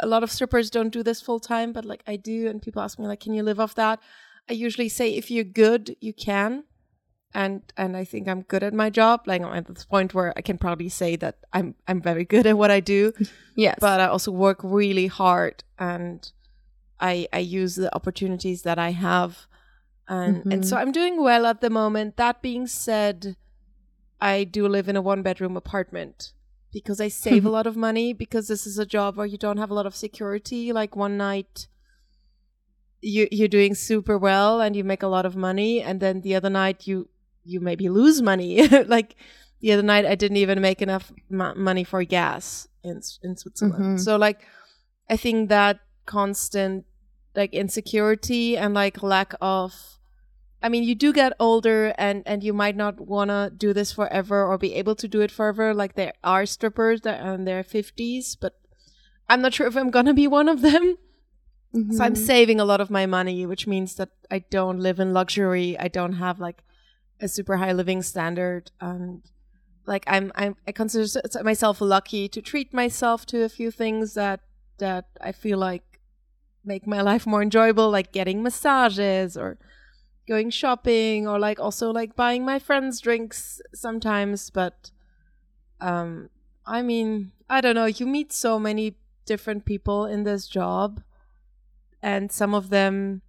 a 0.00 0.06
lot 0.06 0.22
of 0.22 0.30
strippers 0.30 0.70
don't 0.70 0.92
do 0.92 1.02
this 1.02 1.20
full 1.20 1.40
time, 1.40 1.72
but 1.72 1.84
like 1.84 2.02
I 2.06 2.16
do, 2.16 2.48
and 2.48 2.62
people 2.62 2.82
ask 2.82 2.98
me 2.98 3.06
like, 3.06 3.20
"Can 3.20 3.34
you 3.34 3.42
live 3.42 3.60
off 3.60 3.74
that?" 3.74 4.00
I 4.48 4.52
usually 4.52 4.88
say, 4.88 5.14
"If 5.14 5.30
you're 5.30 5.44
good, 5.44 5.96
you 6.00 6.12
can." 6.12 6.64
And 7.34 7.62
and 7.76 7.96
I 7.96 8.04
think 8.04 8.28
I'm 8.28 8.42
good 8.42 8.62
at 8.62 8.72
my 8.72 8.88
job. 8.88 9.22
Like 9.26 9.42
I'm 9.42 9.52
at 9.52 9.66
this 9.66 9.84
point 9.84 10.14
where 10.14 10.32
I 10.36 10.40
can 10.40 10.56
probably 10.58 10.88
say 10.88 11.16
that 11.16 11.38
I'm 11.52 11.74
I'm 11.86 12.00
very 12.00 12.24
good 12.24 12.46
at 12.46 12.56
what 12.56 12.70
I 12.70 12.80
do 12.80 13.12
Yes. 13.56 13.76
but 13.80 14.00
I 14.00 14.06
also 14.06 14.30
work 14.30 14.60
really 14.62 15.08
hard 15.08 15.64
and 15.78 16.30
I 16.98 17.28
I 17.32 17.40
use 17.40 17.74
the 17.74 17.94
opportunities 17.94 18.62
that 18.62 18.78
I 18.78 18.92
have 18.92 19.46
and 20.08 20.50
and 20.52 20.66
so 20.66 20.76
mm-hmm. 20.76 20.82
I'm 20.86 20.92
doing 20.92 21.22
well 21.22 21.46
at 21.46 21.60
the 21.60 21.70
moment. 21.70 22.16
That 22.16 22.42
being 22.42 22.66
said, 22.66 23.36
I 24.20 24.44
do 24.44 24.66
live 24.68 24.88
in 24.88 24.96
a 24.96 25.02
one 25.02 25.22
bedroom 25.22 25.56
apartment 25.56 26.32
because 26.72 27.00
I 27.00 27.08
save 27.08 27.44
a 27.44 27.50
lot 27.58 27.66
of 27.66 27.76
money 27.76 28.12
because 28.12 28.48
this 28.48 28.66
is 28.66 28.78
a 28.78 28.86
job 28.86 29.16
where 29.16 29.26
you 29.26 29.38
don't 29.38 29.58
have 29.58 29.70
a 29.70 29.74
lot 29.74 29.86
of 29.86 29.94
security. 29.94 30.72
Like 30.72 30.96
one 30.96 31.16
night 31.16 31.68
you 33.00 33.28
you're 33.30 33.48
doing 33.48 33.74
super 33.74 34.16
well 34.18 34.60
and 34.60 34.74
you 34.74 34.82
make 34.82 35.02
a 35.02 35.06
lot 35.06 35.26
of 35.26 35.36
money 35.36 35.82
and 35.82 36.00
then 36.00 36.22
the 36.22 36.34
other 36.34 36.50
night 36.50 36.86
you 36.86 37.08
you 37.44 37.60
maybe 37.60 37.88
lose 37.88 38.22
money. 38.22 38.66
like 38.86 39.16
the 39.60 39.72
other 39.72 39.82
night 39.82 40.06
I 40.06 40.14
didn't 40.14 40.38
even 40.38 40.60
make 40.60 40.82
enough 40.82 41.12
mo- 41.28 41.54
money 41.54 41.84
for 41.84 42.02
gas 42.04 42.68
in 42.82 43.00
in 43.22 43.36
Switzerland. 43.36 43.84
Mm-hmm. 43.84 43.96
So 43.98 44.16
like 44.16 44.46
I 45.08 45.16
think 45.16 45.48
that 45.50 45.80
constant 46.06 46.84
like 47.34 47.52
insecurity 47.52 48.56
and 48.56 48.74
like 48.74 49.02
lack 49.02 49.34
of 49.40 49.95
I 50.66 50.68
mean 50.68 50.82
you 50.82 50.96
do 50.96 51.12
get 51.12 51.32
older 51.38 51.94
and 51.96 52.24
and 52.26 52.42
you 52.42 52.52
might 52.52 52.74
not 52.74 53.00
want 53.00 53.30
to 53.30 53.52
do 53.56 53.72
this 53.72 53.92
forever 53.92 54.44
or 54.44 54.58
be 54.58 54.74
able 54.74 54.96
to 54.96 55.06
do 55.06 55.20
it 55.20 55.30
forever 55.30 55.72
like 55.72 55.94
there 55.94 56.14
are 56.24 56.44
strippers 56.44 57.02
that 57.02 57.20
are 57.24 57.34
in 57.34 57.44
their 57.44 57.62
50s 57.62 58.36
but 58.40 58.54
I'm 59.28 59.42
not 59.42 59.54
sure 59.54 59.68
if 59.68 59.76
I'm 59.76 59.92
going 59.92 60.06
to 60.06 60.14
be 60.14 60.26
one 60.26 60.48
of 60.48 60.62
them. 60.62 60.98
So 61.72 61.80
I'm 62.04 62.14
mm-hmm. 62.14 62.30
saving 62.32 62.58
a 62.60 62.64
lot 62.64 62.80
of 62.80 62.90
my 62.90 63.06
money 63.06 63.46
which 63.46 63.68
means 63.68 63.94
that 63.94 64.10
I 64.28 64.40
don't 64.56 64.80
live 64.80 64.98
in 64.98 65.12
luxury. 65.12 65.78
I 65.78 65.88
don't 65.88 66.14
have 66.14 66.40
like 66.40 66.64
a 67.20 67.28
super 67.28 67.58
high 67.58 67.72
living 67.72 68.02
standard 68.02 68.72
and 68.80 69.22
like 69.86 70.04
I'm 70.08 70.32
I'm 70.34 70.56
I 70.66 70.72
consider 70.72 71.06
myself 71.44 71.80
lucky 71.80 72.28
to 72.28 72.42
treat 72.42 72.74
myself 72.74 73.24
to 73.26 73.44
a 73.44 73.48
few 73.58 73.70
things 73.70 74.14
that 74.14 74.40
that 74.78 75.04
I 75.20 75.30
feel 75.30 75.58
like 75.58 76.00
make 76.64 76.86
my 76.86 77.00
life 77.00 77.24
more 77.26 77.42
enjoyable, 77.42 77.88
like 77.88 78.10
getting 78.10 78.42
massages 78.42 79.36
or 79.36 79.58
going 80.26 80.50
shopping 80.50 81.26
or 81.26 81.38
like 81.38 81.60
also 81.60 81.90
like 81.90 82.16
buying 82.16 82.44
my 82.44 82.58
friends 82.58 83.00
drinks 83.00 83.60
sometimes. 83.74 84.50
But 84.50 84.90
um, 85.80 86.30
I 86.66 86.82
mean, 86.82 87.32
I 87.48 87.60
don't 87.60 87.74
know. 87.74 87.86
You 87.86 88.06
meet 88.06 88.32
so 88.32 88.58
many 88.58 88.96
different 89.24 89.64
people 89.64 90.06
in 90.06 90.24
this 90.24 90.46
job, 90.46 91.02
and 92.02 92.30
some 92.30 92.54
of 92.54 92.70
them 92.70 93.22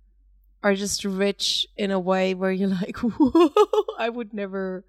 are 0.63 0.75
just 0.75 1.05
rich 1.05 1.67
in 1.77 1.91
a 1.91 1.99
way 1.99 2.33
where 2.33 2.51
you're 2.51 2.69
like, 2.81 2.97
Whoa, 2.97 3.49
I 3.99 4.09
would 4.09 4.33
never, 4.33 4.85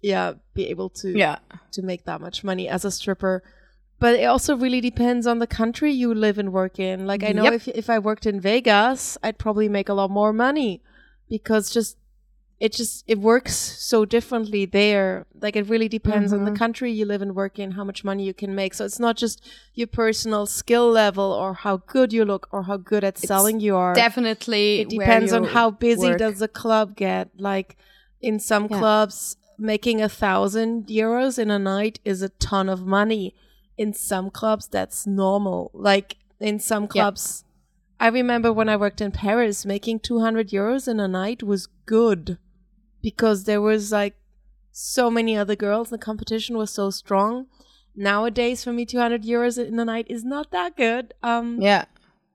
yeah, 0.00 0.34
be 0.54 0.66
able 0.68 0.90
to 0.90 1.16
yeah. 1.16 1.38
to 1.72 1.82
make 1.82 2.04
that 2.04 2.20
much 2.20 2.44
money 2.44 2.68
as 2.68 2.84
a 2.84 2.90
stripper. 2.90 3.42
But 4.00 4.14
it 4.14 4.24
also 4.24 4.56
really 4.56 4.80
depends 4.80 5.26
on 5.26 5.38
the 5.40 5.46
country 5.46 5.92
you 5.92 6.14
live 6.14 6.38
and 6.38 6.52
work 6.52 6.78
in. 6.78 7.06
Like 7.06 7.24
I 7.24 7.32
know 7.32 7.44
Yep. 7.44 7.52
if 7.52 7.68
if 7.68 7.90
I 7.90 7.98
worked 7.98 8.26
in 8.26 8.40
Vegas, 8.40 9.18
I'd 9.22 9.38
probably 9.38 9.68
make 9.68 9.88
a 9.88 9.94
lot 9.94 10.10
more 10.10 10.32
money 10.32 10.82
because 11.28 11.70
just 11.70 11.96
it 12.60 12.72
just 12.72 13.04
it 13.06 13.18
works 13.18 13.54
so 13.54 14.04
differently 14.04 14.66
there. 14.66 15.26
Like 15.40 15.54
it 15.56 15.68
really 15.68 15.88
depends 15.88 16.32
on 16.32 16.44
the 16.44 16.50
mm-hmm. 16.50 16.58
country 16.58 16.90
you 16.92 17.04
live 17.06 17.22
and 17.22 17.34
work 17.34 17.58
in, 17.58 17.72
how 17.72 17.84
much 17.84 18.02
money 18.04 18.24
you 18.24 18.34
can 18.34 18.54
make. 18.54 18.74
So 18.74 18.84
it's 18.84 18.98
not 18.98 19.16
just 19.16 19.44
your 19.74 19.86
personal 19.86 20.44
skill 20.46 20.90
level 20.90 21.32
or 21.32 21.54
how 21.54 21.78
good 21.78 22.12
you 22.12 22.24
look 22.24 22.48
or 22.50 22.64
how 22.64 22.76
good 22.76 23.04
at 23.04 23.16
selling 23.18 23.60
you 23.60 23.76
are 23.76 23.94
Definitely. 23.94 24.80
it 24.80 24.88
depends 24.88 25.32
on 25.32 25.44
how 25.44 25.70
busy 25.70 26.08
work. 26.08 26.18
does 26.18 26.38
the 26.40 26.48
club 26.48 26.96
get 26.96 27.30
like 27.38 27.76
in 28.20 28.40
some 28.40 28.66
Yeah. 28.70 28.78
clubs 28.78 29.36
making 29.56 30.00
a 30.00 30.08
thousand 30.08 30.86
euros 30.86 31.38
in 31.38 31.50
a 31.50 31.58
night 31.58 32.00
is 32.04 32.22
a 32.22 32.28
ton 32.28 32.68
of 32.68 32.84
money 32.84 33.34
in 33.78 33.92
some 33.94 34.28
clubs 34.30 34.66
that's 34.68 35.06
normal 35.06 35.70
like 35.72 36.16
in 36.40 36.58
some 36.58 36.82
Yeah. 36.84 36.88
clubs 36.88 37.44
i 38.00 38.08
remember 38.08 38.52
when 38.52 38.68
i 38.68 38.76
worked 38.76 39.00
in 39.00 39.10
paris 39.12 39.64
making 39.74 40.00
200 40.00 40.48
euros 40.50 40.86
in 40.88 40.98
a 41.00 41.08
night 41.08 41.42
was 41.42 41.68
good 41.86 42.38
because 43.02 43.44
there 43.44 43.60
was 43.62 43.92
like 43.92 44.14
so 44.72 45.10
many 45.10 45.36
other 45.36 45.56
girls 45.56 45.90
the 45.90 45.98
competition 45.98 46.56
was 46.56 46.70
so 46.70 46.90
strong 46.90 47.46
nowadays 47.96 48.62
for 48.64 48.72
me 48.72 48.84
200 48.84 49.22
euros 49.22 49.58
in 49.64 49.78
a 49.78 49.84
night 49.84 50.06
is 50.08 50.24
not 50.24 50.50
that 50.50 50.76
good 50.76 51.14
um 51.22 51.60
Yeah. 51.60 51.84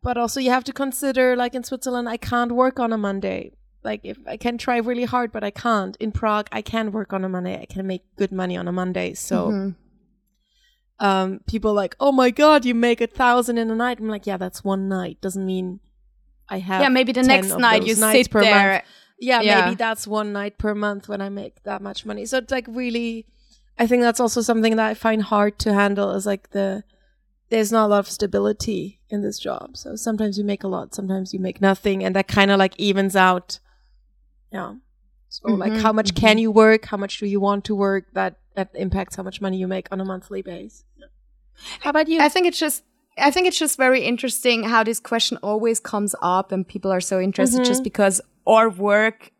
but 0.01 0.17
also 0.17 0.39
you 0.39 0.49
have 0.49 0.63
to 0.65 0.73
consider 0.73 1.35
like 1.35 1.55
in 1.55 1.63
Switzerland 1.63 2.09
I 2.09 2.17
can't 2.17 2.51
work 2.51 2.79
on 2.79 2.91
a 2.91 2.97
Monday. 2.97 3.53
Like 3.83 4.01
if 4.03 4.17
I 4.27 4.37
can 4.37 4.57
try 4.57 4.77
really 4.77 5.05
hard 5.05 5.31
but 5.31 5.43
I 5.43 5.51
can't. 5.51 5.95
In 6.05 6.11
Prague 6.11 6.47
I 6.51 6.61
can 6.61 6.91
work 6.91 7.13
on 7.13 7.23
a 7.23 7.29
Monday. 7.29 7.55
I 7.61 7.65
can 7.73 7.85
make 7.87 8.03
good 8.17 8.31
money 8.31 8.57
on 8.57 8.67
a 8.67 8.71
Monday. 8.71 9.13
So 9.13 9.35
Mm-hmm. 9.47 9.69
Um 11.09 11.41
people 11.53 11.73
like, 11.73 11.95
"Oh 11.99 12.11
my 12.11 12.29
god, 12.31 12.65
you 12.65 12.73
make 12.73 12.99
a 13.01 13.07
1000 13.07 13.57
in 13.57 13.69
a 13.69 13.75
night." 13.75 13.99
I'm 13.99 14.07
like, 14.07 14.25
"Yeah, 14.25 14.37
that's 14.37 14.63
one 14.63 14.87
night. 14.87 15.17
Doesn't 15.21 15.45
mean 15.45 15.79
I 16.49 16.59
have 16.59 16.81
Yeah, 16.81 16.89
maybe 16.89 17.11
the 17.11 17.23
next 17.23 17.55
night 17.57 17.85
you 17.85 17.95
sit 17.95 18.29
per 18.31 18.41
there. 18.41 18.71
month. 18.71 18.83
Yeah, 19.19 19.41
Yeah. 19.41 19.65
maybe 19.65 19.75
that's 19.75 20.05
one 20.07 20.33
night 20.33 20.57
per 20.57 20.73
month 20.75 21.07
when 21.07 21.21
I 21.21 21.29
make 21.29 21.63
that 21.63 21.81
much 21.81 22.05
money. 22.05 22.25
So 22.25 22.37
it's 22.39 22.51
like 22.51 22.67
really 22.67 23.25
I 23.77 23.87
think 23.87 24.01
that's 24.03 24.19
also 24.19 24.41
something 24.41 24.75
that 24.75 24.87
I 24.91 24.93
find 24.93 25.21
hard 25.23 25.57
to 25.59 25.73
handle 25.73 26.11
is 26.11 26.25
like 26.25 26.49
the 26.51 26.83
there's 27.49 27.71
not 27.71 27.85
a 27.85 27.89
lot 27.93 27.99
of 27.99 28.09
stability 28.09 28.99
in 29.09 29.21
this 29.21 29.37
job. 29.39 29.77
So 29.77 29.95
sometimes 29.95 30.37
you 30.39 30.43
make 30.43 30.63
a 30.63 30.67
lot, 30.67 30.95
sometimes 30.95 31.33
you 31.33 31.39
make 31.39 31.59
nothing, 31.61 32.03
and 32.03 32.15
that 32.15 32.27
kind 32.27 32.49
of 32.51 32.57
like 32.59 32.73
evens 32.79 33.15
out. 33.15 33.59
Yeah. 34.51 34.75
So 35.29 35.49
like, 35.49 35.73
how 35.73 35.91
much 35.93 36.13
can 36.15 36.37
you 36.37 36.51
work? 36.51 36.85
How 36.85 36.97
much 36.97 37.19
do 37.19 37.25
you 37.25 37.39
want 37.39 37.63
to 37.65 37.75
work? 37.75 38.05
That 38.13 38.37
that 38.55 38.69
impacts 38.75 39.15
how 39.15 39.23
much 39.23 39.41
money 39.41 39.57
you 39.57 39.67
make 39.67 39.87
on 39.91 39.99
a 39.99 40.05
monthly 40.05 40.41
base. 40.43 40.83
How 41.81 41.89
about 41.89 42.07
you? 42.07 42.19
I 42.19 42.29
think 42.29 42.47
it's 42.47 42.59
just 42.59 42.83
I 43.17 43.31
think 43.31 43.47
it's 43.47 43.59
just 43.59 43.77
very 43.77 44.01
interesting 44.01 44.63
how 44.63 44.83
this 44.83 44.99
question 44.99 45.37
always 45.43 45.79
comes 45.79 46.15
up 46.21 46.51
and 46.51 46.67
people 46.67 46.91
are 46.91 47.01
so 47.01 47.19
interested 47.19 47.63
just 47.63 47.79
mm-hmm. 47.79 47.83
because 47.83 48.21
our 48.47 48.69
work 48.69 49.31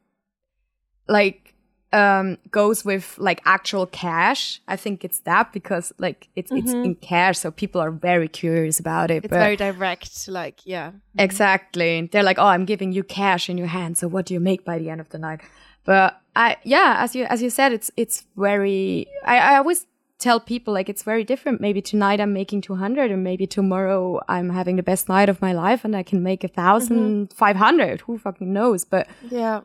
like 1.08 1.56
um 1.92 2.38
goes 2.52 2.86
with 2.86 3.16
like 3.18 3.42
actual 3.46 3.86
cash. 3.86 4.62
I 4.68 4.76
think 4.76 5.04
it's 5.04 5.20
that 5.22 5.54
because 5.54 5.92
like 5.98 6.30
it's 6.36 6.52
it's 6.52 6.72
mm-hmm. 6.72 6.86
in 6.86 6.96
cash 6.96 7.40
so 7.40 7.52
people 7.52 7.82
are 7.82 7.92
very 7.92 8.28
curious 8.28 8.80
about 8.80 9.12
it. 9.12 9.26
it's 9.26 9.34
very 9.34 9.56
direct. 9.56 10.28
Like, 10.28 10.66
yeah. 10.66 10.90
Mm-hmm. 10.90 11.20
Exactly. 11.20 12.10
They're 12.12 12.24
like, 12.24 12.40
"Oh, 12.40 12.48
I'm 12.48 12.66
giving 12.66 12.92
you 12.92 13.04
cash 13.04 13.50
in 13.50 13.58
your 13.58 13.68
hand. 13.68 13.98
So 13.98 14.08
what 14.08 14.26
do 14.26 14.34
you 14.34 14.40
make 14.40 14.66
by 14.66 14.78
the 14.78 14.90
end 14.90 15.02
of 15.02 15.10
the 15.10 15.20
night?" 15.20 15.42
But 15.86 16.20
I, 16.36 16.58
yeah, 16.64 16.98
as 17.00 17.16
you 17.16 17.26
as 17.26 17.42
you 17.42 17.50
said, 17.50 17.74
it's 17.74 17.92
it's 17.98 18.26
very. 18.36 19.08
I, 19.26 19.38
I 19.38 19.58
always 19.58 19.86
tell 20.20 20.40
people 20.40 20.74
like 20.74 20.90
it's 20.90 21.04
very 21.04 21.24
different. 21.24 21.60
Maybe 21.62 21.82
tonight 21.82 22.20
I'm 22.20 22.34
making 22.34 22.62
200, 22.62 23.12
and 23.12 23.24
maybe 23.24 23.46
tomorrow 23.48 24.22
I'm 24.28 24.50
having 24.50 24.76
the 24.78 24.84
best 24.84 25.10
night 25.10 25.30
of 25.30 25.42
my 25.42 25.54
life, 25.54 25.84
and 25.86 25.96
I 25.96 26.04
can 26.04 26.24
make 26.24 26.44
a 26.44 26.48
thousand 26.48 27.28
mm-hmm. 27.28 27.36
five 27.36 27.56
hundred. 27.56 28.02
Who 28.02 28.18
fucking 28.18 28.52
knows? 28.52 28.86
But 28.86 29.08
Yeah. 29.30 29.62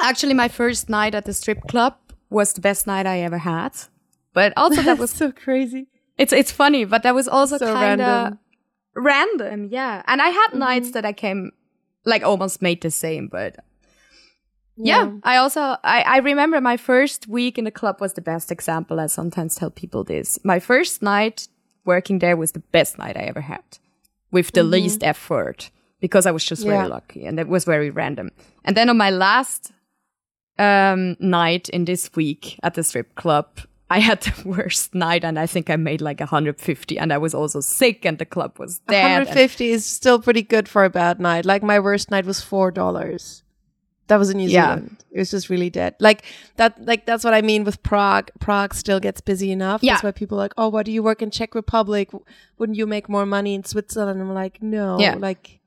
actually, 0.00 0.34
my 0.34 0.48
first 0.48 0.88
night 0.88 1.14
at 1.14 1.24
the 1.24 1.32
strip 1.34 1.62
club 1.68 1.94
was 2.30 2.52
the 2.52 2.60
best 2.60 2.86
night 2.86 3.06
I 3.06 3.20
ever 3.20 3.38
had. 3.38 3.72
But 4.32 4.52
also 4.56 4.82
that 4.82 4.98
was 5.04 5.10
so 5.10 5.32
crazy. 5.32 5.86
it's 6.18 6.32
it's 6.32 6.52
funny, 6.52 6.84
but 6.84 7.02
that 7.02 7.14
was 7.14 7.28
also 7.28 7.58
So 7.58 7.72
kind 7.72 8.00
of 8.00 8.06
random. 8.06 8.38
random. 8.94 9.68
Yeah, 9.70 10.02
and 10.06 10.20
I 10.22 10.28
had 10.28 10.48
mm-hmm. 10.48 10.58
nights 10.60 10.90
that 10.92 11.04
I 11.04 11.12
came 11.12 11.52
like 12.04 12.22
almost 12.22 12.60
made 12.62 12.80
the 12.82 12.90
same, 12.90 13.28
but 13.28 13.56
yeah, 14.76 15.10
I 15.22 15.36
also 15.36 15.60
I 15.84 16.02
I 16.06 16.18
remember 16.18 16.60
my 16.60 16.76
first 16.76 17.28
week 17.28 17.58
in 17.58 17.64
the 17.64 17.70
club 17.70 18.00
was 18.00 18.12
the 18.14 18.20
best 18.22 18.50
example. 18.50 18.98
I 19.00 19.06
sometimes 19.06 19.54
tell 19.56 19.70
people 19.70 20.04
this. 20.04 20.38
My 20.44 20.58
first 20.60 21.02
night 21.02 21.48
working 21.84 22.18
there 22.20 22.36
was 22.36 22.52
the 22.52 22.62
best 22.72 22.98
night 22.98 23.16
I 23.16 23.22
ever 23.28 23.40
had, 23.42 23.62
with 24.30 24.52
the 24.52 24.62
least 24.62 25.02
effort 25.02 25.70
because 26.00 26.26
I 26.26 26.32
was 26.32 26.44
just 26.44 26.64
very 26.64 26.88
lucky 26.90 27.26
and 27.26 27.38
it 27.38 27.46
was 27.48 27.64
very 27.64 27.90
random. 27.90 28.30
And 28.64 28.76
then 28.76 28.88
on 28.90 28.96
my 28.96 29.10
last 29.10 29.72
um 30.58 31.16
night 31.20 31.68
in 31.68 31.84
this 31.84 32.10
week 32.16 32.58
at 32.62 32.74
the 32.74 32.82
strip 32.82 33.14
club. 33.14 33.46
I 33.90 33.98
had 34.00 34.22
the 34.26 34.48
worst 34.48 34.94
night 34.94 35.24
and 35.24 35.38
I 35.38 35.46
think 35.46 35.68
I 35.70 35.76
made 35.76 36.00
like 36.00 36.18
150 36.18 36.98
and 36.98 37.12
I 37.12 37.18
was 37.18 37.34
also 37.34 37.60
sick 37.60 38.04
and 38.06 38.18
the 38.18 38.24
club 38.24 38.58
was 38.58 38.80
dead. 38.88 39.04
and- 39.04 39.26
150 39.28 39.70
is 39.70 39.84
still 39.84 40.18
pretty 40.18 40.42
good 40.42 40.68
for 40.68 40.84
a 40.84 40.90
bad 40.90 41.20
night. 41.20 41.44
Like 41.44 41.62
my 41.62 41.78
worst 41.78 42.10
night 42.10 42.24
was 42.26 42.40
four 42.40 42.70
dollars. 42.72 43.43
That 44.08 44.18
was 44.18 44.30
in 44.30 44.36
New 44.38 44.48
Yeah. 44.48 44.74
Zealand. 44.76 45.04
It 45.10 45.18
was 45.18 45.30
just 45.30 45.48
really 45.48 45.70
dead. 45.70 45.94
Like 45.98 46.24
that. 46.56 46.84
Like 46.84 47.06
that's 47.06 47.24
what 47.24 47.32
I 47.34 47.40
mean 47.42 47.64
with 47.64 47.82
Prague. 47.82 48.30
Prague 48.38 48.74
still 48.74 49.00
gets 49.00 49.20
busy 49.20 49.50
enough. 49.50 49.82
Yeah. 49.82 49.94
That's 49.94 50.04
why 50.04 50.10
people 50.12 50.38
are 50.38 50.42
like, 50.42 50.54
oh, 50.58 50.68
why 50.68 50.82
do 50.82 50.92
you 50.92 51.02
work 51.02 51.22
in 51.22 51.30
Czech 51.30 51.54
Republic? 51.54 52.10
Wouldn't 52.58 52.76
you 52.76 52.86
make 52.86 53.08
more 53.08 53.24
money 53.26 53.54
in 53.54 53.64
Switzerland? 53.64 54.20
I'm 54.20 54.34
like, 54.34 54.62
no. 54.62 54.98
Yeah. 55.00 55.14
Like, 55.14 55.60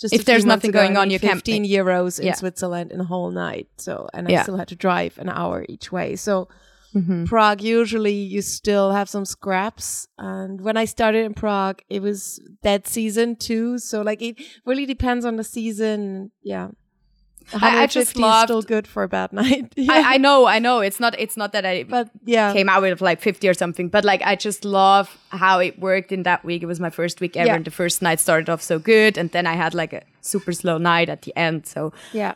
just 0.00 0.14
If 0.14 0.24
there's 0.24 0.44
nothing 0.44 0.70
ago, 0.70 0.80
going 0.80 0.96
on, 0.96 1.10
you 1.10 1.18
can't 1.20 1.34
15 1.34 1.64
euros 1.64 2.18
in 2.20 2.26
Yeah. 2.26 2.34
Switzerland 2.34 2.92
in 2.92 3.00
a 3.00 3.04
whole 3.04 3.30
night. 3.30 3.68
So 3.78 4.08
and 4.14 4.28
I 4.28 4.42
still 4.42 4.56
had 4.56 4.68
to 4.68 4.76
drive 4.76 5.18
an 5.18 5.28
hour 5.28 5.64
each 5.68 5.90
way. 5.92 6.16
So 6.16 6.48
Mhm. 6.94 7.26
Prague, 7.26 7.62
usually 7.62 8.12
you 8.12 8.42
still 8.42 8.92
have 8.92 9.08
some 9.08 9.24
scraps. 9.24 10.06
And 10.18 10.60
when 10.60 10.76
I 10.76 10.84
started 10.84 11.24
in 11.24 11.32
Prague, 11.34 11.80
it 11.88 12.02
was 12.02 12.38
dead 12.62 12.86
season 12.86 13.36
too. 13.36 13.78
So 13.78 14.02
like 14.02 14.20
it 14.20 14.36
really 14.66 14.84
depends 14.86 15.24
on 15.24 15.36
the 15.36 15.44
season. 15.44 16.32
Yeah. 16.42 16.68
I- 17.54 17.82
I 17.82 17.86
just 17.86 18.16
150 18.16 18.18
is 18.18 18.22
loved- 18.22 18.46
still 18.48 18.62
good 18.62 18.86
for 18.86 19.02
a 19.02 19.08
bad 19.08 19.32
night. 19.42 19.72
yeah. 19.76 19.92
I, 19.92 20.14
I 20.14 20.16
know, 20.18 20.46
I 20.46 20.58
know. 20.58 20.80
It's 20.80 21.00
not 21.00 21.14
it's 21.18 21.36
not 21.36 21.52
that 21.52 21.64
I 21.66 21.82
but 21.84 22.10
yeah. 22.24 22.52
came 22.52 22.68
out 22.68 22.82
with 22.82 23.00
like 23.00 23.20
50 23.20 23.48
or 23.48 23.54
something, 23.54 23.88
but 23.88 24.04
like 24.04 24.22
I 24.24 24.36
just 24.36 24.64
love 24.64 25.16
how 25.30 25.58
it 25.60 25.78
worked 25.78 26.12
in 26.12 26.22
that 26.24 26.44
week. 26.44 26.62
It 26.62 26.66
was 26.66 26.80
my 26.80 26.90
first 26.90 27.20
week 27.20 27.36
ever 27.36 27.46
Yeah. 27.48 27.54
and 27.56 27.64
the 27.64 27.70
first 27.70 28.02
night 28.02 28.20
started 28.20 28.48
off 28.50 28.62
so 28.62 28.78
good 28.78 29.18
and 29.18 29.30
then 29.30 29.46
I 29.46 29.54
had 29.54 29.74
like 29.74 29.92
a 29.92 30.02
super 30.20 30.52
slow 30.52 30.78
night 30.78 31.08
at 31.08 31.22
the 31.22 31.32
end. 31.36 31.66
So 31.66 31.92
yeah. 32.12 32.34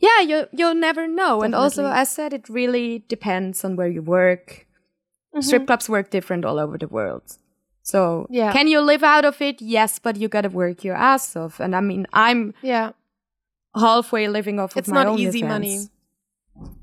yeah, 0.00 0.20
you 0.20 0.46
you'll 0.52 0.74
never 0.74 1.06
know. 1.06 1.42
And 1.42 1.54
also 1.54 1.86
I 1.86 2.04
said 2.04 2.32
it 2.32 2.48
really 2.48 3.04
depends 3.08 3.64
on 3.64 3.76
where 3.76 3.88
you 3.88 4.02
work. 4.02 4.66
Mm-hmm. 5.34 5.40
Strip 5.42 5.66
clubs 5.66 5.88
work 5.88 6.10
different 6.10 6.44
all 6.44 6.58
over 6.58 6.78
the 6.78 6.88
world. 6.88 7.22
So 7.82 8.26
Yeah. 8.30 8.52
can 8.52 8.66
you 8.68 8.80
live 8.80 9.02
out 9.02 9.24
of 9.24 9.40
it? 9.42 9.60
Yes, 9.60 9.98
but 9.98 10.16
you 10.16 10.28
gotta 10.28 10.48
work 10.48 10.84
your 10.84 10.96
ass 10.96 11.36
off. 11.36 11.60
And 11.60 11.74
I 11.76 11.80
mean 11.80 12.06
I'm 12.12 12.54
Yeah. 12.62 12.92
Halfway 13.76 14.28
living 14.28 14.58
off 14.60 14.76
It's 14.76 14.88
of 14.88 14.94
my 14.94 15.04
not 15.04 15.12
own 15.12 15.18
easy 15.18 15.42
money. 15.42 15.88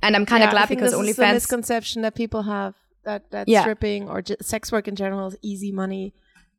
And 0.03 0.15
I'm 0.15 0.25
kind 0.25 0.43
of 0.43 0.47
Yeah, 0.47 0.51
I 0.51 0.51
glad 0.51 0.67
think 0.67 0.79
because 0.81 0.91
this 0.99 1.09
is 1.11 1.15
the 1.15 1.33
misconception 1.33 2.01
that 2.01 2.15
people 2.15 2.43
have 2.43 2.75
that 3.05 3.31
that 3.31 3.47
Yeah. 3.47 3.61
stripping 3.61 4.09
or 4.09 4.21
j- 4.21 4.35
sex 4.41 4.71
work 4.71 4.87
in 4.87 4.95
general 4.95 5.27
is 5.27 5.37
easy 5.41 5.71
money. 5.71 6.13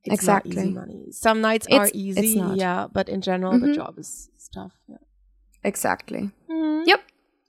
It's 0.05 0.15
Exactly. 0.15 0.57
not 0.57 0.65
easy 0.65 0.73
money. 0.75 1.07
Some 1.13 1.41
nights 1.41 1.67
are 1.69 1.85
It's- 1.87 1.91
it's 1.91 1.97
easy, 1.97 2.41
not. 2.41 2.57
yeah, 2.57 2.87
but 2.93 3.09
in 3.09 3.21
general 3.21 3.53
the 3.61 3.69
Mhm. 3.69 3.75
job 3.75 3.99
is, 3.99 4.31
is 4.37 4.49
tough. 4.49 4.73
Yeah. 4.89 4.97
exactly. 5.65 6.31
Mhm. 6.51 6.87
Yep. 6.87 7.01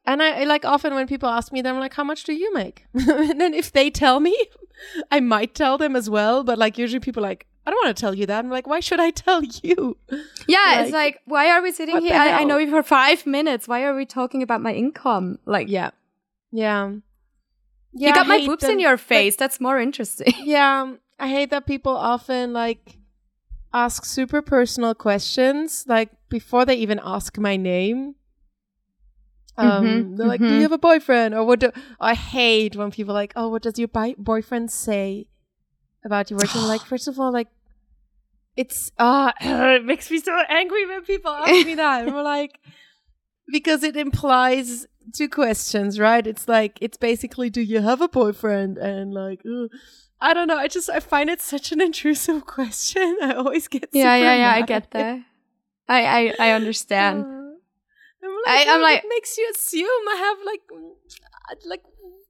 And 0.05 0.21
I, 0.21 0.41
I 0.41 0.43
like 0.43 0.65
often 0.65 0.93
when 0.93 1.07
people 1.07 1.29
ask 1.29 1.51
me, 1.53 1.61
then 1.61 1.73
I'm 1.75 1.79
like, 1.79 1.93
how 1.93 2.03
much 2.03 2.25
do 2.25 2.33
you 2.33 2.53
make? 2.53 2.85
and 2.93 3.39
then 3.41 3.53
if 3.53 3.71
they 3.71 3.89
tell 3.89 4.19
me, 4.19 4.35
I 5.11 5.19
might 5.19 5.55
tell 5.55 5.77
them 5.77 5.95
as 5.95 6.09
well. 6.09 6.43
But 6.43 6.57
like 6.59 6.77
usually 6.77 6.99
people 6.99 7.23
are 7.25 7.29
like, 7.29 7.47
I 7.65 7.71
don't 7.71 7.85
want 7.85 7.95
to 7.95 8.01
tell 8.01 8.13
you 8.13 8.25
that. 8.25 8.39
I'm 8.43 8.49
like, 8.51 8.67
why 8.67 8.79
should 8.81 8.99
I 8.99 9.11
tell 9.11 9.41
you? 9.43 9.97
Yeah, 10.47 10.57
Like, 10.65 10.79
it's 10.81 10.91
like, 10.91 11.21
why 11.25 11.49
are 11.49 11.61
we 11.61 11.71
sitting 11.71 12.01
here? 12.01 12.13
I, 12.15 12.41
I 12.41 12.43
know 12.43 12.57
you 12.57 12.69
for 12.69 12.83
five 12.83 13.25
minutes. 13.25 13.67
Why 13.67 13.83
are 13.83 13.95
we 13.95 14.05
talking 14.05 14.43
about 14.43 14.61
my 14.61 14.73
income? 14.73 15.39
Like, 15.45 15.69
Yeah. 15.69 15.91
Yeah. 16.51 16.91
Yeah, 17.95 18.07
you 18.09 18.13
got 18.15 18.25
I 18.25 18.29
my 18.39 18.45
boobs 18.45 18.61
them- 18.63 18.71
in 18.71 18.79
your 18.79 18.91
like, 18.91 18.99
face. 18.99 19.35
That's 19.35 19.61
more 19.61 19.79
interesting. 19.79 20.33
yeah. 20.43 20.93
I 21.19 21.27
hate 21.29 21.51
that 21.51 21.65
people 21.65 21.95
often 21.95 22.51
like 22.53 22.97
ask 23.73 24.03
super 24.03 24.41
personal 24.41 24.93
questions, 24.95 25.85
like 25.87 26.09
before 26.29 26.65
they 26.65 26.75
even 26.75 26.99
ask 27.03 27.37
my 27.37 27.55
name. 27.55 28.15
Um, 29.57 29.85
Mhm, 29.85 30.17
they're 30.17 30.27
like, 30.27 30.41
"Do 30.41 30.47
mhm. 30.47 30.55
you 30.57 30.61
have 30.63 30.71
a 30.71 30.79
boyfriend?" 30.79 31.35
Or 31.35 31.43
what? 31.45 31.59
Do 31.59 31.71
I 31.99 32.15
hate 32.15 32.75
when 32.75 32.89
people 32.89 33.11
are 33.13 33.21
like, 33.21 33.33
"Oh, 33.35 33.49
what 33.49 33.61
does 33.61 33.77
your 33.77 33.87
bi- 33.87 34.15
boyfriend 34.17 34.71
say 34.71 35.27
about 36.05 36.29
you 36.31 36.37
working?" 36.37 36.61
like, 36.61 36.81
first 36.93 37.07
of 37.07 37.19
all, 37.19 37.31
like, 37.31 37.47
it's 38.55 38.91
ah, 38.99 39.33
it 39.41 39.85
makes 39.85 40.09
me 40.11 40.19
so 40.19 40.37
angry 40.49 40.85
when 40.87 41.03
people 41.03 41.31
ask 41.31 41.65
me 41.65 41.75
that. 41.75 42.05
We're 42.05 42.23
like, 42.23 42.59
because 43.51 43.83
it 43.83 43.95
implies 43.95 44.87
two 45.13 45.29
questions, 45.29 45.99
right? 45.99 46.25
It's 46.25 46.47
like 46.47 46.77
it's 46.81 46.97
basically, 46.97 47.49
do 47.49 47.61
you 47.61 47.81
have 47.81 48.01
a 48.01 48.07
boyfriend? 48.07 48.77
And 48.77 49.13
like, 49.13 49.41
ugh. 49.45 49.69
I 50.21 50.33
don't 50.33 50.47
know. 50.47 50.57
I 50.57 50.69
just 50.69 50.89
I 50.89 51.01
find 51.01 51.29
it 51.29 51.41
such 51.41 51.73
an 51.73 51.81
intrusive 51.81 52.45
question. 52.57 53.17
I 53.21 53.33
always 53.33 53.67
get 53.67 53.89
yeah, 53.91 54.15
yeah, 54.15 54.35
yeah. 54.35 54.53
I 54.53 54.61
get 54.61 54.91
that. 54.91 55.19
I, 55.89 56.05
I, 56.05 56.33
I 56.39 56.51
understand. 56.51 57.25
Uh, 57.25 57.27
I'm 58.23 58.35
like, 58.45 58.67
I'm 58.67 58.81
what 58.81 58.93
like- 58.93 59.03
makes 59.09 59.37
you 59.37 59.51
assume 59.53 60.07
I 60.09 60.15
have 60.15 60.37
like, 60.45 60.61
mm, 60.71 61.65
like, 61.65 61.83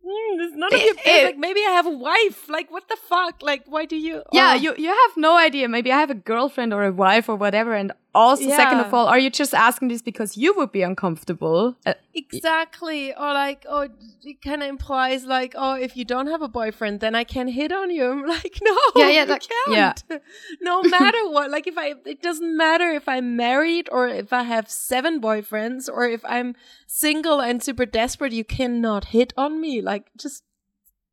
mm, 0.05 0.37
there's 0.37 0.53
none 0.53 0.73
of 0.73 0.79
It- 0.79 0.85
your 0.85 0.95
business. 0.95 1.15
it- 1.15 1.25
Like 1.25 1.37
maybe 1.37 1.59
I 1.61 1.71
have 1.71 1.85
a 1.87 1.97
wife. 2.09 2.49
Like 2.49 2.71
what 2.71 2.87
the 2.89 2.97
fuck? 3.09 3.41
Like 3.41 3.63
why 3.67 3.85
do 3.85 3.95
you? 3.95 4.21
yeah, 4.31 4.51
oh. 4.51 4.61
you, 4.63 4.75
you 4.77 4.89
have 4.89 5.17
no 5.17 5.37
idea. 5.37 5.67
Maybe 5.67 5.91
I 5.91 5.99
have 5.99 6.09
a 6.09 6.15
girlfriend 6.15 6.73
or 6.73 6.83
a 6.85 6.91
wife 6.91 7.29
or 7.29 7.35
whatever. 7.35 7.73
And 7.73 7.91
also, 8.15 8.47
second 8.49 8.79
of 8.79 8.93
all, 8.93 9.07
are 9.07 9.17
you 9.17 9.29
just 9.29 9.53
asking 9.53 9.87
this 9.87 10.01
because 10.01 10.37
you 10.37 10.53
would 10.55 10.71
be 10.71 10.81
uncomfortable? 10.83 11.75
Uh, 11.85 11.93
Exactly. 12.15 13.13
Or 13.15 13.33
like, 13.33 13.65
oh, 13.67 13.89
it 14.23 14.41
kind 14.41 14.61
of 14.61 14.69
implies 14.69 15.25
like, 15.25 15.53
oh, 15.57 15.73
if 15.75 15.97
you 15.97 16.05
don't 16.05 16.27
have 16.27 16.41
a 16.41 16.47
boyfriend, 16.47 16.99
then 16.99 17.15
I 17.15 17.23
can 17.23 17.47
hit 17.47 17.71
on 17.71 17.89
you. 17.89 18.05
I'm 18.11 18.25
like, 18.25 18.59
no, 18.61 18.77
Yeah, 18.95 19.09
yeah, 19.09 19.23
you 19.23 19.29
like- 19.31 19.43
yeah. 19.69 19.93
can't. 19.93 20.21
no 20.61 20.83
matter 20.83 21.29
what. 21.29 21.49
Like, 21.49 21.65
if 21.67 21.77
I, 21.77 21.95
it 22.05 22.21
doesn't 22.21 22.55
matter 22.55 22.91
if 22.91 23.07
I'm 23.07 23.35
married 23.35 23.89
or 23.91 24.07
if 24.07 24.31
I 24.31 24.43
have 24.43 24.69
seven 24.69 25.19
boyfriends 25.19 25.89
or 25.91 26.07
if 26.07 26.23
I'm 26.25 26.55
single 26.87 27.41
and 27.41 27.63
super 27.63 27.85
desperate, 27.85 28.31
you 28.33 28.43
cannot 28.43 29.05
hit 29.05 29.33
on 29.37 29.59
me. 29.59 29.81
Like, 29.81 30.11
just 30.17 30.43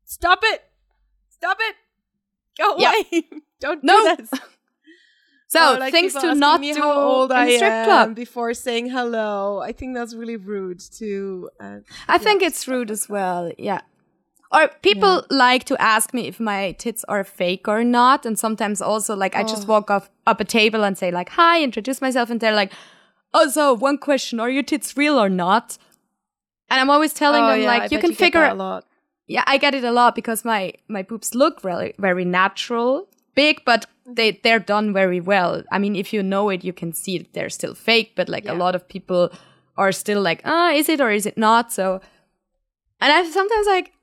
stop 0.05 0.39
it. 0.43 0.61
Stop 1.29 1.57
it. 1.61 1.75
Go 2.57 2.75
Yeah. 2.77 2.91
away. 2.93 3.23
don't 3.59 3.83
No. 3.83 4.15
do 4.15 4.23
this. 4.23 4.39
So 5.53 5.61
Or, 5.75 5.79
like, 5.83 5.91
things 5.95 6.13
to 6.23 6.27
not 6.45 6.61
do 6.61 6.73
how 6.83 6.91
old 7.09 7.29
in 7.31 7.37
I 7.37 7.55
strip 7.57 7.71
am 7.71 7.85
club. 7.89 8.07
before 8.23 8.51
saying 8.65 8.85
hello. 8.97 9.59
I 9.69 9.71
think 9.77 9.89
that's 9.97 10.13
really 10.21 10.37
rude 10.53 10.79
too. 10.99 11.49
Uh, 11.63 11.79
I 12.15 12.17
think 12.25 12.37
it's 12.47 12.61
rude 12.71 12.89
as 12.97 13.03
well. 13.15 13.43
Yeah. 13.69 13.81
Or 14.55 14.63
people 14.89 15.15
like 15.47 15.63
to 15.71 15.75
ask 15.95 16.13
me 16.17 16.23
if 16.31 16.37
my 16.51 16.61
tits 16.83 17.01
are 17.13 17.23
fake 17.23 17.65
or 17.73 17.83
not, 17.99 18.25
and 18.27 18.35
sometimes 18.45 18.81
also 18.91 19.13
like 19.23 19.33
I 19.39 19.43
Oh. 19.43 19.47
just 19.53 19.65
walk 19.73 19.87
off 19.95 20.05
up 20.31 20.39
a 20.41 20.47
table 20.59 20.81
and 20.87 20.95
say 21.01 21.09
like 21.19 21.29
hi, 21.39 21.55
introduce 21.69 21.99
myself, 22.05 22.29
and 22.31 22.39
they're 22.41 22.59
like, 22.63 22.71
"Oh, 23.33 23.47
so 23.57 23.63
one 23.87 23.97
question: 23.97 24.39
Are 24.43 24.49
your 24.57 24.63
tits 24.71 24.89
real 25.01 25.17
or 25.25 25.29
not?" 25.45 25.77
And 26.69 26.77
I'm 26.81 26.89
always 26.95 27.13
telling 27.13 27.43
Oh, 27.43 27.49
them 27.51 27.61
yeah, 27.61 27.71
I 27.71 27.77
like, 27.79 27.91
"You 27.93 27.99
can 27.99 28.09
get 28.11 28.19
figure 28.25 28.45
it." 28.45 28.51
a 28.51 28.55
lot. 28.67 28.83
Yeah, 29.27 29.43
I 29.53 29.55
get 29.57 29.73
it 29.73 29.85
a 29.85 29.91
lot 30.01 30.15
because 30.15 30.43
my 30.53 30.73
my 30.95 31.01
boobs 31.09 31.29
look 31.33 31.63
really 31.63 31.93
very 32.07 32.25
natural, 32.25 33.07
big, 33.35 33.61
but 33.65 33.85
they 34.05 34.39
they're 34.43 34.59
done 34.59 34.93
very 34.93 35.19
well. 35.19 35.63
I 35.71 35.79
mean, 35.79 35.95
if 35.95 36.13
you 36.13 36.23
know 36.23 36.49
it, 36.49 36.63
you 36.63 36.73
can 36.73 36.93
see 36.93 37.17
that 37.19 37.33
they're 37.33 37.49
still 37.49 37.75
fake, 37.75 38.13
but 38.15 38.29
like 38.29 38.47
a 38.47 38.53
lot 38.53 38.75
of 38.75 38.87
people 38.87 39.31
are 39.77 39.91
still 39.91 40.21
like, 40.21 40.41
ah, 40.45 40.71
is 40.71 40.89
it 40.89 40.99
or 41.01 41.11
is 41.11 41.25
it 41.25 41.37
not? 41.37 41.71
So, 41.71 42.01
and 42.99 43.11
I 43.11 43.29
sometimes 43.29 43.67
like, 43.67 43.93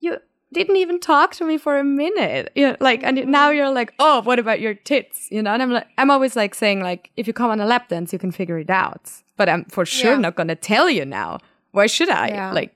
you 0.00 0.16
didn't 0.52 0.76
even 0.76 1.00
talk 1.00 1.34
to 1.34 1.44
me 1.44 1.58
for 1.58 1.78
a 1.78 1.84
minute. 1.84 2.50
You 2.54 2.68
know, 2.68 2.76
like, 2.80 3.02
and 3.02 3.26
now 3.26 3.50
you're 3.50 3.70
like, 3.70 3.92
oh, 3.98 4.22
what 4.22 4.38
about 4.38 4.60
your 4.60 4.74
tits? 4.74 5.28
You 5.30 5.42
know, 5.42 5.52
and 5.52 5.62
I'm 5.62 5.70
like, 5.72 5.88
I'm 5.98 6.10
always 6.10 6.36
like 6.36 6.54
saying 6.54 6.80
like, 6.80 7.10
if 7.16 7.26
you 7.26 7.32
come 7.32 7.50
on 7.50 7.60
a 7.60 7.66
lap 7.66 7.88
dance, 7.88 8.12
you 8.12 8.18
can 8.18 8.30
figure 8.30 8.58
it 8.58 8.70
out. 8.70 9.10
But 9.36 9.48
I'm 9.48 9.64
for 9.66 9.84
sure 9.84 10.12
Yeah. 10.12 10.18
not 10.20 10.36
gonna 10.36 10.56
tell 10.56 10.88
you 10.88 11.04
now. 11.04 11.38
Why 11.72 11.86
should 11.86 12.08
I? 12.10 12.28
Yeah. 12.28 12.52
Like, 12.52 12.74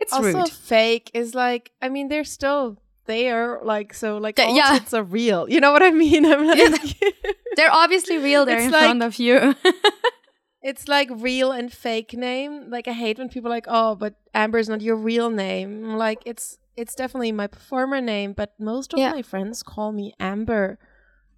it's 0.00 0.12
also 0.12 0.38
rude. 0.38 0.50
fake 0.50 1.10
is 1.14 1.32
like 1.32 1.70
I 1.80 1.88
mean 1.88 2.08
they're 2.08 2.24
still 2.24 2.76
there 3.06 3.60
like 3.62 3.92
so 3.94 4.18
like 4.18 4.36
Th- 4.36 4.48
all 4.48 4.56
yeah. 4.56 4.78
tits 4.78 4.94
are 4.94 5.02
real. 5.02 5.48
You 5.48 5.60
know 5.60 5.72
what 5.72 5.82
I 5.82 5.90
mean? 6.04 6.24
I'm 6.26 6.46
like 6.46 6.96
They're 7.56 7.72
obviously 7.72 8.18
real. 8.18 8.44
They're 8.46 8.56
It's 8.58 8.66
in 8.66 8.72
like- 8.72 8.82
front 8.84 9.02
of 9.02 9.18
you. 9.18 9.54
it's 10.62 10.88
like 10.88 11.08
real 11.12 11.52
and 11.52 11.72
fake 11.72 12.14
name. 12.14 12.70
Like 12.70 12.86
I 12.88 12.92
hate 12.92 13.18
when 13.18 13.28
people 13.28 13.48
are 13.50 13.54
like, 13.56 13.66
"Oh, 13.68 13.94
but 13.94 14.14
Amber 14.34 14.58
is 14.58 14.68
not 14.68 14.80
your 14.80 14.96
real 14.96 15.30
name." 15.30 15.84
I'm 15.84 15.96
like 15.98 16.22
it's 16.24 16.58
it's 16.76 16.94
definitely 16.94 17.32
my 17.32 17.46
performer 17.46 18.00
name, 18.00 18.32
but 18.32 18.54
most 18.58 18.92
of 18.92 18.98
Yeah. 18.98 19.12
my 19.12 19.22
friends 19.22 19.62
call 19.62 19.92
me 19.92 20.14
Amber. 20.18 20.78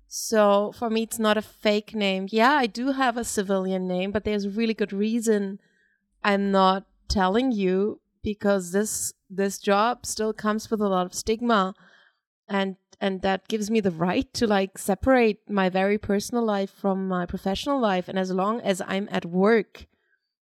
So 0.07 0.73
for 0.79 0.91
me 0.91 1.03
it's 1.03 1.19
not 1.19 1.37
a 1.37 1.43
fake 1.43 1.95
name. 1.95 2.27
Yeah, 2.31 2.53
I 2.53 2.67
do 2.67 2.93
have 2.93 3.17
a 3.17 3.25
civilian 3.25 3.89
name, 3.89 4.13
but 4.13 4.25
there's 4.25 4.45
a 4.45 4.51
really 4.51 4.75
good 4.75 4.93
reason 4.93 5.59
I'm 6.23 6.51
not 6.53 6.85
telling 7.09 7.51
you 7.53 8.01
because 8.23 8.71
this 8.73 9.13
this 9.37 9.59
job 9.59 10.07
still 10.07 10.33
comes 10.33 10.71
with 10.71 10.81
a 10.81 10.89
lot 10.89 11.07
of 11.07 11.15
stigma 11.15 11.75
and 12.49 12.77
and 13.01 13.23
that 13.23 13.49
gives 13.49 13.71
me 13.71 13.81
the 13.81 13.91
right 13.91 14.33
to 14.35 14.47
like 14.47 14.79
separate 14.79 15.39
my 15.49 15.69
very 15.69 15.99
personal 15.99 16.45
life 16.45 16.71
from 16.71 17.09
my 17.09 17.27
professional 17.27 17.81
life. 17.81 18.09
And 18.09 18.19
as 18.19 18.31
long 18.31 18.61
as 18.61 18.81
i'm 18.87 19.09
at 19.11 19.25
work 19.27 19.87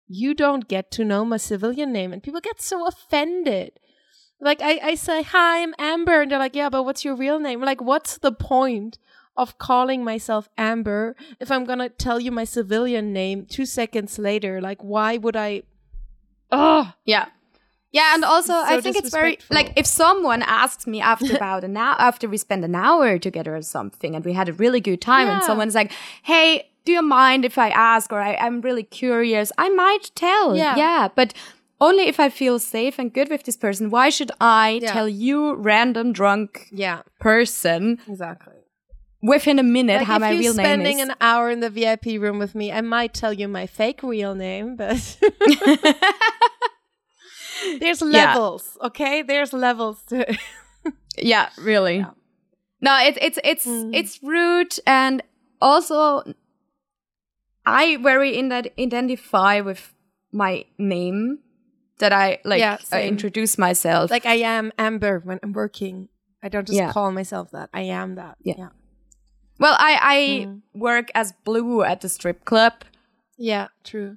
you 0.08 0.34
don't 0.34 0.68
get 0.68 0.90
to 0.92 1.04
know 1.04 1.24
my 1.24 1.38
civilian 1.38 1.92
name 1.92 2.12
and 2.12 2.22
people 2.22 2.40
get 2.40 2.60
so 2.60 2.86
offended. 2.86 3.80
Like 4.40 4.60
i, 4.60 4.78
I 4.82 4.94
say 4.94 5.22
hi 5.22 5.62
i'm 5.62 5.74
amber. 5.78 6.22
And 6.22 6.30
they're 6.30 6.38
like 6.38 6.54
yeah 6.56 6.68
but 6.68 6.82
what's 6.84 7.04
your 7.04 7.16
real 7.16 7.38
name? 7.38 7.60
Like 7.60 7.80
what's 7.80 8.18
the 8.18 8.32
point 8.32 8.98
of 9.36 9.56
calling 9.56 10.04
myself 10.04 10.50
amber 10.58 11.16
if 11.40 11.50
i'm 11.50 11.64
gonna 11.64 11.88
tell 11.88 12.20
you 12.20 12.30
my 12.30 12.44
civilian 12.44 13.12
name 13.12 13.46
two 13.46 13.64
seconds 13.64 14.18
later? 14.18 14.60
Like 14.60 14.82
why 14.82 15.16
would 15.16 15.36
i 15.36 15.62
oh 16.50 16.92
Yeah. 17.06 17.26
Yeah, 17.92 18.14
and 18.14 18.24
also 18.24 18.52
So 18.54 18.64
I 18.64 18.80
think 18.80 18.96
it's 18.96 19.10
very 19.10 19.38
like 19.50 19.72
if 19.76 19.86
someone 19.86 20.42
asks 20.42 20.86
me 20.86 21.00
after 21.00 21.36
about 21.36 21.62
an 21.62 21.76
hour 21.76 21.94
after 21.98 22.26
we 22.28 22.38
spend 22.38 22.64
an 22.64 22.74
hour 22.74 23.18
together 23.18 23.54
or 23.54 23.62
something 23.62 24.16
and 24.16 24.24
we 24.24 24.32
had 24.32 24.48
a 24.48 24.52
really 24.54 24.80
good 24.80 25.00
time 25.00 25.28
and 25.28 25.42
someone's 25.44 25.74
like, 25.74 25.92
Hey, 26.22 26.70
do 26.84 26.92
you 26.92 27.02
mind 27.02 27.44
if 27.44 27.58
I 27.58 27.68
ask 27.68 28.10
or 28.12 28.20
I, 28.20 28.34
I'm 28.36 28.60
really 28.62 28.82
curious, 28.82 29.52
I 29.58 29.68
might 29.68 30.10
tell. 30.14 30.56
Yeah. 30.56 30.76
Yeah. 30.76 31.08
But 31.14 31.34
only 31.80 32.04
if 32.04 32.18
I 32.18 32.30
feel 32.30 32.58
safe 32.58 32.98
and 32.98 33.12
good 33.12 33.28
with 33.28 33.42
this 33.44 33.56
person. 33.56 33.90
Why 33.90 34.08
should 34.08 34.30
I 34.40 34.80
Yeah. 34.82 34.92
tell 34.92 35.08
you 35.08 35.54
random 35.56 36.12
drunk 36.12 36.68
yeah 36.72 37.02
person 37.20 37.98
exactly 38.08 38.54
within 39.20 39.58
a 39.58 39.62
minute 39.62 39.98
Like 39.98 40.06
how 40.06 40.16
if 40.16 40.20
my 40.20 40.30
real 40.30 40.54
name 40.54 40.64
spending 40.66 41.00
an 41.00 41.14
hour 41.20 41.50
in 41.50 41.60
the 41.60 41.70
VIP 41.70 42.06
room 42.20 42.38
with 42.38 42.54
me, 42.54 42.72
I 42.72 42.80
might 42.80 43.12
tell 43.14 43.32
you 43.32 43.48
my 43.48 43.66
fake 43.66 44.02
real 44.02 44.34
name, 44.34 44.76
but 44.76 44.96
there's 47.80 48.02
levels, 48.18 48.76
okay? 48.82 49.22
There's 49.22 49.52
levels 49.52 50.02
to. 50.08 50.26
Yeah, 51.18 51.50
really. 51.58 52.04
No, 52.80 52.98
it's 53.02 53.18
it's 53.20 53.38
it's 53.44 53.66
Mm. 53.66 53.90
it's 53.94 54.22
rude 54.22 54.74
and 54.86 55.22
also 55.60 56.22
I 57.66 57.96
very 57.98 58.36
in 58.36 58.48
that 58.48 58.68
identify 58.78 59.60
with 59.60 59.94
my 60.32 60.64
name 60.78 61.38
that 61.98 62.12
I 62.12 62.38
like 62.44 62.60
Yeah, 62.60 62.74
uh, 62.74 62.84
same. 62.84 63.08
introduce 63.08 63.58
myself. 63.58 64.10
Like 64.10 64.26
I 64.26 64.36
am 64.42 64.72
Amber 64.78 65.20
when 65.20 65.38
I'm 65.42 65.52
working. 65.52 66.08
I 66.42 66.48
don't 66.48 66.66
just 66.66 66.78
Yeah. 66.78 66.90
call 66.92 67.12
myself 67.12 67.50
that. 67.52 67.68
I 67.72 67.82
am 67.82 68.16
that. 68.16 68.36
Yeah. 68.42 68.54
Yeah. 68.58 68.68
well, 69.60 69.76
I 69.78 69.98
I 70.00 70.16
Mm. 70.46 70.62
work 70.74 71.10
as 71.14 71.32
Blue 71.44 71.82
at 71.84 72.00
the 72.00 72.08
strip 72.08 72.44
club. 72.44 72.72
Yeah, 73.36 73.68
true. 73.84 74.16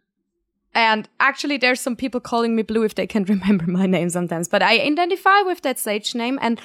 And 0.75 1.09
actually, 1.19 1.57
there's 1.57 1.79
some 1.81 1.95
people 1.95 2.19
calling 2.19 2.55
me 2.55 2.61
Blue 2.61 2.83
if 2.83 2.93
they 2.95 3.07
can't 3.07 3.27
remember 3.35 3.65
my 3.65 3.85
name 3.87 4.09
sometimes. 4.09 4.47
But 4.47 4.61
I 4.61 4.79
identify 4.81 5.41
with 5.41 5.61
that 5.61 5.79
stage 5.79 6.13
name. 6.13 6.37
And 6.41 6.59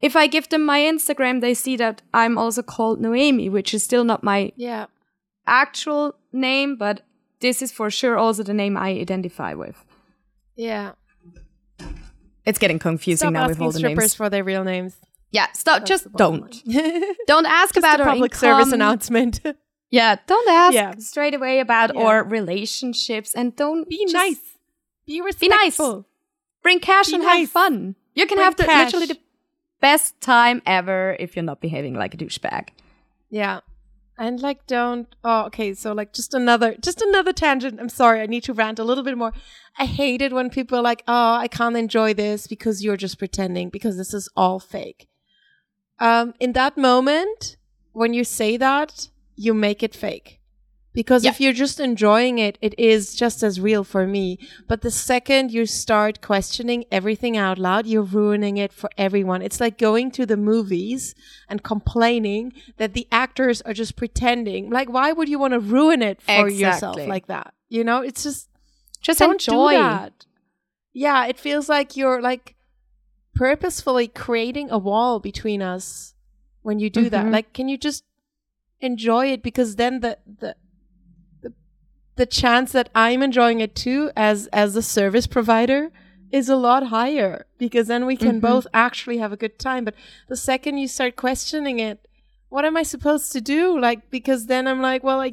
if 0.00 0.14
I 0.14 0.26
give 0.28 0.48
them 0.50 0.62
my 0.64 0.78
Instagram, 0.80 1.40
they 1.40 1.54
see 1.54 1.76
that 1.78 2.02
I'm 2.12 2.36
also 2.38 2.62
called 2.62 3.00
Noemi, 3.00 3.48
which 3.48 3.72
is 3.74 3.82
still 3.82 4.04
not 4.04 4.22
my 4.22 4.52
Yeah. 4.56 4.86
actual 5.46 6.14
name, 6.32 6.76
but 6.76 7.00
this 7.40 7.62
is 7.62 7.72
for 7.72 7.90
sure 7.90 8.18
also 8.18 8.42
the 8.42 8.54
name 8.54 8.76
I 8.76 8.90
identify 8.90 9.54
with. 9.54 9.82
Yeah. 10.54 10.92
It's 12.44 12.58
getting 12.58 12.78
confusing 12.78 13.26
Stop 13.28 13.32
now 13.32 13.48
with 13.48 13.60
all 13.60 13.72
the 13.72 13.78
strippers 13.78 13.98
names. 14.02 14.14
for 14.14 14.30
their 14.30 14.44
real 14.44 14.64
names. 14.64 14.94
yeah, 15.32 15.46
stop. 15.52 15.80
That's 15.80 15.88
just 15.88 16.12
don't. 16.12 16.62
Don't 17.26 17.46
ask 17.46 17.74
Just 17.74 17.78
about 17.78 18.00
a 18.00 18.04
public 18.04 18.34
service 18.34 18.72
announcement. 18.72 19.40
Yeah, 19.90 20.16
don't 20.26 20.48
ask 20.48 20.74
Yeah. 20.74 20.94
straight 20.98 21.34
away 21.34 21.60
about 21.60 21.94
Yeah. 21.94 22.02
our 22.02 22.24
relationships 22.24 23.34
and 23.34 23.54
don't 23.54 23.88
Be 23.88 24.04
nice. 24.06 24.58
Be 25.06 25.20
respectful. 25.20 25.92
Be 25.92 25.98
nice. 25.98 26.04
Bring 26.62 26.80
cash 26.80 27.08
Be 27.08 27.14
and 27.14 27.22
nice. 27.24 27.40
have 27.42 27.50
fun. 27.50 27.94
You 28.14 28.26
can 28.26 28.36
Bring 28.36 28.44
have 28.44 28.56
the, 28.56 28.64
cash. 28.64 28.86
literally 28.86 29.06
the 29.06 29.18
best 29.80 30.20
time 30.20 30.62
ever 30.66 31.16
if 31.20 31.36
you're 31.36 31.44
not 31.44 31.60
behaving 31.60 31.94
like 31.94 32.14
a 32.14 32.16
douchebag. 32.16 32.70
Yeah. 33.30 33.60
And 34.18 34.40
like 34.40 34.66
don't 34.66 35.14
oh 35.22 35.44
okay, 35.48 35.74
so 35.74 35.92
like 35.92 36.14
just 36.14 36.32
another 36.32 36.74
just 36.80 37.02
another 37.02 37.34
tangent. 37.34 37.78
I'm 37.78 37.90
sorry, 37.90 38.22
I 38.22 38.26
need 38.26 38.44
to 38.44 38.54
rant 38.54 38.78
a 38.78 38.84
little 38.84 39.04
bit 39.04 39.16
more. 39.18 39.32
I 39.78 39.84
hate 39.84 40.22
it 40.22 40.32
when 40.32 40.48
people 40.48 40.78
are 40.78 40.82
like, 40.82 41.02
Oh, 41.06 41.34
I 41.34 41.48
can't 41.48 41.76
enjoy 41.76 42.14
this 42.14 42.46
because 42.46 42.82
you're 42.82 42.96
just 42.96 43.18
pretending 43.18 43.68
because 43.68 43.98
this 43.98 44.14
is 44.14 44.28
all 44.34 44.58
fake. 44.58 45.06
Um, 45.98 46.32
in 46.40 46.52
that 46.54 46.76
moment, 46.78 47.56
when 47.92 48.14
you 48.14 48.24
say 48.24 48.56
that, 48.56 49.08
you 49.36 49.54
make 49.54 49.82
it 49.82 49.94
fake. 49.94 50.40
Because 50.92 51.24
Yeah. 51.24 51.30
if 51.32 51.40
you're 51.42 51.52
just 51.52 51.78
enjoying 51.78 52.38
it, 52.38 52.56
it 52.62 52.74
is 52.78 53.14
just 53.14 53.42
as 53.42 53.60
real 53.60 53.84
for 53.84 54.06
me. 54.06 54.38
But 54.66 54.80
the 54.80 54.90
second 54.90 55.52
you 55.52 55.66
start 55.66 56.22
questioning 56.22 56.86
everything 56.90 57.36
out 57.36 57.58
loud, 57.58 57.86
you're 57.86 58.02
ruining 58.02 58.56
it 58.56 58.72
for 58.72 58.88
everyone. 58.96 59.42
It's 59.42 59.60
like 59.60 59.76
going 59.76 60.10
to 60.12 60.24
the 60.24 60.38
movies 60.38 61.14
and 61.50 61.62
complaining 61.62 62.54
that 62.78 62.94
the 62.94 63.06
actors 63.12 63.60
are 63.60 63.74
just 63.74 63.94
pretending. 63.94 64.70
Like, 64.70 64.88
why 64.88 65.12
would 65.12 65.28
you 65.28 65.38
want 65.38 65.52
to 65.52 65.60
ruin 65.60 66.00
it 66.00 66.22
for 66.22 66.48
yourself 66.48 66.96
like 67.06 67.26
that? 67.26 67.52
You 67.68 67.84
know, 67.84 68.00
it's 68.00 68.22
just 68.22 68.48
Just 69.02 69.18
don't 69.18 69.32
enjoy. 69.32 69.72
do 69.72 69.76
that. 69.76 70.24
Yeah, 70.94 71.26
it 71.26 71.38
feels 71.38 71.68
like 71.68 71.94
you're 71.94 72.22
like 72.22 72.54
purposefully 73.34 74.08
creating 74.08 74.70
a 74.70 74.78
wall 74.78 75.20
between 75.20 75.60
us 75.60 76.14
when 76.62 76.78
you 76.78 76.88
do 76.88 77.10
that. 77.10 77.26
Mhm. 77.26 77.32
Like, 77.32 77.52
can 77.52 77.68
you 77.68 77.76
just 77.76 78.02
enjoy 78.80 79.26
it? 79.32 79.42
Because 79.42 79.76
then 79.76 80.00
the 80.00 80.18
the 80.26 80.56
the, 81.42 81.52
the 82.16 82.26
chance 82.26 82.72
that 82.72 82.88
I'm 82.94 83.22
enjoying 83.22 83.60
it 83.60 83.74
too 83.74 84.10
as 84.16 84.46
as 84.48 84.76
a 84.76 84.82
service 84.82 85.26
provider 85.26 85.90
is 86.32 86.48
a 86.48 86.56
lot 86.56 86.88
higher 86.88 87.46
because 87.58 87.86
then 87.86 88.04
we 88.04 88.16
can 88.16 88.38
Mhm. 88.38 88.42
both 88.42 88.66
actually 88.74 89.18
have 89.18 89.32
a 89.32 89.36
good 89.36 89.58
time. 89.58 89.84
But 89.84 89.94
the 90.28 90.36
second 90.36 90.78
you 90.78 90.88
start 90.88 91.14
questioning 91.16 91.78
it, 91.78 92.06
what 92.48 92.64
am 92.64 92.76
I 92.76 92.82
supposed 92.82 93.32
to 93.32 93.40
do? 93.40 93.78
Like, 93.78 94.10
because 94.10 94.46
then 94.46 94.66
I'm 94.66 94.82
like, 94.82 95.04
well, 95.04 95.20
I 95.20 95.32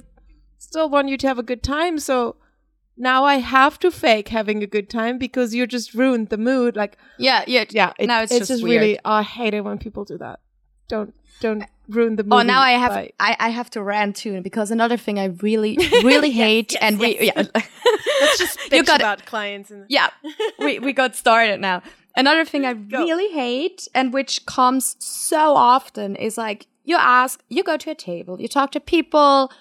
still 0.59 0.89
want 0.89 1.09
you 1.09 1.17
to 1.17 1.27
have 1.27 1.39
a 1.39 1.43
good 1.43 1.63
time, 1.63 1.97
so 1.99 2.35
now 2.95 3.23
I 3.25 3.37
have 3.39 3.79
to 3.79 3.89
fake 3.89 4.29
having 4.29 4.61
a 4.61 4.67
good 4.67 4.87
time 4.87 5.17
because 5.17 5.55
you 5.55 5.65
just 5.65 5.95
ruined 5.95 6.29
the 6.29 6.37
mood. 6.37 6.75
Like, 6.75 6.95
Yeah, 7.17 7.43
yeah, 7.47 7.65
yeah, 7.71 7.93
it- 7.97 8.05
now 8.07 8.21
it's, 8.21 8.37
just, 8.37 8.63
weird. 8.63 8.81
really. 8.81 8.99
Oh, 9.03 9.13
I 9.13 9.23
hate 9.23 9.55
it 9.55 9.61
when 9.61 9.79
people 9.79 10.05
do 10.05 10.17
that. 10.19 10.39
Don't 10.87 11.13
don't 11.41 11.63
ruin 11.87 12.15
the 12.15 12.23
mood. 12.23 12.33
Oh, 12.33 12.41
now 12.41 12.61
I 12.61 12.71
have 12.71 12.91
I, 13.19 13.35
I 13.39 13.49
have 13.49 13.69
to 13.71 13.81
rant 13.83 14.15
too 14.15 14.41
because 14.41 14.71
another 14.71 14.97
thing 14.97 15.19
I 15.19 15.25
really 15.41 15.77
really 16.03 16.31
hate 16.31 16.75
and 16.81 16.99
we 16.99 17.19
yeah 17.19 17.33
Let's 18.21 18.37
just 18.39 18.59
you 18.71 18.81
bitch 18.81 18.85
got 18.85 18.99
it. 18.99 19.03
about 19.03 19.25
clients. 19.25 19.69
And- 19.71 19.85
yeah 19.89 20.09
we 20.59 20.79
we 20.79 20.93
got 20.93 21.15
started 21.15 21.59
now. 21.59 21.81
Another 22.15 22.45
thing 22.45 22.65
I 22.65 22.71
really 22.91 23.29
hate 23.33 23.87
and 23.93 24.13
which 24.13 24.45
comes 24.45 24.95
so 24.99 25.55
often 25.55 26.15
is 26.15 26.37
like 26.37 26.67
you 26.83 26.95
ask 26.97 27.43
you 27.49 27.63
go 27.63 27.77
to 27.77 27.91
a 27.91 27.95
table 27.95 28.39
you 28.41 28.47
talk 28.47 28.71
to 28.71 28.79
people 28.79 29.51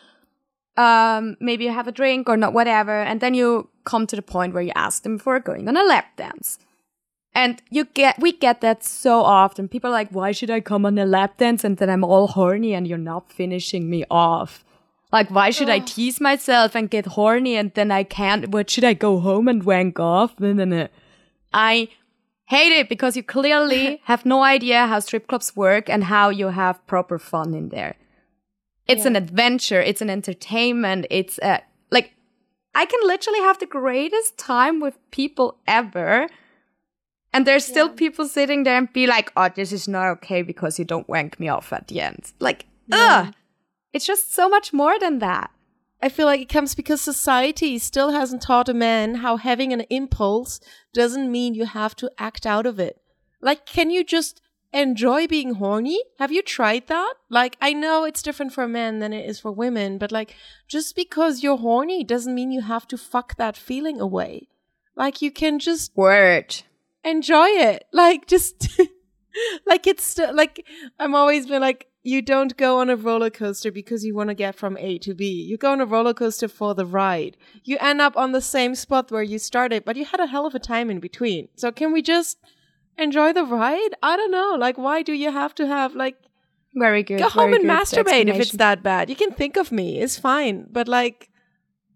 um 0.77 1.37
maybe 1.41 1.65
you 1.65 1.71
have 1.73 1.87
a 1.89 1.93
drink 1.93 2.29
or 2.29 2.37
not 2.37 2.53
whatever 2.53 3.03
and 3.03 3.21
then 3.21 3.35
you 3.35 3.69
come 3.85 4.07
to 4.07 4.17
the 4.17 4.23
point 4.23 4.55
where 4.55 4.63
you 4.63 4.73
ask 4.75 5.03
them 5.03 5.19
for 5.19 5.39
going 5.41 5.69
on 5.69 5.77
a 5.77 5.83
lap 5.85 6.17
dance. 6.17 6.59
And 7.35 7.63
you 7.71 7.87
get, 7.87 8.19
we 8.19 8.33
get 8.33 8.61
that 8.61 8.85
so 8.85 9.21
often. 9.23 9.69
People 9.69 9.89
are 9.89 9.95
like, 9.95 10.11
why 10.11 10.33
should 10.33 10.51
I 10.51 10.61
come 10.61 10.85
on 10.85 10.99
a 10.99 11.07
lap 11.07 11.39
dance? 11.39 11.65
And 11.65 11.79
then 11.79 11.89
I'm 11.89 12.05
all 12.05 12.29
horny 12.29 12.75
and 12.75 12.87
you're 12.87 12.99
not 12.99 13.33
finishing 13.33 13.89
me 13.89 14.05
off. 14.11 14.65
Like, 15.13 15.31
why 15.31 15.51
should 15.51 15.69
I 15.69 15.79
tease 15.79 16.21
myself 16.21 16.75
and 16.75 16.89
get 16.89 17.07
horny 17.07 17.57
and 17.57 17.73
then 17.75 17.91
I 17.91 18.03
can't? 18.03 18.49
What 18.49 18.71
should 18.71 18.85
I 18.85 18.95
go 18.95 19.21
home 19.21 19.47
and 19.49 19.63
wank 19.63 20.01
off? 20.01 20.39
No, 20.41 20.53
no, 20.53 20.65
no. 20.65 20.89
I 21.53 21.89
hate 22.47 22.73
it 22.73 22.89
because 22.89 23.17
you 23.17 23.23
clearly 23.23 24.01
have 24.05 24.25
no 24.25 24.43
idea 24.43 24.87
how 24.87 25.01
strip 25.01 25.27
clubs 25.27 25.55
work 25.55 25.89
and 25.91 26.05
how 26.05 26.31
you 26.31 26.49
have 26.49 26.87
proper 26.87 27.19
fun 27.19 27.55
in 27.55 27.69
there. 27.69 27.97
It's 28.89 29.07
an 29.07 29.17
adventure, 29.17 29.81
it's 29.81 30.03
an 30.03 30.11
entertainment, 30.11 31.07
it's 31.09 31.39
a 31.39 31.63
like 31.91 32.13
I 32.75 32.85
can 32.85 33.01
literally 33.05 33.39
have 33.41 33.59
the 33.59 33.67
greatest 33.67 34.37
time 34.37 34.81
with 34.81 34.99
people 35.11 35.57
ever. 35.67 36.27
And 37.33 37.47
there's 37.47 37.65
still 37.65 37.89
people 37.89 38.29
sitting 38.29 38.65
there 38.65 38.77
and 38.77 38.93
be 38.93 39.07
like, 39.07 39.33
oh, 39.37 39.49
this 39.55 39.73
is 39.73 39.89
not 39.89 40.09
okay 40.09 40.43
because 40.43 40.79
you 40.79 40.85
don't 40.85 41.09
wank 41.09 41.41
me 41.41 41.49
off 41.49 41.73
at 41.73 41.89
the 41.89 42.01
end. 42.01 42.33
Like, 42.39 42.67
ugh. 42.91 43.33
It's 43.93 44.07
just 44.07 44.35
so 44.35 44.49
much 44.49 44.73
more 44.73 44.99
than 44.99 45.19
that. 45.21 45.51
I 46.03 46.09
feel 46.09 46.27
like 46.27 46.41
it 46.41 46.49
comes 46.49 46.75
because 46.75 47.01
society 47.01 47.79
still 47.79 48.11
hasn't 48.11 48.43
taught 48.43 48.69
a 48.69 48.75
man 48.75 49.17
how 49.17 49.37
having 49.37 49.73
an 49.73 49.83
impulse 49.89 50.61
doesn't 50.93 51.31
mean 51.31 51.55
you 51.55 51.65
have 51.65 51.95
to 51.97 52.11
act 52.19 52.45
out 52.45 52.67
of 52.67 52.81
it. 52.81 53.01
Like, 53.41 53.67
can 53.67 53.91
you 53.91 54.05
just 54.05 54.41
enjoy 54.73 55.27
being 55.27 55.55
horny? 55.55 56.01
Have 56.19 56.33
you 56.33 56.43
tried 56.43 56.89
that? 56.89 57.15
Like, 57.31 57.57
I 57.61 57.73
know 57.73 58.05
it's 58.05 58.23
different 58.23 58.53
for 58.53 58.67
men 58.67 58.99
than 58.99 59.13
it 59.13 59.29
is 59.29 59.39
for 59.39 59.53
women, 59.53 59.99
but 59.99 60.11
like, 60.11 60.35
just 60.67 60.97
because 60.97 61.43
you're 61.43 61.59
horny 61.59 62.03
doesn't 62.03 62.35
mean 62.35 62.51
you 62.51 62.63
have 62.63 62.89
to 62.89 62.99
fuck 62.99 63.37
that 63.37 63.57
feeling 63.57 64.01
away. 64.01 64.49
Like, 64.97 65.23
you 65.23 65.31
can 65.31 65.59
just 65.59 65.97
Word. 65.97 66.63
Enjoy 67.05 67.47
it. 67.47 67.85
Like, 67.93 68.27
just, 68.27 68.69
like, 69.67 69.87
it's 69.87 70.05
st- 70.05 70.35
like, 70.35 70.67
I'm 70.99 71.15
always 71.15 71.47
been 71.47 71.61
like, 71.61 71.87
you 72.05 72.21
don't 72.21 72.57
go 72.57 72.81
on 72.81 72.91
a 72.91 72.97
roller 72.97 73.31
coaster 73.31 73.71
because 73.71 74.05
you 74.05 74.15
want 74.15 74.29
to 74.29 74.35
get 74.35 74.57
from 74.57 74.77
A 74.79 74.99
to 74.99 75.15
B. 75.15 75.25
You 75.27 75.57
go 75.57 75.71
on 75.71 75.81
a 75.81 75.87
roller 75.87 76.13
coaster 76.15 76.49
for 76.49 76.75
the 76.75 76.85
ride. 76.85 77.37
You 77.63 77.77
end 77.81 78.01
up 78.01 78.17
on 78.17 78.33
the 78.33 78.41
same 78.41 78.75
spot 78.75 79.13
where 79.13 79.23
you 79.23 79.39
started, 79.39 79.85
but 79.85 79.95
you 79.97 80.05
had 80.05 80.19
a 80.19 80.27
hell 80.27 80.45
of 80.45 80.55
a 80.55 80.59
time 80.59 80.91
in 80.91 80.99
between. 80.99 81.49
So 81.55 81.71
can 81.71 81.93
we 81.93 82.03
just 82.03 82.39
enjoy 82.99 83.33
the 83.33 83.45
ride? 83.45 83.91
I 84.03 84.17
don't 84.17 84.33
know. 84.33 84.57
Like, 84.59 84.79
why 84.79 85.03
do 85.03 85.13
you 85.13 85.31
have 85.31 85.55
to 85.57 85.67
have 85.69 85.95
like 85.95 86.17
Very 86.75 87.05
good. 87.05 87.21
go 87.21 87.29
home 87.29 87.53
and 87.55 87.65
masturbate 87.65 88.27
if 88.29 88.41
it's 88.41 88.53
that 88.53 88.83
bad? 88.83 89.09
You 89.09 89.15
can 89.15 89.31
think 89.31 89.57
of 89.57 89.71
me. 89.71 90.01
It's 90.01 90.19
fine. 90.19 90.67
But 90.73 90.89
like, 90.89 91.31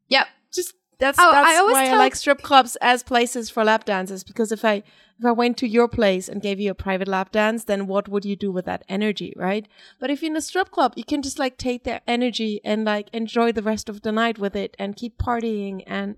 Yep. 0.08 0.28
just 0.54 0.72
that's 0.98 1.18
Oh, 1.18 1.30
I 1.30 1.56
always 1.56 1.74
why 1.74 1.88
I 1.90 1.96
like 1.96 2.14
strip 2.14 2.42
clubs 2.42 2.76
as 2.80 3.02
places 3.02 3.50
for 3.50 3.64
lap 3.64 3.84
dances 3.84 4.24
because 4.24 4.50
if 4.52 4.64
I 4.64 4.82
if 5.18 5.24
I 5.24 5.32
went 5.32 5.56
to 5.58 5.68
your 5.68 5.88
place 5.88 6.28
and 6.28 6.42
gave 6.42 6.60
you 6.60 6.70
a 6.70 6.74
private 6.74 7.08
lap 7.08 7.32
dance, 7.32 7.64
then 7.64 7.86
what 7.86 8.08
would 8.08 8.24
you 8.24 8.36
do 8.36 8.52
with 8.52 8.66
that 8.66 8.84
energy, 8.88 9.32
right? 9.36 9.66
But 9.98 10.10
if 10.10 10.22
you're 10.22 10.30
in 10.30 10.36
a 10.36 10.42
strip 10.42 10.70
club, 10.70 10.92
you 10.96 11.04
can 11.04 11.22
just 11.22 11.38
like 11.38 11.56
take 11.56 11.84
that 11.84 12.02
energy 12.06 12.60
and 12.64 12.84
like 12.84 13.08
enjoy 13.12 13.52
the 13.52 13.62
rest 13.62 13.88
of 13.88 14.02
the 14.02 14.12
night 14.12 14.38
with 14.38 14.54
it 14.54 14.76
and 14.78 14.94
keep 14.96 15.16
partying 15.18 15.82
and 15.86 16.16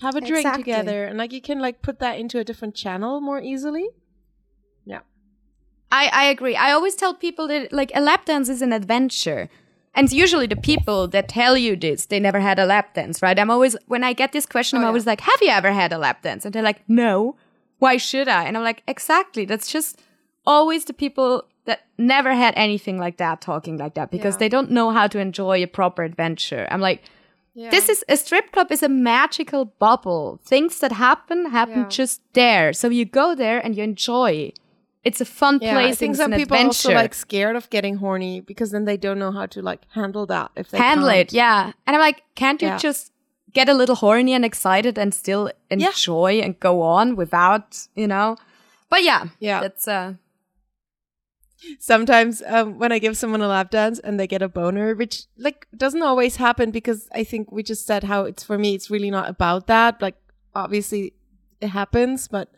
have 0.00 0.16
a 0.16 0.20
drink 0.20 0.46
Exactly. 0.46 0.62
together 0.64 1.04
and 1.04 1.18
like 1.18 1.32
you 1.32 1.40
can 1.40 1.58
like 1.60 1.80
put 1.80 1.98
that 2.00 2.18
into 2.18 2.38
a 2.38 2.44
different 2.44 2.74
channel 2.74 3.20
more 3.20 3.40
easily. 3.40 3.88
Yeah. 4.84 5.00
I, 5.90 6.10
I 6.12 6.24
agree. 6.24 6.56
I 6.56 6.72
always 6.72 6.96
tell 6.96 7.14
people 7.14 7.48
that 7.48 7.72
like 7.72 7.92
a 7.94 8.00
lap 8.00 8.24
dance 8.26 8.48
is 8.48 8.60
an 8.62 8.72
adventure. 8.72 9.48
And 9.96 10.10
usually 10.12 10.46
the 10.46 10.56
people 10.56 11.06
that 11.08 11.28
tell 11.28 11.56
you 11.56 11.76
this, 11.76 12.06
they 12.06 12.18
never 12.18 12.40
had 12.40 12.58
a 12.58 12.66
lap 12.66 12.94
dance, 12.94 13.22
right? 13.22 13.38
I'm 13.38 13.50
always 13.50 13.76
when 13.86 14.02
I 14.04 14.12
get 14.12 14.32
this 14.32 14.46
question, 14.46 14.76
oh, 14.76 14.80
I'm 14.80 14.82
Oh, 14.82 14.86
yeah. 14.86 14.88
always 14.88 15.06
like, 15.06 15.20
Have 15.20 15.40
you 15.40 15.48
ever 15.50 15.72
had 15.72 15.92
a 15.92 15.98
lap 15.98 16.22
dance? 16.22 16.44
And 16.44 16.52
they're 16.52 16.62
like, 16.62 16.82
No. 16.88 17.36
Why 17.78 17.96
should 17.96 18.28
I? 18.28 18.44
And 18.44 18.56
I'm 18.56 18.64
like, 18.64 18.82
Exactly. 18.88 19.44
That's 19.44 19.70
just 19.70 20.00
always 20.46 20.84
the 20.86 20.92
people 20.92 21.44
that 21.66 21.80
never 21.96 22.34
had 22.34 22.52
anything 22.56 22.98
like 22.98 23.16
that 23.18 23.40
talking 23.40 23.78
like 23.78 23.94
that 23.94 24.10
because 24.10 24.34
Yeah. 24.34 24.38
they 24.40 24.48
don't 24.48 24.70
know 24.70 24.90
how 24.90 25.06
to 25.06 25.18
enjoy 25.18 25.62
a 25.62 25.66
proper 25.66 26.02
adventure. 26.02 26.66
I'm 26.70 26.80
like, 26.80 27.02
this 27.56 27.88
is 27.88 28.04
a 28.08 28.16
strip 28.16 28.50
club 28.50 28.72
is 28.72 28.82
a 28.82 28.88
magical 28.88 29.64
bubble. 29.78 30.40
Things 30.44 30.80
that 30.80 30.90
happen 30.92 31.50
happen 31.52 31.82
Yeah. 31.82 31.88
just 31.88 32.20
there. 32.32 32.72
So 32.72 32.88
you 32.88 33.04
go 33.04 33.34
there 33.36 33.58
and 33.64 33.76
you 33.76 33.84
enjoy. 33.84 34.52
It's 35.04 35.20
a 35.20 35.24
fun 35.24 35.58
Yeah, 35.60 35.74
place. 35.74 35.92
I 35.92 35.94
think 35.96 36.16
some 36.16 36.30
people 36.32 36.56
adventure. 36.56 36.88
also 36.88 36.94
like 36.94 37.14
scared 37.14 37.56
of 37.56 37.68
getting 37.70 37.96
horny 37.96 38.40
because 38.40 38.70
then 38.70 38.84
they 38.86 38.96
don't 38.96 39.18
know 39.18 39.30
how 39.32 39.46
to 39.46 39.60
like 39.60 39.82
handle 39.92 40.24
that 40.26 40.50
if 40.56 40.70
they 40.70 40.78
handle 40.78 41.08
can't. 41.08 41.28
it. 41.30 41.32
Yeah. 41.34 41.72
And 41.86 41.94
I'm 41.96 42.00
like, 42.00 42.22
can't 42.34 42.60
you 42.62 42.68
Yeah. 42.68 42.78
just 42.78 43.12
get 43.52 43.68
a 43.68 43.74
little 43.74 43.94
horny 43.96 44.32
and 44.32 44.44
excited 44.44 44.98
and 44.98 45.12
still 45.14 45.50
enjoy 45.70 46.40
and 46.42 46.58
go 46.58 46.80
on 46.82 47.16
without, 47.16 47.86
you 47.94 48.06
know? 48.08 48.36
But 48.88 49.02
yeah, 49.02 49.26
Yeah. 49.40 49.60
that's 49.60 49.86
uh 49.86 50.14
sometimes 51.78 52.42
um, 52.46 52.78
when 52.78 52.92
I 52.92 52.98
give 52.98 53.16
someone 53.16 53.40
a 53.40 53.48
lap 53.48 53.70
dance 53.70 53.98
and 53.98 54.18
they 54.18 54.26
get 54.26 54.42
a 54.42 54.48
boner, 54.48 54.94
which 54.94 55.24
like 55.38 55.66
doesn't 55.76 56.02
always 56.02 56.36
happen 56.36 56.70
because 56.70 57.08
I 57.12 57.24
think 57.24 57.50
we 57.52 57.62
just 57.62 57.86
said 57.86 58.04
how 58.04 58.24
it's 58.24 58.42
for 58.44 58.58
me. 58.58 58.74
It's 58.74 58.90
really 58.90 59.10
not 59.10 59.28
about 59.28 59.66
that. 59.66 60.00
Like 60.02 60.16
obviously 60.54 61.14
it 61.60 61.68
happens, 61.68 62.28
but 62.28 62.48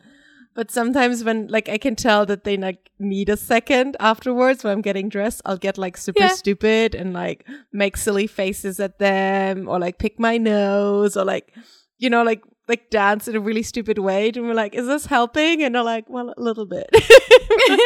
but 0.57 0.71
sometimes 0.71 1.23
when 1.23 1.47
like 1.47 1.69
I 1.69 1.77
can 1.77 1.95
tell 1.95 2.25
that 2.25 2.43
they 2.43 2.57
like 2.57 2.89
need 2.99 3.29
a 3.29 3.37
second 3.37 3.95
afterwards 3.99 4.63
when 4.63 4.73
I'm 4.73 4.81
getting 4.81 5.07
dressed, 5.07 5.41
I'll 5.45 5.57
get 5.67 5.77
like 5.77 5.95
super 5.97 6.23
Yeah. 6.23 6.33
stupid 6.41 6.95
and 6.95 7.13
like 7.13 7.45
make 7.71 7.95
silly 7.95 8.25
faces 8.27 8.79
at 8.79 8.97
them 8.97 9.69
or 9.69 9.79
like 9.79 9.99
pick 9.99 10.19
my 10.19 10.37
nose 10.37 11.15
or 11.15 11.23
like 11.23 11.53
you 11.99 12.09
know 12.09 12.23
like 12.23 12.41
like 12.67 12.89
dance 12.89 13.27
in 13.27 13.35
a 13.35 13.39
really 13.39 13.63
stupid 13.63 13.97
way 13.97 14.29
and 14.29 14.45
we're 14.45 14.53
like 14.53 14.75
is 14.75 14.87
this 14.87 15.05
helping 15.05 15.63
and 15.63 15.73
they're 15.75 15.83
like 15.83 16.09
well 16.09 16.33
a 16.35 16.41
little 16.41 16.65
bit 16.65 16.89
I'm 17.69 17.77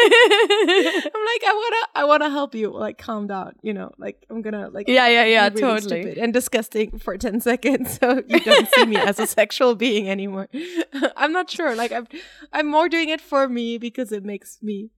like, 1.25 1.43
I 1.43 1.53
wanna, 1.53 1.87
I 1.95 2.03
wanna 2.05 2.29
help 2.29 2.55
you. 2.55 2.71
Like, 2.71 2.97
calm 2.97 3.27
down. 3.27 3.53
You 3.61 3.73
know, 3.73 3.91
like 3.97 4.25
I'm 4.29 4.41
gonna 4.41 4.69
like, 4.69 4.87
Yeah, 4.87 5.07
yeah, 5.07 5.25
yeah, 5.25 5.47
really 5.47 5.61
totally. 5.61 6.01
stupid 6.01 6.17
and 6.17 6.33
disgusting 6.33 6.99
for 6.99 7.17
ten 7.17 7.39
seconds, 7.41 7.97
so 8.01 8.21
you 8.27 8.39
don't 8.39 8.67
see 8.73 8.85
me 8.85 8.97
as 8.97 9.19
a 9.19 9.27
sexual 9.39 9.75
being 9.75 10.09
anymore. 10.09 10.49
I'm 11.15 11.31
not 11.31 11.49
sure. 11.49 11.75
Like, 11.75 11.91
I'm, 11.91 12.07
I'm 12.51 12.67
more 12.67 12.89
doing 12.89 13.09
it 13.09 13.21
for 13.21 13.47
me 13.47 13.77
because 13.77 14.11
it 14.11 14.23
makes 14.23 14.59
me 14.61 14.89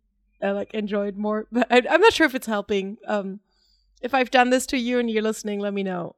uh, 0.42 0.54
like 0.54 0.74
enjoy 0.74 1.08
it 1.08 1.18
more. 1.18 1.48
But 1.52 1.68
I, 1.72 1.82
I'm 1.90 2.02
not 2.02 2.14
sure 2.14 2.26
if 2.26 2.36
it's 2.36 2.48
helping. 2.48 2.98
Um, 3.08 3.40
if 4.02 4.14
I've 4.14 4.32
done 4.32 4.50
this 4.50 4.66
to 4.68 4.78
you 4.78 5.00
and 5.00 5.10
you're 5.10 5.24
listening, 5.24 5.60
let 5.60 5.74
me 5.74 5.84
know. 5.84 6.16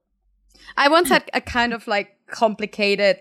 I 0.78 0.88
once 0.88 1.09
had 1.09 1.30
a 1.34 1.41
kind 1.41 1.74
of 1.74 1.88
like 1.88 2.16
complicated 2.28 3.20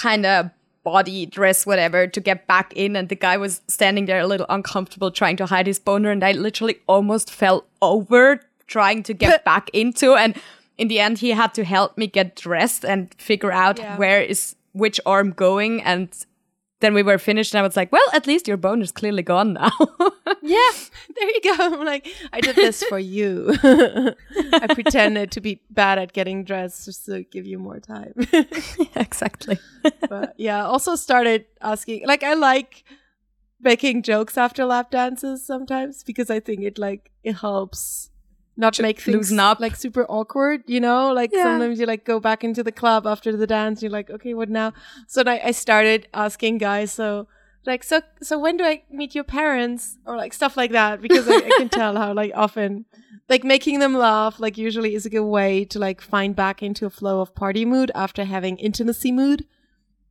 kind 0.00 0.24
of 0.26 0.50
body 0.84 1.26
dress, 1.26 1.64
whatever, 1.64 2.06
to 2.08 2.20
get 2.20 2.46
back 2.46 2.72
in, 2.74 2.96
and 2.96 3.08
the 3.08 3.14
guy 3.14 3.36
was 3.36 3.60
standing 3.68 4.06
there 4.06 4.20
a 4.20 4.26
little 4.26 4.46
uncomfortable 4.48 5.10
trying 5.10 5.36
to 5.36 5.46
hide 5.46 5.66
his 5.66 5.78
boner, 5.78 6.10
and 6.10 6.24
I 6.24 6.32
literally 6.32 6.80
almost 6.88 7.30
fell 7.30 7.64
over 7.80 8.40
trying 8.66 9.02
to 9.04 9.14
get 9.14 9.44
back 9.52 9.70
into, 9.72 10.14
and 10.14 10.34
in 10.78 10.88
the 10.88 10.98
end, 10.98 11.18
he 11.18 11.30
had 11.30 11.54
to 11.54 11.64
help 11.64 11.96
me 11.96 12.06
get 12.08 12.34
dressed 12.34 12.84
and 12.84 13.14
figure 13.18 13.52
out 13.52 13.78
Yeah. 13.78 13.96
where 13.96 14.20
is 14.22 14.56
which 14.72 14.98
arm 15.06 15.30
going, 15.32 15.82
and 15.82 16.08
then 16.82 16.92
we 16.92 17.02
were 17.02 17.16
finished, 17.16 17.54
and 17.54 17.60
I 17.60 17.62
was 17.62 17.76
like, 17.76 17.90
"Well, 17.90 18.04
at 18.12 18.26
least 18.26 18.46
your 18.46 18.58
bone 18.58 18.82
is 18.82 18.92
clearly 18.92 19.22
gone 19.22 19.54
now." 19.54 19.72
Yeah, 20.44 20.72
there 21.14 21.28
you 21.28 21.40
go. 21.44 21.54
I'm 21.58 21.84
like, 21.84 22.08
I 22.32 22.40
did 22.40 22.56
this 22.56 22.82
for 22.82 22.98
you. 22.98 23.54
I 23.62 24.66
pretended 24.74 25.30
to 25.32 25.40
be 25.40 25.60
bad 25.70 25.98
at 25.98 26.12
getting 26.12 26.42
dressed 26.42 26.84
just 26.86 27.06
to 27.06 27.22
give 27.22 27.46
you 27.46 27.60
more 27.60 27.78
time. 27.78 28.14
exactly. 28.96 29.58
but 30.08 30.34
yeah, 30.38 30.66
also 30.66 30.96
started 30.96 31.46
asking 31.60 32.08
like 32.08 32.24
I 32.24 32.34
like 32.34 32.82
making 33.60 34.02
jokes 34.02 34.36
after 34.36 34.64
lap 34.64 34.90
dances 34.90 35.46
sometimes 35.46 36.02
because 36.02 36.28
I 36.28 36.40
think 36.40 36.62
it 36.62 36.76
like 36.76 37.12
it 37.22 37.34
helps 37.34 38.10
not 38.56 38.78
make 38.80 39.00
things 39.00 39.32
up. 39.38 39.60
like 39.60 39.76
super 39.76 40.04
awkward, 40.04 40.62
you 40.66 40.80
know? 40.80 41.12
Like 41.12 41.30
Yeah. 41.32 41.44
sometimes 41.44 41.80
you 41.80 41.86
like 41.86 42.04
go 42.04 42.20
back 42.20 42.44
into 42.44 42.62
the 42.62 42.72
club 42.72 43.06
after 43.06 43.36
the 43.36 43.46
dance, 43.46 43.82
you're 43.82 43.90
like, 43.90 44.10
okay, 44.10 44.34
what 44.34 44.48
now? 44.48 44.72
So 45.06 45.22
I, 45.26 45.40
I 45.46 45.50
started 45.52 46.08
asking 46.12 46.58
guys, 46.58 46.92
so 46.92 47.26
like 47.64 47.84
so 47.84 48.02
so 48.20 48.38
when 48.38 48.56
do 48.56 48.64
I 48.64 48.82
meet 48.90 49.14
your 49.14 49.24
parents 49.24 49.96
or 50.04 50.16
like 50.16 50.32
stuff 50.32 50.56
like 50.56 50.72
that 50.72 51.00
because 51.00 51.28
I, 51.28 51.36
I 51.36 51.50
can 51.58 51.68
tell 51.80 51.96
how 51.96 52.12
like 52.12 52.32
often 52.34 52.86
like 53.28 53.44
making 53.44 53.78
them 53.78 53.94
laugh 53.94 54.40
like 54.40 54.58
usually 54.58 54.96
is 54.96 55.06
a 55.06 55.10
good 55.10 55.24
way 55.24 55.64
to 55.66 55.78
like 55.78 56.00
find 56.00 56.34
back 56.34 56.60
into 56.60 56.86
a 56.86 56.90
flow 56.90 57.20
of 57.20 57.34
party 57.36 57.64
mood 57.64 57.92
after 57.94 58.24
having 58.24 58.56
intimacy 58.58 59.12
mood. 59.12 59.46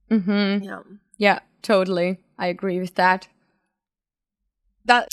Mm-hmm. 0.09 0.63
Yeah. 0.63 0.79
Yeah, 1.17 1.39
totally. 1.61 2.19
I 2.39 2.47
agree 2.47 2.79
with 2.79 2.95
that. 2.95 3.27
That 4.85 5.09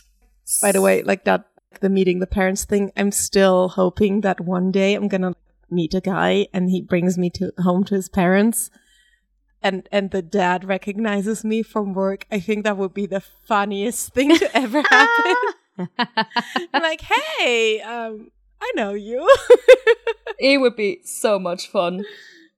by 0.63 0.73
the 0.73 0.81
way, 0.81 1.03
like 1.03 1.25
that 1.25 1.48
the 1.81 1.89
meeting 1.89 2.19
the 2.19 2.27
parents 2.27 2.65
thing, 2.65 2.93
I'm 2.97 3.13
still 3.13 3.69
hoping 3.69 4.23
that 4.23 4.41
one 4.41 4.71
day 4.71 4.95
I'm 4.95 5.09
gonna 5.09 5.35
meet 5.71 5.95
a 5.95 6.01
guy 6.01 6.47
and 6.53 6.71
he 6.71 6.81
brings 6.81 7.19
me 7.19 7.31
to 7.31 7.53
home 7.59 7.85
to 7.85 7.95
his 7.95 8.09
parents 8.09 8.71
and 9.63 9.89
and 9.91 10.11
the 10.11 10.23
dad 10.23 10.65
recognizes 10.65 11.45
me 11.45 11.63
from 11.63 11.95
work. 11.95 12.27
I 12.31 12.41
think 12.41 12.65
that 12.65 12.77
would 12.77 12.95
be 12.95 13.07
the 13.07 13.21
funniest 13.21 14.15
thing 14.15 14.37
to 14.39 14.57
ever 14.57 14.83
happen. 14.83 15.35
I'm 15.79 15.89
like, 16.83 17.01
hey, 17.03 17.81
um, 17.81 18.31
I 18.61 18.73
know 18.75 18.95
you. 18.95 19.29
It 20.41 20.61
would 20.61 20.77
be 20.77 21.01
so 21.03 21.41
much 21.41 21.67
fun. 21.69 22.05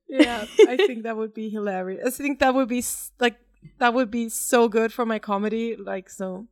yeah, 0.06 0.44
I 0.68 0.76
think 0.76 1.04
that 1.04 1.16
would 1.16 1.32
be 1.32 1.48
hilarious. 1.48 2.20
I 2.20 2.22
think 2.22 2.38
that 2.40 2.52
would 2.52 2.68
be 2.68 2.84
like 3.18 3.38
that 3.78 3.94
would 3.94 4.10
be 4.10 4.28
so 4.28 4.68
good 4.68 4.92
for 4.92 5.06
my 5.06 5.18
comedy. 5.18 5.76
Like 5.76 6.10
so, 6.10 6.46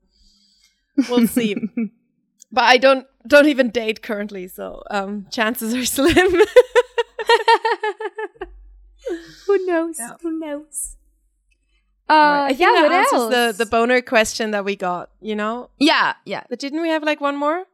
we'll 1.06 1.26
see. 1.26 1.54
But 2.50 2.64
I 2.64 2.78
don't 2.78 3.06
don't 3.26 3.46
even 3.46 3.70
date 3.70 4.02
currently, 4.02 4.48
so 4.48 4.82
um, 4.90 5.26
chances 5.30 5.74
are 5.74 5.84
slim. 5.96 6.42
Who 9.46 9.66
knows? 9.66 9.98
Yeah. 9.98 10.12
Who 10.22 10.38
knows? 10.38 10.96
Uh, 12.10 12.46
I 12.46 12.48
think 12.48 12.60
yeah, 12.60 12.72
that 12.72 12.82
what 12.82 12.92
answers 12.92 13.12
else? 13.20 13.56
the 13.56 13.64
the 13.64 13.70
boner 13.70 14.00
question 14.00 14.52
that 14.52 14.64
we 14.64 14.76
got. 14.76 15.10
You 15.20 15.36
know, 15.36 15.70
yeah, 15.78 16.14
yeah. 16.24 16.44
but 16.48 16.58
didn't 16.58 16.80
we 16.80 16.88
have 16.88 17.02
like 17.02 17.20
one 17.20 17.36
more? 17.36 17.64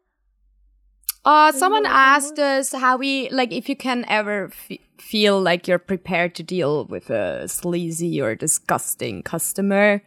Uh, 1.25 1.53
someone 1.53 1.87
asked 1.87 2.39
us 2.39 2.73
how 2.73 2.97
we 2.99 3.31
like 3.31 3.51
if 3.53 3.69
you 3.69 3.77
can 3.77 4.05
ever 4.09 4.51
f- 4.69 4.79
feel 4.99 5.41
like 5.41 5.67
you're 5.67 5.79
prepared 5.79 6.35
to 6.35 6.43
deal 6.43 6.85
with 6.85 7.09
a 7.09 7.49
sleazy 7.49 8.21
or 8.21 8.35
disgusting 8.35 9.23
customer. 9.23 10.03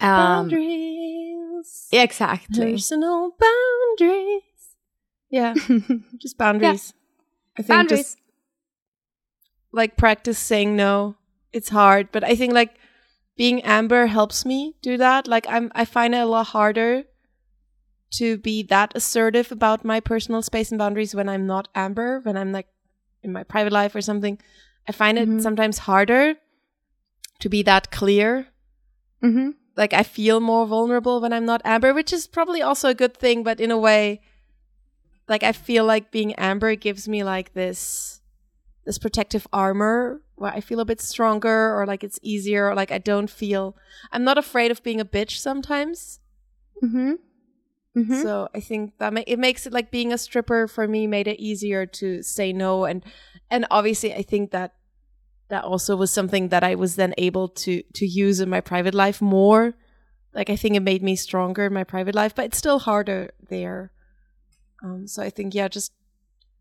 Um, 0.00 0.48
exactly. 1.92 2.72
Personal 2.72 3.32
boundaries. 3.38 4.42
Yeah, 5.30 5.54
just 6.18 6.36
boundaries. 6.38 6.92
I 7.58 7.62
think 7.62 7.68
Boundaries. 7.68 8.00
just 8.00 8.18
like 9.72 9.96
practice 9.96 10.38
saying 10.38 10.76
no. 10.76 11.16
It's 11.52 11.68
hard, 11.70 12.08
but 12.12 12.22
I 12.24 12.36
think 12.36 12.52
like 12.52 12.76
being 13.36 13.62
Amber 13.62 14.06
helps 14.06 14.44
me 14.44 14.74
do 14.82 14.96
that. 14.98 15.26
Like 15.26 15.46
I'm, 15.48 15.70
I 15.74 15.84
find 15.84 16.14
it 16.14 16.18
a 16.18 16.26
lot 16.26 16.48
harder 16.48 17.04
to 18.12 18.38
be 18.38 18.62
that 18.64 18.92
assertive 18.94 19.50
about 19.52 19.84
my 19.84 20.00
personal 20.00 20.42
space 20.42 20.70
and 20.70 20.78
boundaries 20.78 21.14
when 21.14 21.28
I'm 21.28 21.46
not 21.46 21.68
Amber. 21.74 22.20
When 22.20 22.36
I'm 22.36 22.52
like 22.52 22.68
in 23.22 23.32
my 23.32 23.42
private 23.44 23.72
life 23.72 23.94
or 23.94 24.00
something, 24.00 24.38
I 24.88 24.92
find 24.92 25.18
it 25.18 25.28
Mhm. 25.28 25.40
sometimes 25.42 25.78
harder 25.78 26.36
to 27.40 27.48
be 27.48 27.62
that 27.62 27.90
clear 27.90 28.48
mm-hmm. 29.22 29.50
Like 29.80 29.94
I 29.94 30.02
feel 30.02 30.40
more 30.40 30.66
vulnerable 30.66 31.22
when 31.22 31.32
I'm 31.32 31.46
not 31.46 31.62
Amber, 31.64 31.94
which 31.94 32.12
is 32.12 32.26
probably 32.26 32.60
also 32.60 32.90
a 32.90 32.94
good 32.94 33.16
thing, 33.16 33.42
but 33.42 33.58
in 33.58 33.70
a 33.70 33.78
way, 33.78 34.20
like 35.26 35.42
I 35.42 35.52
feel 35.52 35.86
like 35.86 36.10
being 36.10 36.34
Amber 36.34 36.74
gives 36.74 37.08
me 37.08 37.24
like 37.24 37.54
this 37.54 38.20
this 38.84 38.98
protective 38.98 39.46
armor 39.54 40.20
where 40.34 40.52
I 40.52 40.60
feel 40.60 40.80
a 40.80 40.84
bit 40.84 41.00
stronger 41.00 41.74
or 41.74 41.86
like 41.86 42.04
it's 42.04 42.18
easier 42.22 42.68
or 42.68 42.74
like 42.74 42.92
I 42.92 42.98
don't 42.98 43.30
feel 43.30 43.74
I'm 44.12 44.22
not 44.22 44.36
afraid 44.36 44.70
of 44.70 44.82
being 44.82 45.00
a 45.00 45.04
bitch 45.04 45.38
sometimes. 45.38 46.20
Mm-hmm. 46.84 47.12
Mm-hmm. 47.96 48.22
So 48.22 48.48
I 48.54 48.60
think 48.60 48.98
that 48.98 49.14
ma- 49.14 49.24
it 49.26 49.38
makes 49.38 49.66
it 49.66 49.72
like 49.72 49.90
being 49.90 50.12
a 50.12 50.18
stripper 50.18 50.68
for 50.68 50.86
me 50.86 51.06
made 51.06 51.26
it 51.26 51.40
easier 51.40 51.86
to 51.86 52.22
say 52.22 52.52
no 52.52 52.84
and 52.84 53.02
and 53.50 53.66
obviously 53.70 54.12
I 54.12 54.20
think 54.22 54.50
that 54.50 54.74
that 55.50 55.64
also 55.64 55.96
was 55.96 56.10
something 56.10 56.48
that 56.48 56.64
I 56.64 56.74
was 56.74 56.96
then 56.96 57.14
able 57.18 57.48
to 57.48 57.82
to 57.82 58.06
use 58.06 58.40
in 58.40 58.48
my 58.48 58.60
private 58.60 58.94
life 58.94 59.20
more. 59.20 59.74
Like 60.32 60.48
I 60.48 60.56
think 60.56 60.76
it 60.76 60.80
made 60.80 61.02
me 61.02 61.16
stronger 61.16 61.66
in 61.66 61.72
my 61.72 61.84
private 61.84 62.14
life, 62.14 62.34
but 62.34 62.46
it's 62.46 62.58
still 62.58 62.78
harder 62.78 63.30
there. 63.48 63.92
Um, 64.82 65.06
so 65.06 65.22
I 65.22 65.30
think 65.30 65.54
yeah, 65.54 65.68
just 65.68 65.92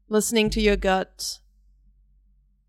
listening 0.09 0.49
to 0.51 0.61
your 0.61 0.75
gut, 0.75 1.39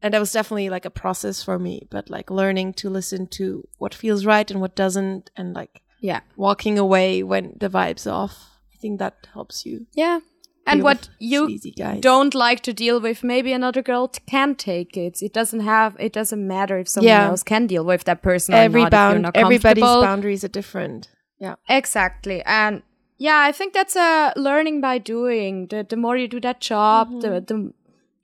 and 0.03 0.15
that 0.15 0.21
was 0.21 0.33
definitely 0.33 0.71
like 0.71 0.85
a 0.85 0.91
process 0.91 1.43
for 1.43 1.59
me. 1.59 1.89
But 1.91 2.11
like 2.11 2.31
learning 2.31 2.75
to 2.75 2.91
listen 2.91 3.27
to 3.39 3.67
what 3.79 3.95
feels 3.95 4.25
right 4.27 4.51
and 4.51 4.61
what 4.61 4.77
doesn't, 4.77 5.31
and 5.37 5.55
like 5.55 5.83
yeah. 6.01 6.21
walking 6.37 6.79
away 6.79 7.23
when 7.23 7.57
the 7.59 7.71
vibe's 7.71 8.07
off. 8.07 8.59
I 8.73 8.77
think 8.77 8.99
that 8.99 9.27
helps 9.33 9.67
you. 9.67 9.87
Yeah. 9.95 10.21
And 10.67 10.83
what 10.83 11.09
you 11.19 11.59
don't 12.01 12.35
like 12.35 12.61
to 12.63 12.73
deal 12.73 13.01
with, 13.01 13.25
maybe 13.25 13.53
another 13.53 13.83
girl 13.83 14.09
t- 14.09 14.21
can 14.27 14.55
take 14.55 14.97
it. 14.97 15.23
It 15.23 15.33
doesn't 15.33 15.61
have. 15.61 15.97
It 15.99 16.13
doesn't 16.13 16.47
matter 16.47 16.79
if 16.79 16.89
someone 16.89 17.09
Yeah. 17.09 17.29
else 17.29 17.43
can 17.43 17.67
deal 17.67 17.85
with 17.85 18.05
that 18.05 18.23
person. 18.23 18.55
every 18.55 18.83
or 18.83 18.85
not, 18.85 18.91
bound, 18.91 19.31
everybody's 19.35 19.83
boundaries 19.83 20.45
are 20.45 20.49
different. 20.49 21.09
Yeah. 21.39 21.55
Exactly. 21.69 22.43
And 22.45 22.83
yeah, 23.19 23.41
I 23.49 23.53
think 23.53 23.73
that's 23.75 23.97
a 23.97 24.33
learning 24.37 24.81
by 24.81 24.99
doing. 24.99 25.67
The 25.69 25.85
the 25.89 25.97
more 25.97 26.17
you 26.17 26.29
do 26.29 26.41
that 26.41 26.61
job, 26.61 27.21
the 27.21 27.29
mm-hmm. 27.29 27.45
the 27.47 27.73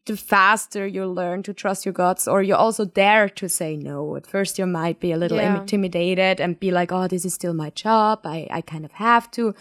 the 0.06 0.16
faster 0.16 0.86
you 0.86 1.04
learn 1.04 1.42
to 1.42 1.52
trust 1.52 1.84
your 1.84 1.92
guts 1.92 2.28
or 2.28 2.40
you 2.42 2.54
also 2.54 2.84
dare 2.84 3.28
to 3.28 3.48
say 3.48 3.76
no. 3.76 4.14
At 4.16 4.26
first 4.26 4.58
you 4.58 4.66
might 4.66 5.00
be 5.00 5.10
a 5.12 5.16
little 5.16 5.38
Yeah. 5.38 5.60
intimidated 5.60 6.40
and 6.40 6.60
be 6.60 6.70
like, 6.70 6.92
Oh, 6.92 7.08
this 7.08 7.24
is 7.24 7.34
still 7.34 7.54
my 7.54 7.70
job. 7.70 8.20
I, 8.24 8.46
I 8.50 8.60
kind 8.60 8.84
of 8.84 8.92
have 8.92 9.30
to 9.32 9.52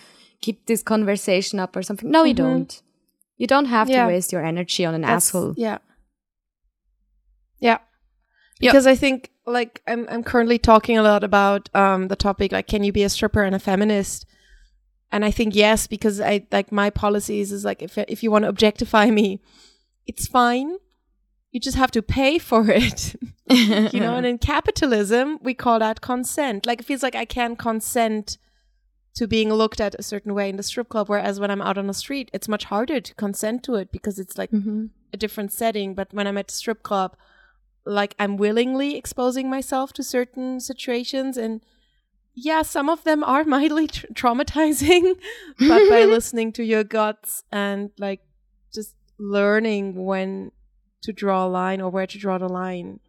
keep 0.46 0.58
this 0.72 0.84
conversation 0.84 1.60
up 1.60 1.76
or 1.76 1.82
something. 1.84 2.10
No, 2.12 2.24
you 2.30 2.34
don't. 2.46 2.72
You 3.42 3.48
don't 3.48 3.66
have 3.78 3.90
Yeah. 3.90 4.04
to 4.06 4.08
waste 4.14 4.32
your 4.34 4.44
energy 4.52 4.84
on 4.86 4.94
an 4.96 5.02
That's- 5.02 5.18
asshole. 5.30 5.54
Yeah. 5.58 5.78
Yeah. 7.60 7.80
Yep. 8.60 8.72
Because 8.72 8.88
I 8.88 8.96
think 8.96 9.32
like 9.46 9.82
I'm 9.88 10.08
I'm 10.10 10.24
currently 10.24 10.58
talking 10.58 10.98
a 10.98 11.04
lot 11.04 11.24
about 11.24 11.70
um 11.76 12.08
the 12.08 12.16
topic 12.16 12.52
like 12.52 12.68
can 12.68 12.84
you 12.84 12.92
be 12.92 13.04
a 13.04 13.10
stripper 13.10 13.44
and 13.44 13.56
a 13.56 13.60
feminist? 13.60 14.26
And 15.12 15.24
I 15.26 15.32
think 15.32 15.56
yes 15.56 15.88
because 15.88 16.20
I 16.22 16.46
like 16.52 16.72
my 16.72 16.90
policies 16.90 17.52
is 17.52 17.64
like 17.66 17.82
if 17.82 17.98
if 17.98 18.24
you 18.24 18.32
want 18.32 18.44
to 18.46 18.50
objectify 18.50 19.10
me, 19.12 19.42
it's 20.08 20.28
fine. 20.28 20.78
You 21.52 21.60
just 21.60 21.78
have 21.78 21.92
to 21.92 22.02
pay 22.02 22.38
for 22.40 22.66
it. 22.84 23.16
you 23.50 24.00
know, 24.00 24.16
and 24.16 24.26
in 24.26 24.38
capitalism, 24.54 25.38
we 25.42 25.54
call 25.54 25.80
that 25.80 26.02
consent. 26.02 26.66
Like 26.66 26.80
it 26.82 26.86
feels 26.86 27.04
like 27.04 27.16
I 27.16 27.26
can 27.26 27.56
consent 27.56 28.38
to 29.16 29.28
being 29.28 29.52
looked 29.54 29.80
at 29.82 29.96
a 29.98 30.04
certain 30.04 30.34
way 30.34 30.50
in 30.50 30.58
the 30.58 30.64
strip 30.64 30.90
club, 30.90 31.08
whereas 31.10 31.40
when 31.40 31.50
I'm 31.50 31.62
out 31.62 31.78
on 31.78 31.88
the 31.88 31.94
street, 31.94 32.30
it's 32.34 32.48
much 32.50 32.66
harder 32.66 33.00
to 33.00 33.14
consent 33.16 33.64
to 33.64 33.76
it 33.76 33.92
because 33.92 34.20
it's 34.20 34.38
like 34.38 34.52
Mhm. 34.52 34.90
a 35.14 35.18
different 35.18 35.52
setting. 35.54 35.94
But 35.96 36.14
when 36.14 36.28
I'm 36.28 36.38
at 36.38 36.48
the 36.50 36.54
strip 36.54 36.84
club, 36.84 37.16
like 37.86 38.14
I'm 38.20 38.36
willingly 38.36 38.98
exposing 38.98 39.50
myself 39.50 39.94
to 39.94 40.04
certain 40.04 40.60
situations 40.60 41.38
and 41.38 41.62
yeah, 42.34 42.64
some 42.64 42.90
of 42.90 43.06
them 43.06 43.24
are 43.24 43.44
mildly 43.56 43.88
tr- 43.88 44.08
traumatizing, 44.08 45.16
but 45.60 45.90
by 45.90 46.04
listening 46.04 46.52
to 46.54 46.64
your 46.66 46.84
guts 46.84 47.44
and 47.52 47.92
like 47.98 48.20
just 48.74 48.96
learning 49.18 50.04
when 50.04 50.52
to 51.04 51.14
draw 51.14 51.46
a 51.46 51.48
line 51.48 51.80
or 51.80 51.90
where 51.90 52.08
to 52.08 52.18
draw 52.18 52.38
the 52.38 52.50
line. 52.50 53.00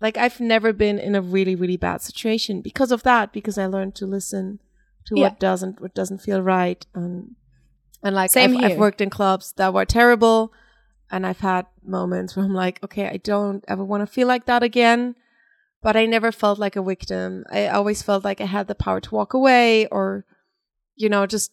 Like 0.00 0.16
I've 0.16 0.40
never 0.40 0.72
been 0.72 0.98
in 0.98 1.14
a 1.14 1.20
really 1.20 1.54
really 1.54 1.76
bad 1.76 2.00
situation 2.00 2.62
because 2.62 2.90
of 2.90 3.02
that 3.02 3.32
because 3.32 3.58
I 3.58 3.66
learned 3.66 3.94
to 3.96 4.06
listen 4.06 4.60
to 5.06 5.14
Yeah. 5.16 5.24
what 5.28 5.40
doesn't 5.40 5.80
what 5.80 5.94
doesn't 5.94 6.18
feel 6.22 6.40
right. 6.42 6.84
And 6.94 7.36
and 8.02 8.14
like 8.14 8.30
Same 8.30 8.56
I've, 8.56 8.72
I've 8.72 8.78
worked 8.78 9.00
in 9.00 9.10
clubs 9.10 9.52
that 9.56 9.74
were 9.74 9.84
terrible 9.84 10.52
and 11.10 11.26
I've 11.26 11.40
had 11.40 11.66
moments 11.82 12.36
where 12.36 12.44
I'm 12.44 12.54
like 12.54 12.82
okay 12.84 13.08
I 13.08 13.16
don't 13.18 13.64
ever 13.68 13.84
want 13.84 14.02
to 14.02 14.06
feel 14.06 14.28
like 14.28 14.46
that 14.46 14.62
again. 14.62 15.14
But 15.82 15.96
I 15.96 16.04
never 16.04 16.30
felt 16.30 16.58
like 16.58 16.76
a 16.76 16.82
victim. 16.82 17.44
I 17.50 17.68
always 17.68 18.02
felt 18.02 18.22
like 18.22 18.40
I 18.42 18.44
had 18.46 18.68
the 18.68 18.74
power 18.74 19.00
to 19.00 19.14
walk 19.14 19.32
away 19.34 19.86
or 19.86 20.26
you 20.94 21.08
know 21.08 21.26
just 21.26 21.52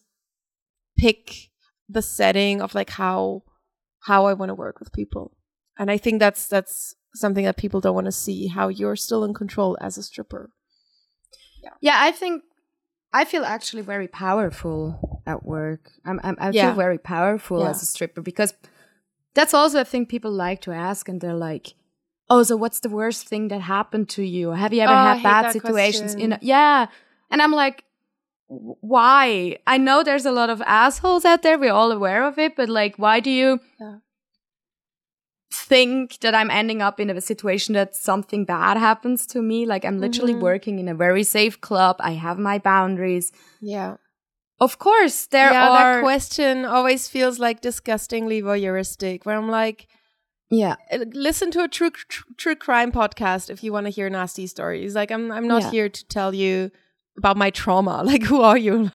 pick 0.98 1.48
the 1.88 2.02
setting 2.02 2.60
of 2.60 2.74
like 2.74 2.90
how 2.90 3.42
how 4.00 4.26
I 4.26 4.34
want 4.34 4.50
to 4.50 4.54
work 4.54 4.78
with 4.80 4.92
people. 4.92 5.32
And 5.78 5.90
I 5.90 5.96
think 5.96 6.20
that's 6.20 6.46
that's 6.46 6.94
something 7.14 7.44
that 7.44 7.56
people 7.56 7.80
don't 7.80 7.94
want 7.94 8.04
to 8.04 8.12
see 8.12 8.48
how 8.48 8.68
you're 8.68 8.96
still 8.96 9.24
in 9.24 9.32
control 9.32 9.78
as 9.80 9.96
a 9.96 10.02
stripper. 10.02 10.50
Yeah. 11.62 11.70
Yeah, 11.80 11.96
I 11.98 12.12
think 12.12 12.42
I 13.12 13.24
feel 13.24 13.44
actually 13.44 13.82
very 13.82 14.08
powerful 14.08 15.22
at 15.26 15.44
work. 15.44 15.90
I'm, 16.04 16.20
I'm 16.22 16.36
I 16.38 16.50
Yeah. 16.50 16.66
feel 16.68 16.76
very 16.76 16.98
powerful 16.98 17.60
Yeah. 17.60 17.70
as 17.70 17.82
a 17.82 17.86
stripper 17.86 18.20
because 18.22 18.54
that's 19.34 19.54
also 19.54 19.80
a 19.80 19.84
thing 19.84 20.06
people 20.06 20.30
like 20.30 20.60
to 20.62 20.72
ask, 20.72 21.08
and 21.08 21.20
they're 21.20 21.34
like, 21.50 21.74
"Oh, 22.28 22.42
so 22.42 22.56
what's 22.56 22.80
the 22.80 22.88
worst 22.90 23.28
thing 23.28 23.48
that 23.48 23.60
happened 23.62 24.08
to 24.10 24.22
you? 24.22 24.50
Have 24.50 24.72
you 24.74 24.80
ever 24.82 24.92
Oh, 24.94 24.96
had 24.96 25.22
bad 25.22 25.52
situations?" 25.52 26.14
In 26.14 26.30
question. 26.30 26.46
yeah, 26.46 26.86
and 27.30 27.40
I'm 27.42 27.52
like, 27.52 27.84
"Why? 28.48 29.58
I 29.66 29.78
know 29.78 30.02
there's 30.02 30.26
a 30.26 30.32
lot 30.32 30.50
of 30.50 30.60
assholes 30.62 31.24
out 31.24 31.42
there. 31.42 31.58
We're 31.58 31.72
all 31.72 31.92
aware 31.92 32.24
of 32.24 32.38
it, 32.38 32.56
but 32.56 32.68
like, 32.68 32.96
why 32.98 33.20
do 33.20 33.30
you?" 33.30 33.60
Yeah. 33.80 33.98
Think 35.50 36.18
that 36.20 36.34
I'm 36.34 36.50
ending 36.50 36.82
up 36.82 37.00
in 37.00 37.10
a 37.10 37.20
situation 37.20 37.74
that 37.74 37.96
something 37.96 38.44
bad 38.44 38.76
happens 38.76 39.26
to 39.28 39.40
me. 39.42 39.66
Like 39.66 39.84
I'm 39.84 39.98
literally 40.00 40.34
Mhm. 40.34 40.40
working 40.40 40.78
in 40.78 40.88
a 40.88 40.94
very 40.94 41.22
safe 41.24 41.60
club. 41.60 41.96
I 42.00 42.12
have 42.12 42.38
my 42.38 42.58
boundaries. 42.58 43.32
yeah 43.60 43.96
Of 44.60 44.78
course, 44.78 45.26
there 45.26 45.52
yeah, 45.52 45.68
are. 45.70 45.94
that 45.94 46.02
question 46.02 46.64
always 46.64 47.08
feels 47.08 47.38
like 47.38 47.60
disgustingly 47.60 48.42
voyeuristic. 48.42 49.24
Where 49.24 49.36
I'm 49.36 49.48
like, 49.50 49.86
yeah, 50.50 50.74
uh, 50.90 51.04
listen 51.12 51.50
to 51.52 51.62
a 51.62 51.68
true 51.68 51.90
tr- 51.90 52.24
true 52.36 52.56
crime 52.56 52.90
podcast 52.90 53.50
if 53.50 53.62
you 53.62 53.72
want 53.72 53.86
to 53.86 53.90
hear 53.92 54.10
nasty 54.10 54.46
stories. 54.48 54.94
Like, 54.96 55.10
I'm 55.14 55.30
I'm 55.30 55.46
not 55.46 55.62
Yeah. 55.62 55.70
here 55.70 55.88
to 55.88 56.02
tell 56.08 56.34
you 56.34 56.70
about 57.16 57.36
my 57.36 57.50
trauma. 57.50 58.02
Like, 58.10 58.24
who 58.24 58.40
are 58.42 58.58
you? 58.58 58.90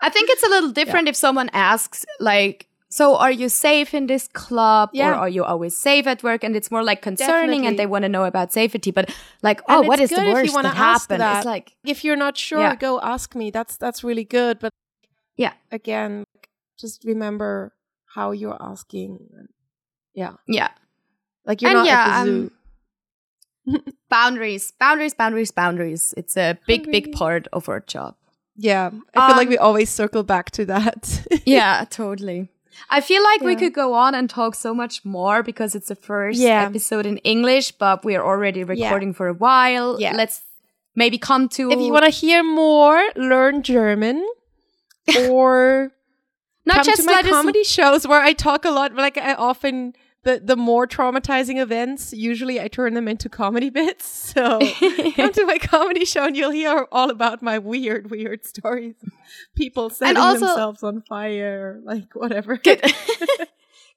I 0.00 0.10
think 0.10 0.30
it's 0.30 0.42
a 0.44 0.48
little 0.48 0.70
different 0.70 1.08
if 1.08 1.16
someone 1.16 1.50
asks, 1.52 2.04
like, 2.20 2.66
"So, 2.92 3.16
are 3.16 3.32
you 3.32 3.48
safe 3.48 3.94
in 3.98 4.06
this 4.06 4.28
club, 4.28 4.90
or 4.92 4.96
Yeah. 5.00 5.14
are 5.24 5.28
you 5.36 5.42
always 5.44 5.74
safe 5.76 6.06
at 6.06 6.22
work?" 6.22 6.44
And 6.44 6.54
it's 6.54 6.70
more 6.70 6.84
like 6.84 7.00
concerning, 7.00 7.62
Definitely. 7.64 7.66
and 7.68 7.78
they 7.78 7.86
want 7.86 8.02
to 8.04 8.08
know 8.08 8.24
about 8.24 8.52
safety. 8.52 8.90
But 8.92 9.08
like, 9.42 9.60
oh, 9.68 9.80
what 9.88 9.98
is 10.00 10.10
the 10.10 10.16
good 10.16 10.28
if 10.28 10.28
you 10.28 10.52
worst 10.52 10.62
that 10.62 10.76
happened? 10.76 11.20
that. 11.24 11.36
It's 11.38 11.46
like, 11.46 11.72
If 11.84 12.04
you're 12.04 12.20
not 12.26 12.36
sure, 12.36 12.60
Yeah. 12.60 12.76
go 12.76 13.00
ask 13.00 13.34
me. 13.34 13.50
That's 13.50 13.76
that's 13.80 14.04
really 14.04 14.24
good. 14.28 14.58
But 14.60 14.70
yeah, 15.36 15.54
again, 15.70 16.24
just 16.78 17.04
remember 17.04 17.72
how 18.14 18.32
you're 18.32 18.60
asking. 18.60 19.18
Yeah, 20.14 20.36
yeah, 20.46 20.68
like 21.48 21.62
you're 21.62 21.70
And 21.72 21.78
not 21.80 21.86
yeah, 21.86 22.04
at 22.04 22.04
the 22.04 22.16
um, 22.20 22.26
zoo. 22.28 23.82
boundaries, 24.10 24.72
boundaries, 24.78 25.14
boundaries, 25.14 25.50
boundaries. 25.50 26.12
It's 26.16 26.36
a 26.36 26.58
big, 26.66 26.90
big 26.92 27.12
part 27.12 27.48
of 27.52 27.68
our 27.68 27.80
job. 27.80 28.16
Yeah, 28.56 28.90
I 29.16 29.26
feel 29.28 29.36
like 29.36 29.48
Um, 29.48 29.54
we 29.56 29.58
always 29.58 29.88
circle 29.88 30.22
back 30.24 30.50
to 30.52 30.66
that. 30.66 31.26
yeah, 31.46 31.86
totally. 31.88 32.51
I 32.90 33.00
feel 33.00 33.22
like 33.22 33.40
we 33.42 33.56
could 33.56 33.72
go 33.74 33.94
on 33.94 34.14
and 34.14 34.28
talk 34.28 34.54
so 34.54 34.74
much 34.74 35.04
more 35.04 35.42
because 35.42 35.74
it's 35.74 35.88
the 35.88 35.94
first 35.96 36.38
Yeah. 36.40 36.64
episode 36.64 37.06
in 37.06 37.18
English, 37.18 37.72
but 37.72 38.04
we're 38.04 38.22
already 38.22 38.64
recording 38.64 39.12
for 39.12 39.28
a 39.28 39.34
while. 39.34 39.96
Yeah. 40.00 40.14
Let's 40.14 40.42
maybe 40.94 41.18
come 41.18 41.48
to 41.50 41.70
If 41.70 41.78
you 41.80 41.92
want 41.92 42.04
to 42.04 42.10
hear 42.10 42.42
more, 42.42 43.02
learn 43.16 43.62
German 43.62 44.26
or 45.30 45.92
not 46.64 46.76
come 46.76 46.84
just 46.84 47.02
to 47.02 47.06
my 47.06 47.22
comedy 47.22 47.64
shows 47.64 48.06
where 48.06 48.20
I 48.20 48.32
talk 48.32 48.64
a 48.64 48.70
lot. 48.70 48.94
Like 48.94 49.18
I 49.18 49.34
often 49.34 49.94
the 50.24 50.40
the 50.42 50.56
more 50.56 50.86
traumatizing 50.86 51.60
events, 51.60 52.12
usually 52.12 52.60
I 52.60 52.68
turn 52.68 52.94
them 52.94 53.08
into 53.08 53.28
comedy 53.28 53.70
bits. 53.80 54.06
So 54.06 54.60
come 55.14 55.32
to 55.32 55.44
my 55.46 55.58
comedy 55.58 56.04
show 56.04 56.26
and 56.26 56.36
you'll 56.36 56.50
hear 56.50 56.86
all 56.92 57.10
about 57.10 57.42
my 57.42 57.58
weird, 57.58 58.10
weird 58.10 58.44
stories. 58.44 58.94
People 59.56 59.90
setting 59.90 60.16
also- 60.16 60.46
themselves 60.46 60.82
on 60.82 61.02
fire, 61.02 61.80
like 61.84 62.14
whatever. 62.14 62.60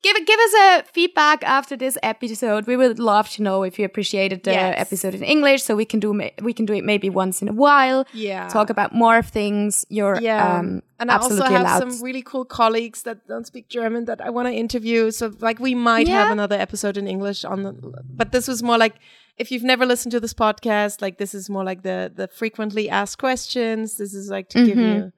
give 0.03 0.15
give 0.25 0.39
us 0.39 0.53
a 0.53 0.83
feedback 0.93 1.43
after 1.43 1.75
this 1.77 1.97
episode. 2.03 2.67
We 2.67 2.77
would 2.77 2.99
love 2.99 3.29
to 3.31 3.43
know 3.43 3.63
if 3.63 3.77
you 3.79 3.85
appreciated 3.85 4.43
the 4.43 4.51
Yes. 4.51 4.75
episode 4.77 5.13
in 5.15 5.23
English, 5.23 5.63
so 5.63 5.75
we 5.75 5.85
can 5.85 5.99
do 5.99 6.09
we 6.41 6.53
can 6.53 6.65
do 6.65 6.73
it 6.73 6.83
maybe 6.83 7.09
once 7.09 7.41
in 7.41 7.47
a 7.49 7.53
while. 7.53 8.05
yeah. 8.13 8.47
Talk 8.49 8.69
about 8.69 8.93
more 8.93 9.17
of 9.17 9.27
things. 9.27 9.85
You're 9.89 10.19
Yeah. 10.21 10.59
um, 10.59 10.81
and 10.99 11.11
I 11.11 11.17
also 11.17 11.43
have 11.43 11.61
allowed. 11.61 11.79
some 11.79 12.01
really 12.03 12.21
cool 12.21 12.45
colleagues 12.45 13.03
that 13.03 13.17
don't 13.27 13.45
speak 13.47 13.67
German 13.69 14.05
that 14.05 14.21
I 14.21 14.29
want 14.29 14.47
to 14.47 14.53
interview. 14.53 15.11
So 15.11 15.31
like 15.39 15.59
we 15.59 15.73
might 15.75 16.07
Yeah. 16.07 16.21
have 16.23 16.31
another 16.31 16.55
episode 16.55 16.97
in 16.97 17.07
English 17.07 17.43
on 17.45 17.63
the 17.63 17.73
but 18.19 18.31
this 18.31 18.47
was 18.47 18.61
more 18.63 18.77
like 18.77 18.95
if 19.37 19.51
you've 19.51 19.63
never 19.73 19.85
listened 19.85 20.11
to 20.13 20.19
this 20.21 20.33
podcast, 20.33 21.01
like 21.01 21.17
this 21.17 21.33
is 21.33 21.49
more 21.49 21.63
like 21.63 21.81
the 21.83 22.11
the 22.15 22.27
frequently 22.27 22.89
asked 22.89 23.17
questions. 23.17 23.97
This 23.97 24.13
is 24.13 24.29
like 24.29 24.47
to 24.49 24.65
give 24.65 24.77
Mhm. 24.77 24.95
you 24.95 25.11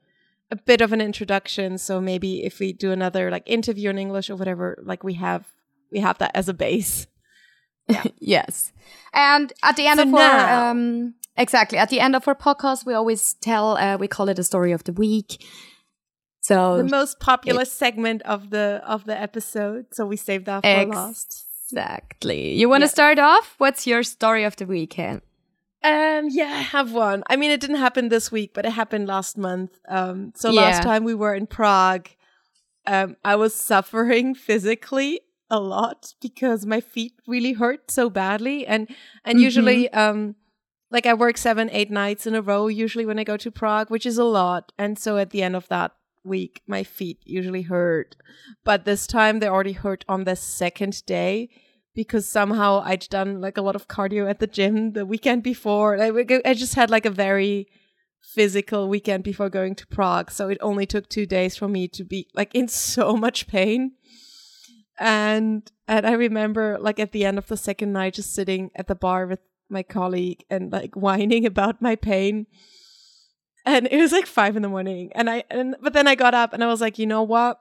a 0.51 0.55
bit 0.55 0.81
of 0.81 0.93
an 0.93 1.01
introduction. 1.01 1.77
So 1.77 1.99
maybe 2.01 2.43
if 2.45 2.59
we 2.59 2.73
do 2.73 2.91
another 2.91 3.29
like 3.31 3.43
interview 3.45 3.89
in 3.89 3.97
English 3.97 4.29
or 4.29 4.35
whatever, 4.35 4.81
like 4.85 5.03
we 5.03 5.13
have 5.15 5.45
we 5.91 5.99
have 5.99 6.17
that 6.19 6.31
as 6.35 6.49
a 6.49 6.53
base. 6.53 7.07
yes, 8.19 8.73
and 9.13 9.53
at 9.63 9.75
the 9.77 9.87
end 9.87 9.97
So 9.99 10.03
of 10.03 10.09
now- 10.09 10.19
our 10.65 10.69
um, 10.71 11.13
exactly 11.37 11.77
at 11.77 11.89
the 11.89 11.99
end 11.99 12.15
of 12.15 12.27
our 12.27 12.35
podcast, 12.35 12.85
we 12.85 12.93
always 12.93 13.33
tell 13.35 13.77
uh, 13.77 13.97
we 13.97 14.07
call 14.07 14.29
it 14.29 14.39
a 14.39 14.43
story 14.43 14.71
of 14.73 14.83
the 14.83 14.93
week. 14.93 15.43
So 16.41 16.77
The 16.77 16.83
most 16.83 17.19
popular 17.19 17.65
segment 17.65 18.21
of 18.23 18.49
the 18.51 18.81
of 18.85 19.05
the 19.05 19.19
episode. 19.19 19.85
So 19.93 20.05
we 20.05 20.15
saved 20.17 20.45
that 20.45 20.63
for 20.63 20.85
last. 20.93 21.45
Exactly. 21.69 22.53
You 22.53 22.69
want 22.69 22.83
to 22.83 22.87
start 22.87 23.19
off? 23.19 23.55
What's 23.57 23.85
your 23.85 24.01
story 24.03 24.45
of 24.45 24.55
the 24.55 24.65
weekend? 24.65 25.21
Um, 25.87 26.27
yeah, 26.29 26.47
I 26.47 26.61
have 26.61 26.91
one. 26.91 27.23
I 27.29 27.37
mean, 27.37 27.49
it 27.49 27.61
didn't 27.61 27.77
happen 27.77 28.09
this 28.09 28.29
week, 28.29 28.51
but 28.53 28.65
it 28.65 28.71
happened 28.71 29.07
last 29.07 29.37
month. 29.37 29.79
Um, 29.87 30.33
so 30.35 30.51
last 30.51 30.83
time 30.83 31.05
we 31.05 31.13
were 31.13 31.33
in 31.33 31.47
Prague, 31.47 32.09
um, 32.85 33.15
I 33.23 33.37
was 33.37 33.55
suffering 33.55 34.35
physically 34.47 35.21
a 35.49 35.61
lot 35.61 36.13
because 36.21 36.65
my 36.65 36.81
feet 36.81 37.13
really 37.25 37.53
hurt 37.53 37.89
so 37.89 38.09
badly, 38.09 38.67
and 38.67 38.89
and 39.23 39.39
usually, 39.39 39.89
um, 39.93 40.35
like 40.91 41.05
I 41.05 41.13
work 41.13 41.37
seven, 41.37 41.69
eight 41.71 41.89
nights 41.89 42.27
in 42.27 42.35
a 42.35 42.41
row 42.41 42.67
usually 42.67 43.05
when 43.05 43.17
I 43.17 43.23
go 43.23 43.37
to 43.37 43.49
Prague, 43.49 43.89
which 43.89 44.05
is 44.05 44.17
a 44.17 44.25
lot, 44.25 44.73
and 44.77 44.99
so 44.99 45.17
at 45.17 45.29
the 45.29 45.41
end 45.41 45.55
of 45.55 45.69
that 45.69 45.93
week, 46.25 46.63
my 46.67 46.83
feet 46.83 47.19
usually 47.23 47.61
hurt, 47.61 48.17
but 48.65 48.83
this 48.83 49.07
time 49.07 49.39
they 49.39 49.47
already 49.47 49.71
hurt 49.71 50.03
on 50.09 50.25
the 50.25 50.35
second 50.35 51.05
day 51.05 51.49
because 51.97 52.27
somehow 52.27 52.83
I'd 52.85 53.09
done 53.09 53.41
like 53.41 53.57
a 53.57 53.61
lot 53.63 53.75
of 53.75 53.87
cardio 53.87 54.29
at 54.29 54.37
the 54.37 54.45
gym 54.45 54.93
the 54.93 55.03
weekend 55.03 55.41
before. 55.41 55.97
Like, 55.97 56.31
I 56.45 56.53
just 56.53 56.75
had 56.75 56.91
like 56.91 57.07
a 57.07 57.09
very 57.09 57.67
physical 58.21 58.87
weekend 58.87 59.23
before 59.23 59.49
going 59.49 59.73
to 59.73 59.87
Prague. 59.87 60.29
So 60.29 60.47
it 60.47 60.59
only 60.61 60.85
took 60.85 61.09
two 61.09 61.25
days 61.25 61.57
for 61.57 61.67
me 61.67 61.87
to 61.87 62.03
be 62.03 62.27
like 62.35 62.53
in 62.53 62.67
so 62.91 63.17
much 63.17 63.47
pain. 63.47 63.93
And 64.99 65.69
and 65.87 66.05
I 66.05 66.11
remember 66.11 66.77
like 66.79 66.99
at 66.99 67.13
the 67.13 67.25
end 67.25 67.39
of 67.39 67.47
the 67.47 67.57
second 67.57 67.93
night 67.93 68.13
just 68.13 68.31
sitting 68.31 68.69
at 68.75 68.85
the 68.85 68.95
bar 68.95 69.25
with 69.25 69.39
my 69.67 69.81
colleague 69.81 70.45
and 70.51 70.71
like 70.71 70.95
whining 71.05 71.47
about 71.47 71.81
my 71.81 71.95
pain. 71.95 72.45
And 73.65 73.87
it 73.87 73.97
was 73.97 74.11
like 74.11 74.27
five 74.27 74.55
in 74.55 74.61
the 74.61 74.69
morning. 74.69 75.11
And 75.15 75.31
I 75.31 75.45
and 75.49 75.75
but 75.81 75.93
then 75.93 76.07
I 76.07 76.13
got 76.13 76.35
up 76.35 76.53
and 76.53 76.63
I 76.63 76.67
was 76.67 76.79
like, 76.79 76.99
you 76.99 77.07
know 77.07 77.23
what? 77.23 77.59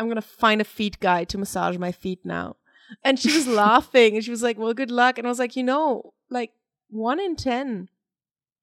I'm 0.00 0.08
gonna 0.08 0.20
find 0.20 0.60
a 0.60 0.64
feet 0.64 0.98
guy 0.98 1.22
to 1.22 1.38
massage 1.38 1.78
my 1.78 1.92
feet 1.92 2.24
now. 2.24 2.56
And 3.04 3.18
she 3.18 3.32
was 3.32 3.46
laughing 3.46 4.14
and 4.16 4.24
she 4.24 4.30
was 4.30 4.42
like, 4.42 4.58
Well, 4.58 4.74
good 4.74 4.90
luck. 4.90 5.18
And 5.18 5.26
I 5.26 5.30
was 5.30 5.38
like, 5.38 5.56
you 5.56 5.62
know, 5.62 6.12
like 6.30 6.50
one 6.88 7.18
in 7.20 7.36
ten 7.36 7.88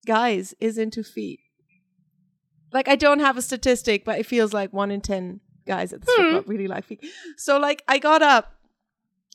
guys 0.05 0.53
is 0.59 0.77
into 0.77 1.03
feet. 1.03 1.39
Like 2.71 2.87
I 2.87 2.95
don't 2.95 3.19
have 3.19 3.37
a 3.37 3.41
statistic, 3.41 4.05
but 4.05 4.19
it 4.19 4.25
feels 4.25 4.53
like 4.53 4.71
one 4.73 4.91
in 4.91 5.01
ten 5.01 5.39
guys 5.67 5.93
at 5.93 6.01
the 6.01 6.11
strip 6.11 6.27
Hmm. 6.27 6.33
club 6.33 6.49
really 6.49 6.67
like 6.67 6.85
feet. 6.85 7.03
So 7.37 7.57
like 7.59 7.83
I 7.87 7.97
got 7.99 8.21
up 8.21 8.53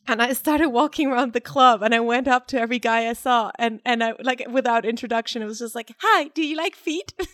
and 0.06 0.20
I 0.22 0.32
started 0.34 0.68
walking 0.68 1.08
around 1.08 1.32
the 1.32 1.40
club 1.40 1.82
and 1.82 1.94
I 1.94 2.00
went 2.00 2.28
up 2.28 2.46
to 2.48 2.60
every 2.60 2.78
guy 2.78 3.08
I 3.08 3.12
saw 3.14 3.50
and 3.58 3.80
and 3.84 4.02
I 4.04 4.14
like 4.22 4.44
without 4.50 4.84
introduction, 4.84 5.42
it 5.42 5.46
was 5.46 5.58
just 5.58 5.74
like, 5.74 5.90
Hi, 6.00 6.28
do 6.34 6.44
you 6.46 6.56
like 6.56 6.76
feet? 6.76 7.12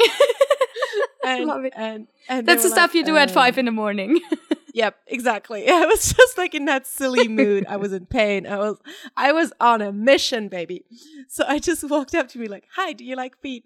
and, 1.26 1.44
Love 1.46 1.64
it. 1.64 1.72
and 1.76 2.06
and 2.28 2.46
That's 2.46 2.62
the 2.62 2.68
were 2.70 2.74
stuff 2.74 2.90
like, 2.90 2.94
you 2.94 3.04
do 3.04 3.16
at 3.16 3.28
um, 3.28 3.34
five 3.34 3.58
in 3.58 3.64
the 3.66 3.72
morning. 3.72 4.20
Yep, 4.74 4.96
exactly. 5.06 5.68
I 5.68 5.84
was 5.86 6.12
just 6.12 6.38
like 6.38 6.54
in 6.54 6.64
that 6.66 6.86
silly 6.86 7.28
mood. 7.28 7.66
I 7.68 7.76
was 7.76 7.92
in 7.92 8.06
pain. 8.06 8.46
I 8.46 8.58
was 8.58 8.78
I 9.16 9.32
was 9.32 9.52
on 9.60 9.82
a 9.82 9.92
mission, 9.92 10.48
baby. 10.48 10.84
So 11.28 11.44
I 11.46 11.58
just 11.58 11.88
walked 11.88 12.14
up 12.14 12.28
to 12.28 12.38
me 12.38 12.48
like, 12.48 12.64
"Hi, 12.76 12.92
do 12.92 13.04
you 13.04 13.16
like 13.16 13.40
feet?" 13.40 13.64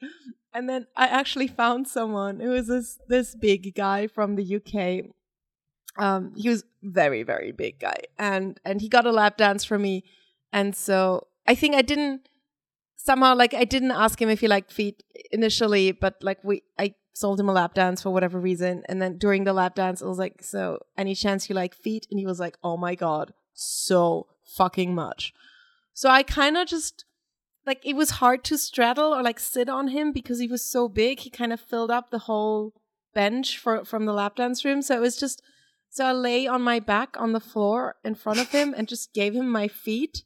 And 0.53 0.69
then 0.69 0.87
I 0.97 1.07
actually 1.09 1.49
found 1.49 1.89
someone. 1.89 2.41
It 2.41 2.49
was 2.49 2.69
this 2.69 2.99
this 3.09 3.35
big 3.35 3.75
guy 3.75 4.07
from 4.07 4.37
the 4.37 4.57
UK. 4.57 5.11
Um, 5.97 6.33
he 6.37 6.49
was 6.49 6.65
very 6.83 7.23
very 7.23 7.53
big 7.53 7.79
guy, 7.79 8.01
and 8.19 8.59
and 8.65 8.81
he 8.81 8.89
got 8.89 9.07
a 9.07 9.13
lap 9.13 9.37
dance 9.37 9.65
from 9.65 9.83
me. 9.83 10.05
And 10.53 10.75
so 10.75 11.27
I 11.47 11.55
think 11.55 11.75
I 11.75 11.83
didn't 11.83 12.29
somehow 12.97 13.35
like 13.35 13.55
I 13.55 13.65
didn't 13.65 13.91
ask 13.93 14.21
him 14.21 14.29
if 14.29 14.41
he 14.41 14.49
liked 14.49 14.73
feet 14.73 15.03
initially, 15.31 15.93
but 15.93 16.17
like 16.23 16.43
we 16.43 16.63
I 16.79 16.95
sold 17.15 17.41
him 17.41 17.49
a 17.49 17.53
lap 17.53 17.73
dance 17.73 18.03
for 18.03 18.11
whatever 18.11 18.39
reason. 18.39 18.83
And 18.89 19.01
then 19.01 19.17
during 19.17 19.45
the 19.45 19.55
lap 19.55 19.77
dance, 19.77 20.03
I 20.03 20.07
was 20.07 20.19
like, 20.19 20.43
So, 20.43 20.81
any 20.99 21.15
chance 21.15 21.49
you 21.49 21.55
like 21.55 21.75
feet? 21.75 22.07
And 22.11 22.21
he 22.21 22.27
was 22.27 22.39
like, 22.39 22.59
Oh 22.63 22.77
my 22.77 22.95
God, 22.95 23.33
so 23.55 24.27
fucking 24.45 24.95
much. 24.95 25.33
So 25.95 26.11
I 26.11 26.23
kind 26.23 26.57
of 26.57 26.67
just 26.67 27.05
like 27.67 27.81
it 27.85 27.97
was 27.97 28.11
hard 28.11 28.45
to 28.45 28.59
straddle 28.59 29.15
or 29.15 29.23
like 29.23 29.41
sit 29.41 29.69
on 29.69 29.89
him 29.89 30.13
because 30.13 30.39
he 30.39 30.49
was 30.49 30.69
so 30.69 30.89
big. 30.89 31.21
He 31.21 31.31
kind 31.31 31.53
of 31.53 31.61
filled 31.61 31.91
up 31.91 32.11
the 32.11 32.21
whole 32.21 32.75
bench 33.15 33.59
for 33.59 33.85
from 33.85 34.05
the 34.05 34.13
lap 34.13 34.37
dance 34.37 34.65
room. 34.65 34.83
So 34.83 34.97
it 34.97 35.01
was 35.01 35.17
just 35.17 35.41
so 35.89 36.07
I 36.07 36.13
lay 36.13 36.47
on 36.47 36.63
my 36.63 36.81
back 36.81 37.17
on 37.19 37.33
the 37.33 37.41
floor 37.41 37.95
in 38.05 38.17
front 38.17 38.41
of 38.41 38.51
him 38.51 38.75
and 38.77 38.89
just 38.89 39.15
gave 39.15 39.35
him 39.35 39.49
my 39.49 39.69
feet 39.69 40.25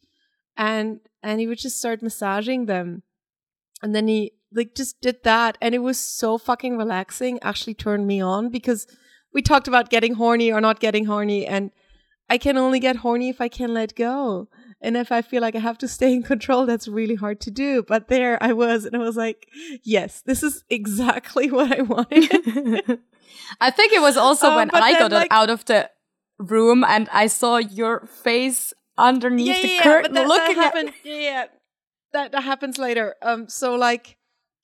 and 0.57 1.01
and 1.22 1.39
he 1.39 1.47
would 1.47 1.59
just 1.59 1.78
start 1.78 2.03
massaging 2.03 2.66
them. 2.66 3.03
And 3.82 3.95
then 3.95 4.09
he 4.09 4.32
like 4.53 4.74
just 4.74 5.01
did 5.01 5.22
that 5.24 5.59
and 5.61 5.74
it 5.74 5.78
was 5.80 5.99
so 5.99 6.38
fucking 6.38 6.76
relaxing 6.78 7.38
actually 7.42 7.74
turned 7.74 8.07
me 8.07 8.20
on 8.20 8.49
because 8.51 8.86
we 9.34 9.42
talked 9.42 9.68
about 9.68 9.90
getting 9.90 10.14
horny 10.14 10.51
or 10.51 10.61
not 10.61 10.80
getting 10.80 11.05
horny 11.05 11.46
and 11.46 11.70
I 12.30 12.38
can 12.38 12.57
only 12.59 12.78
get 12.80 12.96
horny 12.96 13.30
if 13.30 13.40
I 13.40 13.49
can 13.49 13.72
let 13.72 13.94
go. 13.94 14.49
And 14.82 14.96
if 14.99 15.11
I 15.11 15.22
feel 15.22 15.40
like 15.40 15.57
I 15.57 15.61
have 15.61 15.78
to 15.78 15.88
stay 15.88 16.12
in 16.12 16.22
control, 16.22 16.66
that's 16.66 16.86
really 16.86 17.14
hard 17.14 17.40
to 17.40 17.51
do. 17.51 17.82
But 17.82 18.09
there 18.09 18.36
I 18.42 18.53
was, 18.53 18.84
and 18.84 18.94
I 18.94 18.99
was 18.99 19.16
like, 19.16 19.49
yes, 19.82 20.20
this 20.26 20.42
is 20.42 20.62
exactly 20.68 21.51
what 21.57 21.72
I 21.76 21.80
wanted. 21.82 22.30
I 23.61 23.70
think 23.70 23.92
it 23.94 24.03
was 24.03 24.18
also 24.18 24.49
Um, 24.51 24.57
when 24.57 24.70
I 24.74 24.92
then, 24.92 25.01
got 25.01 25.12
like- 25.12 25.32
out 25.32 25.49
of 25.49 25.64
the 25.64 25.90
room 26.38 26.84
and 26.84 27.09
I 27.12 27.28
saw 27.28 27.57
your 27.57 28.07
face 28.07 28.74
underneath 28.99 29.62
the 29.62 29.78
curtain 29.82 30.12
but 30.12 30.20
that, 30.20 30.28
looking 30.28 30.57
that 30.57 30.66
at 30.66 30.74
happened. 30.74 30.92
Yeah, 31.03 31.14
yeah, 31.16 31.44
that 32.12 32.32
that 32.32 32.42
happens 32.42 32.76
later. 32.76 33.14
Um, 33.22 33.49
so 33.49 33.74
like 33.74 34.18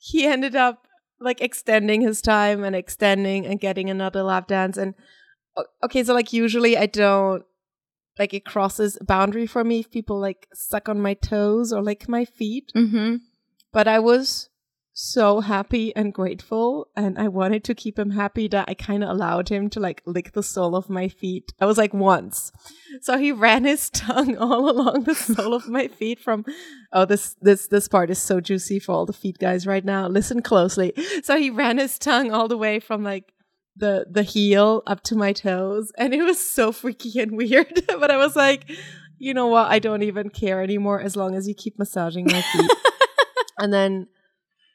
he 0.04 0.26
ended 0.26 0.54
up 0.54 0.86
like 1.18 1.40
extending 1.40 2.02
his 2.02 2.20
time 2.20 2.62
and 2.62 2.76
extending 2.76 3.46
and 3.46 3.58
getting 3.58 3.88
another 3.88 4.22
lap 4.22 4.48
dance. 4.48 4.76
And 4.76 4.94
okay, 5.82 6.04
so 6.04 6.12
like 6.12 6.32
usually 6.32 6.76
I 6.76 6.84
don't 6.84 7.42
like 8.18 8.34
it 8.34 8.44
crosses 8.44 8.98
a 9.00 9.04
boundary 9.04 9.46
for 9.46 9.64
me 9.64 9.80
if 9.80 9.90
people 9.90 10.20
like 10.20 10.46
suck 10.52 10.90
on 10.90 11.00
my 11.00 11.14
toes 11.14 11.72
or 11.72 11.82
like 11.82 12.06
my 12.06 12.26
feet. 12.26 12.70
hmm 12.74 13.16
But 13.72 13.88
I 13.88 13.98
was 13.98 14.50
so 14.96 15.40
happy 15.40 15.94
and 15.96 16.14
grateful 16.14 16.86
and 16.94 17.18
I 17.18 17.26
wanted 17.26 17.64
to 17.64 17.74
keep 17.74 17.98
him 17.98 18.10
happy 18.10 18.46
that 18.48 18.68
I 18.68 18.74
kind 18.74 19.02
of 19.02 19.10
allowed 19.10 19.48
him 19.48 19.68
to 19.70 19.80
like 19.80 20.02
lick 20.06 20.32
the 20.32 20.42
sole 20.42 20.76
of 20.76 20.88
my 20.88 21.08
feet. 21.08 21.52
I 21.60 21.66
was 21.66 21.76
like 21.76 21.92
once. 21.92 22.52
So 23.02 23.18
he 23.18 23.32
ran 23.32 23.64
his 23.64 23.90
tongue 23.90 24.36
all 24.36 24.70
along 24.70 25.02
the 25.02 25.16
sole 25.16 25.52
of 25.52 25.68
my 25.68 25.88
feet 25.88 26.20
from 26.20 26.44
Oh 26.92 27.04
this 27.04 27.34
this 27.40 27.66
this 27.66 27.88
part 27.88 28.08
is 28.08 28.20
so 28.20 28.40
juicy 28.40 28.78
for 28.78 28.92
all 28.92 29.04
the 29.04 29.12
feet 29.12 29.38
guys 29.38 29.66
right 29.66 29.84
now. 29.84 30.06
Listen 30.06 30.40
closely. 30.42 30.92
So 31.24 31.36
he 31.36 31.50
ran 31.50 31.78
his 31.78 31.98
tongue 31.98 32.30
all 32.30 32.46
the 32.46 32.56
way 32.56 32.78
from 32.78 33.02
like 33.02 33.32
the 33.76 34.06
the 34.08 34.22
heel 34.22 34.84
up 34.86 35.02
to 35.02 35.16
my 35.16 35.32
toes 35.32 35.90
and 35.98 36.14
it 36.14 36.22
was 36.22 36.38
so 36.38 36.70
freaky 36.70 37.18
and 37.18 37.32
weird. 37.36 37.82
but 37.88 38.12
I 38.12 38.16
was 38.16 38.36
like, 38.36 38.70
you 39.18 39.34
know 39.34 39.48
what? 39.48 39.72
I 39.72 39.80
don't 39.80 40.04
even 40.04 40.30
care 40.30 40.62
anymore 40.62 41.00
as 41.00 41.16
long 41.16 41.34
as 41.34 41.48
you 41.48 41.54
keep 41.54 41.80
massaging 41.80 42.26
my 42.26 42.42
feet 42.42 42.70
and 43.58 43.72
then 43.72 44.06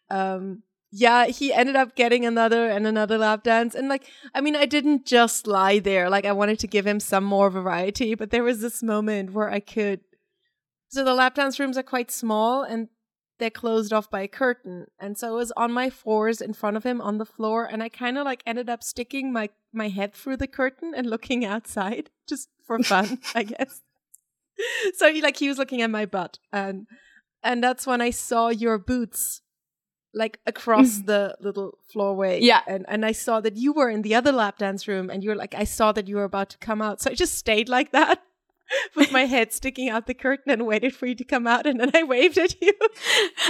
um 0.10 0.64
yeah, 0.91 1.28
he 1.28 1.53
ended 1.53 1.76
up 1.76 1.95
getting 1.95 2.26
another 2.26 2.68
and 2.68 2.88
another 2.88 3.18
lap 3.18 3.43
dance. 3.43 3.76
And 3.76 3.89
like, 3.89 4.10
I 4.34 4.41
mean, 4.41 4.55
I 4.55 4.66
didn't 4.66 5.05
just 5.05 5.45
lie 5.45 5.80
there. 5.80 6.10
Like, 6.10 6.26
I 6.26 6.32
wanted 6.32 6.60
to 6.60 6.68
give 6.68 6.88
him 6.88 6.99
some 6.99 7.24
more 7.24 7.49
variety, 7.49 8.16
but 8.16 8.32
there 8.32 8.43
was 8.43 8.62
this 8.62 8.82
moment 8.82 9.34
where 9.34 9.49
I 9.49 9.60
could. 9.60 10.01
So 10.89 11.03
the 11.03 11.14
lap 11.14 11.36
dance 11.36 11.60
rooms 11.60 11.78
are 11.78 11.84
quite 11.84 12.10
small 12.10 12.64
and 12.64 12.88
they're 13.38 13.51
closed 13.51 13.93
off 13.93 14.10
by 14.10 14.22
a 14.22 14.28
curtain. 14.28 14.88
And 14.99 15.16
so 15.16 15.28
I 15.28 15.32
was 15.32 15.51
on 15.55 15.72
my 15.72 15.91
fours 15.91 16.41
in 16.41 16.53
front 16.53 16.76
of 16.76 16.84
him 16.84 17.01
on 17.01 17.20
the 17.20 17.26
floor. 17.26 17.66
And 17.66 17.84
I 17.84 17.89
kind 17.89 18.18
of 18.18 18.26
like 18.26 18.41
ended 18.47 18.68
up 18.68 18.82
sticking 18.82 19.32
my, 19.32 19.49
my 19.72 19.89
head 19.89 20.16
through 20.16 20.38
the 20.38 20.47
curtain 20.47 20.93
and 20.95 21.07
looking 21.07 21.45
outside 21.53 22.10
just 22.28 22.49
for 22.66 22.80
fun, 22.80 23.20
I 23.36 23.43
guess. 23.43 23.82
So 24.95 25.14
he 25.14 25.22
like, 25.22 25.38
he 25.38 25.47
was 25.47 25.60
looking 25.60 25.84
at 25.84 25.91
my 25.91 26.07
butt 26.07 26.39
and, 26.51 26.88
and 27.43 27.64
that's 27.64 27.88
when 27.88 28.01
I 28.01 28.10
saw 28.10 28.49
your 28.49 28.78
boots 28.78 29.41
like 30.14 30.39
across 30.47 30.99
the 30.99 31.36
little 31.39 31.78
floorway. 31.93 32.39
Yeah. 32.41 32.62
And 32.68 32.86
and 32.88 33.05
I 33.05 33.12
saw 33.12 33.39
that 33.41 33.55
you 33.57 33.74
were 33.74 33.89
in 33.89 34.01
the 34.01 34.16
other 34.16 34.32
lap 34.32 34.57
dance 34.57 34.88
room 34.88 35.10
and 35.10 35.24
you 35.24 35.30
were 35.30 35.36
like, 35.36 35.53
I 35.55 35.64
saw 35.66 35.91
that 35.91 36.07
you 36.07 36.16
were 36.16 36.24
about 36.24 36.49
to 36.51 36.57
come 36.57 36.82
out. 36.82 37.01
So 37.01 37.12
I 37.12 37.14
just 37.14 37.36
stayed 37.36 37.70
like 37.70 37.91
that 37.91 38.22
with 38.95 39.12
my 39.12 39.26
head 39.26 39.53
sticking 39.53 39.89
out 39.89 40.07
the 40.07 40.14
curtain 40.14 40.51
and 40.51 40.66
waited 40.66 40.95
for 40.95 41.05
you 41.05 41.16
to 41.16 41.24
come 41.24 41.45
out 41.47 41.66
and 41.66 41.80
then 41.80 41.91
I 41.93 42.03
waved 42.14 42.38
at 42.38 42.60
you. 42.62 42.74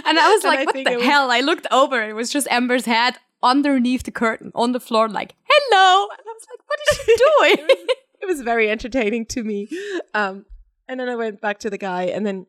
And 0.06 0.20
I 0.20 0.30
was 0.34 0.44
like, 0.44 0.60
I 0.60 0.64
what 0.66 0.76
the 0.76 0.92
it 0.92 0.98
was- 0.98 1.06
hell? 1.06 1.32
I 1.32 1.40
looked 1.42 1.68
over. 1.72 2.02
It 2.02 2.14
was 2.14 2.30
just 2.30 2.48
Amber's 2.50 2.86
head 2.86 3.18
underneath 3.42 4.04
the 4.04 4.12
curtain 4.12 4.52
on 4.54 4.74
the 4.74 4.80
floor, 4.82 5.08
like, 5.08 5.34
hello. 5.50 6.08
And 6.12 6.20
I 6.28 6.34
was 6.34 6.48
like, 6.52 6.60
what 6.68 6.80
is 6.92 6.98
she 7.06 7.16
doing? 7.66 7.86
it 8.22 8.28
was 8.28 8.42
very 8.42 8.70
entertaining 8.70 9.26
to 9.28 9.44
me. 9.44 9.70
Um 10.14 10.46
and 10.90 11.00
then 11.00 11.08
I 11.08 11.16
went 11.16 11.40
back 11.40 11.60
to 11.60 11.70
the 11.70 11.78
guy 11.78 12.04
and 12.04 12.26
then 12.26 12.48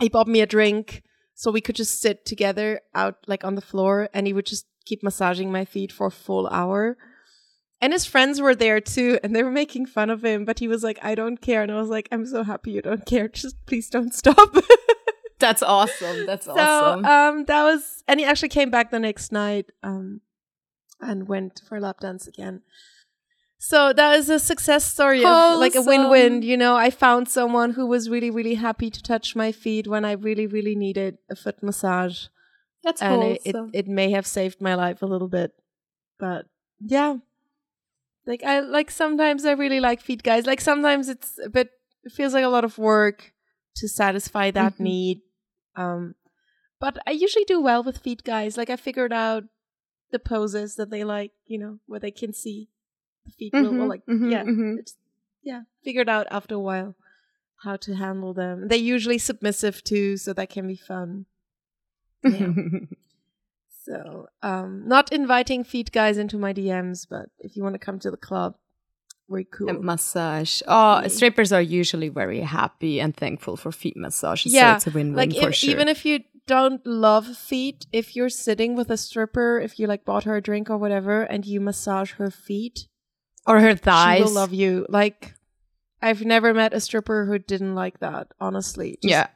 he 0.00 0.08
bought 0.08 0.26
me 0.26 0.40
a 0.40 0.46
drink 0.46 1.02
so 1.36 1.50
we 1.50 1.60
could 1.60 1.76
just 1.76 2.00
sit 2.00 2.24
together 2.24 2.80
out 2.94 3.18
like 3.26 3.44
on 3.44 3.54
the 3.54 3.60
floor 3.60 4.08
and 4.14 4.26
he 4.26 4.32
would 4.32 4.46
just 4.46 4.66
keep 4.86 5.02
massaging 5.02 5.52
my 5.52 5.66
feet 5.66 5.92
for 5.92 6.06
a 6.06 6.10
full 6.10 6.48
hour. 6.48 6.96
And 7.78 7.92
his 7.92 8.06
friends 8.06 8.40
were 8.40 8.54
there 8.54 8.80
too, 8.80 9.18
and 9.22 9.36
they 9.36 9.42
were 9.42 9.50
making 9.50 9.84
fun 9.84 10.08
of 10.08 10.24
him, 10.24 10.46
but 10.46 10.60
he 10.60 10.66
was 10.66 10.82
like, 10.82 10.98
I 11.02 11.14
don't 11.14 11.36
care. 11.36 11.62
And 11.62 11.70
I 11.70 11.78
was 11.78 11.90
like, 11.90 12.08
I'm 12.10 12.24
so 12.24 12.42
happy 12.42 12.70
you 12.70 12.80
don't 12.80 13.04
care. 13.04 13.28
Just 13.28 13.64
please 13.66 13.90
don't 13.90 14.14
stop. 14.14 14.56
That's 15.38 15.62
awesome. 15.62 16.24
That's 16.24 16.46
so 16.46 16.54
awesome. 16.56 17.04
um 17.04 17.44
that 17.44 17.62
was 17.62 18.02
and 18.08 18.18
he 18.18 18.24
actually 18.24 18.48
came 18.48 18.70
back 18.70 18.90
the 18.90 18.98
next 18.98 19.30
night 19.30 19.66
um 19.82 20.22
and 21.02 21.28
went 21.28 21.60
for 21.68 21.76
a 21.76 21.80
lap 21.80 22.00
dance 22.00 22.26
again. 22.26 22.62
So 23.66 23.92
that 23.92 24.14
is 24.14 24.30
a 24.30 24.38
success 24.38 24.84
story 24.84 25.24
of 25.24 25.58
like 25.58 25.74
a 25.74 25.82
win-win. 25.82 26.42
You 26.42 26.56
know, 26.56 26.76
I 26.76 26.90
found 26.90 27.28
someone 27.28 27.72
who 27.72 27.84
was 27.84 28.08
really, 28.08 28.30
really 28.30 28.54
happy 28.54 28.90
to 28.90 29.02
touch 29.02 29.34
my 29.34 29.50
feet 29.50 29.88
when 29.88 30.04
I 30.04 30.12
really, 30.12 30.46
really 30.46 30.76
needed 30.76 31.18
a 31.28 31.34
foot 31.34 31.64
massage. 31.64 32.26
That's 32.84 33.02
and 33.02 33.24
it, 33.24 33.40
it, 33.44 33.56
it 33.72 33.88
may 33.88 34.12
have 34.12 34.24
saved 34.24 34.60
my 34.60 34.76
life 34.76 35.02
a 35.02 35.06
little 35.06 35.26
bit. 35.26 35.50
But 36.16 36.46
yeah. 36.78 37.16
Like 38.24 38.44
I 38.44 38.60
like 38.60 38.88
sometimes 38.88 39.44
I 39.44 39.50
really 39.58 39.80
like 39.80 40.00
feet 40.00 40.22
guys. 40.22 40.46
Like 40.46 40.60
sometimes 40.60 41.08
it's 41.08 41.36
a 41.44 41.50
bit 41.50 41.70
it 42.04 42.12
feels 42.12 42.34
like 42.34 42.44
a 42.44 42.54
lot 42.54 42.64
of 42.64 42.78
work 42.78 43.32
to 43.82 43.88
satisfy 43.88 44.52
that 44.52 44.74
Mhm. 44.74 44.80
need. 44.80 45.22
Um 45.74 46.14
but 46.78 46.98
I 47.04 47.10
usually 47.10 47.44
do 47.46 47.60
well 47.60 47.82
with 47.82 47.98
feet 47.98 48.22
guys. 48.22 48.56
Like 48.56 48.70
I 48.70 48.76
figured 48.76 49.12
out 49.12 49.42
the 50.12 50.20
poses 50.20 50.76
that 50.76 50.90
they 50.90 51.02
like, 51.02 51.32
you 51.46 51.58
know, 51.58 51.80
where 51.86 51.98
they 51.98 52.12
can 52.12 52.32
see 52.32 52.68
the 53.26 53.32
feet 53.32 53.52
will, 53.52 53.72
will 53.72 53.86
Mhm, 53.86 53.88
like 53.88 54.06
mhm, 54.06 54.30
yeah. 54.30 54.44
mhm. 54.44 54.78
It's, 54.78 54.94
yeah. 55.42 55.62
Figured 55.84 56.08
out 56.08 56.26
after 56.30 56.54
a 56.54 56.58
while 56.60 56.94
how 57.64 57.76
to 57.76 57.94
handle 57.94 58.32
them. 58.34 58.68
They're 58.68 58.78
usually 58.78 59.18
submissive 59.18 59.82
too, 59.84 60.16
so 60.16 60.32
that 60.32 60.48
can 60.50 60.66
be 60.68 60.76
fun. 60.76 61.26
Yeah. 62.22 62.52
So, 63.84 64.26
um, 64.42 64.82
not 64.88 65.12
inviting 65.12 65.62
feet 65.62 65.92
guys 65.92 66.18
into 66.18 66.36
my 66.38 66.52
DMs, 66.52 67.06
but 67.08 67.26
if 67.38 67.56
you 67.56 67.62
want 67.62 67.74
to 67.74 67.78
come 67.78 68.00
to 68.00 68.10
the 68.10 68.16
club, 68.16 68.56
very 69.28 69.44
cool. 69.44 69.68
A 69.70 69.74
massage. 69.74 70.60
Oh, 70.66 71.02
Yeah. 71.02 71.06
strippers 71.08 71.52
are 71.52 71.62
usually 71.62 72.08
very 72.08 72.40
happy 72.40 73.00
and 73.00 73.16
thankful 73.16 73.56
for 73.56 73.70
feet 73.70 73.96
massages. 73.96 74.52
Yeah, 74.52 74.72
so 74.72 74.76
it's 74.76 74.86
a 74.88 74.90
win-win 74.90 75.14
like 75.30 75.38
for 75.38 75.50
if, 75.50 75.54
sure. 75.54 75.70
even 75.70 75.86
if 75.86 76.04
you 76.04 76.24
don't 76.48 76.84
love 76.84 77.36
feet, 77.36 77.86
if 77.92 78.16
you're 78.16 78.28
sitting 78.28 78.74
with 78.74 78.90
a 78.90 78.96
stripper, 78.96 79.60
if 79.60 79.78
you 79.78 79.86
like 79.86 80.04
bought 80.04 80.24
her 80.24 80.34
a 80.34 80.42
drink 80.42 80.68
or 80.68 80.78
whatever, 80.78 81.22
and 81.22 81.46
you 81.46 81.60
massage 81.60 82.12
her 82.14 82.30
feet, 82.30 82.88
or 83.46 83.60
her 83.60 83.74
thighs. 83.76 84.18
she 84.18 84.22
will 84.24 84.30
love 84.32 84.52
you. 84.52 84.86
Like, 84.88 85.34
I've 86.02 86.24
never 86.24 86.52
met 86.54 86.74
a 86.74 86.80
stripper 86.80 87.24
who 87.26 87.38
didn't 87.38 87.74
like 87.74 88.00
that. 88.00 88.28
Honestly, 88.40 88.98
Just 89.02 89.10
yeah. 89.10 89.26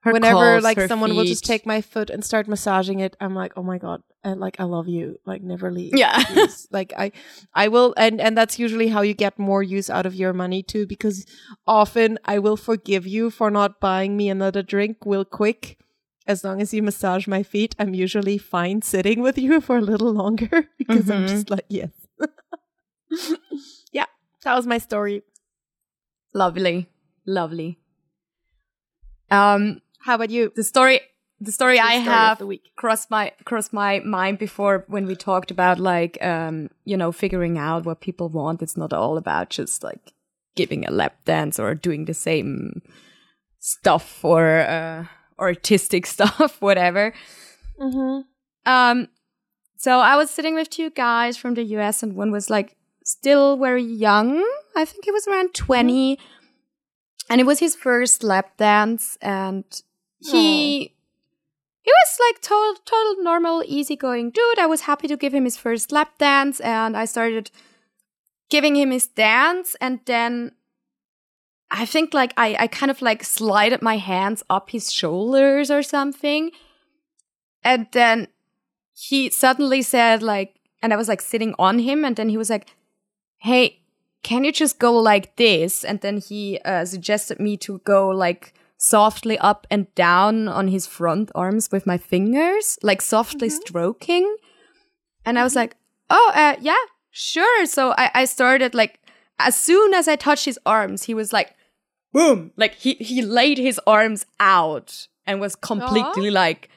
Her 0.00 0.12
whenever 0.12 0.52
calves, 0.60 0.62
like 0.64 0.80
someone 0.82 1.16
will 1.16 1.24
just 1.24 1.44
take 1.44 1.66
my 1.66 1.80
foot 1.80 2.10
and 2.10 2.24
start 2.24 2.46
massaging 2.46 3.00
it, 3.00 3.16
I'm 3.20 3.34
like, 3.34 3.54
oh 3.56 3.62
my 3.64 3.76
god, 3.78 4.02
and 4.22 4.38
like 4.38 4.60
I 4.60 4.62
love 4.64 4.86
you, 4.86 5.18
like 5.26 5.42
never 5.42 5.72
leave. 5.72 5.96
Yeah. 5.96 6.22
like 6.70 6.92
I, 6.96 7.10
I 7.54 7.66
will, 7.66 7.92
and 7.96 8.20
and 8.20 8.38
that's 8.38 8.56
usually 8.56 8.86
how 8.86 9.00
you 9.02 9.14
get 9.14 9.36
more 9.36 9.64
use 9.64 9.90
out 9.90 10.06
of 10.06 10.14
your 10.14 10.32
money 10.32 10.62
too, 10.62 10.86
because 10.86 11.26
often 11.66 12.20
I 12.24 12.38
will 12.38 12.56
forgive 12.56 13.04
you 13.04 13.30
for 13.30 13.50
not 13.50 13.80
buying 13.80 14.16
me 14.16 14.28
another 14.28 14.62
drink 14.62 14.98
real 15.04 15.24
quick. 15.24 15.76
As 16.28 16.44
long 16.44 16.60
as 16.60 16.72
you 16.72 16.84
massage 16.84 17.26
my 17.26 17.42
feet, 17.42 17.74
I'm 17.76 17.92
usually 17.94 18.38
fine 18.38 18.82
sitting 18.82 19.22
with 19.22 19.36
you 19.38 19.60
for 19.66 19.78
a 19.78 19.82
little 19.82 20.12
longer 20.12 20.68
because 20.78 21.10
I'm 21.10 21.24
Mhm. 21.26 21.28
just 21.30 21.50
like, 21.50 21.64
yes. 21.68 21.90
yeah, 23.92 24.06
that 24.44 24.54
was 24.54 24.66
my 24.66 24.78
story. 24.78 25.22
Lovely. 26.34 26.88
Lovely. 27.26 27.78
Um 29.30 29.80
How 30.00 30.14
about 30.14 30.30
you? 30.30 30.52
the 30.54 30.64
story 30.64 31.00
the 31.40 31.52
story 31.52 31.78
I 31.78 32.00
story 32.00 32.06
of 32.06 32.12
have 32.12 32.38
the 32.38 32.46
week? 32.46 32.70
crossed 32.76 33.10
my 33.10 33.32
crossed 33.44 33.72
my 33.72 34.00
mind 34.00 34.38
before 34.38 34.84
when 34.88 35.06
we 35.06 35.14
talked 35.16 35.50
about 35.50 35.78
like 35.78 36.16
um 36.22 36.68
you 36.84 36.96
know 36.96 37.12
figuring 37.12 37.58
out 37.58 37.84
what 37.84 38.00
people 38.00 38.28
want 38.28 38.62
it's 38.62 38.76
not 38.76 38.92
all 38.92 39.16
about 39.18 39.50
just 39.50 39.82
like 39.82 40.12
giving 40.54 40.86
a 40.86 40.90
lap 40.90 41.16
dance 41.24 41.58
or 41.58 41.74
doing 41.74 42.04
the 42.06 42.14
same 42.14 42.80
stuff 43.58 44.24
or 44.24 44.60
uh 44.60 45.04
artistic 45.38 46.06
stuff 46.14 46.60
whatever 46.60 47.12
Mm-hmm. 47.78 48.22
um 48.72 49.08
so 49.76 50.00
I 50.00 50.16
was 50.16 50.30
sitting 50.30 50.54
with 50.54 50.70
two 50.70 50.88
guys 50.88 51.36
from 51.36 51.52
the 51.54 51.64
US 51.76 52.02
and 52.02 52.14
one 52.16 52.30
was 52.32 52.48
like 52.48 52.74
still 53.06 53.56
very 53.56 53.82
young. 53.82 54.44
I 54.74 54.84
think 54.84 55.04
he 55.04 55.10
was 55.10 55.26
around 55.26 55.52
mm-hmm. 55.52 55.64
20 55.64 56.18
and 57.28 57.40
it 57.40 57.44
was 57.44 57.60
his 57.60 57.74
first 57.74 58.22
lap 58.22 58.56
dance 58.56 59.16
and 59.20 59.64
he 60.18 60.92
oh. 60.92 60.96
he 61.82 61.92
was 61.92 62.18
like 62.20 62.42
total 62.42 62.74
total 62.84 63.22
normal 63.22 63.62
easygoing 63.66 64.30
dude. 64.30 64.58
I 64.58 64.66
was 64.66 64.82
happy 64.82 65.08
to 65.08 65.16
give 65.16 65.34
him 65.34 65.44
his 65.44 65.56
first 65.56 65.92
lap 65.92 66.18
dance 66.18 66.60
and 66.60 66.96
i 66.96 67.04
started 67.04 67.50
giving 68.50 68.76
him 68.76 68.90
his 68.90 69.06
dance 69.08 69.76
and 69.80 70.00
then 70.06 70.52
i 71.70 71.84
think 71.84 72.14
like 72.14 72.32
i 72.36 72.56
i 72.60 72.66
kind 72.66 72.90
of 72.90 73.02
like 73.02 73.24
slided 73.24 73.82
my 73.82 73.96
hands 73.96 74.42
up 74.50 74.70
his 74.70 74.92
shoulders 74.92 75.70
or 75.70 75.82
something. 75.82 76.50
And 77.64 77.88
then 77.90 78.28
he 78.94 79.30
suddenly 79.30 79.82
said 79.82 80.22
like 80.22 80.54
and 80.80 80.92
i 80.92 80.96
was 80.96 81.08
like 81.08 81.20
sitting 81.20 81.54
on 81.58 81.80
him 81.80 82.04
and 82.04 82.14
then 82.14 82.28
he 82.28 82.38
was 82.38 82.50
like 82.50 82.68
hey 83.46 83.80
can 84.26 84.42
you 84.42 84.50
just 84.50 84.80
go 84.80 84.92
like 84.92 85.36
this? 85.36 85.84
And 85.84 86.00
then 86.00 86.16
he 86.18 86.58
uh, 86.64 86.84
suggested 86.84 87.38
me 87.38 87.56
to 87.58 87.78
go 87.84 88.08
like 88.08 88.54
softly 88.76 89.38
up 89.38 89.68
and 89.70 89.86
down 89.94 90.48
on 90.48 90.66
his 90.66 90.84
front 90.84 91.30
arms 91.32 91.70
with 91.70 91.86
my 91.86 91.96
fingers 91.96 92.76
like 92.82 93.00
softly 93.00 93.48
stroking. 93.48 94.36
And 95.24 95.38
i 95.38 95.44
was 95.44 95.54
like 95.54 95.76
oh 96.10 96.32
uh, 96.34 96.56
yeah 96.60 96.84
sure. 97.10 97.66
So 97.66 97.94
I, 97.96 98.10
I 98.14 98.24
started 98.24 98.74
like 98.74 99.00
as 99.38 99.54
soon 99.54 99.94
as 99.94 100.08
i 100.08 100.16
touched 100.16 100.44
his 100.44 100.58
arms 100.66 101.04
he 101.04 101.14
was 101.14 101.32
like 101.32 101.54
boom 102.12 102.50
like 102.56 102.74
he 102.74 102.94
he 102.94 103.22
laid 103.22 103.58
his 103.58 103.80
arms 103.86 104.26
out 104.40 105.06
and 105.26 105.40
was 105.40 105.54
completely 105.54 106.30
like 106.30 106.68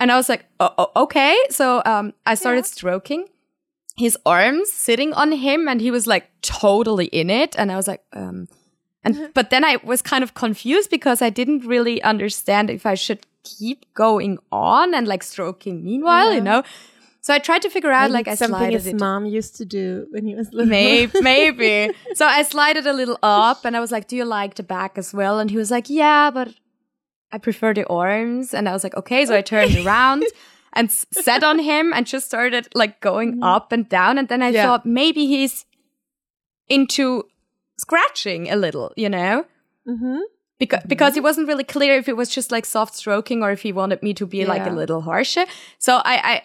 and 0.00 0.10
i 0.10 0.16
was 0.16 0.28
like 0.28 0.46
oh, 0.58 0.74
oh, 0.78 1.02
okay. 1.04 1.36
So 1.50 1.80
um 1.84 2.12
i 2.26 2.34
started 2.34 2.66
stroking 2.66 3.28
his 3.98 4.16
arms 4.24 4.72
sitting 4.72 5.12
on 5.12 5.32
him 5.32 5.68
and 5.68 5.80
he 5.80 5.90
was 5.90 6.06
like 6.06 6.30
totally 6.40 7.06
in 7.06 7.30
it. 7.30 7.58
And 7.58 7.72
i 7.72 7.76
was 7.76 7.88
like 7.88 8.02
um 8.12 8.48
and 9.04 9.30
but 9.34 9.50
then 9.50 9.64
i 9.64 9.78
was 9.84 10.02
kind 10.02 10.22
of 10.24 10.34
confused 10.34 10.90
because 10.90 11.22
i 11.22 11.30
didn't 11.30 11.64
really 11.64 12.02
understand 12.02 12.70
if 12.70 12.84
i 12.86 12.94
should 12.94 13.26
keep 13.44 13.86
going 13.94 14.38
on 14.50 14.94
and 14.94 15.06
like 15.06 15.22
stroking 15.22 15.84
meanwhile 15.84 16.34
you 16.34 16.40
know? 16.40 16.62
So 17.20 17.34
i 17.34 17.38
tried 17.38 17.62
to 17.62 17.70
figure 17.70 17.90
out 17.90 18.10
like 18.10 18.28
i 18.28 18.34
something 18.34 18.70
his 18.70 18.86
it 18.86 19.00
mom 19.00 19.26
used 19.26 19.56
to 19.56 19.64
do 19.64 20.06
when 20.10 20.24
he 20.24 20.34
was 20.34 20.52
little. 20.52 20.68
maybe 20.68 21.20
maybe. 21.20 21.90
So 22.14 22.26
i 22.26 22.42
slided 22.42 22.86
a 22.86 22.92
little 22.92 23.18
up 23.22 23.64
and 23.64 23.76
i 23.76 23.80
was 23.80 23.92
like 23.92 24.08
do 24.08 24.16
you 24.16 24.24
like 24.24 24.54
the 24.54 24.62
back 24.62 24.96
as 24.96 25.12
well? 25.12 25.38
And 25.38 25.50
he 25.50 25.56
was 25.56 25.70
like 25.70 25.90
yeah 25.90 26.30
but 26.30 26.48
i 27.32 27.38
prefer 27.38 27.74
the 27.74 27.86
arms. 27.86 28.54
And 28.54 28.68
i 28.68 28.72
was 28.72 28.84
like 28.84 28.96
okay. 28.96 29.26
So 29.26 29.34
i 29.34 29.42
turned 29.42 29.76
around 29.84 30.24
and 30.72 30.90
sat 30.90 31.42
on 31.42 31.58
him 31.58 31.92
and 31.92 32.06
just 32.06 32.26
started 32.26 32.68
like 32.74 33.00
going 33.00 33.34
mm-hmm. 33.34 33.42
up 33.42 33.72
and 33.72 33.88
down 33.88 34.18
and 34.18 34.28
then 34.28 34.42
i 34.42 34.48
Yeah. 34.48 34.64
thought 34.64 34.86
maybe 34.86 35.26
he's 35.26 35.64
into 36.68 37.24
scratching 37.78 38.50
a 38.50 38.56
little 38.56 38.92
you 38.96 39.08
know 39.08 39.44
Mm-hmm. 39.88 40.18
because 40.58 40.80
mm-hmm. 40.80 40.88
because 40.88 41.16
it 41.16 41.22
wasn't 41.22 41.48
really 41.48 41.64
clear 41.64 41.96
if 41.96 42.08
it 42.08 42.16
was 42.16 42.28
just 42.28 42.52
like 42.52 42.66
soft 42.66 42.94
stroking 42.94 43.42
or 43.42 43.50
if 43.50 43.62
he 43.62 43.72
wanted 43.72 44.02
me 44.02 44.12
to 44.12 44.26
be 44.26 44.44
like 44.44 44.66
a 44.66 44.70
little 44.70 45.00
harsher. 45.00 45.46
So 45.78 46.02
I 46.04 46.16
I 46.32 46.42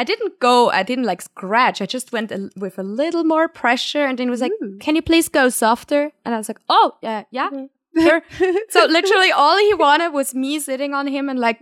I 0.00 0.04
didn't 0.04 0.40
go, 0.40 0.70
I 0.70 0.82
didn't 0.82 1.04
like 1.04 1.20
scratch. 1.20 1.82
I 1.82 1.86
just 1.86 2.10
went 2.10 2.32
a, 2.32 2.50
with 2.56 2.78
a 2.78 2.82
little 2.82 3.22
more 3.22 3.48
pressure 3.48 4.04
and 4.06 4.18
then 4.18 4.28
he 4.28 4.30
was 4.30 4.40
like, 4.40 4.52
mm. 4.62 4.80
can 4.80 4.96
you 4.96 5.02
please 5.02 5.28
go 5.28 5.50
softer? 5.50 6.10
And 6.24 6.34
I 6.34 6.38
was 6.38 6.48
like, 6.48 6.60
oh, 6.70 6.96
yeah, 7.02 7.24
yeah. 7.30 7.50
Sure. 7.50 7.68
So 7.96 8.84
literally 8.86 9.32
all 9.32 9.58
he 9.58 9.74
wanted 9.74 10.10
was 10.10 10.34
me 10.34 10.58
sitting 10.60 10.94
on 10.94 11.06
him 11.06 11.28
and 11.28 11.38
like 11.38 11.60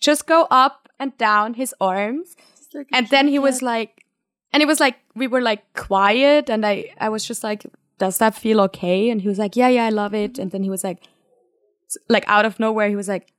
just 0.00 0.26
go 0.26 0.46
up 0.50 0.88
and 0.98 1.16
down 1.18 1.54
his 1.54 1.74
arms. 1.80 2.36
like 2.74 2.88
And 2.92 3.08
then 3.08 3.28
he 3.28 3.38
was 3.38 3.62
like, 3.62 4.04
and 4.52 4.62
it 4.62 4.66
was 4.66 4.80
like, 4.80 4.96
we 5.14 5.26
were 5.26 5.40
like 5.40 5.72
quiet 5.74 6.50
and 6.50 6.64
I, 6.66 6.92
I 6.98 7.08
was 7.08 7.24
just 7.24 7.44
like, 7.44 7.66
does 7.98 8.18
that 8.18 8.34
feel 8.34 8.60
okay? 8.62 9.10
And 9.10 9.20
he 9.20 9.28
was 9.28 9.38
like, 9.38 9.56
yeah, 9.56 9.68
yeah, 9.68 9.84
I 9.86 9.90
love 9.90 10.14
it. 10.14 10.38
And 10.38 10.50
then 10.50 10.62
he 10.62 10.70
was 10.70 10.84
like, 10.84 11.02
like 12.08 12.24
out 12.26 12.44
of 12.44 12.58
nowhere, 12.60 12.88
he 12.88 12.96
was 12.96 13.08
like, 13.08 13.32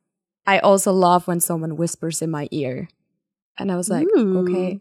I 0.45 0.60
also 0.60 0.91
love 0.91 1.28
when 1.28 1.40
someone 1.40 1.76
whispers 1.76 2.22
in 2.22 2.32
my 2.32 2.48
ear. 2.52 2.90
And 3.57 3.72
I 3.72 3.76
was 3.76 3.90
like, 3.90 4.07
Ooh. 4.18 4.40
okay. 4.40 4.80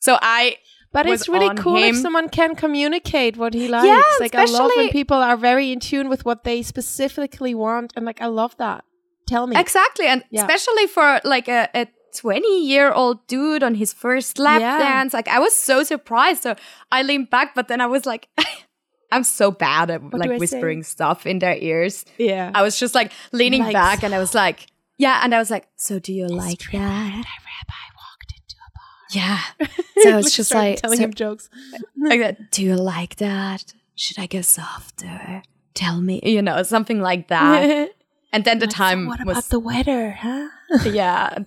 So 0.00 0.18
I, 0.20 0.56
But 0.92 1.06
it's 1.06 1.28
really 1.28 1.54
cool 1.56 1.76
if 1.76 1.96
someone 1.96 2.28
can 2.30 2.54
communicate 2.54 3.36
what 3.36 3.52
he 3.54 3.68
likes. 3.68 3.86
Yeah, 3.86 4.02
like 4.20 4.34
I 4.34 4.44
love 4.46 4.70
when 4.76 4.88
people 4.90 5.16
are 5.18 5.36
very 5.36 5.70
in 5.72 5.80
tune 5.80 6.08
with 6.08 6.24
what 6.24 6.44
they 6.44 6.62
specifically 6.62 7.54
want, 7.54 7.92
and 7.96 8.06
like 8.06 8.20
I 8.22 8.26
love 8.26 8.56
that. 8.58 8.84
Tell 9.26 9.46
me. 9.46 9.56
exactly. 9.58 10.06
And 10.06 10.22
Yeah. 10.30 10.42
especially 10.42 10.86
for 10.86 11.20
like 11.24 11.48
a, 11.48 11.68
a 11.74 11.88
20 12.14 12.64
year 12.66 12.92
old 12.92 13.26
dude 13.26 13.62
on 13.64 13.74
his 13.74 13.92
first 13.92 14.38
lap 14.38 14.60
Yeah. 14.60 14.78
dance, 14.78 15.12
like 15.12 15.26
I 15.28 15.38
was 15.40 15.54
so 15.54 15.82
surprised. 15.82 16.44
So 16.44 16.54
I 16.92 17.02
leaned 17.02 17.28
back, 17.30 17.54
but 17.54 17.66
then 17.68 17.80
I 17.80 17.86
was 17.86 18.06
like, 18.06 18.28
I'm 19.12 19.24
so 19.24 19.50
bad 19.50 19.90
at 19.90 20.00
do 20.10 20.16
like 20.16 20.30
I 20.30 20.34
say? 20.34 20.38
whispering 20.38 20.82
stuff 20.84 21.26
in 21.26 21.40
their 21.40 21.56
ears. 21.56 22.04
yeah. 22.18 22.52
I 22.54 22.62
was 22.62 22.78
just 22.78 22.94
like 22.94 23.12
leaning 23.32 23.62
Like, 23.62 23.72
back 23.72 24.02
and 24.04 24.14
I 24.14 24.18
was 24.18 24.32
like, 24.34 24.68
yeah. 24.96 25.20
And 25.24 25.34
I 25.34 25.38
was 25.38 25.50
like, 25.50 25.66
so 25.76 25.98
do 25.98 26.12
you 26.12 26.26
like 26.28 26.60
that? 26.72 26.72
rabbi 26.72 27.82
walked 27.98 28.32
into 28.32 28.56
a 28.56 28.70
bar. 28.74 29.05
Yeah. 29.16 29.40
So 30.02 30.10
I 30.12 30.16
was 30.16 30.36
just 30.36 30.52
like, 30.54 30.80
telling 30.82 30.98
so- 30.98 31.04
him 31.04 31.14
jokes. 31.14 31.48
like 31.96 32.20
that, 32.24 32.50
do 32.50 32.62
you 32.62 32.76
like 32.76 33.16
that? 33.16 33.72
Should 33.94 34.18
I 34.18 34.26
go 34.26 34.42
softer? 34.42 35.42
Tell 35.74 36.00
me, 36.02 36.20
you 36.22 36.42
know, 36.42 36.62
something 36.62 37.00
like 37.00 37.28
that. 37.28 37.90
And 38.32 38.44
then 38.44 38.58
the 38.58 38.66
time 38.66 39.06
what 39.06 39.24
was, 39.24 39.38
about 39.38 39.48
the 39.54 39.58
weather, 39.60 40.10
huh? 40.10 40.48
yeah. 40.84 41.38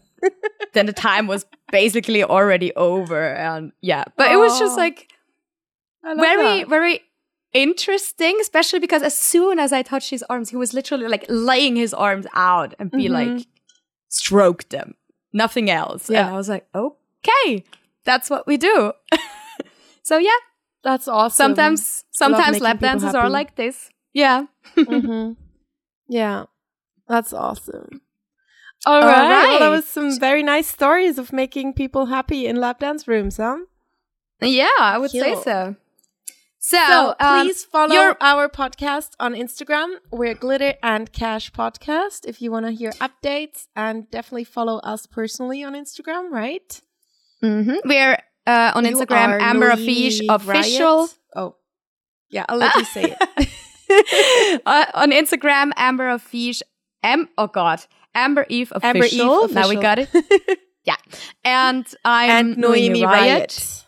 then 0.74 0.86
the 0.88 0.94
time 0.94 1.28
was 1.28 1.46
basically 1.72 2.24
already 2.24 2.74
over. 2.76 3.22
And 3.36 3.72
yeah, 3.82 4.06
but 4.18 4.32
it 4.32 4.38
was 4.38 4.58
just 4.58 4.76
like 4.76 5.08
very, 6.04 6.62
that. 6.62 6.68
very 6.70 7.02
interesting, 7.54 8.38
especially 8.42 8.80
because 8.80 9.04
as 9.04 9.16
soon 9.16 9.60
as 9.60 9.72
I 9.72 9.84
touched 9.84 10.10
his 10.10 10.24
arms, 10.32 10.50
he 10.50 10.56
was 10.56 10.74
literally 10.74 11.08
like 11.08 11.26
laying 11.30 11.76
his 11.76 11.94
arms 11.94 12.26
out 12.34 12.74
and 12.80 12.90
be 12.90 13.08
Mhm. 13.08 13.12
like, 13.38 13.46
stroke 14.08 14.68
them, 14.70 14.96
nothing 15.32 15.70
else. 15.70 16.10
Yeah. 16.10 16.22
And 16.26 16.30
I 16.34 16.38
was 16.38 16.50
like, 16.50 16.66
okay, 17.24 17.64
that's 18.06 18.30
what 18.30 18.48
we 18.48 18.58
do. 18.58 18.94
so 20.04 20.18
yeah, 20.18 20.32
That's 20.84 21.08
awesome. 21.08 21.36
sometimes, 21.56 22.04
sometimes 22.12 22.60
lap 22.62 22.80
dances 22.80 23.14
are 23.16 23.30
like 23.30 23.56
this. 23.56 23.90
Yeah. 24.14 24.46
Mhm. 24.76 25.36
Yeah, 26.08 26.46
that's 27.08 27.34
awesome. 27.34 28.02
All 28.86 28.96
All 28.96 29.02
right. 29.08 29.44
Well, 29.50 29.60
that 29.60 29.70
was 29.70 29.86
some 29.88 30.18
very 30.20 30.42
nice 30.42 30.68
stories 30.68 31.18
of 31.18 31.34
making 31.34 31.74
people 31.74 32.06
happy 32.08 32.48
in 32.48 32.56
lap 32.56 32.80
dance 32.80 33.08
rooms, 33.08 33.38
huh? 33.38 33.58
Yeah, 34.42 34.70
I 34.80 34.98
would 34.98 35.12
say 35.12 35.36
so. 35.36 35.76
So, 36.62 36.78
So 36.88 37.16
um, 37.20 37.46
please 37.48 37.64
follow 37.66 37.94
your- 37.94 38.18
our 38.22 38.48
podcast 38.50 39.12
on 39.20 39.34
Instagram. 39.34 39.96
We're 40.12 40.34
Glitter 40.34 40.76
and 40.82 41.12
Cash 41.12 41.52
Podcast. 41.52 42.26
If 42.26 42.42
you 42.42 42.52
want 42.52 42.66
to 42.66 42.72
hear 42.72 42.92
updates, 42.94 43.68
and 43.76 44.10
definitely 44.12 44.46
follow 44.46 44.80
us 44.80 45.06
personally 45.06 45.64
on 45.64 45.74
Instagram, 45.74 46.32
right? 46.32 46.82
Mhm. 47.44 47.80
we're 47.86 48.18
uh, 48.48 48.72
on 48.76 48.86
You 48.86 48.96
Instagram, 48.96 49.40
Amber 49.42 49.70
Noemi 49.70 49.88
Afish 49.88 50.26
official. 50.30 50.98
Riot. 50.98 51.16
Oh, 51.36 51.56
yeah. 52.30 52.46
I'll 52.50 52.58
let 52.58 52.76
you 52.76 52.86
say 52.86 53.16
it. 53.20 54.62
uh, 54.66 54.86
on 54.94 55.12
Instagram, 55.12 55.72
Amber 55.76 56.10
Afish, 56.10 56.62
M. 57.04 57.30
Oh 57.38 57.48
God, 57.48 57.80
Amber 58.14 58.46
Eve 58.50 58.72
official. 58.76 59.34
Amber 59.34 59.46
Eve 59.50 59.56
Now 59.56 59.70
we 59.70 59.76
got 59.76 60.00
it. 60.00 60.10
yeah, 60.84 60.96
and 61.44 61.86
I'm 62.06 62.30
and 62.30 62.58
Noemi 62.58 63.06
Riot. 63.06 63.86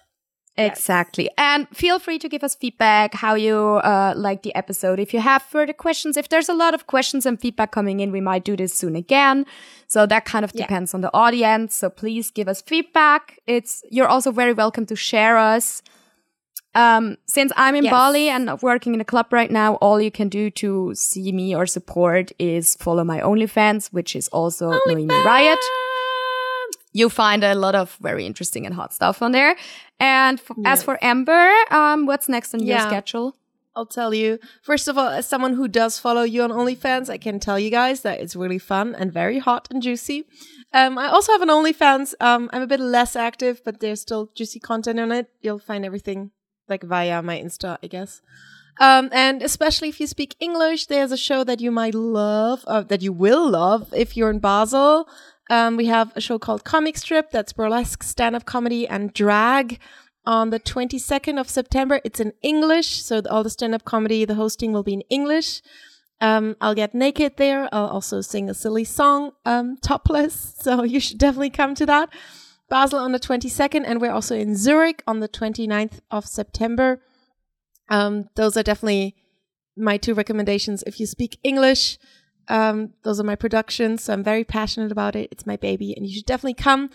Exactly. 0.66 1.30
And 1.38 1.68
feel 1.74 2.00
free 2.00 2.20
to 2.20 2.28
give 2.30 2.44
us 2.44 2.56
feedback 2.56 3.14
how 3.16 3.36
you 3.36 3.56
uh, 3.58 4.14
like 4.16 4.44
the 4.44 4.54
episode. 4.56 5.00
If 5.00 5.14
you 5.14 5.20
have 5.22 5.42
further 5.44 5.74
questions, 5.74 6.18
if 6.18 6.30
there's 6.30 6.50
a 6.50 6.54
lot 6.54 6.74
of 6.74 6.88
questions 6.88 7.26
and 7.26 7.40
feedback 7.40 7.72
coming 7.72 8.00
in, 8.00 8.12
we 8.12 8.22
might 8.22 8.44
do 8.44 8.56
this 8.58 8.74
soon 8.74 8.96
again. 8.96 9.46
So 9.88 10.06
that 10.06 10.26
kind 10.26 10.44
of 10.46 10.52
Yeah. 10.54 10.64
depends 10.64 10.94
on 10.94 11.02
the 11.02 11.12
audience. 11.14 11.76
So 11.76 11.90
please 11.90 12.32
give 12.32 12.48
us 12.48 12.62
feedback. 12.62 13.40
It's 13.48 13.84
you're 13.90 14.08
also 14.08 14.32
very 14.32 14.54
welcome 14.54 14.86
to 14.88 14.96
share 14.96 15.38
us. 15.38 15.82
Um, 16.74 17.18
since 17.28 17.52
I'm 17.58 17.76
in 17.76 17.84
Yes. 17.84 17.92
Bali 17.92 18.30
and 18.30 18.50
working 18.62 18.94
in 18.94 19.02
a 19.02 19.06
club 19.06 19.34
right 19.34 19.52
now, 19.52 19.76
all 19.82 20.00
you 20.00 20.10
can 20.12 20.30
do 20.30 20.50
to 20.52 20.94
see 20.96 21.32
me 21.34 21.54
or 21.54 21.66
support 21.66 22.32
is 22.40 22.76
follow 22.76 23.04
my 23.04 23.20
OnlyFans, 23.20 23.92
which 23.92 24.16
is 24.16 24.30
also 24.30 24.80
Noemi 24.88 25.08
Riot. 25.26 25.60
You'll 26.94 27.10
find 27.10 27.44
a 27.44 27.56
lot 27.56 27.76
of 27.76 27.98
very 28.02 28.26
interesting 28.26 28.66
and 28.66 28.76
hot 28.76 28.94
stuff 28.94 29.22
on 29.22 29.32
there. 29.32 29.56
And 30.00 30.40
f- 30.40 30.58
as 30.66 30.84
for 30.84 30.98
Amber, 31.02 31.52
um, 31.70 32.06
what's 32.06 32.28
next 32.28 32.54
on 32.54 32.60
your 32.62 32.78
schedule? 32.88 33.36
I'll 33.76 33.86
tell 33.86 34.14
you. 34.14 34.38
First 34.62 34.90
of 34.90 34.98
all, 34.98 35.08
as 35.08 35.26
someone 35.26 35.54
who 35.54 35.68
does 35.70 35.98
follow 35.98 36.24
you 36.24 36.44
on 36.44 36.50
OnlyFans, 36.52 37.10
I 37.10 37.18
can 37.18 37.40
tell 37.40 37.58
you 37.58 37.70
guys 37.70 38.02
that 38.02 38.20
it's 38.20 38.36
really 38.36 38.60
fun 38.60 38.94
and 38.96 39.14
very 39.14 39.40
hot 39.40 39.68
and 39.72 39.82
juicy. 39.82 40.26
Um, 40.74 40.98
I 40.98 41.08
also 41.08 41.32
have 41.32 41.42
an 41.42 41.48
OnlyFans. 41.50 42.14
Um, 42.20 42.50
I'm 42.52 42.62
a 42.62 42.68
bit 42.68 42.82
less 42.82 43.16
active, 43.16 43.62
but 43.64 43.80
there's 43.80 44.02
still 44.02 44.30
juicy 44.36 44.60
content 44.60 45.00
on 45.00 45.12
it. 45.14 45.30
You'll 45.42 45.60
find 45.60 45.86
everything 45.86 46.32
like 46.68 46.84
via 46.84 47.22
my 47.22 47.40
Insta, 47.40 47.78
I 47.82 47.88
guess. 47.88 48.22
Um, 48.80 49.10
and 49.12 49.42
especially 49.44 49.90
if 49.90 50.00
you 50.00 50.08
speak 50.08 50.36
English, 50.40 50.88
there's 50.88 51.12
a 51.12 51.18
show 51.18 51.44
that 51.44 51.62
you 51.62 51.72
might 51.72 51.94
love, 51.94 52.64
uh, 52.68 52.82
that 52.84 53.02
you 53.02 53.14
will 53.14 53.50
love 53.50 53.94
if 53.94 54.18
you're 54.18 54.30
in 54.30 54.40
Basel. 54.40 55.08
Um, 55.52 55.76
we 55.76 55.88
have 55.88 56.14
a 56.15 56.22
show 56.22 56.40
called 56.40 56.64
Comic 56.64 56.98
Strip 56.98 57.30
that's 57.30 57.52
burlesque, 57.52 58.03
stand 58.03 58.38
up 58.38 58.45
comedy, 58.45 58.88
and 58.88 59.14
drag 59.14 59.80
on 60.26 60.49
the 60.49 60.61
22nd 60.61 61.38
of 61.38 61.49
September. 61.49 61.99
It's 62.06 62.22
in 62.22 62.32
English, 62.41 63.03
so 63.03 63.22
all 63.30 63.44
the 63.44 63.49
stand 63.49 63.76
up 63.76 63.84
comedy, 63.84 64.23
the 64.23 64.36
hosting 64.36 64.72
will 64.72 64.82
be 64.82 64.94
in 64.94 65.02
English. 65.10 65.61
Um, 66.22 66.56
I'll 66.61 66.73
get 66.73 66.95
naked 66.95 67.36
there. 67.36 67.68
I'll 67.73 67.88
also 67.88 68.22
sing 68.22 68.49
a 68.49 68.53
silly 68.53 68.86
song, 68.86 69.34
um, 69.45 69.76
topless. 69.76 70.56
So 70.61 70.84
you 70.84 71.02
should 71.02 71.18
definitely 71.18 71.49
come 71.49 71.76
to 71.76 71.86
that. 71.86 72.10
Basel 72.69 72.99
on 72.99 73.11
the 73.11 73.19
22nd, 73.19 73.84
and 73.86 73.99
we're 73.99 74.14
also 74.14 74.38
in 74.38 74.56
Zurich 74.56 75.03
on 75.06 75.19
the 75.19 75.28
29th 75.28 75.99
of 76.10 76.26
September. 76.26 77.02
Um, 77.90 78.30
those 78.36 78.56
are 78.56 78.64
definitely 78.64 79.15
my 79.76 79.98
two 79.98 80.14
recommendations. 80.14 80.82
If 80.88 80.98
you 80.98 81.06
speak 81.06 81.40
English, 81.44 81.98
um, 82.48 82.94
those 83.04 83.20
are 83.20 83.24
my 83.24 83.36
productions. 83.36 84.04
So 84.04 84.14
I'm 84.14 84.24
very 84.24 84.44
passionate 84.44 84.92
about 84.92 85.16
it. 85.16 85.30
It's 85.32 85.46
my 85.46 85.58
baby, 85.58 85.94
and 85.96 86.06
you 86.06 86.14
should 86.16 86.26
definitely 86.26 86.56
come. 86.56 86.90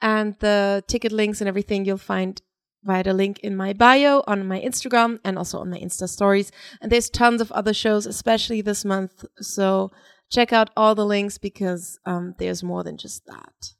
And 0.00 0.34
the 0.40 0.82
ticket 0.88 1.12
links 1.12 1.40
and 1.40 1.48
everything 1.48 1.84
you'll 1.84 1.98
find 1.98 2.40
via 2.84 3.04
the 3.04 3.12
link 3.14 3.38
in 3.40 3.54
my 3.56 3.72
bio 3.72 4.24
on 4.26 4.44
my 4.48 4.60
Instagram 4.60 5.20
and 5.24 5.38
also 5.38 5.58
on 5.58 5.70
my 5.70 5.78
Insta 5.78 6.08
stories. 6.08 6.50
And 6.80 6.90
there's 6.90 7.08
tons 7.08 7.40
of 7.40 7.52
other 7.52 7.72
shows, 7.72 8.06
especially 8.06 8.60
this 8.62 8.84
month. 8.84 9.24
So 9.38 9.92
check 10.30 10.52
out 10.52 10.70
all 10.76 10.96
the 10.96 11.06
links 11.06 11.38
because 11.38 12.00
um, 12.06 12.34
there's 12.38 12.64
more 12.64 12.82
than 12.82 12.96
just 12.96 13.24
that. 13.26 13.74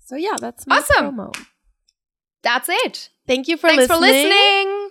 So 0.00 0.16
yeah, 0.16 0.36
that's 0.38 0.66
my 0.66 0.76
Awesome. 0.78 1.16
promo. 1.16 1.46
That's 2.42 2.68
it. 2.68 3.08
Thank 3.26 3.48
you 3.48 3.56
for 3.56 3.68
Thanks 3.68 3.88
listening. 3.88 3.98
for 4.00 4.06
listening. 4.06 4.90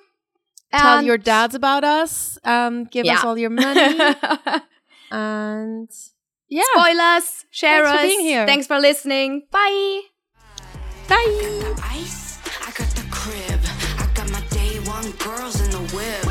Tell 0.74 0.98
And- 0.98 1.06
your 1.06 1.20
dads 1.20 1.54
about 1.54 1.84
us. 1.84 2.40
Um, 2.44 2.86
give 2.86 3.06
us 3.06 3.24
all 3.24 3.38
your 3.38 3.52
money. 3.52 3.96
and 5.14 5.90
yeah, 6.50 6.64
Spoilers. 6.74 7.46
Share 7.52 7.86
Thanks 7.86 7.92
for 7.92 7.98
us. 7.98 8.02
being 8.02 8.20
here. 8.20 8.46
Thanks 8.46 8.68
for 8.68 8.80
listening. 8.80 9.44
Bye. 9.52 10.02
bye. 11.08 11.76
ice. 11.84 12.40
I 12.68 12.72
got 12.72 12.90
the 13.00 13.06
crib. 13.12 13.60
I 14.00 14.10
got 14.14 14.30
my 14.32 14.42
day 14.50 14.80
one 14.90 15.12
girls 15.24 15.62
in 15.62 15.70
the 15.72 15.84
whip. 15.96 16.26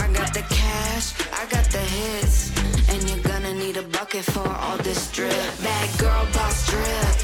I 0.00 0.10
got 0.12 0.32
the 0.32 0.42
cash. 0.48 1.14
I 1.32 1.46
got 1.50 1.66
the 1.66 1.78
hits. 1.78 2.56
And 2.88 3.02
you're 3.10 3.22
gonna 3.24 3.54
need 3.54 3.76
a 3.76 3.82
bucket 3.82 4.24
for 4.24 4.48
all 4.48 4.78
this 4.78 5.10
drip. 5.12 5.32
Bad 5.62 5.98
girl 5.98 6.26
boss 6.32 6.66
drip. 6.70 7.17